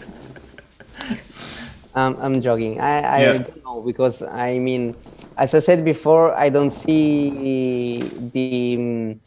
Um, 1.94 2.16
I'm 2.20 2.40
joking. 2.40 2.80
I, 2.80 3.22
I 3.24 3.24
Yeah. 3.24 3.38
don't 3.38 3.64
know 3.64 3.80
because 3.82 4.22
I 4.22 4.58
mean, 4.58 4.96
as 5.38 5.54
I 5.54 5.60
said 5.60 5.84
before, 5.84 6.38
I 6.38 6.48
don't 6.48 6.70
see 6.70 8.10
the 8.32 8.76
mm, 8.78 9.20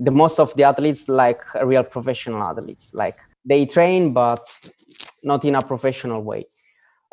the 0.00 0.10
most 0.10 0.40
of 0.40 0.54
the 0.54 0.64
athletes 0.64 1.08
like 1.08 1.42
real 1.62 1.84
professional 1.84 2.42
athletes. 2.42 2.92
Like 2.94 3.14
they 3.44 3.66
train, 3.66 4.12
but 4.12 4.40
not 5.22 5.44
in 5.44 5.54
a 5.54 5.60
professional 5.60 6.24
way. 6.24 6.46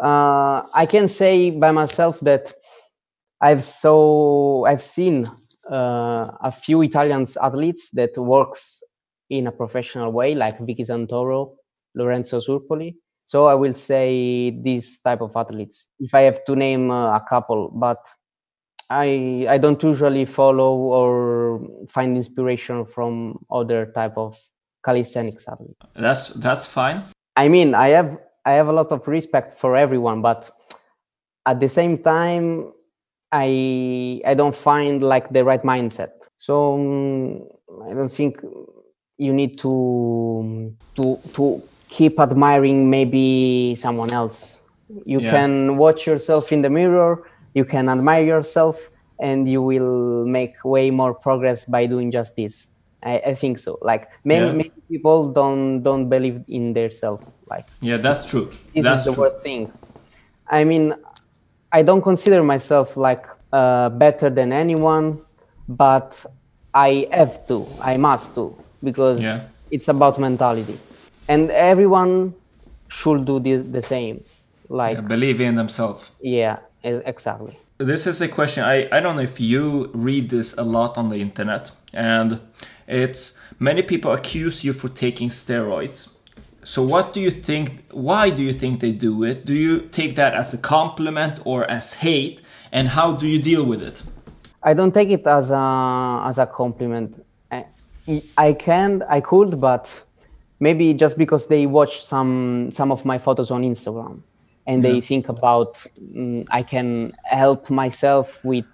Uh, 0.01 0.63
I 0.75 0.85
can 0.89 1.07
say 1.07 1.51
by 1.51 1.71
myself 1.71 2.19
that 2.21 2.53
I've 3.41 3.63
so 3.63 4.65
I've 4.65 4.81
seen 4.81 5.25
uh, 5.69 6.31
a 6.41 6.51
few 6.51 6.81
Italian 6.81 7.25
athletes 7.41 7.91
that 7.91 8.17
works 8.17 8.83
in 9.29 9.47
a 9.47 9.51
professional 9.51 10.13
way, 10.13 10.33
like 10.33 10.57
Vicky 10.59 10.85
Santoro, 10.85 11.55
Lorenzo 11.93 12.39
Surpoli. 12.39 12.95
So 13.25 13.47
I 13.47 13.55
will 13.55 13.73
say 13.73 14.51
these 14.51 15.01
type 15.01 15.19
of 15.19 15.35
athletes. 15.35 15.87
If 15.99 16.15
I 16.15 16.21
have 16.21 16.45
to 16.45 16.55
name 16.55 16.89
uh, 16.89 17.17
a 17.17 17.25
couple, 17.27 17.69
but 17.69 17.99
I 18.89 19.45
I 19.49 19.57
don't 19.57 19.81
usually 19.83 20.25
follow 20.25 20.75
or 20.75 21.61
find 21.89 22.15
inspiration 22.15 22.85
from 22.85 23.39
other 23.51 23.87
type 23.87 24.17
of 24.17 24.37
calisthenics 24.83 25.47
athletes. 25.47 25.75
That's 25.95 26.29
that's 26.29 26.65
fine. 26.65 27.03
I 27.35 27.47
mean, 27.49 27.75
I 27.75 27.89
have 27.89 28.17
I 28.45 28.51
have 28.53 28.67
a 28.69 28.73
lot 28.73 28.91
of 28.91 29.07
respect 29.07 29.51
for 29.59 29.75
everyone, 29.75 30.21
but 30.21 30.49
at 31.45 31.59
the 31.59 31.67
same 31.67 31.97
time, 31.97 32.71
I 33.31 34.21
I 34.25 34.33
don't 34.33 34.55
find 34.55 35.03
like 35.03 35.29
the 35.33 35.43
right 35.43 35.61
mindset. 35.63 36.11
So 36.37 36.77
mm, 36.77 37.91
I 37.91 37.93
don't 37.93 38.11
think 38.11 38.39
you 39.17 39.33
need 39.33 39.57
to 39.59 40.73
to 40.95 41.15
to 41.33 41.61
keep 41.89 42.19
admiring 42.19 42.89
maybe 42.89 43.75
someone 43.75 44.13
else. 44.13 44.57
You 45.05 45.19
Yeah. 45.19 45.31
can 45.31 45.75
watch 45.77 46.07
yourself 46.07 46.51
in 46.53 46.61
the 46.61 46.69
mirror. 46.69 47.23
You 47.57 47.65
can 47.73 47.85
admire 47.95 48.25
yourself, 48.35 48.75
and 49.27 49.39
you 49.53 49.61
will 49.71 50.25
make 50.37 50.53
way 50.75 50.85
more 51.01 51.13
progress 51.27 51.59
by 51.75 51.81
doing 51.93 52.09
just 52.17 52.31
this. 52.39 52.53
I, 53.11 53.13
I 53.31 53.33
think 53.41 53.55
so. 53.65 53.71
Like 53.91 54.03
many, 54.31 54.45
Yeah. 54.47 54.61
many 54.61 54.77
people 54.91 55.17
don't 55.39 55.65
don't 55.87 56.07
believe 56.15 56.37
in 56.57 56.63
themselves. 56.77 57.23
Like 57.53 57.65
Yeah, 57.89 57.97
that's 58.05 58.23
true. 58.31 58.45
this 58.75 58.83
that's 58.85 59.01
is 59.01 59.05
the 59.07 59.13
true. 59.13 59.23
worst 59.23 59.39
thing. 59.47 59.61
I 60.59 60.61
mean, 60.71 60.85
I 61.77 61.79
don't 61.87 62.03
consider 62.11 62.39
myself 62.53 62.87
like 63.07 63.23
uh, 63.59 63.89
better 64.05 64.29
than 64.37 64.49
anyone, 64.65 65.07
but 65.83 66.09
I 66.89 66.91
have 67.19 67.33
to, 67.49 67.57
I 67.91 67.93
must 68.07 68.27
to, 68.37 68.45
because 68.89 69.19
Yeah. 69.21 69.39
it's 69.75 69.87
about 69.95 70.13
mentality, 70.27 70.77
and 71.33 71.43
everyone 71.71 72.13
should 72.97 73.21
do 73.31 73.35
this 73.47 73.59
the 73.77 73.81
same. 73.81 74.17
Like, 74.69 74.97
Yeah, 74.97 75.07
believe 75.15 75.37
in 75.47 75.55
themselves. 75.61 76.01
yeah, 76.39 76.57
exactly. 76.83 77.57
This 77.77 78.07
is 78.07 78.21
a 78.21 78.27
question. 78.27 78.63
I, 78.63 78.87
I 78.91 78.99
don't 78.99 79.15
know 79.15 79.21
if 79.21 79.39
you 79.39 79.89
read 79.93 80.29
this 80.29 80.53
a 80.57 80.63
lot 80.63 80.97
on 80.97 81.09
the 81.09 81.17
internet, 81.17 81.71
and 81.93 82.39
it's 82.87 83.33
many 83.59 83.81
people 83.81 84.11
accuse 84.11 84.63
you 84.63 84.73
for 84.73 84.89
taking 84.89 85.29
steroids. 85.29 86.07
So, 86.63 86.83
what 86.83 87.13
do 87.13 87.21
you 87.21 87.31
think? 87.31 87.83
Why 87.91 88.29
do 88.29 88.43
you 88.43 88.53
think 88.53 88.81
they 88.81 88.91
do 88.91 89.23
it? 89.23 89.45
Do 89.45 89.53
you 89.53 89.81
take 89.87 90.15
that 90.17 90.33
as 90.33 90.53
a 90.53 90.57
compliment 90.57 91.39
or 91.45 91.69
as 91.69 91.93
hate? 91.93 92.41
And 92.71 92.89
how 92.89 93.13
do 93.13 93.25
you 93.27 93.41
deal 93.41 93.63
with 93.63 93.81
it? 93.81 94.01
I 94.63 94.73
don't 94.73 94.93
take 94.93 95.09
it 95.09 95.25
as 95.25 95.49
a 95.49 96.23
as 96.25 96.37
a 96.37 96.45
compliment. 96.45 97.25
I, 97.51 97.65
I 98.37 98.53
can, 98.53 99.03
I 99.09 99.21
could, 99.21 99.61
but 99.61 100.03
maybe 100.59 100.93
just 100.93 101.17
because 101.17 101.47
they 101.47 101.65
watch 101.65 102.03
some 102.03 102.69
some 102.71 102.91
of 102.91 103.05
my 103.05 103.17
photos 103.17 103.49
on 103.49 103.63
Instagram, 103.63 104.21
and 104.67 104.83
they 104.83 104.99
think 105.01 105.29
about 105.29 105.75
mm, 105.99 106.45
I 106.51 106.61
can 106.61 107.13
help 107.23 107.69
myself 107.69 108.43
with 108.43 108.65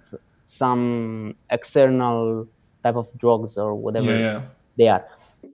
some 0.44 1.36
external 1.50 2.46
type 2.82 2.96
of 2.96 3.08
drugs 3.16 3.56
or 3.56 3.74
whatever 3.74 4.12
Yeah, 4.12 4.18
yeah. 4.18 4.42
they 4.76 4.88
are. 4.88 5.04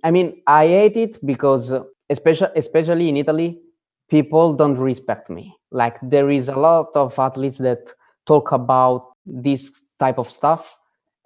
I 0.02 0.10
mean, 0.10 0.40
I 0.46 0.66
hate 0.66 0.96
it 0.96 1.18
because, 1.24 1.72
especially 2.08 2.48
especially 2.56 3.08
in 3.08 3.16
Italy, 3.16 3.60
people 4.08 4.54
don't 4.54 4.78
respect 4.78 5.28
me. 5.30 5.54
Like 5.70 5.98
there 6.00 6.30
is 6.30 6.48
a 6.48 6.56
lot 6.56 6.88
of 6.94 7.18
athletes 7.18 7.58
that 7.58 7.92
talk 8.26 8.52
about 8.52 9.12
this 9.26 9.82
type 9.98 10.18
of 10.18 10.30
stuff, 10.30 10.78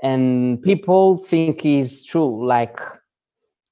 and 0.02 0.60
people 0.62 1.18
think 1.18 1.64
is 1.64 2.04
true. 2.04 2.46
Like 2.46 2.80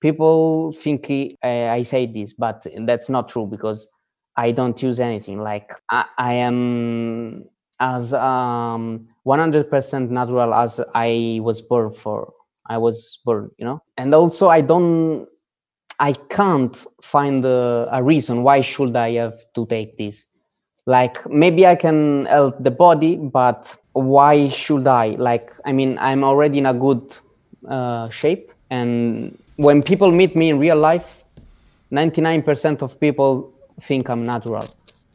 people 0.00 0.72
think 0.72 1.06
he, 1.06 1.36
uh, 1.42 1.68
I 1.78 1.82
say 1.82 2.06
this, 2.06 2.32
but 2.32 2.66
that's 2.86 3.10
not 3.10 3.28
true 3.28 3.46
because 3.46 3.92
I 4.36 4.52
don't 4.52 4.80
use 4.82 5.00
anything. 5.00 5.40
Like 5.40 5.72
I, 5.90 6.04
I 6.18 6.32
am 6.34 7.44
as 7.80 8.14
um 8.14 9.08
100% 9.26 10.10
natural 10.10 10.54
as 10.54 10.80
I 10.94 11.40
was 11.42 11.60
born 11.62 11.92
for. 11.92 12.32
I 12.66 12.78
was 12.78 13.18
born, 13.24 13.50
you 13.58 13.64
know, 13.64 13.82
and 13.96 14.14
also 14.14 14.48
I 14.48 14.60
don't, 14.60 15.26
I 15.98 16.12
can't 16.12 16.76
find 17.02 17.44
a, 17.44 17.88
a 17.92 18.02
reason 18.02 18.44
why 18.44 18.60
should 18.60 18.94
I 18.96 19.12
have 19.14 19.38
to 19.54 19.66
take 19.66 19.96
this. 19.96 20.24
Like 20.86 21.28
maybe 21.28 21.66
I 21.66 21.74
can 21.74 22.26
help 22.26 22.62
the 22.62 22.70
body, 22.70 23.16
but 23.16 23.76
why 23.92 24.48
should 24.48 24.86
I? 24.86 25.10
Like 25.10 25.42
I 25.66 25.72
mean, 25.72 25.98
I'm 25.98 26.24
already 26.24 26.58
in 26.58 26.66
a 26.66 26.74
good 26.74 27.16
uh, 27.68 28.08
shape, 28.10 28.52
and 28.70 29.36
when 29.56 29.82
people 29.82 30.10
meet 30.10 30.34
me 30.34 30.50
in 30.50 30.58
real 30.58 30.76
life, 30.76 31.22
99% 31.92 32.82
of 32.82 32.98
people 32.98 33.54
think 33.80 34.08
I'm 34.08 34.24
natural 34.24 34.66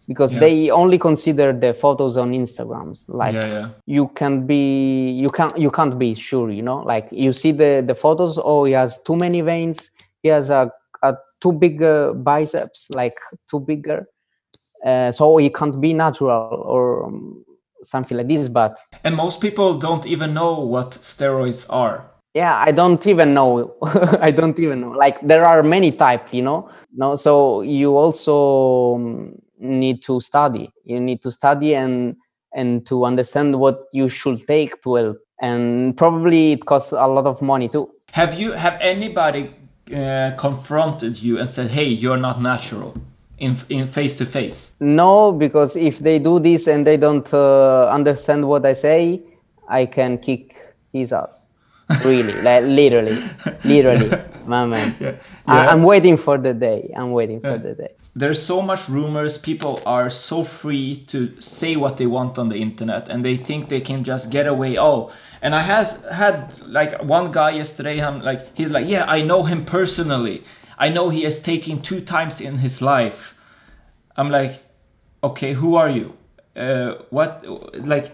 because 0.08 0.34
Yeah. 0.34 0.40
they 0.40 0.70
only 0.72 0.98
consider 0.98 1.54
the 1.54 1.74
photos 1.74 2.18
on 2.18 2.32
Instagrams. 2.32 3.06
Like 3.08 3.36
Yeah, 3.36 3.48
yeah. 3.54 3.68
you 3.86 4.08
can 4.10 4.46
be, 4.48 5.12
you 5.12 5.30
can't, 5.30 5.58
you 5.58 5.70
can't 5.72 5.98
be 6.00 6.16
sure. 6.16 6.50
You 6.52 6.62
know, 6.62 6.78
like 6.84 7.08
you 7.12 7.34
see 7.34 7.52
the 7.52 7.84
the 7.86 7.96
photos. 7.96 8.40
Oh, 8.42 8.66
he 8.66 8.74
has 8.74 9.02
too 9.04 9.16
many 9.16 9.42
veins. 9.42 9.92
He 10.24 10.30
has 10.30 10.50
a, 10.50 10.70
a 11.04 11.14
too 11.42 11.52
big 11.52 11.82
uh, 11.84 12.14
biceps, 12.14 12.88
like 12.96 13.16
too 13.50 13.60
bigger. 13.60 14.08
Uh, 14.86 15.12
so 15.12 15.38
he 15.38 15.50
can't 15.50 15.80
be 15.82 15.94
natural 15.94 16.64
or 16.66 17.06
um, 17.08 17.44
something 17.84 18.18
like 18.18 18.28
this. 18.28 18.48
But 18.50 18.76
And 19.04 19.16
most 19.16 19.42
people 19.42 19.78
don't 19.80 20.06
even 20.06 20.34
know 20.34 20.60
what 20.60 20.92
steroids 21.02 21.66
are. 21.70 22.06
Yeah 22.42 22.56
i 22.68 22.72
don't 22.80 23.04
even 23.08 23.34
know. 23.34 23.50
I 24.28 24.32
don't 24.32 24.58
even 24.66 24.78
know. 24.82 24.94
Like 25.04 25.18
there 25.32 25.46
are 25.52 25.62
many 25.76 25.92
type 25.92 26.26
you 26.38 26.44
know? 26.48 26.60
No 27.02 27.16
so 27.16 27.62
you 27.62 27.90
also 28.04 28.36
um, 28.96 29.42
need 29.60 29.98
to 30.04 30.22
study. 30.22 30.66
You 30.92 31.00
need 31.00 31.20
to 31.24 31.32
study 31.32 31.76
and 31.76 32.16
and 32.60 32.70
to 32.90 33.06
understand 33.06 33.50
what 33.64 33.78
you 34.00 34.08
should 34.10 34.40
take 34.48 34.82
to 34.84 34.96
help. 34.96 35.18
And 35.42 35.96
probably 36.02 36.54
it 36.54 36.66
costs 36.66 36.92
a 36.92 37.08
lot 37.08 37.26
of 37.28 37.42
money 37.42 37.68
too. 37.70 37.86
Have 38.12 38.34
you 38.42 38.50
have 38.54 38.78
anybody 38.82 39.44
uh, 39.94 40.32
confronted 40.38 41.14
you 41.22 41.34
and 41.40 41.48
said, 41.48 41.70
"Hey, 41.70 41.90
you're 42.04 42.22
not 42.28 42.42
natural," 42.42 42.94
in 43.38 43.58
in 43.70 43.88
face 43.88 44.16
to 44.16 44.26
face? 44.26 44.72
no 44.80 45.32
because 45.32 45.76
if 45.76 46.00
they 46.00 46.20
do 46.20 46.40
this 46.40 46.68
and 46.68 46.86
they 46.86 46.98
don't 46.98 47.34
uh, 47.34 47.88
understand 47.90 48.48
what 48.48 48.66
i 48.66 48.74
say 48.74 49.22
i 49.70 49.86
can 49.86 50.18
kick 50.18 50.56
his 50.94 51.12
ass 51.14 51.47
really 52.04 52.34
like 52.42 52.64
literally 52.64 53.18
literally 53.64 54.12
my 54.46 54.66
man 54.66 54.96
Yeah. 55.00 55.16
I, 55.46 55.68
i'm 55.68 55.84
waiting 55.84 56.18
for 56.18 56.38
the 56.38 56.54
day 56.54 56.94
i'm 56.96 57.12
waiting 57.12 57.40
for 57.42 57.58
the 57.58 57.74
day 57.74 57.94
There's 58.18 58.42
so 58.42 58.64
much 58.64 58.90
rumors. 58.90 59.38
People 59.38 59.80
are 59.86 60.10
so 60.10 60.44
free 60.44 61.06
to 61.14 61.40
say 61.40 61.76
what 61.76 61.98
they 61.98 62.08
want 62.08 62.40
on 62.40 62.50
the 62.50 62.58
internet, 62.68 63.04
and 63.12 63.24
they 63.24 63.38
think 63.38 63.70
they 63.70 63.80
can 63.90 64.04
just 64.04 64.32
get 64.32 64.48
away. 64.48 64.76
Oh, 64.80 65.12
and 65.44 65.54
I 65.54 65.62
has 65.62 66.02
had 66.12 66.36
like 66.66 66.92
one 67.04 67.32
guy 67.32 67.52
yesterday. 67.52 68.02
I'm 68.02 68.18
like, 68.24 68.42
he's 68.58 68.72
like, 68.78 68.88
yeah, 68.88 69.04
I 69.18 69.22
know 69.22 69.44
him 69.44 69.66
personally. 69.66 70.44
I 70.80 70.90
know 70.90 71.10
he 71.12 71.22
has 71.30 71.40
taken 71.40 71.80
two 71.90 72.02
times 72.02 72.42
in 72.42 72.58
his 72.66 72.82
life. 72.82 73.36
I'm 74.16 74.32
like, 74.32 74.64
okay, 75.22 75.54
who 75.54 75.76
are 75.76 75.90
you? 75.90 76.18
Uh, 76.56 76.96
what, 77.12 77.46
like, 77.86 78.08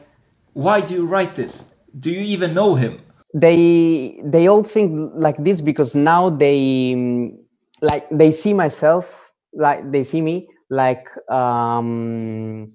why 0.52 0.82
do 0.82 0.94
you 0.96 1.06
write 1.06 1.36
this? 1.36 1.64
Do 1.98 2.10
you 2.12 2.24
even 2.36 2.54
know 2.54 2.76
him? 2.76 3.00
They 3.34 4.22
they 4.24 4.48
all 4.48 4.64
think 4.64 5.12
like 5.16 5.38
this 5.44 5.60
because 5.62 5.96
now 5.96 6.30
they 6.30 6.94
mm, 6.96 7.36
like 7.82 8.08
they 8.12 8.32
see 8.32 8.54
myself 8.54 9.32
like 9.54 9.92
they 9.92 10.04
see 10.04 10.22
me 10.22 10.48
like 10.70 11.08
um 11.30 12.68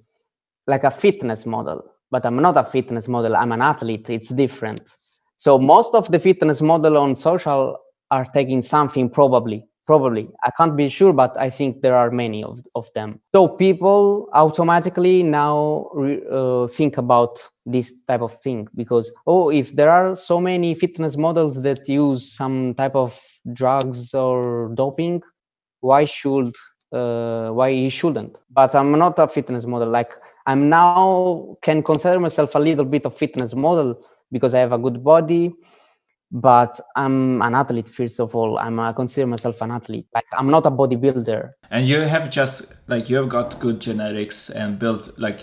like 0.67 0.85
a 0.85 0.91
fitness 0.91 1.47
model 1.47 1.83
but 2.11 2.27
i'm 2.27 2.37
not 2.37 2.57
a 2.57 2.65
fitness 2.65 3.09
model 3.09 3.37
i'm 3.37 3.53
an 3.53 3.63
athlete 3.63 4.11
it's 4.11 4.31
different. 4.31 4.81
So 5.41 5.57
most 5.57 5.95
of 5.95 6.11
the 6.11 6.19
fitness 6.19 6.61
model 6.61 6.99
on 6.99 7.15
social 7.15 7.79
are 8.11 8.25
taking 8.25 8.61
something 8.61 9.09
probably 9.09 9.65
probably. 9.89 10.29
I 10.45 10.51
can't 10.57 10.77
be 10.77 10.87
sure 10.99 11.15
but 11.23 11.33
i 11.47 11.49
think 11.59 11.81
there 11.85 11.97
are 12.03 12.11
many 12.25 12.41
of, 12.45 12.57
of 12.81 12.87
them. 12.95 13.11
So 13.35 13.41
people 13.49 14.29
automatically 14.45 15.23
now 15.23 15.89
uh, 16.39 16.67
think 16.79 16.99
about 17.05 17.35
this 17.75 17.89
type 18.09 18.25
of 18.29 18.35
thing 18.45 18.69
because 18.75 19.07
oh 19.27 19.45
if 19.61 19.67
there 19.79 19.91
are 19.99 20.09
so 20.31 20.37
many 20.51 20.71
fitness 20.75 21.17
models 21.17 21.55
that 21.67 21.81
use 21.89 22.23
some 22.41 22.75
type 22.75 22.97
of 23.05 23.11
drugs 23.61 24.01
or 24.15 24.37
doping 24.83 25.23
why 25.81 26.05
should 26.05 26.53
uh, 26.93 27.49
why 27.59 27.69
he 27.73 27.89
shouldn't? 27.89 28.33
But 28.59 28.75
i'm 28.75 28.93
not 29.05 29.19
a 29.19 29.27
fitness 29.37 29.65
model. 29.73 29.89
Like 29.89 30.13
i'm 30.47 30.69
now 30.69 31.57
can 31.63 31.83
consider 31.83 32.21
myself 32.21 32.55
a 32.55 32.63
little 32.69 32.89
bit 32.95 33.07
of 33.07 33.17
fitness 33.17 33.55
model 33.55 33.89
because 34.31 34.55
i 34.55 34.61
have 34.61 34.75
a 34.79 34.83
good 34.87 35.03
body 35.03 35.45
but 36.31 36.79
i'm 36.97 37.41
an 37.43 37.55
athlete 37.55 37.89
first 37.89 38.21
of 38.21 38.35
all 38.35 38.59
i'm 38.59 38.79
i 38.81 38.93
consider 38.93 39.27
myself 39.27 39.61
an 39.63 39.71
athlete 39.71 40.07
like 40.15 40.27
i'm 40.37 40.47
not 40.47 40.67
a 40.67 40.71
bodybuilder 40.71 41.53
And 41.71 41.87
you 41.89 42.01
have 42.01 42.31
just 42.31 42.63
like 42.87 43.09
you 43.11 43.17
have 43.17 43.29
got 43.29 43.59
good 43.61 43.81
genetics 43.81 44.51
and 44.51 44.79
built 44.79 45.19
like 45.19 45.41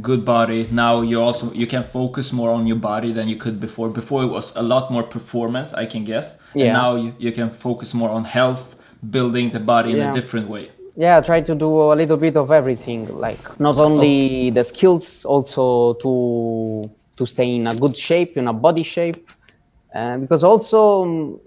good 0.00 0.24
body. 0.24 0.66
Now 0.70 1.02
you 1.02 1.20
also 1.20 1.52
you 1.52 1.66
can 1.66 1.84
focus 1.84 2.32
more 2.32 2.50
on 2.50 2.66
your 2.66 2.78
body 2.78 3.12
than 3.12 3.28
you 3.28 3.36
could 3.36 3.58
before. 3.60 3.88
Before 3.90 4.22
it 4.22 4.30
was 4.38 4.52
a 4.56 4.62
lot 4.62 4.90
more 4.90 5.02
performance, 5.02 5.74
I 5.74 5.86
can 5.86 6.04
guess. 6.04 6.36
And 6.54 6.64
Yeah. 6.64 6.72
now 6.72 6.96
you, 6.96 7.10
you 7.18 7.32
can 7.32 7.50
focus 7.50 7.92
more 7.94 8.10
on 8.10 8.24
health, 8.24 8.64
building 9.16 9.50
the 9.52 9.60
body 9.60 9.90
in 9.92 10.00
a 10.00 10.12
different 10.12 10.48
way. 10.48 10.64
yeah 10.96 11.18
I 11.18 11.20
try 11.30 11.40
to 11.50 11.54
do 11.54 11.70
a 11.92 11.96
little 12.00 12.18
bit 12.26 12.36
of 12.36 12.50
everything 12.50 13.00
like 13.26 13.44
not 13.66 13.76
oh. 13.78 13.84
only 13.88 14.50
the 14.50 14.64
skills 14.72 15.24
also 15.24 15.94
to 16.04 16.12
to 17.18 17.24
stay 17.26 17.48
in 17.58 17.66
a 17.66 17.74
good 17.82 17.96
shape 17.96 18.36
in 18.40 18.48
a 18.48 18.52
body 18.66 18.84
shape 18.84 19.31
uh, 19.94 20.18
because 20.18 20.44
also 20.44 21.02
um, 21.02 21.40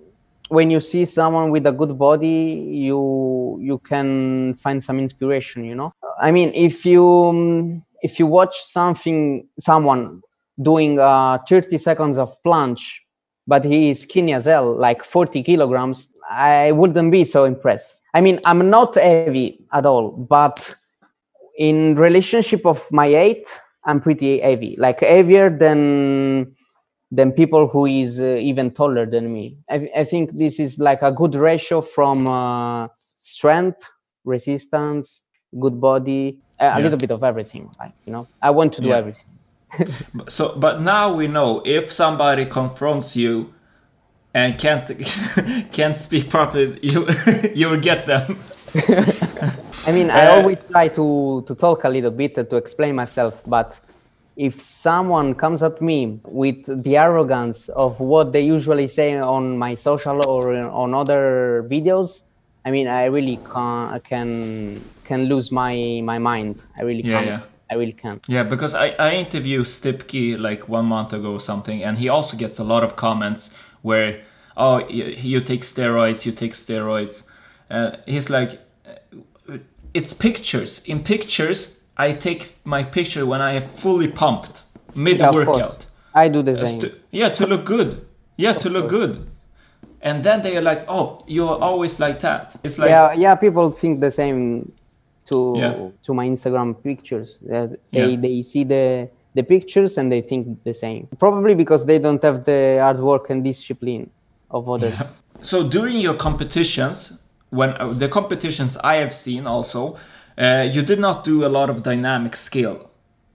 when 0.50 0.70
you 0.70 0.80
see 0.80 1.06
someone 1.06 1.50
with 1.50 1.66
a 1.66 1.72
good 1.72 1.98
body 1.98 2.68
you 2.70 3.60
you 3.62 3.80
can 3.80 4.54
find 4.56 4.84
some 4.84 5.00
inspiration 5.00 5.64
you 5.64 5.76
know? 5.76 5.91
I 6.20 6.32
mean 6.32 6.52
if 6.54 6.86
you 6.86 7.06
um, 7.06 7.84
if 8.02 8.20
you 8.20 8.28
watch 8.28 8.62
something 8.62 9.48
someone 9.60 10.22
doing 10.62 11.00
uh, 11.00 11.39
30 11.50 11.78
seconds 11.78 12.18
of 12.18 12.36
planche 12.43 13.00
but 13.48 13.66
he 13.66 13.89
is 13.89 14.02
skinny 14.02 14.34
as 14.34 14.46
hell 14.46 14.76
like 14.76 15.04
40 15.04 15.43
kilograms 15.43 16.08
i 16.30 16.72
wouldn't 16.72 17.12
be 17.12 17.24
so 17.24 17.46
impressed. 17.46 18.02
I 18.14 18.22
mean 18.22 18.39
i'm 18.46 18.70
not 18.70 18.96
heavy 18.96 19.66
at 19.74 19.86
all 19.86 20.12
but 20.12 20.74
in 21.58 21.96
relationship 21.96 22.66
of 22.66 22.86
my 22.91 23.10
height 23.12 23.48
i'm 23.86 24.02
pretty 24.02 24.39
heavy. 24.39 24.76
Like 24.78 25.00
heavier 25.02 25.50
than 25.50 26.55
than 27.18 27.32
people 27.32 27.63
who 27.74 27.86
is 27.86 28.20
uh, 28.20 28.49
even 28.49 28.68
taller 28.80 29.05
than 29.05 29.26
me 29.34 29.45
I, 29.70 29.78
I 30.01 30.03
think 30.11 30.32
this 30.43 30.59
is 30.59 30.72
like 30.80 31.01
a 31.01 31.11
good 31.11 31.36
ratio 31.36 31.82
from 31.82 32.28
uh, 32.28 32.88
strength 32.93 33.82
resistance 34.26 35.24
good 35.59 35.80
body 35.80 36.24
a, 36.59 36.66
Yeah. 36.66 36.78
little 36.84 36.99
bit 36.99 37.11
of 37.11 37.24
everything 37.24 37.70
like 37.80 37.93
you 38.05 38.13
know 38.13 38.28
i 38.41 38.49
want 38.51 38.74
to 38.74 38.82
do 38.82 38.89
Yeah. 38.89 38.97
everything 39.01 39.30
So, 40.28 40.53
but 40.57 40.82
now 40.82 41.13
we 41.20 41.28
know 41.28 41.61
if 41.66 41.91
somebody 41.91 42.45
confronts 42.45 43.16
you 43.16 43.53
and 44.34 44.57
can't 44.59 44.88
can't 45.78 45.97
speak 45.97 46.30
properly, 46.30 46.80
you 46.82 47.07
you 47.59 47.70
will 47.70 47.80
get 47.82 48.05
them. 48.07 48.39
I 49.88 49.91
mean, 49.91 50.09
I 50.09 50.26
Uh, 50.26 50.36
always 50.38 50.66
try 50.72 50.88
to 50.89 51.43
to 51.47 51.55
talk 51.55 51.84
a 51.84 51.89
little 51.89 52.11
bit 52.11 52.36
to 52.36 52.55
explain 52.55 52.95
myself, 52.95 53.41
but 53.45 53.80
if 54.36 54.60
someone 54.60 55.34
comes 55.36 55.64
at 55.64 55.82
me 55.82 56.20
with 56.26 56.84
the 56.84 56.98
arrogance 56.98 57.70
of 57.70 58.00
what 58.00 58.32
they 58.34 58.42
usually 58.42 58.88
say 58.88 59.18
on 59.18 59.58
my 59.58 59.76
social 59.76 60.20
or 60.28 60.54
on 60.70 60.94
other 60.94 61.66
videos, 61.70 62.22
I 62.66 62.72
mean, 62.72 62.88
I 62.88 63.06
really 63.06 63.38
can 63.38 64.00
can 64.02 64.84
can 65.06 65.26
lose 65.26 65.52
my 65.52 66.02
my 66.04 66.18
mind. 66.20 66.62
I 66.78 66.82
really 66.82 67.04
Yeah, 67.04 67.24
can't. 67.24 67.28
yeah. 67.28 67.40
I 67.72 67.76
really 67.76 67.94
can't. 67.94 68.24
Yeah, 68.28 68.44
because 68.44 68.76
I, 68.76 68.90
I 69.00 69.14
interviewed 69.16 69.66
Stipke 69.66 70.38
like 70.40 70.70
one 70.70 70.86
month 70.86 71.14
ago 71.14 71.32
or 71.34 71.40
something, 71.40 71.84
and 71.84 71.98
he 71.98 72.10
also 72.10 72.38
gets 72.38 72.60
a 72.60 72.64
lot 72.64 72.84
of 72.84 72.96
comments 72.96 73.50
where, 73.82 74.22
oh, 74.56 74.88
you, 74.88 75.06
you 75.06 75.42
take 75.42 75.64
steroids, 75.64 76.26
you 76.26 76.32
take 76.32 76.54
steroids. 76.54 77.24
Uh, 77.72 77.98
he's 78.06 78.30
like, 78.30 78.60
it's 79.96 80.14
pictures. 80.14 80.82
In 80.86 81.04
pictures, 81.04 81.75
I 81.98 82.12
take 82.14 82.56
my 82.66 82.84
picture 82.84 83.26
when 83.26 83.41
I 83.41 83.54
am 83.54 83.68
fully 83.68 84.08
pumped 84.08 84.64
mid 84.96 85.20
yeah, 85.20 85.32
workout. 85.32 85.86
I 86.14 86.30
do 86.30 86.41
the 86.41 86.56
same. 86.68 86.80
to- 86.82 86.93
yeah, 87.12 87.30
to 87.30 87.46
look 87.48 87.66
good. 87.66 88.06
Yeah, 88.38 88.54
to 88.54 88.70
look 88.70 88.89
good. 88.89 89.28
And 90.02 90.24
then 90.24 90.41
they 90.41 90.56
are 90.58 90.62
like, 90.62 90.86
"Oh, 90.88 91.24
you're 91.28 91.58
always 91.62 92.00
like 92.00 92.20
that." 92.22 92.56
It's 92.64 92.78
like, 92.78 92.89
yeah, 92.89 93.14
yeah. 93.14 93.36
People 93.36 93.72
think 93.72 94.02
the 94.02 94.12
same 94.12 94.72
to 95.26 95.54
Yeah. 95.58 95.89
to 96.04 96.14
my 96.14 96.28
Instagram 96.28 96.76
pictures. 96.84 97.39
They 97.41 97.70
Yeah. 97.91 98.16
they 98.22 98.41
see 98.41 98.64
the 98.66 99.10
the 99.36 99.43
pictures 99.43 99.98
and 99.98 100.12
they 100.12 100.22
think 100.22 100.64
the 100.64 100.74
same. 100.74 101.08
Probably 101.20 101.56
because 101.56 101.86
they 101.86 102.00
don't 102.00 102.22
have 102.24 102.43
the 102.46 102.78
hard 102.82 103.00
work 103.00 103.30
and 103.30 103.43
discipline 103.43 104.10
of 104.50 104.70
others. 104.70 104.93
So 105.41 105.64
during 105.68 106.00
your 106.00 106.14
competitions, 106.16 107.14
when 107.50 107.70
uh, 107.80 107.91
the 107.93 108.08
competitions 108.08 108.78
I 108.84 108.96
have 109.04 109.14
seen 109.14 109.46
also, 109.46 109.98
uh, 110.38 110.68
you 110.72 110.82
did 110.82 111.00
not 111.00 111.24
do 111.24 111.46
a 111.46 111.50
lot 111.50 111.70
of 111.70 111.84
dynamic 111.84 112.36
skill. 112.36 112.90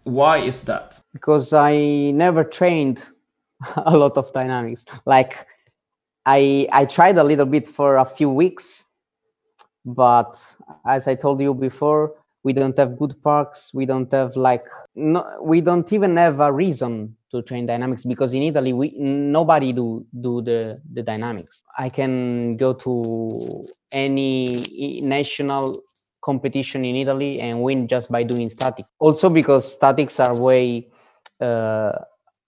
Why 0.04 0.38
is 0.38 0.62
that? 0.62 1.00
because 1.12 1.52
I 1.52 2.10
never 2.12 2.44
trained 2.44 3.04
a 3.76 3.96
lot 3.96 4.16
of 4.16 4.32
dynamics. 4.32 4.84
Like 5.06 5.34
I 6.26 6.66
I 6.72 6.84
tried 6.86 7.18
a 7.18 7.24
little 7.24 7.46
bit 7.46 7.66
for 7.66 7.96
a 7.96 8.04
few 8.04 8.30
weeks, 8.30 8.84
but 9.84 10.36
as 10.86 11.08
I 11.08 11.14
told 11.14 11.40
you 11.40 11.54
before, 11.54 12.14
we 12.42 12.52
don't 12.52 12.76
have 12.78 12.98
good 12.98 13.20
parks. 13.22 13.72
We 13.74 13.86
don't 13.86 14.10
have 14.12 14.36
like 14.36 14.66
no, 14.94 15.24
we 15.42 15.60
don't 15.60 15.90
even 15.92 16.16
have 16.16 16.40
a 16.40 16.52
reason 16.52 17.16
to 17.30 17.42
train 17.42 17.66
dynamics 17.66 18.04
because 18.04 18.34
in 18.34 18.42
Italy 18.42 18.72
we 18.72 18.94
nobody 18.98 19.72
do 19.72 20.06
do 20.20 20.42
the 20.42 20.80
the 20.92 21.02
dynamics. 21.02 21.62
I 21.78 21.88
can 21.88 22.56
go 22.56 22.72
to 22.74 23.38
any 23.92 25.00
national 25.02 25.82
competition 26.22 26.84
in 26.84 26.96
Italy 26.96 27.40
and 27.40 27.62
win 27.62 27.86
just 27.86 28.10
by 28.10 28.22
doing 28.22 28.48
static. 28.48 28.84
Also 28.98 29.30
because 29.30 29.72
statics 29.72 30.20
are 30.20 30.40
way 30.40 30.88
uh, 31.40 31.92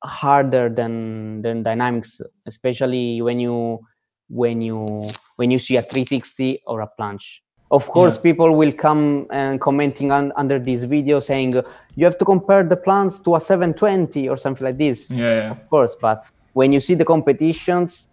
harder 0.02 0.68
than 0.68 1.42
than 1.42 1.62
dynamics, 1.62 2.20
especially 2.46 3.22
when 3.22 3.38
you 3.38 3.80
when 4.28 4.62
you 4.62 4.86
when 5.36 5.50
you 5.50 5.58
see 5.58 5.76
a 5.76 5.82
360 5.82 6.62
or 6.66 6.80
a 6.80 6.88
planche. 6.98 7.40
Of 7.70 7.88
course, 7.88 8.18
people 8.18 8.54
will 8.54 8.72
come 8.72 9.26
and 9.30 9.58
commenting 9.58 10.12
on, 10.12 10.30
under 10.36 10.58
this 10.58 10.84
video 10.84 11.20
saying 11.20 11.54
you 11.94 12.04
have 12.04 12.18
to 12.18 12.24
compare 12.24 12.62
the 12.62 12.76
planche 12.76 13.22
to 13.24 13.36
a 13.36 13.40
720 13.40 14.28
or 14.28 14.36
something 14.36 14.64
like 14.64 14.76
this 14.76 15.10
Yeah, 15.10 15.30
yeah. 15.30 15.50
of 15.50 15.68
course 15.68 15.96
but 16.00 16.24
when 16.52 16.72
you 16.72 16.80
see 16.80 16.94
the 16.94 17.04
competitions 17.04 18.08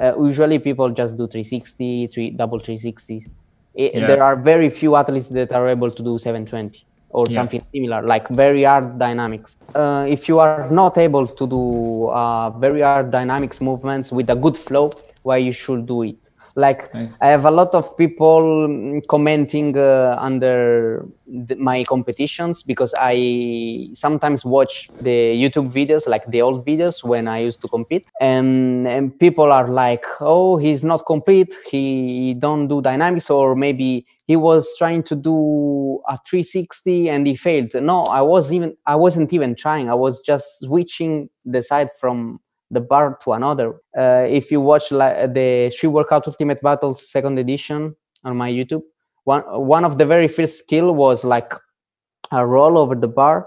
uh, 0.00 0.14
usually 0.18 0.58
people 0.58 0.90
just 0.90 1.16
do 1.16 1.26
360 1.26 2.06
three 2.08 2.30
double 2.30 2.58
360 2.58 3.26
Yeah. 3.74 4.06
there 4.06 4.22
are 4.22 4.36
very 4.36 4.68
few 4.70 4.96
athletes 4.96 5.28
that 5.30 5.52
are 5.52 5.68
able 5.68 5.90
to 5.90 6.02
do 6.02 6.18
720 6.18 6.84
or 7.10 7.24
Yeah. 7.28 7.34
something 7.38 7.62
similar 7.74 8.00
like 8.12 8.26
very 8.28 8.62
hard 8.64 8.98
dynamics 8.98 9.56
uh, 9.74 10.04
if 10.08 10.28
you 10.28 10.38
are 10.38 10.68
not 10.70 10.96
able 10.98 11.26
to 11.26 11.46
do 11.46 11.62
uh, 12.08 12.50
very 12.66 12.80
hard 12.80 13.10
dynamics 13.10 13.60
movements 13.60 14.12
with 14.12 14.28
a 14.30 14.36
good 14.44 14.56
flow 14.56 14.90
why 15.22 15.36
you 15.48 15.52
should 15.52 15.86
do 15.86 16.02
it 16.02 16.21
like 16.56 16.90
i 17.20 17.26
have 17.28 17.44
a 17.44 17.50
lot 17.50 17.74
of 17.74 17.96
people 17.96 18.68
mm, 18.68 19.06
commenting 19.08 19.76
uh, 19.76 20.16
under 20.20 21.06
the, 21.26 21.56
my 21.56 21.82
competitions 21.84 22.62
because 22.62 22.92
i 22.98 23.88
sometimes 23.94 24.44
watch 24.44 24.90
the 25.00 25.34
youtube 25.42 25.72
videos 25.72 26.06
like 26.06 26.26
the 26.30 26.42
old 26.42 26.66
videos 26.66 27.02
when 27.02 27.26
i 27.28 27.38
used 27.38 27.60
to 27.60 27.68
compete. 27.68 28.06
And, 28.20 28.86
and 28.86 29.18
people 29.18 29.50
are 29.52 29.68
like 29.68 30.04
oh 30.20 30.56
he's 30.56 30.84
not 30.84 31.04
complete. 31.06 31.52
He 31.70 32.34
don't 32.34 32.68
do 32.68 32.80
dynamics. 32.80 33.30
Or 33.30 33.54
maybe 33.54 34.06
he 34.26 34.36
was 34.36 34.68
trying 34.76 35.02
to 35.04 35.16
do 35.16 36.00
a 36.08 36.18
360 36.26 37.08
and 37.08 37.26
he 37.26 37.36
failed. 37.36 37.74
No 37.74 38.04
i 38.04 38.22
was 38.22 38.52
even 38.52 38.76
i 38.86 38.94
wasn't 38.94 39.32
even 39.32 39.54
trying. 39.54 39.88
I 39.90 39.94
was 39.94 40.20
just 40.20 40.46
switching 40.60 41.30
the 41.44 41.62
side 41.62 41.90
from 41.98 42.40
the 42.72 42.80
bar 42.80 43.18
to 43.22 43.32
another. 43.32 43.74
Uh, 43.96 44.26
if 44.28 44.50
you 44.50 44.60
watch 44.60 44.90
like 44.90 45.34
the 45.34 45.70
Street 45.70 45.90
Workout 45.90 46.26
Ultimate 46.26 46.60
Battles 46.62 47.08
second 47.08 47.38
edition 47.38 47.94
on 48.24 48.36
my 48.36 48.50
YouTube, 48.50 48.82
one 49.24 49.42
one 49.42 49.84
of 49.84 49.98
the 49.98 50.06
very 50.06 50.26
first 50.26 50.58
skill 50.58 50.94
was 50.94 51.24
like 51.24 51.52
a 52.32 52.44
roll 52.44 52.78
over 52.78 52.94
the 52.94 53.08
bar, 53.08 53.46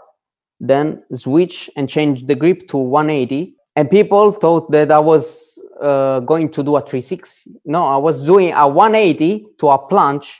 then 0.60 1.04
switch 1.14 1.70
and 1.76 1.90
change 1.90 2.28
the 2.28 2.36
grip 2.36 2.68
to 2.70 2.78
180. 2.78 3.56
And 3.76 3.90
people 3.90 4.32
thought 4.32 4.72
that 4.72 4.92
I 4.92 5.00
was 5.00 5.60
uh, 5.82 6.20
going 6.22 6.50
to 6.52 6.64
do 6.64 6.76
a 6.78 6.82
360. 6.82 7.52
No, 7.66 7.84
I 7.86 7.98
was 7.98 8.24
doing 8.24 8.54
a 8.54 8.68
180 8.68 9.48
to 9.60 9.70
a 9.70 9.80
planche. 9.90 10.38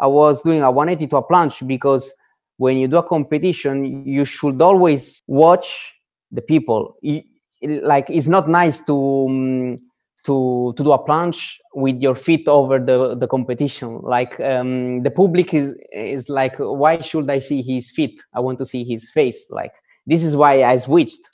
I 0.00 0.06
was 0.06 0.42
doing 0.42 0.62
a 0.62 0.70
180 0.70 1.08
to 1.10 1.16
a 1.16 1.22
planche 1.26 1.66
because 1.66 2.12
when 2.58 2.76
you 2.76 2.88
do 2.88 2.98
a 2.98 3.02
competition, 3.02 4.04
you 4.04 4.24
should 4.24 4.60
always 4.60 5.22
watch 5.26 5.94
the 6.30 6.42
people. 6.42 6.96
You- 7.00 7.22
like 7.62 8.08
it's 8.08 8.28
not 8.28 8.48
nice 8.48 8.84
to 8.84 9.26
um, 9.28 9.78
to 10.24 10.74
to 10.76 10.84
do 10.84 10.92
a 10.92 10.98
planche 11.04 11.56
with 11.74 12.00
your 12.00 12.14
feet 12.14 12.46
over 12.48 12.78
the 12.78 13.14
the 13.16 13.26
competition. 13.26 14.00
Like 14.02 14.38
um, 14.40 15.02
the 15.02 15.10
public 15.10 15.54
is 15.54 15.74
is 15.92 16.28
like 16.28 16.56
why 16.58 17.00
should 17.00 17.30
i 17.30 17.38
see 17.38 17.62
his 17.62 17.90
feet? 17.90 18.20
I 18.34 18.40
want 18.40 18.58
to 18.58 18.66
see 18.66 18.84
his 18.84 19.10
face. 19.10 19.48
Like 19.50 19.72
this 20.06 20.22
is 20.22 20.36
why 20.36 20.64
i 20.64 20.78
switched. 20.78 21.28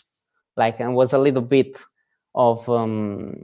Like 0.56 0.80
and 0.80 0.94
was 0.94 1.12
a 1.12 1.18
little 1.18 1.42
bit 1.42 1.76
of 2.34 2.68
um 2.68 3.34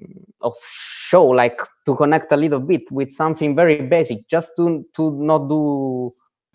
of 0.41 0.55
show 0.72 1.24
like 1.24 1.61
to 1.87 1.95
connect 1.95 2.33
a 2.33 2.37
little 2.37 2.59
bit 2.59 2.83
with 2.91 3.11
something 3.12 3.55
very 3.55 3.87
basic 3.87 4.26
just 4.28 4.53
to 4.57 4.85
to 4.95 5.11
not 5.12 5.49
do 5.49 6.11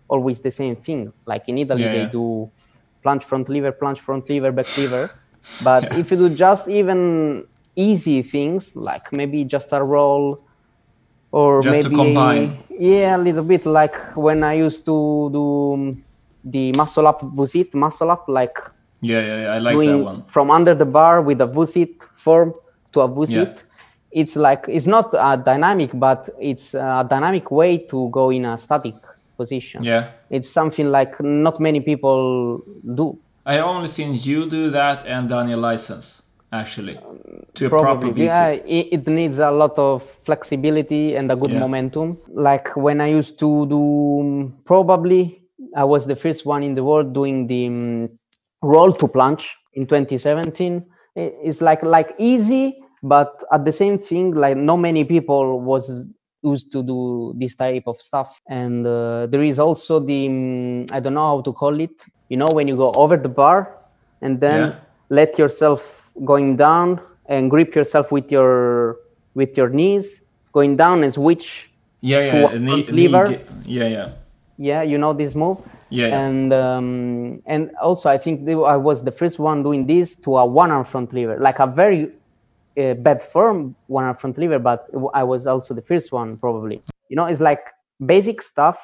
always 0.07 0.41
the 0.41 0.51
same 0.51 0.76
thing. 0.76 1.11
Like 1.28 1.47
in 1.49 1.57
italy 1.57 1.84
Yeah, 1.84 1.91
they 1.91 2.05
do 2.05 2.51
planche 3.03 3.23
front 3.23 3.49
lever 3.49 3.71
planche 3.71 3.99
front 3.99 4.30
lever 4.30 4.51
back 4.51 4.76
lever 4.78 5.09
but 5.64 5.84
Yeah. 5.84 5.98
if 6.00 6.12
you 6.12 6.18
do 6.18 6.30
just 6.30 6.68
even 6.68 7.46
easy 7.76 8.22
things 8.22 8.76
like 8.76 9.12
maybe 9.12 9.43
just 9.43 9.72
a 9.74 9.80
roll 9.84 10.38
or 11.32 11.62
Just 11.62 11.76
to 11.82 11.84
maybe 11.89 11.96
combine. 11.96 12.58
yeah 12.80 13.18
a 13.18 13.20
little 13.20 13.43
bit 13.43 13.66
like 13.66 13.96
when 14.16 14.43
i 14.43 14.54
used 14.54 14.86
to 14.86 15.30
do 15.34 15.98
the 16.46 16.72
muscle 16.74 17.08
up 17.08 17.22
V-sit 17.22 17.74
muscle 17.74 18.12
up 18.12 18.26
like 18.30 18.58
Yeah, 19.02 19.20
yeah, 19.22 19.38
yeah. 19.41 19.56
I 19.56 19.60
like 19.60 19.78
that 19.88 19.98
one. 20.04 20.22
from 20.22 20.50
under 20.52 20.74
the 20.76 20.86
bar 20.86 21.22
with 21.22 21.41
a 21.41 21.48
V-sit 21.48 22.04
form 22.16 22.54
to 22.93 23.02
a 23.02 23.08
V-sit 23.08 23.66
it's 24.12 24.36
like 24.38 24.64
it's 24.70 24.86
not 24.88 25.14
a 25.14 25.36
dynamic 25.36 25.91
but 25.93 26.30
it's 26.39 26.74
a 26.74 27.06
dynamic 27.10 27.52
way 27.52 27.78
to 27.91 28.10
go 28.12 28.30
in 28.32 28.46
a 28.46 28.58
static 28.58 28.96
position 29.38 29.84
Yeah. 29.84 30.12
it's 30.30 30.50
something 30.50 30.89
like 30.91 31.20
not 31.22 31.60
many 31.60 31.82
people 31.82 32.62
do 32.96 33.18
I 33.46 33.60
only 33.60 33.88
seen 33.88 34.16
you 34.16 34.50
do 34.50 34.70
that 34.72 35.06
and 35.06 35.30
Daniel 35.30 35.60
Laizans 35.62 36.22
actually 36.52 36.98
to 37.56 37.66
a 37.66 37.70
proper 37.70 38.12
V-sit. 38.12 38.28
yeah 38.32 38.48
it, 38.50 38.88
it 38.91 39.08
needs 39.08 39.39
a 39.39 39.52
lot 39.52 39.78
of 39.78 40.04
flexibility 40.04 41.16
and 41.16 41.30
a 41.32 41.36
good 41.36 41.52
Yeah. 41.52 41.60
momentum 41.60 42.18
like 42.30 42.68
when 42.78 43.02
i 43.02 43.08
used 43.08 43.38
to 43.39 43.50
do 43.76 43.82
um, 44.22 44.54
probably 44.64 45.41
i 45.76 45.84
was 45.84 46.06
the 46.06 46.16
first 46.16 46.46
one 46.46 46.64
in 46.64 46.76
the 46.76 46.84
world 46.84 47.14
doing 47.14 47.48
the 47.48 47.68
um, 47.68 48.08
roll 48.62 48.93
to 48.93 49.08
planche 49.08 49.48
in 49.74 49.86
2017 49.86 50.86
I- 51.18 51.34
it's 51.48 51.62
like 51.62 51.84
like 51.84 52.10
easy 52.18 52.66
but 53.04 53.32
at 53.52 53.66
the 53.66 53.72
same 53.72 53.98
thing 53.98 54.32
like 54.34 54.56
not 54.56 54.78
many 54.78 55.04
people 55.04 55.60
was 55.60 55.84
used 56.52 56.68
to 56.72 56.80
do 56.84 57.34
this 57.41 57.54
type 57.56 57.84
of 57.88 57.98
stuff 58.10 58.30
and 58.62 58.86
uh, 58.88 59.26
there 59.32 59.43
is 59.52 59.58
also 59.60 60.00
the 60.00 60.20
um, 60.28 60.86
i 60.96 61.00
don't 61.04 61.14
know 61.20 61.28
how 61.34 61.41
to 61.41 61.52
call 61.62 61.76
it 61.80 61.96
you 62.30 62.38
know 62.38 62.48
when 62.58 62.68
you 62.68 62.76
go 62.76 62.89
over 63.04 63.18
the 63.18 63.30
bar 63.41 63.60
and 64.22 64.39
then 64.46 64.60
Yeah. 64.60 64.80
let 65.10 65.38
yourself 65.41 66.12
going 66.32 66.56
down 66.58 66.88
and 67.34 67.50
grip 67.54 67.76
yourself 67.80 68.12
with 68.16 68.28
your 68.32 68.98
with 69.39 69.52
your 69.60 69.70
knees 69.78 70.06
going 70.54 70.76
down 70.84 71.04
and 71.04 71.12
switch 71.14 71.48
yeah, 72.02 72.30
to 72.32 72.38
yeah. 72.38 72.52
a 72.58 72.60
knee- 72.60 72.86
front 72.86 72.96
knee 72.96 73.08
yeah, 73.78 73.88
yeah. 73.98 74.08
yeah 74.70 74.82
you 74.91 74.98
know 75.04 75.14
this 75.14 75.34
move 75.36 75.58
Yeah, 75.89 76.08
yeah. 76.08 76.20
and 76.26 76.54
um, 76.54 77.41
and 77.54 77.62
also 77.88 78.10
i 78.10 78.18
think 78.24 78.36
i 78.76 78.78
was 78.89 78.98
the 79.04 79.12
first 79.22 79.38
one 79.39 79.58
doing 79.68 79.86
this 79.93 80.16
to 80.26 80.30
a 80.38 80.46
one 80.62 80.72
arm 80.76 80.86
front 80.86 81.10
lever 81.14 81.38
like 81.48 81.60
a 81.60 81.68
very 81.82 82.02
uh, 82.78 82.93
bad 83.03 83.21
form 83.21 83.76
one 83.88 84.03
arm 84.03 84.15
front 84.15 84.38
lever 84.38 84.59
but 84.59 84.82
i 85.13 85.23
was 85.23 85.47
also 85.47 85.73
the 85.73 85.82
first 85.82 86.11
one 86.11 86.38
probably 86.38 86.82
you 87.09 87.15
know 87.15 87.26
it's 87.26 87.41
like 87.41 87.63
basic 88.05 88.41
stuff 88.41 88.78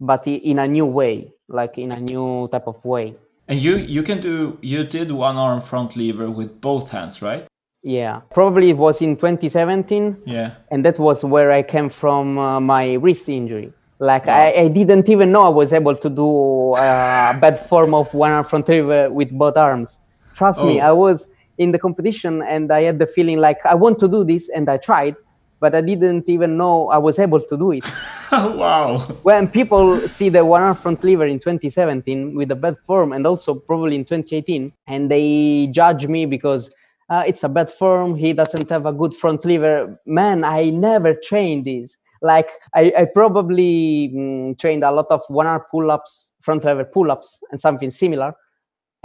but 0.00 0.26
in 0.26 0.58
a 0.58 0.66
new 0.66 0.86
way 0.86 1.32
like 1.48 1.78
in 1.78 1.90
a 1.94 2.00
new 2.00 2.48
type 2.52 2.66
of 2.66 2.84
way 2.84 3.14
And 3.48 3.60
you 3.60 3.76
you 3.76 4.02
can 4.02 4.20
do 4.20 4.34
you 4.62 4.84
did 4.84 5.08
one 5.12 5.36
arm 5.36 5.60
front 5.60 5.90
lever 5.96 6.28
with 6.38 6.50
both 6.60 6.90
hands, 6.90 7.20
right? 7.22 7.44
yeah 7.82 8.20
probably 8.32 8.70
it 8.70 8.78
was 8.78 9.02
in 9.02 9.16
2017 9.16 10.16
Yeah. 10.26 10.50
and 10.70 10.82
that 10.86 10.98
was 10.98 11.22
where 11.24 11.50
I 11.52 11.62
came 11.62 11.90
from 11.90 12.38
uh, 12.38 12.58
my 12.60 12.94
wrist 12.94 13.28
injury. 13.28 13.72
Like 13.98 14.26
I, 14.26 14.52
I 14.64 14.68
didn't 14.68 15.08
even 15.08 15.28
know 15.32 15.42
I 15.42 15.54
was 15.62 15.72
able 15.72 15.94
to 15.94 16.08
do 16.10 16.28
uh, 16.72 17.32
a 17.34 17.38
bad 17.38 17.56
form 17.58 17.92
of 17.94 18.06
one 18.14 18.32
arm 18.32 18.44
front 18.44 18.68
lever 18.68 19.10
with 19.10 19.30
both 19.30 19.56
arms. 19.56 20.00
Trust 20.34 20.64
me, 20.64 20.80
Oh. 20.80 20.88
I 20.90 20.92
was 20.92 21.28
in 21.58 21.72
the 21.72 21.78
competition 21.78 22.42
and 22.42 22.72
I 22.72 22.82
had 22.82 22.98
the 22.98 23.06
feeling 23.06 23.38
like 23.38 23.64
I 23.64 23.74
want 23.74 23.98
to 24.00 24.08
do 24.08 24.24
this, 24.24 24.48
and 24.48 24.68
I 24.68 24.76
tried, 24.76 25.16
but 25.60 25.74
I 25.74 25.80
didn't 25.80 26.28
even 26.28 26.56
know 26.56 26.88
I 26.88 26.98
was 26.98 27.18
able 27.18 27.40
to 27.40 27.56
do 27.56 27.72
it. 27.72 27.84
wow. 28.32 28.98
When 29.22 29.48
people 29.48 30.06
see 30.08 30.28
the 30.28 30.44
one 30.44 30.62
arm 30.62 30.74
front 30.74 31.04
lever 31.04 31.26
in 31.26 31.38
2017 31.38 32.34
with 32.34 32.50
a 32.50 32.56
bad 32.56 32.76
form 32.84 33.12
and 33.12 33.26
also 33.26 33.54
probably 33.54 33.96
in 33.96 34.04
2018, 34.04 34.70
and 34.86 35.10
they 35.10 35.68
judge 35.70 36.06
me 36.06 36.26
because 36.26 36.70
uh, 37.08 37.22
it's 37.26 37.44
a 37.44 37.48
bad 37.48 37.70
form, 37.70 38.16
he 38.16 38.32
doesn't 38.32 38.68
have 38.70 38.86
a 38.86 38.92
good 38.92 39.14
front 39.14 39.44
lever. 39.44 39.98
Man, 40.06 40.42
I 40.44 40.70
never 40.70 41.14
trained 41.14 41.66
this. 41.66 41.98
Like, 42.22 42.48
I, 42.74 42.92
I 42.98 43.06
probably 43.12 44.10
mm, 44.14 44.58
trained 44.58 44.82
a 44.82 44.90
lot 44.90 45.06
of 45.10 45.22
one 45.28 45.46
arm 45.46 45.62
pull 45.70 45.90
ups, 45.90 46.32
front 46.40 46.64
lever 46.64 46.84
pull 46.84 47.10
ups, 47.10 47.40
and 47.50 47.60
something 47.60 47.90
similar 47.90 48.34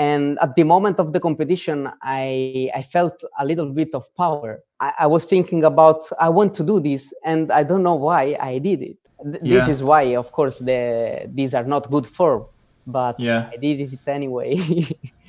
and 0.07 0.23
at 0.45 0.51
the 0.55 0.63
moment 0.73 0.97
of 1.03 1.07
the 1.13 1.19
competition 1.27 1.77
i 2.01 2.25
i 2.79 2.81
felt 2.95 3.17
a 3.41 3.45
little 3.49 3.69
bit 3.79 3.91
of 3.99 4.03
power. 4.23 4.49
I, 4.87 4.89
I 5.03 5.07
was 5.15 5.23
thinking 5.33 5.61
about 5.71 5.99
i 6.25 6.29
want 6.39 6.51
to 6.59 6.63
do 6.71 6.75
this 6.89 7.03
and 7.31 7.43
i 7.59 7.61
don't 7.69 7.83
know 7.89 7.95
why 8.07 8.23
i 8.51 8.53
did 8.69 8.79
it. 8.91 8.97
Th- 9.31 9.43
Yeah. 9.43 9.51
this 9.57 9.67
is 9.75 9.79
why 9.89 10.03
of 10.23 10.27
course 10.37 10.57
the 10.69 10.81
these 11.37 11.51
are 11.59 11.67
not 11.75 11.83
good 11.95 12.07
form 12.17 12.41
but 12.97 13.15
Yeah. 13.29 13.41
i 13.53 13.57
did 13.65 13.77
it 13.85 13.99
anyway. 14.19 14.51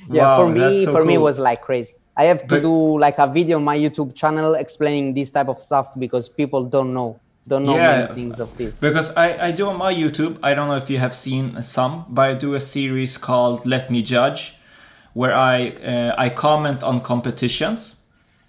Yeah 0.09 0.23
Wow, 0.25 0.37
for 0.39 0.47
me 0.57 0.85
so 0.85 0.91
for 0.95 1.03
me 1.09 1.13
it 1.19 1.23
was 1.29 1.37
like 1.49 1.61
crazy. 1.69 1.93
I 2.21 2.23
have 2.31 2.41
to 2.51 2.55
But- 2.55 2.63
do 2.69 2.75
like 3.05 3.17
a 3.25 3.27
video 3.37 3.55
on 3.61 3.65
my 3.73 3.77
youtube 3.85 4.11
channel 4.21 4.51
explaining 4.65 5.05
this 5.19 5.29
type 5.35 5.49
of 5.53 5.59
stuff 5.67 5.85
because 6.05 6.25
people 6.41 6.61
don't 6.75 6.91
know 6.97 7.09
don't 7.51 7.65
know 7.69 7.75
Yeah. 7.75 7.91
many 8.01 8.07
things 8.19 8.39
of 8.45 8.49
this. 8.59 8.73
Because 8.87 9.07
I, 9.25 9.27
I 9.47 9.49
do 9.59 9.63
on 9.71 9.77
my 9.87 9.93
YouTube, 10.03 10.33
I 10.47 10.51
don't 10.55 10.67
know 10.71 10.77
if 10.83 10.89
you 10.93 10.99
have 11.05 11.15
seen 11.25 11.43
some, 11.75 11.93
but 12.15 12.23
I 12.31 12.33
do 12.45 12.49
a 12.61 12.63
series 12.75 13.17
called 13.27 13.57
Let 13.73 13.89
Me 13.93 13.99
Judge, 14.13 14.41
where 15.13 15.33
I 15.35 15.69
uh, 15.69 16.15
I 16.25 16.29
comment 16.29 16.83
on 16.83 17.01
competitions. 17.01 17.95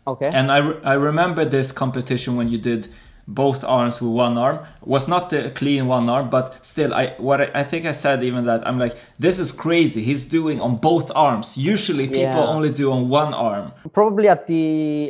okay 0.06 0.30
And 0.38 0.50
I, 0.50 0.58
re- 0.58 0.80
I 0.84 0.94
remember 0.94 1.44
this 1.44 1.72
competition 1.72 2.36
when 2.36 2.48
you 2.48 2.58
did 2.58 2.88
both 3.28 3.62
arms 3.62 4.00
with 4.02 4.10
one 4.26 4.36
arm. 4.36 4.58
Was 4.94 5.06
not 5.06 5.30
the 5.30 5.50
clean 5.60 5.86
one 5.86 6.08
arm, 6.08 6.28
but 6.28 6.46
still, 6.72 6.92
I 6.92 7.14
what 7.18 7.40
I, 7.40 7.46
I 7.60 7.64
think 7.70 7.86
I 7.86 7.92
said 7.92 8.18
even 8.24 8.44
that 8.46 8.60
I'm 8.68 8.78
like, 8.84 8.96
this 9.24 9.38
is 9.38 9.52
crazy. 9.52 10.02
He's 10.02 10.24
doing 10.38 10.60
on 10.60 10.72
both 10.90 11.08
arms. 11.14 11.46
Usually 11.56 12.06
people 12.08 12.42
Yeah. 12.44 12.54
only 12.56 12.70
do 12.82 12.90
on 12.96 13.08
one 13.08 13.32
arm. 13.50 13.66
probably 13.92 14.28
at 14.28 14.42
the 14.52 14.64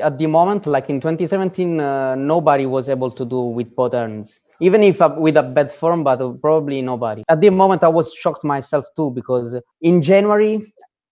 at 0.09 0.15
the 0.19 0.27
moment 0.27 0.67
like 0.67 0.87
in 0.93 1.01
2017 1.01 1.81
uh, 1.81 2.15
nobody 2.35 2.67
was 2.67 2.89
able 2.89 3.11
to 3.11 3.25
do 3.25 3.41
with 3.57 3.75
both 3.75 3.95
arms 3.95 4.41
even 4.61 4.83
if 4.83 5.01
uh, 5.01 5.09
with 5.25 5.37
a 5.37 5.43
bad 5.57 5.71
form 5.81 6.01
but 6.05 6.19
probably 6.47 6.83
nobody 6.83 7.23
at 7.35 7.41
the 7.41 7.51
moment 7.51 7.81
i 7.83 7.89
was 7.99 8.07
shocked 8.23 8.45
myself 8.45 8.85
too 8.97 9.09
because 9.19 9.49
in 9.81 9.95
january 10.11 10.55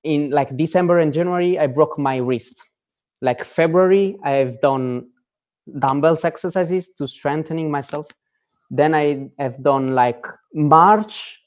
in 0.05 0.31
like 0.31 0.57
december 0.57 0.99
and 0.99 1.13
january 1.13 1.59
i 1.59 1.67
broke 1.67 1.99
my 1.99 2.17
wrist. 2.17 2.63
Like 3.23 3.45
february 3.45 4.17
i've 4.25 4.61
done 4.61 5.09
dumbbells 5.79 6.25
exercises 6.25 6.89
to 6.95 7.07
strengthening 7.07 7.71
myself. 7.71 8.07
Then 8.71 8.95
i 8.95 9.29
have 9.39 9.63
done 9.63 9.95
like 9.95 10.25
march 10.55 11.39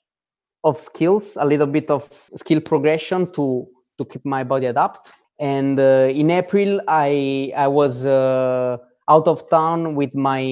of 0.64 0.78
skills 0.78 1.38
a 1.40 1.46
little 1.46 1.68
bit 1.68 1.90
of 1.90 2.04
skill 2.36 2.62
progression 2.62 3.26
to 3.34 3.68
to 3.98 4.06
keep 4.06 4.26
my 4.26 4.44
body 4.44 4.68
adapt. 4.68 5.12
And 5.40 5.80
uh, 5.80 6.10
in 6.14 6.30
april 6.32 6.82
i 6.88 7.52
i 7.56 7.68
was 7.68 8.06
uh, 8.06 8.78
out 9.10 9.28
of 9.28 9.50
town 9.50 9.96
with 9.96 10.14
my 10.16 10.44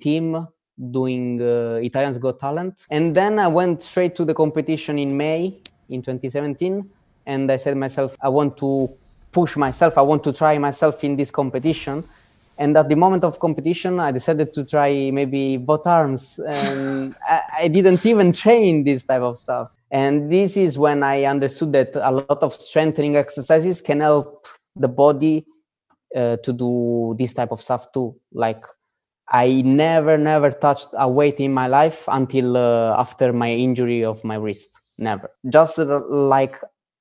team 0.00 0.46
doing 0.90 1.40
uh, 1.40 1.78
italians 1.82 2.18
got 2.18 2.40
talent. 2.40 2.74
And 2.90 3.14
then 3.14 3.38
i 3.38 3.48
went 3.48 3.82
straight 3.82 4.16
to 4.16 4.24
the 4.24 4.34
competition 4.34 4.98
in 4.98 5.16
may 5.16 5.60
in 5.90 6.02
2017 6.02 6.90
and 7.26 7.50
i 7.50 7.56
said 7.56 7.76
myself 7.76 8.16
i 8.20 8.28
want 8.28 8.56
to 8.56 8.88
push 9.34 9.56
myself. 9.56 9.98
I 9.98 10.02
want 10.02 10.22
to 10.24 10.32
try 10.32 10.56
myself 10.58 11.02
in 11.04 11.16
this 11.16 11.30
competition. 11.30 12.04
And 12.56 12.76
at 12.76 12.88
the 12.88 12.94
moment 12.94 13.24
of 13.24 13.40
competition 13.40 13.98
i 13.98 14.12
decided 14.12 14.52
to 14.52 14.64
try 14.64 15.10
maybe 15.10 15.56
both 15.56 15.84
arms 15.88 16.38
and 16.46 17.16
I, 17.28 17.40
I 17.62 17.68
didn't 17.68 18.06
even 18.06 18.32
train 18.32 18.84
this 18.84 19.02
type 19.02 19.22
of 19.22 19.38
stuff. 19.38 19.72
And 19.90 20.30
this 20.30 20.56
is 20.56 20.78
when 20.78 21.02
i 21.02 21.24
understood 21.24 21.72
that 21.72 21.90
a 21.96 22.12
lot 22.12 22.40
of 22.46 22.54
strengthening 22.54 23.16
exercises 23.16 23.80
can 23.80 24.00
help 24.00 24.26
the 24.76 24.86
body 24.86 25.44
uh, 26.14 26.36
to 26.44 26.52
do 26.52 27.16
this 27.18 27.34
type 27.34 27.50
of 27.50 27.60
stuff 27.60 27.92
too. 27.92 28.14
Like 28.32 28.62
i 29.30 29.62
never 29.62 30.16
never 30.16 30.50
touched 30.52 30.90
a 31.06 31.08
weight 31.08 31.40
in 31.40 31.52
my 31.52 31.66
life 31.66 32.04
until 32.06 32.56
uh, 32.56 32.94
after 33.04 33.32
my 33.32 33.50
injury 33.50 34.04
of 34.04 34.22
my 34.22 34.36
wrist. 34.36 34.70
Never. 35.00 35.28
Just 35.48 35.80
uh, 35.80 36.02
like 36.08 36.54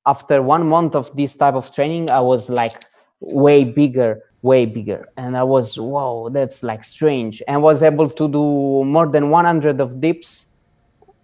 after 0.06 0.42
one 0.42 0.68
month 0.68 0.96
of 0.96 1.16
this 1.16 1.36
type 1.36 1.54
of 1.54 1.74
training 1.74 2.10
i 2.12 2.20
was 2.20 2.50
like 2.50 2.74
way 3.22 3.64
bigger 3.64 4.22
way 4.44 4.66
bigger. 4.66 5.10
And 5.18 5.36
i 5.36 5.42
was 5.42 5.80
wow 5.80 6.30
that's 6.32 6.62
like 6.62 6.84
strange. 6.84 7.42
And 7.48 7.64
was 7.64 7.82
able 7.82 8.10
to 8.10 8.28
do 8.28 8.84
more 8.84 9.08
than 9.08 9.32
100 9.32 9.82
of 9.82 10.00
dips. 10.00 10.48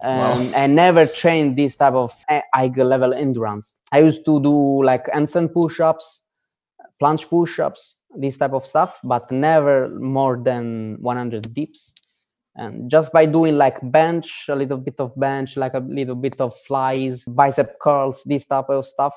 And 0.02 0.56
i 0.56 0.66
never 0.66 1.06
trained 1.06 1.56
this 1.56 1.76
type 1.76 1.92
of 1.92 2.12
uh, 2.28 2.40
high 2.52 2.72
level 2.74 3.12
endurance. 3.12 3.78
I 3.92 4.00
used 4.00 4.24
to 4.24 4.42
do 4.42 4.82
like 4.82 5.04
handstand 5.04 5.52
push-ups 5.52 6.22
planche 7.00 7.28
push-ups 7.28 7.96
this 8.16 8.36
type 8.36 8.52
of 8.52 8.66
stuff 8.66 9.00
but 9.04 9.30
never 9.30 9.88
more 9.88 10.36
than 10.36 10.96
100 11.00 11.54
dips 11.54 11.92
and 12.56 12.90
just 12.90 13.12
by 13.12 13.26
doing 13.26 13.56
like 13.56 13.78
bench 13.90 14.46
a 14.48 14.54
little 14.54 14.76
bit 14.78 14.94
of 14.98 15.14
bench 15.16 15.56
like 15.56 15.74
a 15.74 15.78
little 15.78 16.14
bit 16.14 16.40
of 16.40 16.56
flies 16.66 17.24
bicep 17.24 17.78
curls 17.80 18.22
this 18.26 18.44
type 18.44 18.68
of 18.68 18.84
stuff 18.84 19.14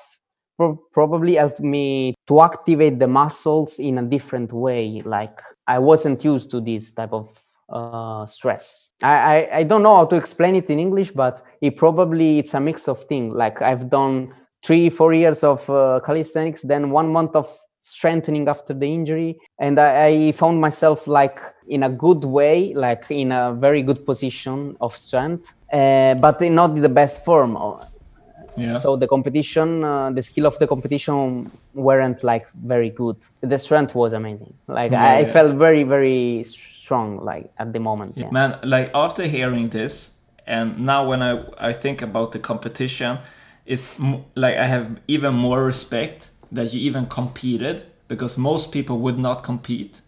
pro- 0.58 0.80
probably 0.92 1.36
helped 1.36 1.60
me 1.60 2.16
to 2.28 2.42
activate 2.42 3.00
the 3.00 3.08
muscles 3.08 3.80
in 3.80 3.98
a 3.98 4.04
different 4.04 4.52
way. 4.52 5.02
Like 5.06 5.38
i 5.68 5.80
wasn't 5.80 6.24
used 6.24 6.52
to 6.52 6.62
this 6.62 6.92
type 6.92 7.14
of 7.14 7.30
uh, 7.70 8.26
stress. 8.26 8.92
I, 9.02 9.16
I 9.16 9.58
i 9.60 9.64
don't 9.64 9.84
know 9.84 9.96
how 9.96 10.06
to 10.06 10.16
explain 10.16 10.56
it 10.56 10.70
in 10.70 10.80
english 10.80 11.12
but 11.12 11.44
it 11.62 11.76
probably 11.78 12.40
it's 12.40 12.54
a 12.54 12.60
mix 12.60 12.88
of 12.88 13.04
things 13.06 13.34
like 13.34 13.62
i've 13.62 13.90
done 13.90 14.34
three 14.64 14.90
four 14.90 15.14
years 15.14 15.44
of 15.44 15.68
uh, 15.70 16.00
calisthenics 16.06 16.62
then 16.62 16.92
one 16.92 17.12
month 17.12 17.36
of 17.36 17.48
strengthening 17.84 18.48
after 18.48 18.74
the 18.74 18.86
injury 18.86 19.38
and 19.60 19.80
I, 19.80 20.06
I 20.08 20.32
found 20.32 20.60
myself 20.62 21.06
like 21.08 21.40
in 21.68 21.84
a 21.84 21.90
good 21.90 22.24
way 22.24 22.74
like 22.74 23.04
in 23.10 23.32
a 23.32 23.54
very 23.54 23.84
good 23.84 24.06
position 24.06 24.76
of 24.80 24.96
strength 24.96 25.54
uh, 25.72 26.14
but 26.16 26.42
in 26.42 26.56
not 26.56 26.76
the 26.76 26.90
best 26.90 27.24
form 27.26 27.58
Yeah. 28.56 28.76
so 28.76 28.96
the 28.96 29.08
competition 29.08 29.84
uh, 29.84 30.12
the 30.12 30.22
skill 30.22 30.46
of 30.46 30.56
the 30.60 30.68
competition 30.68 31.52
weren't 31.74 32.24
like 32.24 32.46
very 32.74 32.92
good 33.02 33.18
the 33.42 33.58
strength 33.58 33.96
was 33.96 34.14
amazing 34.14 34.54
like 34.68 34.92
Yeah, 34.92 35.18
i 35.20 35.22
yeah. 35.22 35.34
felt 35.36 35.54
very 35.68 35.84
very 35.84 36.44
strong 36.84 37.24
like 37.24 37.46
at 37.58 37.74
the 37.74 37.80
moment. 37.80 38.18
Man, 38.32 38.60
like 38.64 38.92
after 38.94 39.24
hearing 39.24 39.70
this, 39.70 40.10
and 40.46 40.68
now 40.92 41.08
when 41.10 41.22
I 41.22 41.34
I 41.70 41.74
think 41.84 42.02
about 42.02 42.32
the 42.34 42.40
competition, 42.40 43.18
it's 43.66 43.98
m- 44.00 44.26
like 44.36 44.56
I 44.58 44.68
have 44.68 44.86
even 45.08 45.34
more 45.34 45.64
respect 45.64 46.30
that 46.54 46.74
you 46.74 46.80
even 46.80 47.06
competed 47.08 47.76
because 48.08 48.38
most 48.38 48.72
people 48.72 49.00
would 49.00 49.18
not 49.18 49.44
compete 49.44 50.02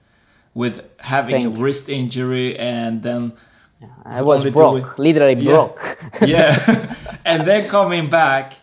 with 0.54 0.76
having 1.00 1.36
Thank 1.36 1.58
a 1.58 1.60
wrist 1.62 1.90
injury 1.90 2.58
and 2.58 3.04
then 3.04 3.34
i 4.06 4.22
was 4.22 4.44
broke 4.46 4.74
doing- 4.74 4.94
literally 4.98 5.36
Yeah. 5.36 5.52
broke 5.54 5.82
yeah, 6.22 6.96
and 7.26 7.40
then 7.48 7.68
coming 7.68 8.10
back, 8.10 8.54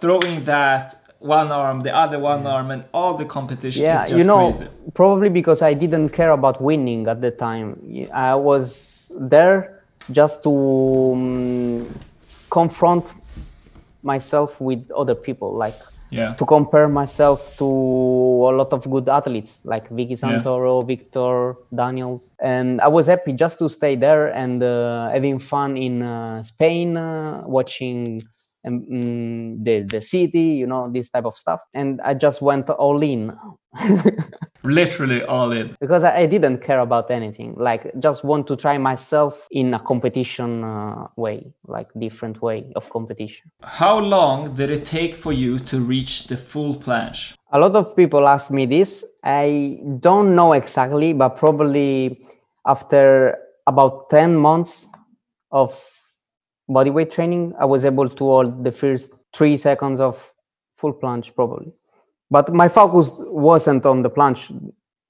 throwing 0.00 0.44
that 0.44 0.84
one 1.20 1.50
arm, 1.50 1.80
the 1.88 1.94
other 2.04 2.18
one 2.18 2.46
arm, 2.46 2.70
and 2.70 2.84
all 2.92 3.14
the 3.22 3.24
competition. 3.24 3.82
yeah 3.82 4.04
is 4.04 4.10
just 4.10 4.18
you 4.18 4.24
know 4.24 4.50
crazy. 4.52 4.68
probably 4.94 5.30
because 5.40 5.62
i 5.62 5.72
didn't 5.82 6.10
care 6.10 6.30
about 6.40 6.56
winning 6.68 7.00
at 7.12 7.18
the 7.26 7.30
time 7.46 7.66
I 8.12 8.34
was 8.34 9.10
there 9.34 9.58
just 10.18 10.36
to 10.46 10.52
um, 11.14 11.98
confront 12.50 13.04
myself 14.02 14.60
with 14.60 14.80
other 14.92 15.14
people 15.26 15.50
like 15.64 15.78
Yeah. 16.10 16.34
to 16.34 16.44
compare 16.46 16.88
myself 16.88 17.54
to 17.58 17.64
a 17.64 18.52
lot 18.56 18.72
of 18.72 18.88
good 18.90 19.08
athletes 19.08 19.60
like 19.64 19.88
Vicky 19.90 20.16
Santoro, 20.16 20.86
Victor, 20.86 21.56
Daniels, 21.74 22.32
and 22.40 22.80
I 22.80 22.88
was 22.88 23.06
happy 23.06 23.34
just 23.34 23.58
to 23.58 23.68
stay 23.68 23.94
there 23.94 24.28
and 24.28 24.62
uh, 24.62 25.10
having 25.10 25.38
fun 25.38 25.76
in 25.76 26.02
uh, 26.02 26.42
Spain, 26.42 26.96
uh, 26.96 27.42
watching 27.46 28.20
um, 28.66 28.80
mm, 28.90 29.64
the 29.64 29.82
the 29.82 30.00
city, 30.00 30.56
you 30.60 30.66
know, 30.66 30.90
this 30.90 31.10
type 31.10 31.24
of 31.26 31.36
stuff. 31.36 31.60
And 31.74 32.00
I 32.00 32.14
just 32.14 32.40
went 32.42 32.70
all 32.70 33.02
in 33.02 33.32
Literally 34.64 35.22
all 35.22 35.52
in. 35.52 35.76
because 35.80 36.04
I, 36.04 36.26
didn't 36.26 36.58
care 36.58 36.80
about 36.80 37.10
anything. 37.10 37.54
Like 37.56 37.92
just 38.00 38.24
want 38.24 38.46
to 38.48 38.56
try 38.56 38.76
myself 38.76 39.46
in 39.50 39.72
a 39.72 39.78
competition 39.78 40.64
uh, 40.64 41.06
way, 41.16 41.54
like 41.64 41.86
different 41.98 42.42
way 42.42 42.72
of 42.76 42.90
competition. 42.90 43.50
How 43.62 43.98
long 43.98 44.54
did 44.54 44.70
it 44.70 44.84
take 44.84 45.14
for 45.14 45.32
you 45.32 45.58
to 45.60 45.80
reach 45.80 46.26
the 46.26 46.36
full 46.36 46.74
planche? 46.74 47.34
A 47.52 47.58
lot 47.58 47.74
of 47.76 47.96
people 47.96 48.28
ask 48.28 48.50
me 48.50 48.66
this. 48.66 49.04
I 49.24 49.78
don't 50.00 50.34
know 50.34 50.52
exactly, 50.52 51.12
but 51.12 51.36
probably 51.36 52.18
after 52.66 53.38
about 53.66 54.10
10 54.10 54.36
months 54.36 54.88
of 55.50 55.70
bodyweight 56.68 57.10
training, 57.10 57.54
I 57.58 57.64
was 57.64 57.84
able 57.84 58.08
to 58.08 58.24
hold 58.24 58.64
the 58.64 58.72
first 58.72 59.12
three 59.34 59.56
seconds 59.56 60.00
of 60.00 60.32
full 60.76 60.92
planche, 60.94 61.34
probably. 61.34 61.72
But 62.30 62.52
my 62.52 62.68
focus 62.68 63.12
wasn't 63.16 63.86
on 63.86 64.02
the 64.02 64.10
planche. 64.10 64.50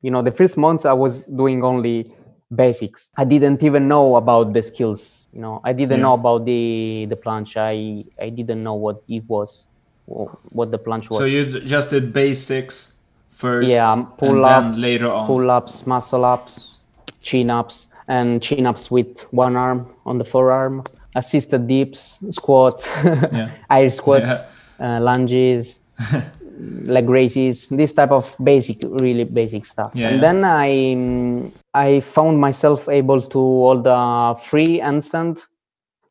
You 0.03 0.11
know, 0.11 0.23
the 0.23 0.31
first 0.33 0.57
months 0.57 0.85
I 0.85 0.93
was 0.93 1.25
doing 1.25 1.65
only 1.65 2.07
basics. 2.55 3.11
I 3.17 3.25
didn't 3.25 3.63
even 3.63 3.89
know 3.89 4.17
about 4.17 4.53
the 4.53 4.63
skills. 4.63 5.27
You 5.33 5.41
know, 5.41 5.61
I 5.65 5.73
didn't 5.73 5.99
Yeah. 5.99 6.03
know 6.07 6.15
about 6.15 6.45
the 6.47 7.07
the 7.11 7.17
planche. 7.17 7.57
I 7.57 8.05
I 8.25 8.31
didn't 8.31 8.63
know 8.63 8.75
what 8.75 9.03
it 9.09 9.25
was, 9.29 9.67
what 10.07 10.71
the 10.71 10.79
planche 10.79 11.11
was. 11.11 11.19
So 11.21 11.25
you 11.25 11.61
just 11.61 11.91
did 11.91 12.13
basics 12.13 13.03
first, 13.31 13.69
yeah, 13.69 14.05
pull 14.17 14.45
ups, 14.45 14.79
later 14.79 15.07
on. 15.09 15.27
pull 15.27 15.51
ups, 15.51 15.87
muscle 15.87 16.25
ups, 16.25 16.81
chin 17.21 17.51
ups, 17.51 17.93
and 18.09 18.41
chin 18.43 18.67
ups 18.67 18.91
with 18.91 19.21
one 19.33 19.57
arm 19.57 19.95
on 20.07 20.19
the 20.19 20.25
forearm, 20.25 20.83
assisted 21.15 21.67
dips, 21.69 22.19
squats, 22.31 22.89
Yeah. 23.05 23.51
air 23.71 23.91
squats, 23.91 24.27
Yeah. 24.29 24.47
uh, 24.81 25.01
lunges, 25.03 25.81
leg 26.59 27.09
raises, 27.09 27.69
this 27.69 27.93
type 27.93 28.11
of 28.11 28.35
basic, 28.43 28.79
really 29.01 29.25
basic 29.25 29.67
stuff. 29.67 29.93
Yeah, 29.95 30.09
and 30.09 30.17
yeah. 30.17 30.21
then 30.21 30.45
I 30.45 31.53
I 31.75 32.01
found 32.01 32.41
myself 32.41 32.89
able 32.89 33.21
to 33.21 33.39
hold 33.39 33.87
a 33.87 34.37
free 34.37 34.81
handstand 34.81 35.41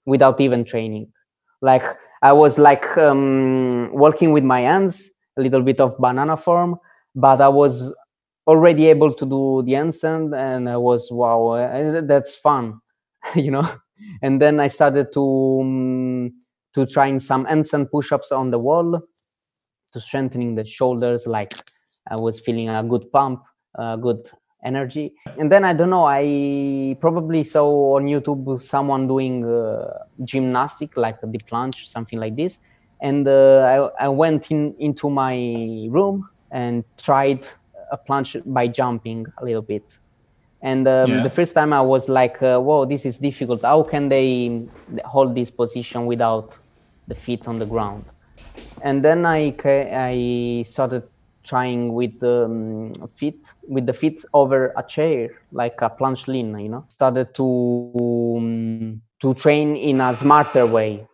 without 0.05 0.39
even 0.39 0.63
training. 0.63 1.11
Like 1.61 1.83
I 2.21 2.33
was 2.33 2.57
like 2.57 2.97
um, 2.97 3.91
working 3.91 4.31
with 4.31 4.43
my 4.43 4.61
hands, 4.61 5.11
a 5.37 5.41
little 5.41 5.61
bit 5.61 5.79
of 5.79 5.97
banana 5.97 6.37
form, 6.37 6.77
but 7.15 7.41
I 7.41 7.49
was 7.49 7.95
already 8.45 8.87
able 8.87 9.13
to 9.13 9.25
do 9.25 9.63
the 9.65 9.73
handstand, 9.73 10.35
and 10.35 10.69
I 10.69 10.77
was 10.77 11.09
wow, 11.11 11.51
uh, 11.51 12.01
that's 12.01 12.35
fun, 12.35 12.79
you 13.35 13.51
know. 13.51 13.67
And 14.21 14.39
then 14.41 14.59
I 14.59 14.67
started 14.67 15.11
to 15.13 15.59
um, 15.61 16.31
to 16.75 16.85
trying 16.85 17.19
some 17.19 17.45
handstand 17.45 17.89
push-ups 17.91 18.31
on 18.31 18.51
the 18.51 18.59
wall 18.59 19.01
to 19.93 19.99
strengthening 19.99 20.55
the 20.55 20.65
shoulders. 20.65 21.27
Like 21.27 21.51
I 22.09 22.15
was 22.15 22.39
feeling 22.39 22.69
a 22.69 22.83
good 22.83 23.11
pump, 23.11 23.43
a 23.75 23.97
good 23.97 24.29
energy. 24.63 25.13
And 25.37 25.51
then 25.51 25.63
I 25.63 25.73
don't 25.73 25.89
know, 25.89 26.05
I 26.05 26.97
probably 26.99 27.43
saw 27.43 27.95
on 27.97 28.05
YouTube 28.05 28.61
someone 28.61 29.07
doing 29.07 29.45
uh, 29.45 29.87
gymnastic, 30.23 30.97
like 30.97 31.21
the 31.21 31.27
planche, 31.27 31.85
something 31.87 32.19
like 32.19 32.35
this. 32.35 32.57
And 33.01 33.27
uh, 33.27 33.91
I, 33.99 34.05
I 34.05 34.09
went 34.09 34.49
in 34.51 34.75
into 34.79 35.09
my 35.09 35.35
room 35.91 36.27
and 36.51 36.83
tried 36.97 37.47
a 37.91 37.97
planche 37.97 38.41
by 38.45 38.67
jumping 38.67 39.25
a 39.39 39.45
little 39.45 39.61
bit. 39.61 39.83
And 40.61 40.87
um, 40.87 41.11
Yeah. 41.11 41.23
the 41.23 41.29
first 41.29 41.53
time 41.53 41.71
I 41.73 41.81
was 41.81 42.09
like, 42.09 42.41
uh, 42.41 42.59
"Whoa, 42.59 42.85
this 42.85 43.05
is 43.05 43.19
difficult. 43.19 43.61
How 43.61 43.83
can 43.83 44.09
they 44.09 44.67
hold 45.05 45.35
this 45.35 45.51
position 45.51 46.05
without 46.07 46.57
the 47.07 47.15
feet 47.15 47.47
on 47.47 47.59
the 47.59 47.65
ground?" 47.65 48.09
And 48.81 49.03
then 49.03 49.25
I 49.25 49.55
I 49.65 50.63
started 50.67 51.03
trying 51.43 51.93
with 51.93 52.19
the 52.19 52.45
um, 52.45 52.93
feet 53.15 53.53
with 53.67 53.85
the 53.85 53.93
feet 53.93 54.23
over 54.33 54.73
a 54.75 54.83
chair 54.83 55.29
like 55.51 55.81
a 55.81 55.89
planche 55.89 56.27
lean 56.27 56.57
you 56.59 56.69
know? 56.69 56.85
Started 56.89 57.33
to 57.35 57.45
um, 58.37 59.01
to 59.21 59.33
train 59.33 59.75
in 59.75 60.01
a 60.01 60.13
smarter 60.15 60.65
way 60.65 61.07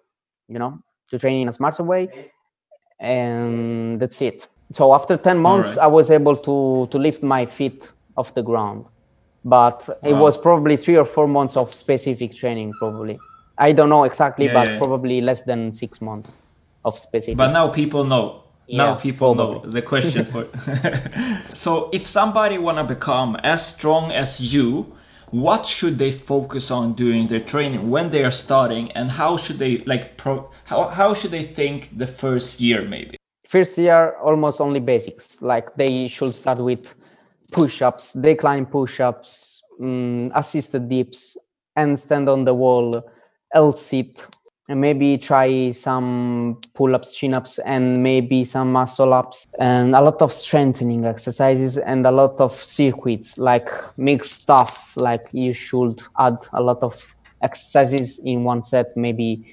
you 0.48 0.60
know? 0.60 0.80
To 1.12 1.20
train 1.20 1.42
in 1.42 1.50
a 1.50 1.54
smarter 1.54 1.84
way 1.84 2.32
and 3.00 4.00
that's 4.00 4.22
it. 4.22 4.48
So 4.72 4.94
after 4.94 5.18
10 5.18 5.38
months 5.38 5.70
Alright. 5.70 5.84
i 5.84 5.88
was 5.88 6.10
able 6.10 6.36
to 6.38 6.88
to 6.92 6.98
lift 6.98 7.22
my 7.22 7.46
feet 7.46 7.92
off 8.18 8.34
the 8.34 8.44
ground. 8.44 8.86
But 9.46 9.90
it 10.04 10.14
was 10.14 10.38
probably 10.38 10.78
three 10.78 10.98
or 10.98 11.06
four 11.06 11.28
months 11.28 11.58
of 11.58 11.74
specific 11.74 12.34
training 12.34 12.74
probably. 12.80 13.20
I 13.58 13.74
don't 13.74 13.90
know 13.90 14.06
exactly 14.06 14.46
Yeah, 14.46 14.54
but 14.54 14.68
yeah, 14.68 14.74
yeah. 14.76 14.82
probably 14.82 15.22
less 15.22 15.46
than 15.46 15.74
six 15.74 16.02
months 16.02 16.30
of 16.86 17.00
specific 17.00 17.38
But 17.38 17.52
now 17.52 17.70
people 17.70 18.04
know. 18.04 18.44
now 18.68 18.94
Yeah, 18.94 18.96
people 18.96 19.36
know 19.36 19.62
the 19.78 19.82
questions 19.82 20.30
for. 20.30 20.48
so 21.54 21.90
if 21.92 22.08
somebody 22.08 22.58
wanna 22.58 22.84
become 22.84 23.36
as 23.44 23.66
strong 23.66 24.12
as 24.12 24.40
you, 24.40 24.96
what 25.32 25.66
should 25.66 25.98
they 25.98 26.12
focus 26.12 26.72
on 26.72 26.94
during 26.94 27.28
their 27.28 27.40
training 27.40 27.90
when 27.90 28.12
they 28.12 28.24
are 28.24 28.32
starting, 28.46 28.92
and 28.92 29.12
how 29.12 29.36
should 29.38 29.60
they 29.60 29.80
like 29.86 30.18
pro? 30.18 30.50
How 30.66 30.90
how 30.90 31.14
should 31.14 31.32
they 31.32 31.46
think 31.60 31.98
the 31.98 32.08
first 32.08 32.62
year 32.62 32.82
maybe? 32.88 33.18
first 33.54 33.78
year 33.78 34.16
almost 34.24 34.60
only 34.60 34.80
basics 34.80 35.40
like 35.42 35.74
they 35.76 36.08
should 36.08 36.34
start 36.34 36.58
with 36.58 36.96
push-ups 37.52 38.14
decline 38.14 38.66
push-ups 38.66 39.62
mm, 39.80 40.32
assisted 40.34 40.90
dips 40.90 41.38
and 41.76 42.00
stand 42.00 42.28
on 42.28 42.46
the 42.46 42.54
wall 42.54 42.88
l 43.54 43.72
sit 43.72 44.26
and 44.70 44.80
maybe 44.80 45.18
try 45.18 45.72
some 45.72 46.58
pull-ups 46.74 47.14
chin-ups 47.14 47.60
and 47.60 48.02
maybe 48.02 48.46
some 48.46 48.72
muscle 48.72 49.14
ups 49.14 49.46
and 49.60 49.94
a 49.94 50.02
lot 50.02 50.22
of 50.22 50.32
strengthening 50.32 51.06
exercises 51.06 51.78
and 51.78 52.08
a 52.08 52.12
lot 52.12 52.40
of 52.40 52.54
circuits 52.54 53.38
like 53.38 53.68
mixed 53.98 54.44
stuff 54.44 54.96
like 54.96 55.22
you 55.34 55.54
should 55.54 56.02
add 56.18 56.38
a 56.54 56.62
lot 56.62 56.82
of 56.82 57.06
exercises 57.42 58.20
in 58.20 58.46
one 58.46 58.64
set. 58.64 58.96
Maybe 58.96 59.52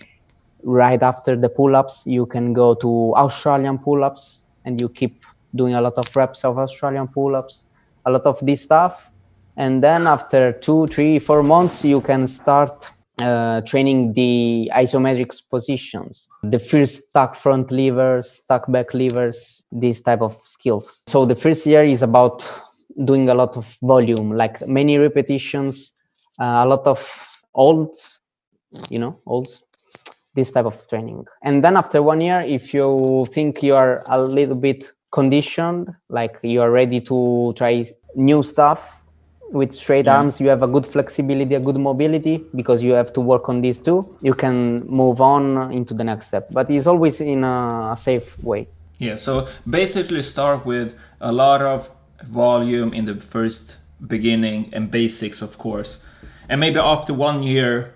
right 0.62 1.02
after 1.02 1.34
the 1.34 1.48
pull-ups 1.48 2.06
you 2.06 2.26
can 2.26 2.52
go 2.52 2.74
to 2.74 3.14
australian 3.16 3.78
pull-ups 3.78 4.42
and 4.64 4.80
you 4.80 4.88
keep 4.90 5.14
doing 5.54 5.74
a 5.74 5.80
lot 5.80 5.94
of 5.94 6.04
reps 6.14 6.44
of 6.44 6.58
australian 6.58 7.08
pull-ups 7.08 7.64
a 8.06 8.10
lot 8.10 8.22
of 8.22 8.38
this 8.44 8.62
stuff. 8.62 9.10
And 9.56 9.82
then 9.82 10.06
after 10.06 10.52
two 10.52 10.86
three 10.86 11.18
four 11.18 11.42
months 11.42 11.84
you 11.84 12.00
can 12.00 12.26
start 12.26 12.70
uh, 13.20 13.60
training 13.62 14.12
the 14.12 14.70
isometric 14.74 15.42
positions 15.50 16.28
the 16.42 16.58
first 16.58 17.08
stuck 17.08 17.34
front 17.34 17.70
levers 17.70 18.30
stuck 18.30 18.70
back 18.70 18.92
levers 18.94 19.62
these 19.72 20.00
type 20.00 20.22
of 20.22 20.34
skills 20.44 21.04
so 21.06 21.24
the 21.24 21.34
first 21.34 21.66
year 21.66 21.84
is 21.84 22.02
about 22.02 22.44
doing 23.04 23.28
a 23.30 23.34
lot 23.34 23.56
of 23.56 23.76
volume 23.82 24.30
like 24.30 24.66
many 24.66 24.98
repetitions 24.98 25.94
uh, 26.40 26.64
a 26.64 26.66
lot 26.66 26.86
of 26.86 27.00
olds 27.54 28.20
you 28.88 28.98
know 28.98 29.18
olds 29.26 29.62
this 30.34 30.52
type 30.52 30.66
of 30.66 30.88
training. 30.88 31.26
And 31.42 31.64
then 31.64 31.76
after 31.76 32.02
one 32.02 32.20
year, 32.20 32.40
if 32.44 32.72
you 32.72 33.26
think 33.32 33.62
you 33.62 33.74
are 33.74 33.98
a 34.08 34.22
little 34.22 34.60
bit 34.60 34.92
conditioned, 35.12 35.94
like 36.08 36.38
you 36.42 36.62
are 36.62 36.70
ready 36.70 37.00
to 37.02 37.52
try 37.56 37.86
new 38.14 38.42
stuff 38.42 38.99
with 39.52 39.72
straight 39.72 40.06
Yeah. 40.06 40.16
arms, 40.16 40.40
you 40.40 40.48
have 40.48 40.62
a 40.62 40.66
good 40.66 40.86
flexibility, 40.86 41.54
a 41.54 41.60
good 41.60 41.76
mobility, 41.76 42.44
because 42.54 42.82
you 42.82 42.92
have 42.92 43.12
to 43.12 43.20
work 43.20 43.48
on 43.48 43.60
these 43.60 43.78
two 43.78 44.06
you 44.22 44.34
can 44.34 44.80
move 44.88 45.20
on 45.20 45.72
into 45.72 45.94
the 45.94 46.04
next 46.04 46.26
step. 46.28 46.44
But 46.52 46.70
it's 46.70 46.86
always 46.86 47.20
in 47.20 47.44
a 47.44 47.94
safe 47.96 48.42
way. 48.44 48.66
Yeah. 48.98 49.16
So 49.16 49.46
basically, 49.68 50.22
start 50.22 50.66
with 50.66 50.92
a 51.20 51.32
lot 51.32 51.62
of 51.62 51.88
volume 52.24 52.92
in 52.92 53.04
the 53.06 53.14
first 53.14 53.76
beginning 54.06 54.68
and 54.72 54.90
basics, 54.90 55.42
of 55.42 55.58
course, 55.58 55.98
and 56.48 56.60
maybe 56.60 56.78
after 56.78 57.12
one 57.14 57.42
year, 57.42 57.94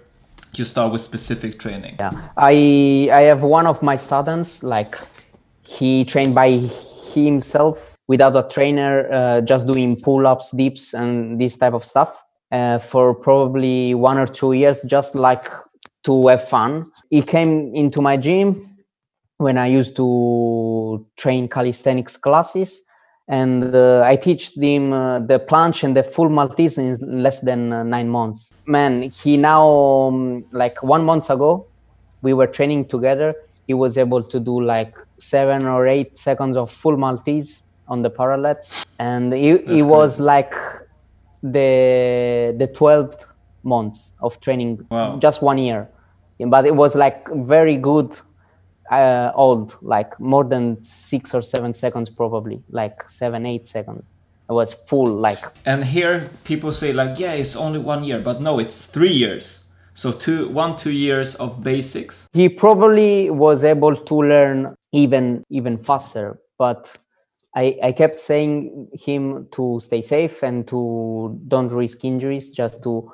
you 0.57 0.65
start 0.65 0.93
with 0.93 1.03
specific 1.03 1.59
training. 1.59 1.97
Yeah, 2.01 2.13
I 2.37 3.09
I 3.13 3.23
have 3.23 3.43
one 3.43 3.67
of 3.67 3.83
my 3.83 3.97
students 3.97 4.63
like 4.63 4.97
he 5.63 6.05
trained 6.05 6.35
by 6.35 6.51
himself 7.15 7.94
without 8.09 8.37
a 8.37 8.49
trainer, 8.49 9.11
uh, 9.13 9.41
just 9.41 9.67
doing 9.67 9.97
pull-ups, 10.03 10.51
dips, 10.53 10.95
and 10.95 11.41
this 11.41 11.57
type 11.57 11.73
of 11.73 11.85
stuff 11.85 12.25
uh, 12.53 12.79
for 12.79 13.15
probably 13.15 13.95
one 13.95 14.19
or 14.19 14.27
two 14.27 14.53
years, 14.53 14.83
just 14.89 15.19
like 15.19 15.43
to 16.05 16.29
have 16.29 16.47
fun. 16.47 16.85
He 17.11 17.23
came 17.23 17.75
into 17.75 18.01
my 18.01 18.17
gym 18.17 18.77
when 19.39 19.59
I 19.59 19.67
used 19.67 19.97
to 19.97 21.07
train 21.17 21.49
calisthenics 21.49 22.17
classes. 22.17 22.83
And 23.27 23.75
uh, 23.75 24.03
I 24.05 24.17
teach 24.17 24.55
him 24.55 24.93
uh, 24.93 25.19
the 25.21 25.39
planche 25.39 25.83
and 25.83 25.97
the 25.97 26.03
full 26.03 26.29
Maltese 26.29 26.77
in 26.77 27.23
less 27.23 27.41
than 27.41 27.73
uh, 27.73 27.83
nine 27.83 28.11
months. 28.11 28.53
Man, 28.67 29.11
he 29.11 29.39
now, 29.39 29.67
um, 29.67 30.45
like 30.53 30.83
one 30.83 31.05
month 31.05 31.31
ago, 31.31 31.67
we 32.21 32.35
were 32.35 32.47
training 32.47 32.87
together. 32.87 33.33
He 33.67 33.73
was 33.73 33.97
able 33.97 34.23
to 34.23 34.39
do 34.39 34.61
like 34.61 34.95
seven 35.19 35.65
or 35.65 35.87
eight 35.87 36.19
seconds 36.19 36.55
of 36.55 36.71
full 36.71 36.99
Maltese 36.99 37.64
on 37.89 38.03
the 38.03 38.11
parallels. 38.11 38.74
And 38.99 39.32
it, 39.35 39.66
That's 39.66 39.82
was 39.82 40.20
like 40.20 40.55
the 41.43 42.55
the 42.59 42.68
12th 42.68 43.26
months 43.62 44.12
of 44.22 44.41
training, 44.41 44.87
Wow. 44.91 45.16
just 45.18 45.43
one 45.43 45.59
year. 45.59 45.89
But 46.39 46.66
it 46.66 46.74
was 46.74 46.95
like 46.95 47.18
very 47.32 47.76
good 47.76 48.18
uh, 48.91 49.30
old, 49.35 49.76
like 49.82 50.18
more 50.20 50.45
than 50.45 50.82
six 50.82 51.35
or 51.35 51.43
seven 51.43 51.72
seconds, 51.74 52.11
probably 52.11 52.62
like 52.70 52.93
seven, 53.09 53.47
eight 53.47 53.66
seconds. 53.66 54.11
It 54.51 54.53
was 54.53 54.74
full, 54.74 55.07
like 55.07 55.39
And 55.64 55.85
here 55.85 56.30
people 56.45 56.70
say 56.72 56.93
like, 56.93 57.18
yeah, 57.18 57.32
it's 57.32 57.57
only 57.57 57.78
one 57.78 58.05
year, 58.05 58.20
but 58.20 58.41
no, 58.43 58.59
it's 58.59 58.85
three 58.85 59.12
years. 59.12 59.64
So 59.95 60.12
two, 60.12 60.49
one, 60.49 60.76
two 60.76 60.91
years 60.91 61.35
of 61.37 61.62
basics. 61.62 62.26
he 62.32 62.49
probably 62.49 63.30
was 63.30 63.62
able 63.64 63.95
to 63.97 64.14
learn 64.16 64.74
even 64.93 65.45
even 65.51 65.78
faster. 65.78 66.39
But 66.59 66.80
I, 67.57 67.79
I 67.83 67.93
kept 67.93 68.19
saying 68.19 68.89
him 68.93 69.49
to 69.53 69.81
stay 69.81 70.03
safe 70.03 70.43
and 70.43 70.67
to 70.69 71.41
don't 71.47 71.69
risk 71.69 72.05
injuries, 72.05 72.51
just 72.51 72.83
to 72.83 73.13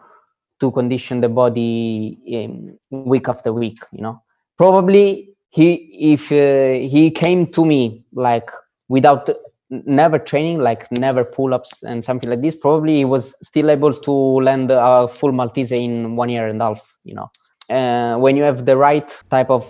to 0.60 0.70
condition 0.70 1.20
the 1.20 1.28
body 1.28 2.18
um, 2.44 2.78
week 2.90 3.28
after 3.28 3.52
week. 3.52 3.78
You 3.92 4.02
know, 4.02 4.22
probably 4.56 5.30
he 5.50 5.72
if 6.14 6.30
uh, 6.32 6.88
he 6.88 7.10
came 7.10 7.46
to 7.48 7.64
me 7.64 8.02
like 8.14 8.50
without 8.88 9.28
never 9.70 10.18
training, 10.18 10.58
like 10.58 10.90
never 10.92 11.24
pull-ups 11.24 11.82
and 11.82 12.04
something 12.04 12.28
like 12.30 12.40
this, 12.40 12.56
probably 12.60 12.96
he 12.96 13.04
was 13.04 13.36
still 13.46 13.70
able 13.70 13.94
to 13.94 14.10
land 14.10 14.70
a 14.70 15.06
full 15.08 15.32
Maltese 15.32 15.72
in 15.72 16.16
one 16.16 16.28
year 16.28 16.48
and 16.48 16.60
a 16.60 16.64
half. 16.64 16.96
You 17.04 17.14
know, 17.14 17.30
uh, 17.74 18.18
when 18.18 18.36
you 18.36 18.42
have 18.42 18.66
the 18.66 18.76
right 18.76 19.08
type 19.30 19.50
of 19.50 19.64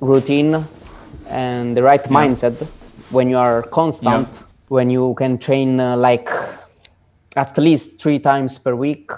routine 0.00 0.66
and 1.28 1.76
the 1.76 1.82
right 1.82 2.04
Yeah. 2.04 2.12
mindset, 2.12 2.66
when 3.10 3.28
you 3.28 3.38
are 3.38 3.62
constant, 3.62 4.28
Yeah. 4.28 4.42
when 4.68 4.90
you 4.90 5.14
can 5.14 5.38
train 5.38 5.80
uh, 5.80 5.96
like 5.96 6.30
at 7.36 7.56
least 7.58 8.00
three 8.00 8.18
times 8.18 8.58
per 8.58 8.74
week, 8.74 9.10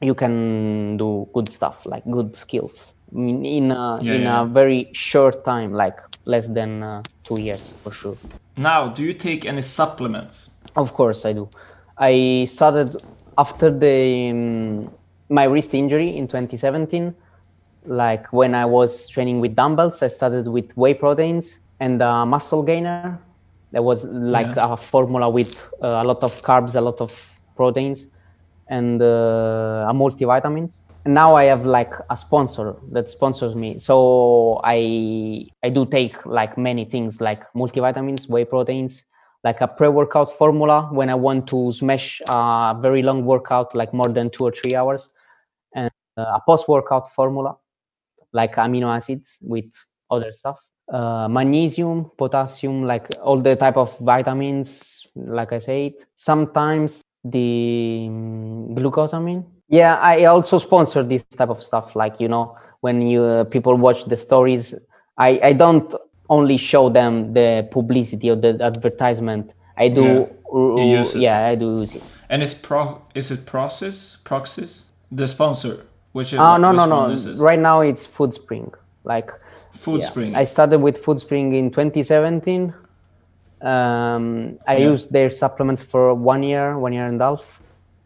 you 0.00 0.14
can 0.14 0.96
do 0.96 1.28
good 1.34 1.48
stuff, 1.48 1.84
like 1.84 2.04
good 2.10 2.36
skills 2.36 2.94
in 3.12 3.44
in 3.44 3.70
a, 3.70 3.98
Yeah, 4.02 4.14
in 4.14 4.22
yeah. 4.22 4.42
a 4.42 4.46
very 4.46 4.88
short 4.92 5.44
time, 5.44 5.72
like 5.72 5.98
less 6.26 6.46
than 6.48 6.82
uh, 6.82 7.02
two 7.24 7.40
years 7.40 7.74
for 7.82 7.92
sure. 7.92 8.16
Now, 8.56 8.88
do 8.88 9.02
you 9.02 9.14
take 9.14 9.44
any 9.44 9.62
supplements? 9.62 10.50
Of 10.76 10.92
course, 10.92 11.24
I 11.24 11.32
do. 11.32 11.48
I 11.98 12.46
started 12.48 12.90
after 13.36 13.70
the 13.70 14.30
um, 14.30 14.90
my 15.28 15.44
wrist 15.44 15.74
injury 15.74 16.16
in 16.16 16.26
2017. 16.28 17.14
Like 17.86 18.32
when 18.32 18.54
I 18.54 18.64
was 18.64 19.08
training 19.08 19.40
with 19.40 19.54
dumbbells, 19.54 20.02
I 20.02 20.08
started 20.08 20.48
with 20.48 20.74
whey 20.76 20.94
proteins 20.94 21.58
and 21.84 22.00
a 22.02 22.24
muscle 22.34 22.62
gainer. 22.70 23.18
That 23.72 23.84
was 23.90 24.04
like 24.04 24.54
Yeah. 24.56 24.74
a 24.74 24.76
formula 24.76 25.26
with 25.38 25.52
uh, 25.82 26.02
a 26.02 26.04
lot 26.10 26.20
of 26.22 26.32
carbs, 26.48 26.72
a 26.76 26.80
lot 26.80 26.98
of 27.00 27.10
proteins, 27.56 27.98
and 28.76 29.02
uh, 29.02 29.90
a 29.90 29.94
multivitamins. 30.02 30.72
And 31.04 31.14
now 31.14 31.30
I 31.42 31.44
have 31.52 31.64
like 31.78 31.94
a 32.08 32.16
sponsor 32.16 32.66
that 32.94 33.06
sponsors 33.16 33.54
me. 33.62 33.70
So 33.88 33.96
I 34.76 34.78
I 35.66 35.68
do 35.76 35.82
take 35.96 36.14
like 36.38 36.52
many 36.68 36.84
things 36.94 37.20
like 37.28 37.42
multivitamins, 37.52 38.22
whey 38.32 38.44
proteins, 38.44 39.04
like 39.48 39.60
a 39.60 39.68
pre-workout 39.78 40.30
formula 40.40 40.88
when 40.98 41.08
I 41.10 41.16
want 41.26 41.46
to 41.52 41.58
smash 41.72 42.22
a 42.30 42.74
very 42.86 43.02
long 43.02 43.20
workout, 43.32 43.68
like 43.80 43.92
more 44.00 44.10
than 44.16 44.30
two 44.30 44.44
or 44.48 44.52
three 44.60 44.74
hours, 44.80 45.02
and 45.74 45.90
uh, 46.16 46.38
a 46.38 46.40
post-workout 46.46 47.06
formula, 47.18 47.50
like 48.32 48.54
amino 48.64 48.88
acids 48.98 49.28
with 49.42 49.68
other 50.14 50.32
stuff, 50.32 50.58
uh, 50.88 51.28
magnesium, 51.28 52.10
potassium, 52.16 52.84
like 52.84 53.08
all 53.22 53.38
the 53.38 53.56
type 53.56 53.76
of 53.76 53.96
vitamins, 53.98 55.02
like 55.16 55.52
I 55.52 55.58
said. 55.58 55.94
Sometimes 56.16 57.02
the 57.24 58.06
um, 58.08 58.74
glucosamine. 58.74 59.44
Yeah, 59.68 59.96
I 59.96 60.24
also 60.24 60.58
sponsor 60.58 61.02
this 61.02 61.24
type 61.24 61.48
of 61.48 61.62
stuff. 61.62 61.96
Like 61.96 62.20
you 62.20 62.28
know, 62.28 62.56
when 62.80 63.02
you 63.02 63.22
uh, 63.22 63.44
people 63.44 63.74
watch 63.76 64.04
the 64.04 64.16
stories, 64.16 64.74
I 65.16 65.40
I 65.42 65.52
don't 65.52 65.94
only 66.28 66.56
show 66.56 66.88
them 66.88 67.32
the 67.32 67.68
publicity 67.70 68.30
or 68.30 68.36
the 68.36 68.58
advertisement. 68.60 69.54
I 69.76 69.88
do. 69.88 70.04
Yeah, 70.04 70.26
uh, 70.52 71.00
use 71.00 71.14
it. 71.14 71.20
yeah, 71.20 71.46
I 71.46 71.54
do 71.54 71.80
use 71.80 71.96
it. 71.96 72.04
And 72.28 72.42
is 72.42 72.54
pro 72.54 73.02
is 73.14 73.30
it 73.30 73.46
Process? 73.46 74.18
Proxys? 74.24 74.82
The 75.10 75.28
sponsor? 75.28 75.86
Which 76.12 76.32
is 76.32 76.38
Oh 76.38 76.56
no 76.56 76.70
which 76.70 76.76
no 76.76 76.86
no! 76.86 77.34
Right 77.36 77.58
now 77.58 77.80
it's 77.80 78.06
Foodspring. 78.06 78.72
Like 79.04 79.30
Food 79.74 80.00
yeah, 80.00 80.06
Spring. 80.06 80.34
I 80.34 80.44
started 80.44 80.80
with 80.80 81.02
Foodspring 81.02 81.54
in 81.54 81.70
2017. 81.70 82.74
Um, 83.60 84.58
I 84.66 84.76
Yeah. 84.76 84.90
used 84.90 85.12
their 85.12 85.30
supplements 85.30 85.82
for 85.82 86.14
one 86.14 86.42
year, 86.42 86.78
one 86.78 86.92
year 86.92 87.06
and 87.06 87.20
a 87.20 87.24
half. 87.24 87.60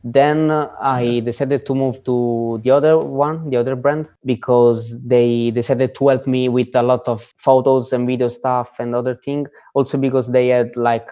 Then 0.05 0.51
I 0.81 1.21
decided 1.25 1.67
to 1.67 1.75
move 1.75 2.03
to 2.05 2.61
the 2.63 2.71
other 2.71 2.97
one, 2.99 3.51
the 3.51 3.57
other 3.57 3.75
brand, 3.75 4.09
because 4.25 4.97
they 5.05 5.51
decided 5.51 5.95
to 5.97 6.09
help 6.09 6.27
me 6.27 6.49
with 6.49 6.75
a 6.77 6.83
lot 6.83 7.09
of 7.09 7.23
photos 7.37 7.93
and 7.93 8.07
video 8.07 8.29
stuff 8.29 8.79
and 8.79 8.95
other 8.95 9.17
thing. 9.17 9.47
Also 9.75 9.99
because 9.99 10.31
they 10.31 10.49
had 10.49 10.77
like 10.77 11.09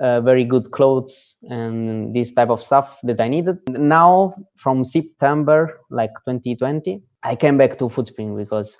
uh, 0.00 0.20
very 0.20 0.44
good 0.44 0.70
clothes 0.72 1.36
and 1.48 2.14
this 2.14 2.34
type 2.34 2.50
of 2.50 2.62
stuff 2.62 2.98
that 3.04 3.20
I 3.20 3.28
needed. 3.28 3.58
Now, 3.68 4.34
from 4.56 4.84
September, 4.84 5.80
like 5.90 6.10
2020, 6.26 7.02
I 7.22 7.36
came 7.36 7.56
back 7.56 7.78
to 7.78 7.84
Foodspring 7.84 8.36
because 8.36 8.76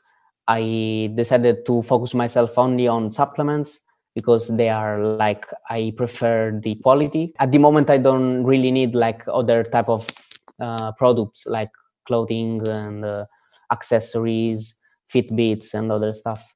I 0.48 1.12
decided 1.14 1.66
to 1.66 1.82
focus 1.82 2.14
myself 2.14 2.56
only 2.56 2.88
on 2.88 3.12
supplements 3.12 3.80
because 4.14 4.48
they 4.48 4.70
are 4.70 5.04
like 5.04 5.44
I 5.68 5.92
prefer 5.96 6.58
the 6.58 6.74
quality. 6.76 7.34
At 7.38 7.52
the 7.52 7.58
moment, 7.58 7.90
I 7.90 7.98
don't 7.98 8.42
really 8.44 8.70
need 8.72 8.94
like 8.94 9.22
other 9.28 9.62
type 9.62 9.88
of 9.90 10.08
uh, 10.58 10.92
products 10.92 11.46
like 11.46 11.70
clothing 12.06 12.66
and 12.66 13.04
uh, 13.04 13.24
accessories, 13.70 14.74
Fitbits, 15.14 15.74
and 15.74 15.92
other 15.92 16.12
stuff. 16.12 16.52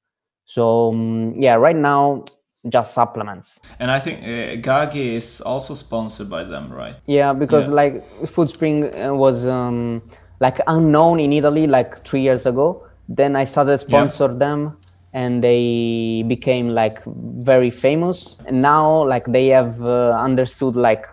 So 0.47 0.93
um, 0.93 1.34
yeah, 1.38 1.55
right 1.55 1.76
now 1.76 2.24
just 2.70 2.95
supplements. 2.95 3.59
and 3.80 3.90
I 3.90 3.99
think 3.99 4.20
uh, 4.22 4.57
Gagi 4.62 5.16
is 5.16 5.40
also 5.40 5.74
sponsored 5.74 6.30
by 6.30 6.45
them, 6.45 6.72
right? 6.72 6.97
Yeah, 7.07 7.32
because 7.32 7.66
Yeah. 7.66 7.74
like 7.74 7.95
Foodspring 8.34 8.78
uh, 9.09 9.14
was 9.14 9.45
um, 9.47 10.01
like 10.40 10.61
unknown 10.66 11.20
in 11.20 11.32
Italy 11.32 11.66
like 11.66 12.07
three 12.07 12.22
years 12.22 12.47
ago. 12.47 12.86
Then 13.09 13.36
I 13.36 13.44
started 13.44 13.78
sponsor 13.78 14.28
them, 14.28 14.78
and 15.12 15.42
they 15.42 16.24
became 16.26 16.68
like 16.70 17.00
very 17.07 17.70
famous. 17.70 18.40
And 18.46 18.62
now 18.62 19.05
like 19.05 19.24
they 19.26 19.48
have 19.48 19.80
uh, 19.82 20.11
understood 20.18 20.76
like 20.76 21.05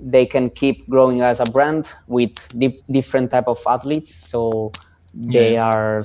they 0.00 0.26
can 0.26 0.50
keep 0.50 0.88
growing 0.88 1.22
as 1.22 1.40
a 1.40 1.46
brand 1.46 1.92
with 2.06 2.32
dif- 2.58 2.84
different 2.90 3.30
type 3.30 3.46
of 3.48 3.58
athletes. 3.66 4.14
So 4.30 4.72
they 5.12 5.56
Yeah. 5.56 5.64
are 5.64 6.02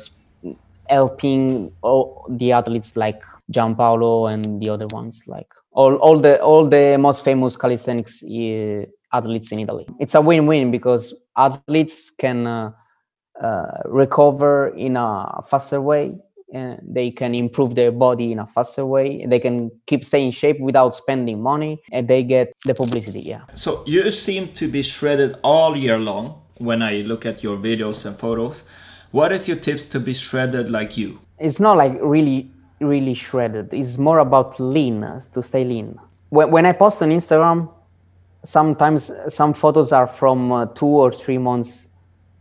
helping 0.89 1.71
all 1.81 2.25
the 2.29 2.51
athletes 2.51 2.95
like 2.95 3.21
Gianpaolo 3.51 4.31
and 4.33 4.61
the 4.61 4.69
other 4.69 4.87
ones 4.87 5.23
like 5.27 5.47
all, 5.71 5.95
all 5.95 6.19
the 6.19 6.41
all 6.41 6.67
the 6.67 6.97
most 6.97 7.23
famous 7.23 7.55
calisthenics 7.57 8.23
uh, 8.23 8.85
athletes 9.13 9.51
in 9.51 9.59
Italy. 9.59 9.87
It's 9.99 10.15
a 10.15 10.21
win-win 10.21 10.71
because 10.71 11.13
athletes 11.37 12.09
can 12.09 12.47
uh, 12.47 12.71
recover 13.85 14.69
in 14.69 14.97
a 14.97 15.43
faster 15.47 15.81
way 15.81 16.15
and 16.53 16.79
they 16.83 17.11
can 17.11 17.35
improve 17.35 17.75
their 17.75 17.91
body 17.91 18.31
in 18.31 18.39
a 18.39 18.47
faster 18.47 18.85
way 18.85 19.25
they 19.25 19.39
can 19.39 19.69
keep 19.87 20.05
staying 20.05 20.27
in 20.27 20.31
shape 20.31 20.59
without 20.59 20.95
spending 20.95 21.41
money 21.41 21.81
and 21.91 22.07
they 22.07 22.23
get 22.23 22.53
the 22.65 22.73
publicity 22.73 23.21
yeah 23.21 23.43
So 23.53 23.83
you 23.85 24.09
seem 24.11 24.53
to 24.53 24.67
be 24.67 24.81
shredded 24.83 25.37
all 25.43 25.75
year 25.75 25.97
long 25.97 26.41
when 26.57 26.81
I 26.81 27.01
look 27.01 27.25
at 27.25 27.43
your 27.43 27.57
videos 27.57 28.05
and 28.05 28.17
photos. 28.17 28.63
What 29.11 29.33
is 29.33 29.47
your 29.47 29.57
tips 29.57 29.87
to 29.87 29.99
be 29.99 30.13
shredded 30.13 30.69
like 30.69 30.95
you? 30.97 31.19
it's 31.39 31.59
not 31.59 31.77
like 31.77 31.97
really 32.01 32.49
really 32.79 33.13
shredded 33.13 33.73
it's 33.73 33.97
more 33.97 34.19
about 34.19 34.59
lean 34.59 35.03
uh, 35.03 35.19
to 35.33 35.41
stay 35.41 35.63
lean 35.63 35.97
when, 36.29 36.51
when 36.51 36.65
i 36.65 36.71
post 36.71 37.01
on 37.01 37.09
instagram 37.09 37.69
sometimes 38.43 39.11
some 39.29 39.53
photos 39.53 39.91
are 39.91 40.07
from 40.07 40.51
uh, 40.51 40.65
two 40.67 40.85
or 40.85 41.11
three 41.11 41.37
months 41.37 41.89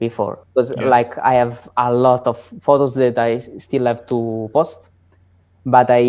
before 0.06 0.34
because 0.54 0.70
Yeah. 0.76 0.88
like 0.96 1.12
i 1.30 1.34
have 1.42 1.56
a 1.76 1.90
lot 2.06 2.26
of 2.32 2.36
photos 2.66 2.92
that 3.02 3.16
i 3.18 3.30
still 3.66 3.84
have 3.90 4.02
to 4.12 4.18
post 4.52 4.78
but 5.74 5.88
i 5.90 6.04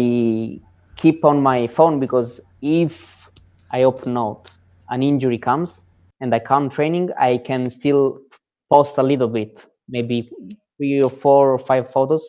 keep 1.01 1.25
on 1.31 1.37
my 1.51 1.59
phone 1.77 1.99
because 2.05 2.41
if 2.61 2.93
i 3.77 3.83
open 3.83 4.17
out 4.17 4.41
an 4.89 5.01
injury 5.11 5.39
comes 5.49 5.71
and 6.21 6.29
i 6.37 6.39
come 6.51 6.69
training 6.77 7.09
i 7.29 7.37
can 7.49 7.69
still 7.69 8.19
post 8.71 8.97
a 8.97 9.03
little 9.11 9.27
bit 9.39 9.53
maybe 9.95 10.17
three 10.77 10.99
or 11.01 11.11
four 11.23 11.43
or 11.55 11.59
five 11.59 11.85
photos 11.95 12.23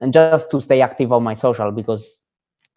and 0.00 0.12
just 0.12 0.50
to 0.50 0.60
stay 0.60 0.80
active 0.80 1.12
on 1.12 1.22
my 1.22 1.34
social 1.34 1.70
because 1.70 2.21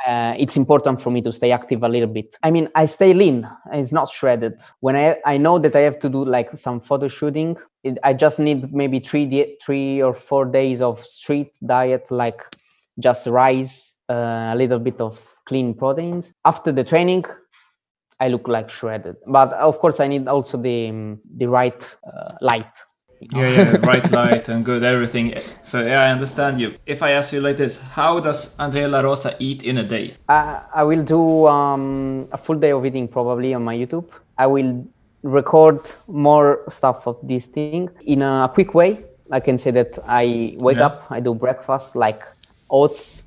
uh, 0.06 0.34
it's 0.38 0.58
important 0.58 1.02
for 1.02 1.10
me 1.10 1.22
to 1.22 1.32
stay 1.32 1.52
active 1.52 1.84
a 1.84 1.90
little 1.90 2.10
bit. 2.10 2.38
I 2.44 2.52
mean, 2.52 2.70
I 2.76 2.86
stay 2.86 3.14
lean. 3.14 3.50
It's 3.72 3.92
not 3.92 4.10
shredded. 4.10 4.60
When 4.82 4.96
I 4.96 5.18
I 5.26 5.38
know 5.38 5.60
that 5.60 5.76
I 5.76 5.82
have 5.82 6.00
to 6.00 6.10
do 6.10 6.26
like 6.26 6.58
some 6.58 6.80
photo 6.82 7.08
shooting, 7.08 7.58
it, 7.84 7.98
I 8.04 8.14
just 8.14 8.40
need 8.40 8.74
maybe 8.74 9.00
three 9.00 9.26
di- 9.26 9.58
three 9.64 10.02
or 10.02 10.14
four 10.14 10.46
days 10.46 10.82
of 10.82 11.00
street 11.00 11.58
diet, 11.66 12.12
like 12.12 12.40
just 13.00 13.28
rice, 13.28 13.98
uh, 14.10 14.52
a 14.54 14.56
little 14.56 14.80
bit 14.80 15.00
of 15.02 15.20
clean 15.46 15.74
proteins. 15.74 16.34
After 16.44 16.72
the 16.72 16.84
training, 16.84 17.26
I 18.20 18.28
look 18.30 18.48
like 18.48 18.70
shredded. 18.70 19.16
But 19.32 19.54
of 19.54 19.80
course, 19.80 20.00
I 20.00 20.08
need 20.08 20.28
also 20.28 20.58
the 20.58 21.18
the 21.38 21.48
right 21.48 21.98
uh, 22.06 22.28
light. 22.42 22.66
Yeah, 23.20 23.50
yeah, 23.50 23.78
bright 23.78 24.12
light 24.12 24.50
and 24.50 24.64
good 24.66 24.84
everything. 24.84 25.34
So 25.64 25.82
yeah, 25.82 26.02
I 26.04 26.12
understand 26.12 26.60
you. 26.60 26.76
If 26.86 27.02
I 27.02 27.12
ask 27.12 27.34
you 27.34 27.42
like 27.42 27.58
this, 27.58 27.78
how 27.78 28.20
does 28.20 28.54
Andrea 28.60 28.88
Larosa 28.88 29.36
eat 29.40 29.64
in 29.64 29.78
a 29.78 29.84
day? 29.84 30.16
I, 30.30 30.62
I 30.76 30.84
will 30.84 31.04
do 31.04 31.48
um, 31.48 32.28
a 32.32 32.38
full 32.38 32.58
day 32.58 32.72
of 32.72 32.86
eating 32.86 33.08
probably 33.08 33.54
on 33.54 33.64
my 33.64 33.76
YouTube. 33.76 34.06
I 34.38 34.48
will 34.48 34.86
record 35.24 35.90
more 36.08 36.62
stuff 36.70 37.08
of 37.08 37.18
this 37.24 37.48
thing 37.48 37.90
in 38.06 38.22
a 38.22 38.50
quick 38.54 38.74
way. 38.76 39.06
I 39.32 39.40
can 39.40 39.58
say 39.58 39.72
that 39.72 39.98
I 40.08 40.56
wake 40.58 40.78
Yeah. 40.78 40.86
up, 40.88 41.08
I 41.10 41.20
do 41.20 41.34
breakfast 41.34 41.96
like 41.96 42.22
oats, 42.70 43.24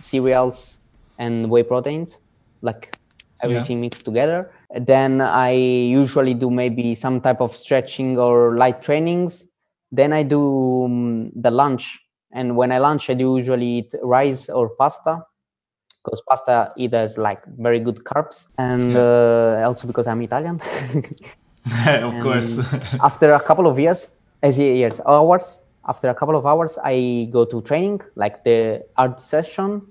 cereals, 0.00 0.78
and 1.18 1.50
whey 1.50 1.62
proteins, 1.64 2.18
like 2.60 2.91
everything 3.42 3.80
mixed 3.80 4.04
together. 4.04 4.50
Then 4.80 5.20
I 5.20 5.50
usually 5.50 6.34
do 6.34 6.50
maybe 6.50 6.94
some 6.94 7.20
type 7.20 7.40
of 7.40 7.54
stretching 7.54 8.18
or 8.18 8.56
light 8.56 8.82
trainings. 8.82 9.44
Then 9.90 10.12
I 10.12 10.22
do 10.22 10.84
um, 10.84 11.30
the 11.34 11.50
lunch, 11.50 12.00
and 12.32 12.56
when 12.56 12.72
I 12.72 12.78
lunch, 12.78 13.10
I 13.10 13.14
do 13.14 13.36
usually 13.36 13.66
eat 13.78 13.94
rice 14.02 14.48
or 14.48 14.70
pasta 14.70 15.24
because 16.02 16.22
pasta 16.28 16.72
it 16.76 16.92
has 16.92 17.18
like 17.18 17.38
very 17.58 17.78
good 17.78 18.02
carbs, 18.04 18.46
and 18.58 18.96
uh, 18.96 19.64
also 19.66 19.86
because 19.86 20.06
I'm 20.06 20.22
Italian. 20.22 20.60
of 21.86 22.22
course. 22.22 22.58
after 23.02 23.32
a 23.32 23.40
couple 23.40 23.66
of 23.66 23.78
years, 23.78 24.14
as 24.42 24.58
years 24.58 25.00
hours, 25.06 25.62
after 25.86 26.08
a 26.08 26.14
couple 26.14 26.36
of 26.36 26.46
hours, 26.46 26.78
I 26.82 27.28
go 27.30 27.44
to 27.44 27.60
training, 27.62 28.00
like 28.16 28.42
the 28.42 28.84
art 28.96 29.20
session. 29.20 29.82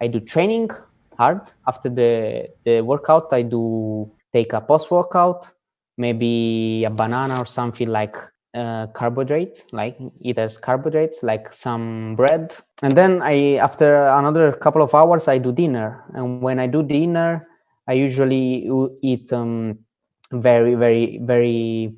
I 0.00 0.08
do 0.08 0.20
training 0.20 0.70
hard. 1.16 1.40
After 1.66 1.88
the 1.88 2.48
the 2.64 2.80
workout, 2.80 3.32
I 3.32 3.42
do 3.42 4.10
take 4.32 4.52
a 4.52 4.60
post 4.60 4.90
workout, 4.90 5.48
maybe 5.96 6.84
a 6.84 6.90
banana 6.90 7.38
or 7.38 7.46
something 7.46 7.88
like 7.88 8.14
uh, 8.54 8.86
carbohydrates, 8.88 9.64
like 9.72 9.96
it 10.20 10.38
as 10.38 10.58
carbohydrates, 10.58 11.22
like 11.22 11.52
some 11.52 12.16
bread. 12.16 12.54
And 12.82 12.92
then 12.92 13.20
I, 13.22 13.56
after 13.56 14.06
another 14.06 14.52
couple 14.52 14.82
of 14.82 14.94
hours, 14.94 15.28
I 15.28 15.38
do 15.38 15.52
dinner. 15.52 16.04
And 16.14 16.40
when 16.40 16.58
I 16.58 16.66
do 16.66 16.82
dinner, 16.82 17.48
I 17.88 17.94
usually 17.94 18.70
eat 19.02 19.32
um, 19.32 19.78
very, 20.32 20.74
very, 20.74 21.18
very 21.22 21.94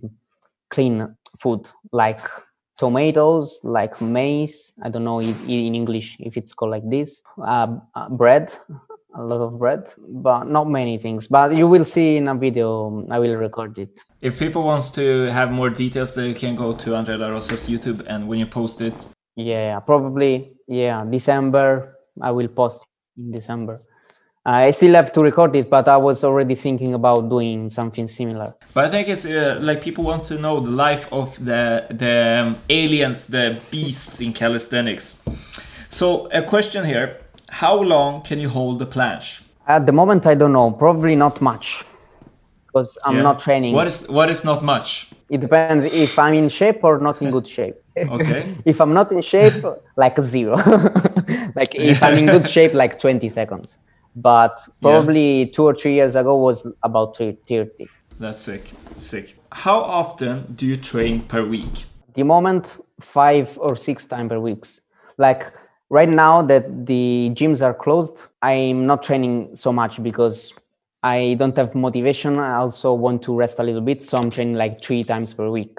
clean 0.70 1.14
food, 1.38 1.68
like 1.92 2.20
tomatoes, 2.78 3.60
like 3.62 4.00
maize. 4.00 4.72
I 4.82 4.88
don't 4.88 5.04
know 5.04 5.20
in 5.20 5.74
English 5.74 6.16
if 6.20 6.36
it's 6.36 6.52
called 6.52 6.72
like 6.72 6.88
this. 6.88 7.22
Uh, 7.42 7.76
bread, 8.10 8.52
a 9.16 9.22
lot 9.22 9.40
of 9.40 9.58
bread, 9.58 9.92
but 10.08 10.48
not 10.48 10.68
many 10.68 10.98
things. 10.98 11.26
But 11.26 11.56
you 11.56 11.66
will 11.66 11.84
see 11.84 12.16
in 12.16 12.28
a 12.28 12.34
video. 12.34 13.02
I 13.10 13.18
will 13.18 13.36
record 13.36 13.78
it. 13.78 14.00
If 14.20 14.38
people 14.38 14.62
wants 14.62 14.90
to 14.90 15.26
have 15.32 15.50
more 15.50 15.70
details, 15.70 16.14
they 16.14 16.34
can 16.34 16.56
go 16.56 16.74
to 16.74 16.94
Andrea 16.94 17.18
Larosa's 17.18 17.62
YouTube, 17.68 18.04
and 18.06 18.28
when 18.28 18.38
you 18.38 18.46
post 18.46 18.80
it, 18.80 18.94
yeah, 19.36 19.80
probably 19.80 20.52
yeah, 20.68 21.04
December. 21.04 21.96
I 22.22 22.30
will 22.30 22.48
post 22.48 22.80
in 23.18 23.30
December. 23.32 23.78
I 24.46 24.70
still 24.70 24.94
have 24.94 25.10
to 25.12 25.22
record 25.22 25.56
it, 25.56 25.68
but 25.68 25.88
I 25.88 25.96
was 25.96 26.22
already 26.22 26.54
thinking 26.54 26.94
about 26.94 27.28
doing 27.28 27.68
something 27.68 28.06
similar. 28.06 28.54
But 28.74 28.84
I 28.84 28.90
think 28.90 29.08
it's 29.08 29.26
uh, 29.26 29.58
like 29.60 29.82
people 29.82 30.04
want 30.04 30.24
to 30.28 30.38
know 30.38 30.60
the 30.60 30.70
life 30.70 31.08
of 31.10 31.36
the 31.44 31.84
the 31.90 32.44
um, 32.46 32.56
aliens, 32.70 33.26
the 33.26 33.60
beasts 33.72 34.20
in 34.20 34.32
calisthenics. 34.32 35.16
So 35.88 36.28
a 36.32 36.42
question 36.42 36.84
here: 36.84 37.18
How 37.50 37.80
long 37.80 38.22
can 38.22 38.38
you 38.38 38.48
hold 38.48 38.78
the 38.78 38.86
planche? 38.86 39.42
At 39.66 39.86
the 39.86 39.92
moment, 39.92 40.26
I 40.26 40.34
don't 40.34 40.52
know. 40.52 40.70
Probably 40.70 41.16
not 41.16 41.40
much, 41.40 41.84
because 42.66 42.96
I'm 43.04 43.16
yeah. 43.16 43.22
not 43.22 43.40
training. 43.40 43.74
What 43.74 43.86
is 43.86 44.08
what 44.08 44.30
is 44.30 44.44
not 44.44 44.62
much? 44.62 45.08
It 45.28 45.40
depends 45.40 45.84
if 45.84 46.18
I'm 46.18 46.34
in 46.34 46.48
shape 46.48 46.84
or 46.84 46.98
not 46.98 47.20
in 47.20 47.30
good 47.30 47.48
shape. 47.48 47.76
Okay. 47.96 48.54
if 48.64 48.80
I'm 48.80 48.94
not 48.94 49.10
in 49.10 49.22
shape, 49.22 49.64
like 49.96 50.14
zero. 50.20 50.56
like 51.56 51.74
if 51.74 52.02
I'm 52.04 52.16
in 52.18 52.26
good 52.26 52.48
shape, 52.48 52.74
like 52.74 53.00
20 53.00 53.28
seconds 53.28 53.76
but 54.16 54.66
probably 54.80 55.42
yeah. 55.42 55.52
two 55.52 55.64
or 55.64 55.74
three 55.74 55.94
years 55.94 56.16
ago 56.16 56.36
was 56.36 56.66
about 56.82 57.16
30 57.16 57.68
that's 58.18 58.40
sick 58.40 58.72
sick 58.96 59.36
how 59.52 59.78
often 59.78 60.54
do 60.56 60.66
you 60.66 60.76
train 60.76 61.20
per 61.20 61.44
week 61.44 61.84
the 62.14 62.22
moment 62.22 62.82
five 63.00 63.56
or 63.58 63.76
six 63.76 64.06
times 64.06 64.30
per 64.30 64.40
week 64.40 64.64
like 65.18 65.50
right 65.90 66.08
now 66.08 66.42
that 66.42 66.86
the 66.86 67.30
gyms 67.34 67.62
are 67.62 67.74
closed 67.74 68.26
i'm 68.42 68.86
not 68.86 69.02
training 69.02 69.54
so 69.54 69.72
much 69.72 70.02
because 70.02 70.52
i 71.02 71.36
don't 71.38 71.54
have 71.56 71.74
motivation. 71.74 72.38
I 72.38 72.54
also 72.56 72.92
want 72.94 73.22
to 73.22 73.36
rest 73.36 73.58
a 73.58 73.62
little 73.62 73.80
bit 73.80 74.02
so 74.02 74.18
i'm 74.22 74.30
training 74.30 74.54
like 74.54 74.82
three 74.82 75.04
times 75.04 75.34
per 75.34 75.48
week. 75.48 75.78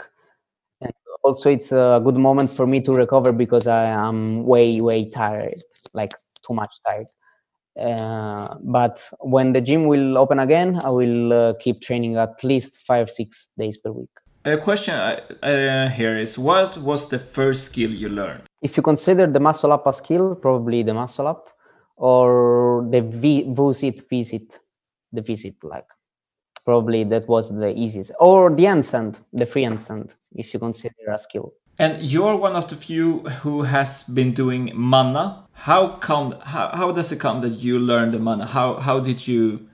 And 0.81 0.93
also 1.23 1.49
it's 1.49 1.71
a 1.71 2.01
good 2.03 2.15
moment 2.15 2.49
for 2.51 2.65
me 2.65 2.79
to 2.81 2.93
recover 2.93 3.31
because 3.31 3.67
i 3.67 3.85
am 3.87 4.45
way 4.45 4.79
way 4.81 5.05
tired 5.05 5.53
like 5.93 6.11
too 6.45 6.53
much 6.53 6.73
tired. 6.85 7.05
Uh, 7.79 8.55
but 8.61 9.07
when 9.19 9.53
the 9.53 9.61
gym 9.61 9.85
will 9.85 10.17
open 10.17 10.39
again, 10.39 10.79
I 10.83 10.89
will 10.89 11.33
uh, 11.33 11.53
keep 11.59 11.81
training 11.81 12.17
at 12.17 12.43
least 12.43 12.77
five, 12.77 13.09
six 13.11 13.49
days 13.57 13.79
per 13.81 13.91
week. 13.91 14.09
A 14.47 14.57
question 14.57 14.95
uh, 14.95 15.89
here 15.89 16.17
is 16.17 16.37
what 16.37 16.77
was 16.77 17.09
the 17.09 17.19
first 17.19 17.65
skill 17.65 17.91
you 17.91 18.07
learned? 18.07 18.43
If 18.61 18.77
you 18.77 18.83
consider 18.83 19.27
the 19.27 19.41
muscle 19.41 19.73
up 19.73 19.85
a 19.85 19.91
skill, 19.91 20.35
probably 20.35 20.83
the 20.83 20.93
muscle 20.93 21.27
up 21.27 21.49
or 21.97 22.87
the 22.89 23.01
v- 23.01 23.43
V-sit 23.49 24.07
V-sit, 24.09 24.59
the 25.11 25.21
V-sit 25.21 25.55
like 25.63 25.89
probably 26.63 27.03
that 27.03 27.27
was 27.27 27.53
the 27.53 27.77
easiest 27.77 28.13
or 28.21 28.49
the 28.49 28.63
handstand, 28.63 29.17
the 29.33 29.45
free 29.45 29.65
handstand, 29.65 30.11
if 30.33 30.53
you 30.53 30.61
consider 30.61 30.95
a 31.11 31.17
skill. 31.17 31.51
And 31.77 32.01
you're 32.01 32.37
one 32.37 32.55
of 32.55 32.69
the 32.69 32.77
few 32.77 33.19
who 33.43 33.63
has 33.63 34.05
been 34.05 34.33
doing 34.33 34.71
manna. 34.73 35.43
How 35.51 35.97
come? 35.97 36.39
How, 36.39 36.69
how 36.73 36.93
does 36.93 37.11
it 37.11 37.19
come 37.19 37.41
that 37.41 37.55
you 37.59 37.79
learned 37.79 38.13
the 38.13 38.19
manna? 38.19 38.45
How 38.45 38.75
how 38.75 39.01
did 39.01 39.27
you 39.27 39.67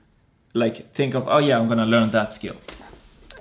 like 0.52 0.92
think 0.92 1.14
of? 1.14 1.28
Oh 1.28 1.38
yeah, 1.38 1.60
I'm 1.60 1.68
gonna 1.68 1.86
learn 1.86 2.10
that 2.10 2.32
skill. 2.32 2.56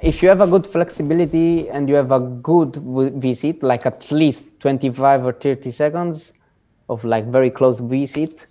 If 0.03 0.21
you 0.21 0.27
have 0.27 0.41
a 0.41 0.47
good 0.47 0.67
flexibility 0.67 1.69
and 1.69 1.87
you 1.87 1.95
have 1.95 2.11
a 2.11 2.19
good 2.19 2.75
V-sit, 2.75 3.63
like 3.63 3.85
at 3.85 4.11
least 4.11 4.59
25 4.59 5.25
or 5.25 5.31
30 5.31 5.71
seconds 5.71 6.33
of 6.89 7.05
like 7.05 7.25
very 7.27 7.49
close 7.49 7.79
V-sit, 7.79 8.47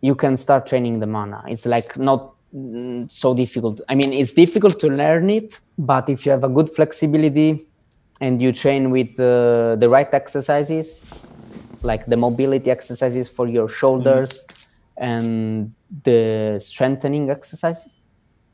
you 0.00 0.14
can 0.14 0.36
start 0.36 0.68
training 0.68 1.00
the 1.00 1.08
manna. 1.08 1.42
It's 1.48 1.66
like 1.66 1.98
not 1.98 2.34
mm, 2.54 3.10
so 3.10 3.34
difficult. 3.34 3.80
I 3.88 3.94
mean, 3.94 4.12
it's 4.12 4.32
difficult 4.32 4.78
to 4.78 4.86
learn 4.86 5.28
it, 5.28 5.58
but 5.76 6.08
if 6.08 6.24
you 6.24 6.30
have 6.30 6.44
a 6.44 6.48
good 6.48 6.70
flexibility 6.72 7.66
and 8.20 8.40
you 8.40 8.52
train 8.52 8.92
with 8.92 9.18
uh, 9.18 9.74
the 9.74 9.88
right 9.88 10.14
exercises 10.14 11.04
like 11.82 12.06
the 12.06 12.16
mobility 12.16 12.70
exercises 12.70 13.28
for 13.28 13.48
your 13.48 13.68
shoulders 13.68 14.44
mm-hmm. 14.44 15.02
and 15.02 15.74
the 16.04 16.60
strengthening 16.62 17.28
exercises 17.30 17.99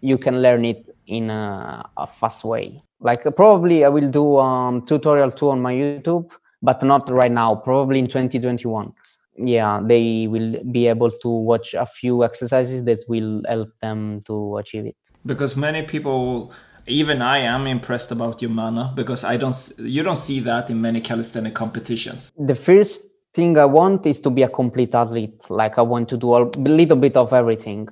you 0.01 0.16
can 0.16 0.43
learn 0.43 0.64
it 0.64 0.97
in 1.06 1.31
a, 1.31 1.89
a 1.97 2.06
fast 2.06 2.44
way 2.44 2.82
like 3.01 3.23
probably 3.36 3.85
i 3.85 3.89
will 3.89 4.10
do 4.10 4.39
um 4.39 4.85
tutorial 4.86 5.31
too 5.31 5.51
on 5.51 5.60
my 5.60 5.73
youtube 5.73 6.31
but 6.62 6.82
not 6.82 7.09
right 7.10 7.32
now 7.32 7.55
probably 7.55 7.98
in 7.98 8.06
2021 8.06 8.93
yeah 9.39 9.81
they 9.85 10.27
will 10.28 10.62
be 10.73 10.86
able 10.86 11.10
to 11.10 11.28
watch 11.28 11.74
a 11.74 11.86
few 11.86 12.24
exercises 12.24 12.82
that 12.85 12.98
will 13.09 13.43
help 13.48 13.68
them 13.82 14.20
to 14.20 14.56
achieve 14.56 14.86
it 14.86 14.97
because 15.24 15.56
many 15.56 15.82
people 15.82 16.52
even 16.86 17.20
I 17.20 17.39
am 17.39 17.66
impressed 17.66 18.10
about 18.12 18.40
your 18.40 18.51
manna 18.51 18.93
because 18.94 19.24
I 19.24 19.36
don't 19.36 19.56
you 19.78 20.02
don't 20.02 20.16
see 20.16 20.40
that 20.40 20.70
in 20.70 20.81
many 20.81 21.01
calisthenic 21.01 21.55
competitions. 21.55 22.32
The 22.39 22.55
first 22.55 23.02
thing 23.35 23.59
I 23.59 23.64
want 23.64 24.06
is 24.06 24.20
to 24.20 24.31
be 24.31 24.43
a 24.43 24.48
complete 24.48 24.94
athlete. 24.94 25.51
Like 25.51 25.78
I 25.78 25.82
want 25.82 26.09
to 26.10 26.16
do 26.16 26.35
a 26.35 26.44
little 26.59 26.98
bit 26.98 27.16
of 27.16 27.32
everything. 27.32 27.89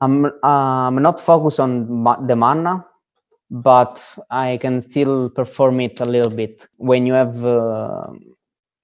I'm 0.00 0.26
I'm 0.42 1.02
not 1.02 1.20
focused 1.20 1.60
on 1.60 2.26
the 2.26 2.36
manna, 2.36 2.84
but 3.50 4.02
I 4.30 4.56
can 4.56 4.80
still 4.82 5.30
perform 5.30 5.80
it 5.80 6.00
a 6.00 6.04
little 6.04 6.34
bit. 6.34 6.66
When 6.76 7.06
you 7.06 7.12
have 7.14 7.44
uh, 7.44 8.06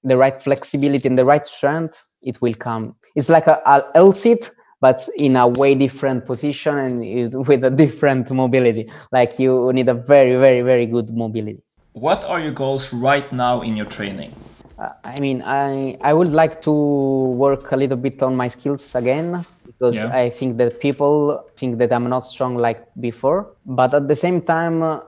the 0.05 0.17
right 0.17 0.41
flexibility 0.41 1.09
and 1.09 1.19
the 1.19 1.25
right 1.25 1.47
strength, 1.47 2.03
it 2.23 2.41
will 2.43 2.55
come. 2.55 2.97
It's 3.15 3.29
like 3.29 3.47
a, 3.47 3.61
a 3.65 3.85
L 3.95 4.13
sit 4.13 4.51
but 4.81 5.09
in 5.19 5.37
a 5.37 5.49
way 5.57 5.75
different 5.75 6.27
position 6.27 6.77
and 6.77 7.47
with 7.49 7.65
a 7.65 7.71
different 7.71 8.31
mobility. 8.31 8.91
Like 9.11 9.39
you 9.39 9.73
need 9.73 9.89
a 9.89 9.95
very, 9.95 10.37
very, 10.37 10.61
very 10.61 10.87
good 10.87 11.11
mobility. 11.11 11.63
What 11.93 12.25
are 12.25 12.41
your 12.41 12.53
goals 12.53 12.93
right 12.93 13.33
now 13.33 13.63
in 13.63 13.75
your 13.75 13.87
training? 13.87 14.35
Uh, 14.79 14.91
I 15.05 15.19
mean, 15.21 15.41
I 15.43 15.97
I 16.03 16.13
would 16.13 16.29
like 16.29 16.61
to 16.63 16.73
work 16.73 17.73
a 17.73 17.77
little 17.77 17.97
bit 17.97 18.23
on 18.23 18.37
my 18.37 18.49
skills 18.49 18.95
again 18.95 19.47
because 19.79 19.97
yeah. 19.97 20.17
I 20.17 20.31
think 20.31 20.57
that 20.59 20.81
people 20.81 21.45
think 21.57 21.79
that 21.79 21.93
I'm 21.93 22.09
not 22.09 22.27
strong 22.27 22.57
like 22.57 22.87
before. 23.01 23.55
But 23.67 23.95
at 23.95 24.09
the 24.09 24.17
same 24.17 24.41
time, 24.41 24.83
uh, 24.83 25.01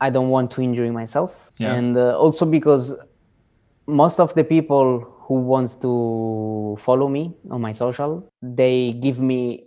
I 0.00 0.10
don't 0.10 0.28
want 0.28 0.52
to 0.52 0.62
injure 0.62 0.90
myself, 0.92 1.50
yeah. 1.58 1.74
and 1.74 1.96
uh, 1.96 2.18
also 2.18 2.46
because 2.46 2.94
most 3.88 4.20
of 4.20 4.34
the 4.34 4.44
people 4.44 5.00
who 5.28 5.34
wants 5.34 5.74
to 5.76 6.76
follow 6.80 7.08
me 7.08 7.34
on 7.50 7.60
my 7.60 7.72
social 7.72 8.30
they 8.42 8.92
give 8.92 9.18
me 9.18 9.64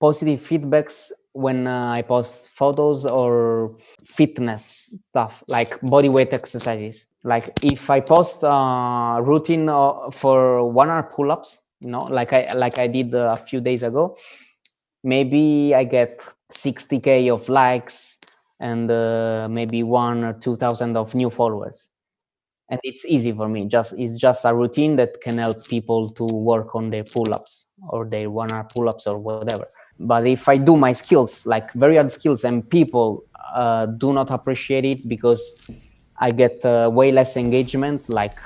positive 0.00 0.40
feedbacks 0.40 1.10
when 1.32 1.66
uh, 1.66 1.94
i 1.96 2.02
post 2.02 2.48
photos 2.54 3.06
or 3.06 3.70
fitness 4.04 4.94
stuff 5.10 5.42
like 5.48 5.80
body 5.82 6.08
weight 6.08 6.32
exercises 6.32 7.06
like 7.22 7.46
if 7.62 7.88
i 7.90 8.00
post 8.00 8.38
a 8.42 9.20
routine 9.22 9.68
uh, 9.68 10.10
for 10.10 10.68
one 10.70 10.90
hour 10.90 11.02
pull-ups 11.14 11.62
you 11.80 11.90
know 11.90 12.00
like 12.10 12.32
i 12.32 12.52
like 12.54 12.78
i 12.78 12.86
did 12.86 13.14
a 13.14 13.36
few 13.36 13.60
days 13.60 13.82
ago. 13.82 14.16
Maybe 15.02 15.74
i 15.74 15.84
get 15.84 16.26
60k 16.52 17.32
of 17.32 17.48
likes 17.48 18.18
and 18.60 18.90
uh, 18.90 19.48
maybe 19.50 19.82
one 19.82 20.24
or 20.24 20.34
two 20.34 20.56
thousand 20.56 20.96
of 20.96 21.14
new 21.14 21.30
followers. 21.30 21.88
And 22.68 22.78
it's 22.84 23.04
easy 23.04 23.32
for 23.32 23.48
me. 23.48 23.64
Just 23.64 23.94
it's 23.98 24.16
just 24.16 24.44
a 24.44 24.54
routine 24.54 24.94
that 24.96 25.20
can 25.22 25.38
help 25.38 25.56
people 25.66 26.10
to 26.10 26.24
work 26.24 26.74
on 26.74 26.90
their 26.90 27.02
pull-ups 27.02 27.66
or 27.90 28.04
their 28.08 28.30
one 28.30 28.52
hour 28.52 28.66
pull-ups 28.72 29.06
or 29.06 29.18
whatever. 29.18 29.66
But 29.98 30.26
if 30.26 30.48
i 30.48 30.56
do 30.56 30.76
my 30.76 30.92
skills 30.92 31.46
like 31.46 31.72
very 31.72 31.96
hard 31.96 32.12
skills 32.12 32.44
and 32.44 32.68
people 32.68 33.24
uh, 33.54 33.86
do 33.86 34.12
not 34.12 34.32
appreciate 34.32 34.84
it 34.84 35.08
because 35.08 35.70
i 36.18 36.30
get 36.30 36.64
uh, 36.64 36.88
way 36.92 37.10
less 37.12 37.36
engagement 37.36 38.08
like 38.08 38.38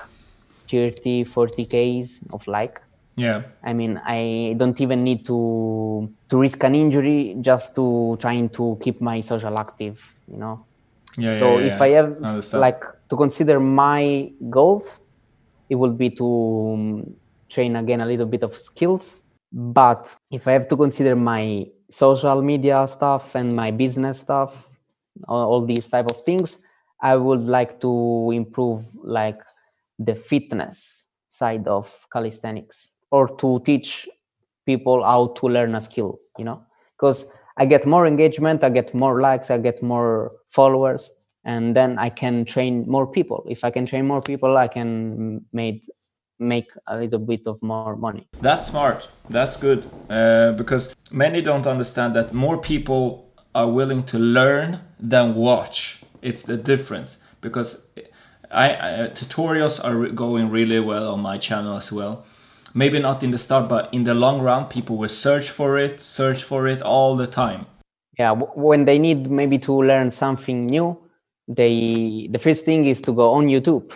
30 0.69 1.25
40 1.25 1.65
ks 1.67 2.23
of 2.33 2.47
like 2.47 2.81
Yeah. 3.17 3.43
I 3.63 3.73
mean, 3.73 4.01
I 4.05 4.55
don't 4.59 4.81
even 4.81 5.05
need 5.05 5.25
to 5.27 6.11
to 6.29 6.39
risk 6.39 6.63
an 6.65 6.75
injury 6.75 7.37
just 7.41 7.75
to 7.77 8.17
trying 8.19 8.49
to 8.51 8.79
keep 8.83 9.01
my 9.01 9.21
social 9.21 9.57
active, 9.59 10.03
you 10.27 10.37
know. 10.37 10.67
Yeah. 11.17 11.39
So 11.39 11.59
yeah, 11.59 11.67
if 11.67 11.79
yeah. 11.79 11.85
I 11.85 11.89
have 11.91 12.13
understand. 12.23 12.61
like 12.61 12.83
to 13.09 13.17
consider 13.17 13.61
my 13.61 14.33
goals, 14.51 15.01
it 15.69 15.77
would 15.77 15.97
be 15.97 16.11
to 16.11 16.27
um, 16.75 17.15
train 17.49 17.77
again 17.77 18.01
a 18.01 18.07
little 18.07 18.27
bit 18.27 18.43
of 18.43 18.55
skills. 18.55 19.23
But 19.53 20.15
if 20.33 20.49
I 20.49 20.53
have 20.53 20.67
to 20.69 20.77
consider 20.77 21.15
my 21.15 21.67
social 21.91 22.43
media 22.43 22.87
stuff 22.89 23.37
and 23.37 23.55
my 23.55 23.71
business 23.71 24.19
stuff, 24.19 24.69
all, 25.29 25.47
all 25.47 25.65
these 25.65 25.87
type 25.87 26.11
of 26.11 26.25
things, 26.25 26.65
I 27.01 27.15
would 27.15 27.47
like 27.47 27.81
to 27.83 28.33
improve 28.35 28.83
like 29.05 29.39
the 30.01 30.17
fitness 30.17 31.05
side 31.29 31.69
of 31.69 31.95
calisthenics 32.13 32.94
or 33.15 33.29
to 33.43 33.49
teach 33.65 34.09
people 34.67 35.05
how 35.05 35.23
to 35.39 35.47
learn 35.57 35.75
a 35.75 35.81
skill, 35.81 36.19
you 36.39 36.45
know, 36.45 36.59
because 36.95 37.19
I 37.57 37.65
get 37.67 37.87
more 37.87 38.07
engagement, 38.07 38.65
I 38.65 38.71
get 38.71 38.95
more 38.95 39.21
likes, 39.21 39.51
I 39.51 39.59
get 39.59 39.83
more 39.83 40.33
followers, 40.51 41.13
and 41.45 41.77
then 41.77 41.99
I 41.99 42.09
can 42.09 42.45
train 42.45 42.85
more 42.89 43.07
people. 43.07 43.47
If 43.49 43.63
I 43.63 43.71
can 43.71 43.87
train 43.87 44.05
more 44.07 44.21
people, 44.21 44.57
I 44.57 44.69
can 44.69 45.45
make 45.53 45.83
make 46.41 46.67
a 46.89 46.99
little 46.99 47.25
bit 47.33 47.43
of 47.47 47.63
more 47.63 47.95
money. 47.97 48.27
That's 48.41 48.67
smart. 48.67 49.09
That's 49.31 49.57
good 49.57 49.81
uh, 50.11 50.53
because 50.61 50.93
many 51.11 51.41
don't 51.41 51.67
understand 51.75 52.17
that 52.17 52.35
more 52.35 52.59
people 52.59 53.33
are 53.55 53.71
willing 53.71 54.03
to 54.13 54.19
learn 54.19 54.81
than 54.99 55.37
watch. 55.37 56.01
It's 56.23 56.43
the 56.43 56.57
difference 56.57 57.19
because 57.41 57.79
I, 58.51 58.67
I 58.87 58.91
tutorials 59.21 59.77
are 59.87 59.97
going 60.25 60.51
really 60.51 60.81
well 60.81 61.07
on 61.15 61.21
my 61.21 61.39
channel 61.39 61.77
as 61.77 61.93
well. 61.93 62.25
Maybe 62.75 62.99
not 62.99 63.23
in 63.23 63.31
the 63.31 63.39
start, 63.39 63.69
but 63.69 63.89
in 63.93 64.03
the 64.03 64.15
long 64.15 64.41
run, 64.43 64.67
people 64.67 64.97
will 64.97 65.09
search 65.09 65.51
for 65.51 65.79
it, 65.79 66.01
search 66.01 66.43
for 66.43 66.67
it 66.67 66.83
all 66.83 67.17
the 67.17 67.27
time. 67.27 67.67
Yeah, 68.19 68.33
when 68.33 68.85
they 68.85 68.99
need 68.99 69.31
maybe 69.31 69.59
to 69.61 69.73
learn 69.73 70.11
something 70.11 70.67
new, 70.67 70.99
they 71.49 72.29
the 72.31 72.39
first 72.39 72.65
thing 72.65 72.85
is 72.87 73.01
to 73.03 73.13
go 73.13 73.31
on 73.31 73.47
YouTube, 73.47 73.93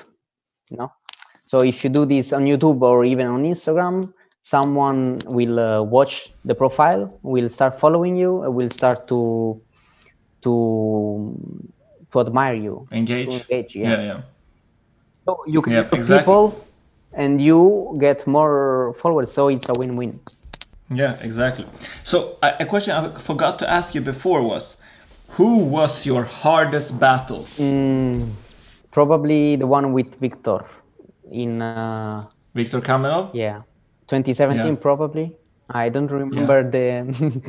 you 0.71 0.77
know. 0.77 0.93
So 1.45 1.59
if 1.59 1.83
you 1.83 1.91
do 1.91 2.05
this 2.05 2.33
on 2.33 2.45
YouTube 2.45 2.83
or 2.83 3.05
even 3.05 3.27
on 3.27 3.43
Instagram, 3.45 4.13
someone 4.43 5.19
will 5.27 5.59
uh, 5.59 5.83
watch 5.83 6.33
the 6.45 6.55
profile, 6.55 7.19
will 7.23 7.49
start 7.49 7.79
following 7.79 8.17
you, 8.17 8.45
uh, 8.45 8.51
will 8.51 8.71
start 8.71 9.09
to 9.09 9.61
to 10.43 11.35
to 12.13 12.21
admire 12.21 12.55
you, 12.55 12.87
Engage. 12.93 13.27
to 13.29 13.33
engage. 13.33 13.77
Yeah, 13.77 13.91
Yeah. 13.91 14.03
yeah. 14.03 14.21
So 15.25 15.39
you 15.47 15.63
can 15.63 15.73
Yeah, 15.73 15.89
exactly. 15.93 16.19
people, 16.19 16.65
and 17.13 17.41
you 17.41 17.97
get 18.01 18.27
more 18.27 18.95
followers. 18.95 19.33
So 19.33 19.49
it's 19.49 19.69
a 19.69 19.73
win-win. 19.79 20.21
Yeah, 20.91 21.15
exactly. 21.21 21.67
So 22.03 22.37
a, 22.43 22.65
question 22.65 22.93
I 22.95 23.13
forgot 23.19 23.59
to 23.61 23.71
ask 23.71 23.95
you 23.95 24.01
before 24.01 24.43
was, 24.43 24.77
who 25.31 25.57
was 25.59 26.07
your 26.07 26.25
hardest 26.25 26.99
battle? 26.99 27.47
Mm, 27.59 28.31
probably 28.91 29.57
the 29.57 29.67
one 29.67 29.93
with 29.93 30.15
Viktor 30.17 30.61
in 31.31 31.61
uh, 31.61 32.25
Viktor 32.55 32.81
Kamenov? 32.81 33.31
yeah 33.35 33.59
2017 34.09 34.67
Yeah. 34.67 34.75
probably 34.81 35.31
i 35.69 35.91
don't 35.91 36.11
remember 36.11 36.63
the 36.71 37.05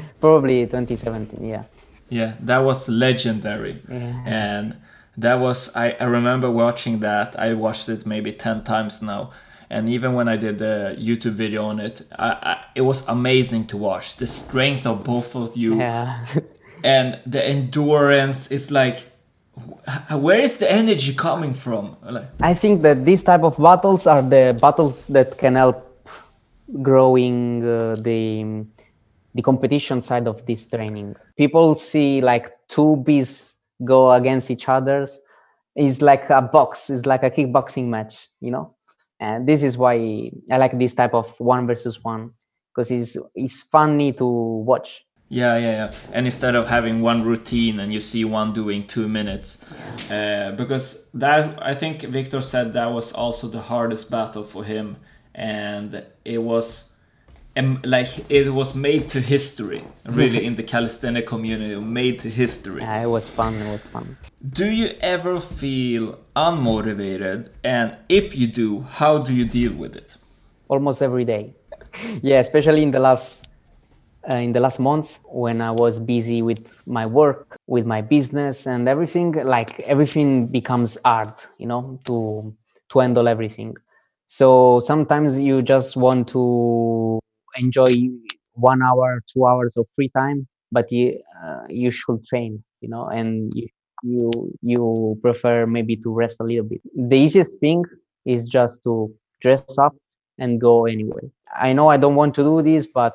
probably 0.19 0.65
2017 0.65 1.47
yeah 1.47 1.63
Yeah, 2.09 2.33
that 2.41 2.57
was 2.65 2.89
legendary. 2.89 3.81
Yeah. 3.87 4.23
And 4.25 4.75
that 5.17 5.35
was 5.39 5.69
I, 5.75 5.91
I 5.99 6.05
remember 6.05 6.49
watching 6.51 6.99
that. 7.01 7.37
I 7.39 7.53
watched 7.53 7.87
it 7.87 8.05
maybe 8.05 8.31
10 8.33 8.63
times 8.63 9.01
now. 9.01 9.29
And 9.69 9.87
even 9.89 10.13
when 10.13 10.27
I 10.27 10.35
did 10.35 10.57
the 10.57 10.95
YouTube 10.97 11.33
video 11.33 11.65
on 11.65 11.79
it, 11.79 12.01
I, 12.17 12.29
I, 12.29 12.57
it 12.75 12.81
was 12.81 13.03
amazing 13.07 13.67
to 13.67 13.77
watch. 13.77 14.15
The 14.15 14.25
strength 14.25 14.85
of 14.85 15.03
both 15.03 15.35
of 15.35 15.55
you 15.55 15.77
yeah 15.77 16.25
and 16.83 17.19
the 17.25 17.45
endurance. 17.45 18.49
It's 18.51 18.71
like 18.71 19.05
where 20.11 20.39
is 20.39 20.57
the 20.57 20.71
energy 20.71 21.13
coming 21.13 21.53
from? 21.53 21.97
Like 22.03 22.27
i 22.41 22.53
think 22.53 22.81
that 22.83 23.05
these 23.05 23.23
type 23.23 23.43
of 23.43 23.57
battles 23.57 24.07
are 24.07 24.21
the 24.21 24.57
battles 24.61 25.07
that 25.07 25.37
can 25.37 25.55
help 25.55 25.85
growing 26.81 27.63
uh, 27.67 27.95
the 27.95 28.65
the 29.33 29.41
competition 29.41 30.01
side 30.01 30.27
of 30.27 30.45
this 30.45 30.67
training 30.67 31.15
people 31.37 31.75
see 31.75 32.21
like 32.21 32.49
two 32.67 32.97
bees 32.97 33.55
go 33.83 34.11
against 34.11 34.51
each 34.51 34.67
other. 34.67 35.07
it's 35.75 36.01
like 36.01 36.29
a 36.29 36.41
box 36.41 36.89
it's 36.89 37.05
like 37.05 37.23
a 37.23 37.31
kickboxing 37.31 37.87
match 37.87 38.27
you 38.41 38.51
know 38.51 38.75
and 39.19 39.47
this 39.47 39.63
is 39.63 39.77
why 39.77 39.95
i 40.51 40.57
like 40.57 40.77
this 40.77 40.93
type 40.93 41.13
of 41.13 41.33
one 41.39 41.67
versus 41.67 42.03
one 42.03 42.29
because 42.73 42.91
it's 42.91 43.17
it's 43.35 43.63
funny 43.63 44.13
to 44.13 44.25
watch 44.25 45.05
Yeah, 45.31 45.57
yeah, 45.57 45.71
yeah. 45.71 45.93
And 46.11 46.25
instead 46.25 46.55
of 46.55 46.67
having 46.67 47.01
one 47.05 47.23
routine 47.23 47.79
and 47.79 47.93
you 47.93 48.01
see 48.01 48.25
one 48.25 48.51
doing 48.51 48.87
two 48.87 49.07
minutes, 49.07 49.59
uh, 50.09 50.53
because 50.57 50.97
that 51.13 51.61
I 51.61 51.75
think 51.75 52.01
Viktor 52.01 52.41
said 52.41 52.73
that 52.73 52.91
was 52.91 53.11
also 53.13 53.47
the 53.47 53.61
hardest 53.61 54.09
battle 54.09 54.43
for 54.43 54.63
him, 54.63 54.97
and 55.35 56.03
it 56.25 56.39
was. 56.41 56.88
Um, 57.59 57.81
like 57.83 58.09
it 58.29 58.49
was 58.49 58.73
made 58.73 59.09
to 59.09 59.19
history, 59.19 59.83
really, 60.05 60.45
in 60.45 60.55
the 60.55 60.63
calisthenic 60.73 61.25
community, 61.27 61.75
made 61.75 62.19
to 62.19 62.29
history. 62.29 62.81
yeah, 62.81 63.01
it 63.01 63.07
was 63.17 63.27
fun 63.29 63.53
it 63.55 63.71
was 63.71 63.85
fun 63.87 64.15
Do 64.61 64.65
you 64.65 64.87
ever 65.01 65.41
feel 65.41 66.03
unmotivated? 66.35 67.49
And 67.63 67.97
if 68.07 68.35
you 68.35 68.47
do, 68.47 68.81
how 68.99 69.13
do 69.19 69.33
you 69.33 69.45
deal 69.45 69.73
with 69.73 69.95
it? 69.95 70.15
almost 70.69 71.01
every 71.01 71.25
day 71.25 71.43
yeah 72.21 72.39
especially 72.39 72.83
in 72.83 72.91
the 72.91 72.99
last 72.99 73.49
uh, 74.31 74.35
in 74.35 74.53
the 74.53 74.59
last 74.59 74.79
month 74.79 75.19
when 75.31 75.61
i 75.61 75.71
was 75.71 75.99
busy 75.99 76.43
with 76.43 76.61
my 76.87 77.05
work 77.07 77.57
with 77.65 77.85
my 77.87 78.01
business 78.01 78.67
and 78.67 78.87
everything 78.87 79.31
like 79.55 79.71
everything 79.93 80.45
becomes 80.45 80.97
hard 81.03 81.33
you 81.57 81.65
know 81.65 81.99
to 82.05 82.15
to 82.89 82.99
handle 82.99 83.27
everything 83.27 83.75
so 84.27 84.79
sometimes 84.91 85.39
you 85.39 85.55
just 85.63 85.97
want 85.97 86.27
to 86.27 87.19
enjoy 87.55 87.91
one 88.53 88.81
hour 88.81 89.21
two 89.31 89.45
hours 89.45 89.77
of 89.77 89.85
free 89.95 90.09
time 90.09 90.47
but 90.71 90.91
you 90.91 91.19
uh, 91.43 91.63
you 91.69 91.91
should 91.91 92.23
train 92.25 92.63
you 92.81 92.89
know 92.89 93.05
and 93.07 93.51
you 93.55 93.67
you 94.03 94.29
you 94.61 95.19
prefer 95.21 95.65
maybe 95.67 95.95
to 95.95 96.13
rest 96.13 96.37
a 96.39 96.43
little 96.43 96.67
bit 96.69 96.81
the 96.95 97.15
easiest 97.17 97.59
thing 97.59 97.83
is 98.25 98.47
just 98.47 98.83
to 98.83 99.11
dress 99.41 99.77
up 99.77 99.95
and 100.37 100.59
go 100.59 100.85
anyway. 100.85 101.29
I 101.53 101.73
know 101.73 101.89
I 101.89 101.97
don't 101.97 102.15
want 102.15 102.35
to 102.35 102.43
do 102.43 102.61
this, 102.61 102.87
but 102.87 103.13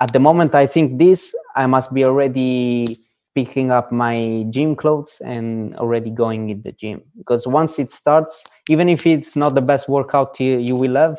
at 0.00 0.12
the 0.12 0.18
moment 0.18 0.54
I 0.54 0.66
think 0.66 0.98
this, 0.98 1.34
I 1.56 1.66
must 1.66 1.92
be 1.92 2.04
already 2.04 2.86
picking 3.34 3.70
up 3.70 3.92
my 3.92 4.44
gym 4.50 4.74
clothes 4.74 5.20
and 5.24 5.74
already 5.76 6.10
going 6.10 6.50
in 6.50 6.62
the 6.62 6.72
gym. 6.72 7.02
Because 7.16 7.46
once 7.46 7.78
it 7.78 7.92
starts, 7.92 8.44
even 8.68 8.88
if 8.88 9.06
it's 9.06 9.36
not 9.36 9.54
the 9.54 9.60
best 9.60 9.88
workout 9.88 10.38
you, 10.40 10.58
you 10.58 10.76
will 10.76 10.96
have, 10.96 11.18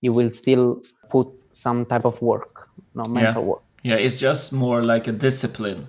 you 0.00 0.12
will 0.12 0.30
still 0.32 0.80
put 1.10 1.28
some 1.52 1.84
type 1.84 2.04
of 2.04 2.20
work, 2.22 2.68
no 2.94 3.04
mental 3.04 3.44
work. 3.44 3.62
Yeah, 3.82 3.96
it's 3.96 4.16
just 4.16 4.52
more 4.52 4.82
like 4.82 5.06
a 5.06 5.12
discipline. 5.12 5.86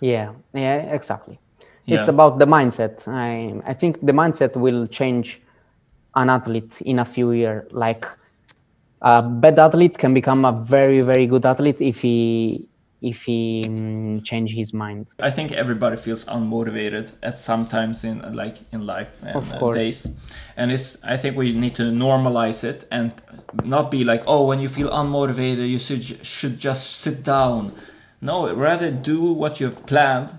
Yeah, 0.00 0.32
yeah, 0.54 0.76
exactly. 0.94 1.38
It's 1.86 2.08
about 2.08 2.38
the 2.38 2.46
mindset. 2.46 3.08
I 3.08 3.60
I 3.66 3.74
think 3.74 4.00
the 4.00 4.12
mindset 4.12 4.54
will 4.54 4.86
change 4.86 5.40
an 6.14 6.30
athlete 6.30 6.80
in 6.82 6.98
a 6.98 7.04
few 7.04 7.32
years. 7.32 7.70
Like 7.72 8.04
a 9.02 9.22
bad 9.28 9.58
athlete 9.58 9.98
can 9.98 10.14
become 10.14 10.44
a 10.44 10.52
very 10.52 11.00
very 11.00 11.26
good 11.26 11.44
athlete 11.44 11.80
if 11.80 12.02
he 12.02 12.68
if 13.02 13.22
he 13.24 13.62
mm, 13.66 14.24
change 14.24 14.52
his 14.52 14.72
mind. 14.72 15.06
I 15.18 15.30
think 15.30 15.52
everybody 15.52 15.96
feels 15.96 16.24
unmotivated 16.26 17.12
at 17.22 17.38
some 17.38 17.66
times 17.66 18.04
in 18.04 18.20
like 18.34 18.58
in 18.72 18.86
life 18.86 19.08
and 19.22 19.36
Of 19.36 19.52
uh, 19.52 19.58
course. 19.58 19.76
days, 19.76 20.08
and 20.56 20.70
it's. 20.72 20.96
I 21.02 21.16
think 21.16 21.36
we 21.36 21.52
need 21.52 21.74
to 21.76 21.84
normalize 21.84 22.64
it 22.64 22.86
and 22.90 23.12
not 23.64 23.90
be 23.90 24.04
like, 24.04 24.22
oh, 24.26 24.46
when 24.46 24.60
you 24.60 24.68
feel 24.68 24.90
unmotivated, 24.90 25.68
you 25.68 25.78
should 25.78 26.04
should 26.26 26.58
just 26.58 26.96
sit 26.96 27.22
down. 27.22 27.72
No, 28.20 28.54
rather 28.54 28.90
do 28.90 29.32
what 29.32 29.60
you've 29.60 29.86
planned 29.86 30.34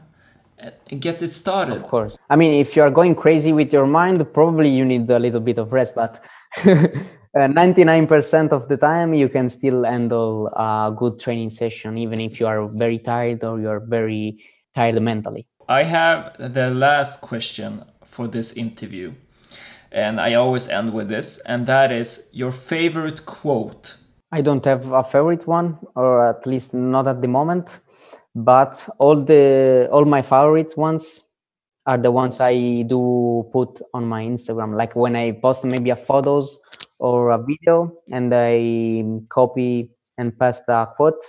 and 0.90 1.02
get 1.02 1.22
it 1.22 1.34
started. 1.34 1.76
Of 1.78 1.84
course. 1.84 2.18
I 2.30 2.36
mean, 2.36 2.54
if 2.54 2.76
you 2.76 2.84
are 2.84 2.92
going 2.92 3.16
crazy 3.16 3.52
with 3.54 3.74
your 3.74 3.88
mind, 3.88 4.26
probably 4.34 4.70
you 4.70 4.86
need 4.86 5.10
a 5.10 5.20
little 5.20 5.40
bit 5.40 5.58
of 5.58 5.72
rest. 5.72 5.96
But 5.96 6.24
Uh, 7.34 7.48
ninety 7.48 7.86
nine 7.86 8.08
percent 8.08 8.52
of 8.52 8.68
the 8.68 8.76
time, 8.76 9.14
you 9.14 9.30
can 9.30 9.48
still 9.48 9.86
handle 9.86 10.48
a 10.48 10.94
good 10.94 11.18
training 11.18 11.50
session, 11.50 11.98
even 11.98 12.20
if 12.20 12.40
you 12.42 12.46
are 12.46 12.68
very 12.78 12.98
tired 12.98 13.42
or 13.46 13.58
you 13.58 13.70
are 13.70 13.80
very 13.80 14.34
tired 14.76 15.02
mentally. 15.02 15.46
I 15.70 15.84
have 15.84 16.36
the 16.38 16.70
last 16.70 17.22
question 17.22 17.86
for 18.04 18.28
this 18.28 18.52
interview, 18.54 19.14
and 19.94 20.20
I 20.20 20.34
always 20.34 20.68
end 20.68 20.92
with 20.92 21.08
this, 21.08 21.40
and 21.46 21.66
that 21.68 21.90
is 21.94 22.28
your 22.34 22.52
favorite 22.52 23.26
quote. 23.26 23.96
I 24.34 24.42
don't 24.42 24.66
have 24.66 24.92
a 24.92 25.04
favorite 25.04 25.48
one, 25.48 25.78
or 25.96 26.28
at 26.28 26.46
least 26.46 26.74
not 26.74 27.08
at 27.08 27.22
the 27.22 27.30
moment. 27.30 27.80
But 28.36 28.90
all 28.98 29.16
the 29.16 29.88
all 29.90 30.04
my 30.04 30.22
favorite 30.22 30.78
ones 30.78 31.24
are 31.86 31.98
the 31.98 32.12
ones 32.12 32.42
I 32.42 32.84
do 32.84 33.50
put 33.52 33.82
on 33.94 34.06
my 34.06 34.24
Instagram. 34.24 34.76
Like 34.76 34.96
when 34.96 35.16
I 35.16 35.32
post 35.32 35.64
maybe 35.64 35.90
a 35.90 35.96
photos 35.96 36.60
or 37.02 37.32
a 37.32 37.38
video 37.38 37.92
and 38.12 38.32
I 38.34 39.04
copy 39.30 39.90
and 40.18 40.38
paste 40.38 40.64
a 40.68 40.88
quote, 40.96 41.22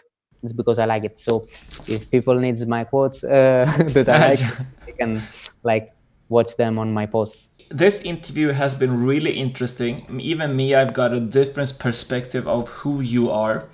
it's 0.43 0.55
because 0.55 0.78
I 0.78 0.85
like 0.85 1.05
it. 1.05 1.19
So 1.19 1.40
if 1.89 2.11
people 2.11 2.35
needs 2.35 2.65
my 2.66 2.85
quotes 2.85 3.24
uh, 3.24 3.65
that 3.94 4.09
I 4.09 4.28
like, 4.28 4.40
they 4.86 4.93
can 4.93 5.23
like 5.65 5.94
watch 6.28 6.57
them 6.57 6.78
on 6.78 6.93
my 6.93 7.07
posts. 7.07 7.59
This 7.70 8.01
interview 8.01 8.49
has 8.49 8.74
been 8.74 9.03
really 9.05 9.32
interesting. 9.32 10.20
Even 10.20 10.55
me, 10.55 10.74
I've 10.74 10.93
got 10.93 11.15
a 11.15 11.20
different 11.20 11.78
perspective 11.78 12.47
of 12.47 12.69
who 12.69 13.01
you 13.01 13.31
are 13.31 13.65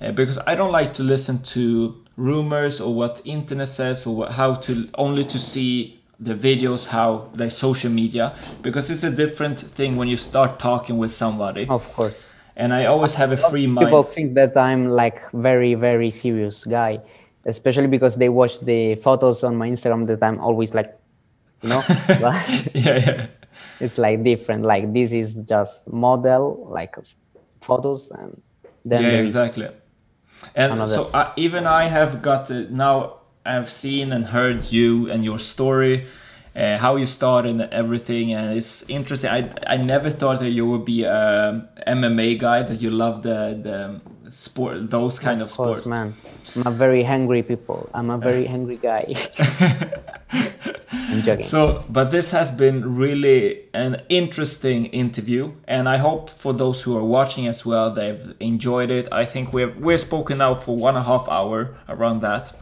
uh, 0.00 0.12
because 0.12 0.38
I 0.46 0.54
don't 0.54 0.70
like 0.70 0.94
to 0.94 1.02
listen 1.02 1.42
to 1.54 2.04
rumors 2.16 2.80
or 2.80 2.94
what 2.94 3.20
internet 3.24 3.68
says 3.68 4.06
or 4.06 4.14
what, 4.14 4.32
how 4.32 4.54
to 4.54 4.88
only 4.94 5.24
to 5.24 5.38
see 5.40 5.97
the 6.20 6.34
videos 6.34 6.86
how 6.86 7.30
like 7.36 7.50
social 7.52 7.90
media 7.90 8.34
because 8.62 8.90
it's 8.90 9.04
a 9.04 9.10
different 9.10 9.60
thing 9.60 9.96
when 9.96 10.08
you 10.08 10.16
start 10.16 10.58
talking 10.58 10.98
with 10.98 11.12
somebody. 11.12 11.66
Of 11.68 11.92
course. 11.94 12.32
and 12.60 12.74
i 12.74 12.86
always 12.86 13.14
have 13.14 13.30
a 13.32 13.36
free 13.36 13.66
mind. 13.66 13.86
People 13.86 14.02
think 14.02 14.34
that 14.34 14.56
I'm 14.56 14.88
like 14.88 15.18
very 15.32 15.74
very 15.74 16.10
serious 16.10 16.64
guy, 16.64 16.98
especially 17.44 17.86
because 17.86 18.16
they 18.16 18.28
watch 18.28 18.58
the 18.60 18.96
photos 18.96 19.44
on 19.44 19.56
my 19.56 19.68
Instagram 19.68 20.06
that 20.08 20.22
I'm 20.22 20.40
always 20.40 20.74
like, 20.74 20.90
you 21.62 21.68
know, 21.68 21.84
yeah 21.88 22.64
yeah. 22.74 23.26
it's 23.80 23.96
like 23.96 24.22
different. 24.22 24.64
Like 24.64 24.92
this 24.92 25.12
is 25.12 25.34
just 25.46 25.92
model 25.92 26.66
like 26.68 26.96
photos 27.62 28.10
and 28.10 28.34
then 28.84 29.02
yeah 29.02 29.20
exactly. 29.20 29.68
And 30.54 30.72
Another- 30.72 30.94
so 30.94 31.10
I, 31.14 31.32
even 31.36 31.66
i 31.66 31.84
have 31.86 32.22
got 32.22 32.50
uh, 32.50 32.64
now 32.70 33.17
i've 33.52 33.70
seen 33.70 34.12
and 34.12 34.26
heard 34.26 34.58
you 34.70 35.10
and 35.10 35.24
your 35.24 35.38
story 35.38 36.06
uh, 36.56 36.76
how 36.78 36.96
you 36.96 37.06
started 37.06 37.50
and 37.50 37.62
everything 37.72 38.32
and 38.32 38.56
it's 38.58 38.84
interesting 38.88 39.30
i 39.30 39.40
i 39.66 39.76
never 39.76 40.10
thought 40.10 40.40
that 40.40 40.50
you 40.50 40.64
would 40.66 40.84
be 40.84 41.04
a 41.04 41.68
mma 41.86 42.38
guy 42.38 42.62
that 42.62 42.80
you 42.80 42.90
love 42.90 43.22
the 43.22 43.38
the 43.62 44.00
sport 44.30 44.90
those 44.90 45.18
kind 45.18 45.40
of, 45.42 45.50
of 45.50 45.56
course, 45.56 45.78
sports 45.78 45.86
man. 45.86 46.14
I'm 46.56 46.66
a 46.66 46.70
very 46.70 47.02
hungry 47.02 47.42
people. 47.42 47.88
I'm 47.94 48.10
a 48.10 48.18
very 48.18 48.46
hungry 48.54 48.76
guy. 48.76 49.14
I'm 50.90 51.22
joking. 51.22 51.44
So, 51.44 51.84
but 51.88 52.10
this 52.10 52.30
has 52.30 52.50
been 52.50 52.96
really 52.96 53.64
an 53.74 54.02
interesting 54.08 54.86
interview, 54.86 55.52
and 55.66 55.88
I 55.88 55.98
hope 55.98 56.30
for 56.30 56.52
those 56.52 56.82
who 56.82 56.96
are 56.96 57.04
watching 57.04 57.46
as 57.46 57.64
well, 57.64 57.92
they've 57.92 58.34
enjoyed 58.40 58.90
it. 58.90 59.08
I 59.12 59.24
think 59.24 59.52
we've 59.52 59.76
we're 59.76 59.98
spoken 59.98 60.38
now 60.38 60.54
for 60.54 60.76
one 60.76 60.96
and 60.96 61.04
a 61.04 61.08
half 61.08 61.28
hour 61.28 61.76
around 61.88 62.20
that, 62.22 62.54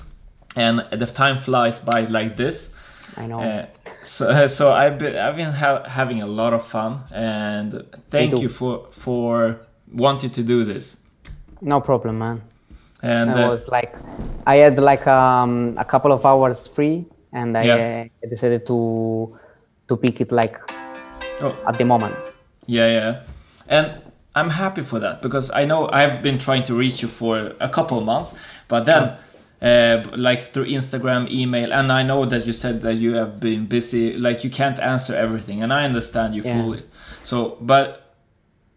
and 0.56 0.82
the 0.90 1.06
time 1.06 1.40
flies 1.40 1.78
by 1.78 2.00
like 2.06 2.36
this. 2.36 2.70
I 3.16 3.26
know. 3.26 3.40
Uh, 3.40 3.66
so, 4.02 4.46
so 4.58 4.72
I've 4.72 4.98
been 4.98 5.16
I've 5.16 5.36
been 5.36 5.52
ha- 5.52 5.84
having 5.88 6.22
a 6.22 6.26
lot 6.26 6.52
of 6.52 6.66
fun, 6.66 7.04
and 7.12 7.84
thank 8.10 8.32
you 8.32 8.48
for 8.48 8.88
for 8.90 9.60
wanting 9.92 10.30
to 10.30 10.42
do 10.42 10.64
this. 10.64 10.96
no 11.60 11.80
problem, 11.80 12.18
man. 12.18 12.42
And 13.02 13.30
I 13.30 13.44
uh, 13.44 13.50
was 13.50 13.68
like, 13.68 13.94
I 14.46 14.56
had 14.56 14.78
like 14.78 15.06
um, 15.06 15.74
a 15.78 15.84
couple 15.84 16.12
of 16.12 16.24
hours 16.26 16.66
free, 16.66 17.04
and 17.32 17.56
I 17.56 17.62
Yeah. 17.64 18.04
uh, 18.24 18.28
decided 18.28 18.66
to 18.66 18.78
to 19.88 19.96
pick 19.96 20.20
it 20.20 20.32
like 20.32 20.58
oh, 21.40 21.54
at 21.68 21.78
the 21.78 21.84
moment. 21.84 22.14
Yeah, 22.66 22.88
yeah. 22.88 23.20
And 23.68 23.86
I'm 24.34 24.50
happy 24.50 24.82
for 24.82 24.98
that 25.00 25.22
because 25.22 25.50
I 25.50 25.64
know 25.64 25.88
I've 25.88 26.22
been 26.22 26.38
trying 26.38 26.64
to 26.64 26.74
reach 26.74 27.02
you 27.02 27.08
for 27.08 27.52
a 27.60 27.68
couple 27.68 27.98
of 27.98 28.04
months, 28.04 28.34
but 28.68 28.84
then 28.86 29.16
uh, 29.62 30.04
like 30.16 30.52
through 30.52 30.66
Instagram, 30.66 31.30
email, 31.30 31.72
and 31.72 31.90
I 31.90 32.02
know 32.02 32.24
that 32.26 32.46
you 32.46 32.52
said 32.52 32.82
that 32.82 32.94
you 32.94 33.14
have 33.14 33.40
been 33.40 33.66
busy, 33.66 34.12
like 34.16 34.44
you 34.44 34.50
can't 34.50 34.78
answer 34.78 35.14
everything, 35.14 35.62
and 35.62 35.72
I 35.72 35.84
understand 35.84 36.34
you 36.34 36.42
Yeah. 36.42 36.62
fully. 36.62 36.82
So, 37.24 37.56
but 37.60 38.14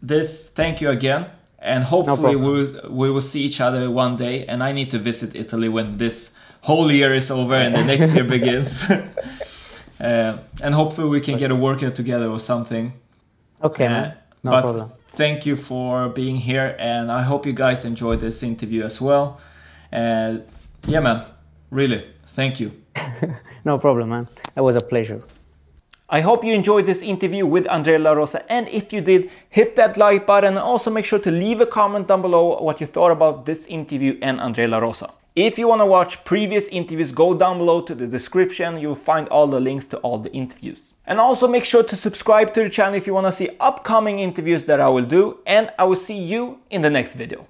this, 0.02 0.46
thank 0.48 0.80
you 0.80 0.88
again, 0.90 1.26
and 1.58 1.84
hopefully 1.84 2.36
we 2.36 2.50
will 2.52 2.70
we 2.90 3.10
will 3.10 3.20
see 3.32 3.42
each 3.42 3.60
other 3.60 3.90
one 3.90 4.16
day, 4.16 4.46
and 4.46 4.62
I 4.62 4.72
need 4.72 4.90
to 4.90 4.98
visit 4.98 5.34
Italy 5.36 5.68
when 5.68 5.96
this 5.98 6.30
whole 6.62 6.90
year 6.92 7.12
is 7.14 7.30
over 7.30 7.54
and 7.54 7.74
the 7.74 7.84
next 7.84 8.14
year 8.14 8.24
begins. 8.36 8.84
Uh, 10.00 10.38
and 10.62 10.74
hopefully 10.74 11.08
we 11.08 11.20
can 11.20 11.36
get 11.36 11.50
a 11.50 11.54
workout 11.54 11.94
together 11.94 12.26
or 12.28 12.40
something. 12.40 12.92
Okay, 13.62 13.86
Uh. 13.86 14.10
No 14.42 14.50
but 14.52 14.62
problem. 14.62 14.90
thank 15.14 15.44
you 15.44 15.56
for 15.56 16.08
being 16.08 16.36
here, 16.38 16.74
and 16.78 17.12
I 17.12 17.22
hope 17.22 17.44
you 17.44 17.52
guys 17.52 17.84
enjoyed 17.84 18.20
this 18.20 18.42
interview 18.42 18.82
as 18.84 18.98
well. 18.98 19.38
And 19.92 20.42
yeah, 20.86 21.00
man, 21.00 21.24
really, 21.70 22.04
thank 22.28 22.60
you. 22.60 22.72
No 23.64 23.78
problem, 23.78 24.08
man. 24.08 24.24
It 24.56 24.62
was 24.62 24.76
a 24.76 24.80
pleasure. 24.80 25.20
I 26.08 26.22
hope 26.22 26.44
you 26.44 26.52
enjoyed 26.54 26.86
this 26.86 27.02
interview 27.02 27.46
with 27.46 27.68
Andrea 27.68 27.98
Larosa, 27.98 28.42
and 28.48 28.66
if 28.68 28.92
you 28.92 29.00
did, 29.00 29.30
hit 29.48 29.76
that 29.76 29.96
like 29.96 30.26
button 30.26 30.54
and 30.54 30.58
also 30.58 30.90
make 30.90 31.04
sure 31.04 31.20
to 31.20 31.30
leave 31.30 31.60
a 31.60 31.66
comment 31.66 32.08
down 32.08 32.22
below 32.22 32.60
what 32.60 32.80
you 32.80 32.86
thought 32.86 33.12
about 33.12 33.46
this 33.46 33.66
interview 33.66 34.18
and 34.20 34.40
Andrea 34.40 34.66
Larosa. 34.66 35.12
If 35.36 35.56
you 35.56 35.68
want 35.68 35.80
to 35.80 35.86
watch 35.86 36.24
previous 36.24 36.66
interviews, 36.68 37.12
go 37.12 37.34
down 37.34 37.58
below 37.58 37.82
to 37.82 37.94
the 37.94 38.08
description. 38.08 38.80
You'll 38.80 38.96
find 38.96 39.28
all 39.28 39.46
the 39.46 39.60
links 39.60 39.86
to 39.88 39.98
all 39.98 40.18
the 40.18 40.32
interviews. 40.32 40.92
And 41.06 41.20
also 41.20 41.46
make 41.46 41.64
sure 41.64 41.84
to 41.84 41.94
subscribe 41.94 42.52
to 42.54 42.64
the 42.64 42.68
channel 42.68 42.96
if 42.96 43.06
you 43.06 43.14
want 43.14 43.28
to 43.28 43.32
see 43.32 43.50
upcoming 43.60 44.18
interviews 44.18 44.64
that 44.64 44.80
I 44.80 44.88
will 44.88 45.04
do, 45.04 45.38
and 45.46 45.70
I 45.78 45.84
will 45.84 45.94
see 45.94 46.18
you 46.18 46.58
in 46.70 46.82
the 46.82 46.90
next 46.90 47.14
video. 47.14 47.46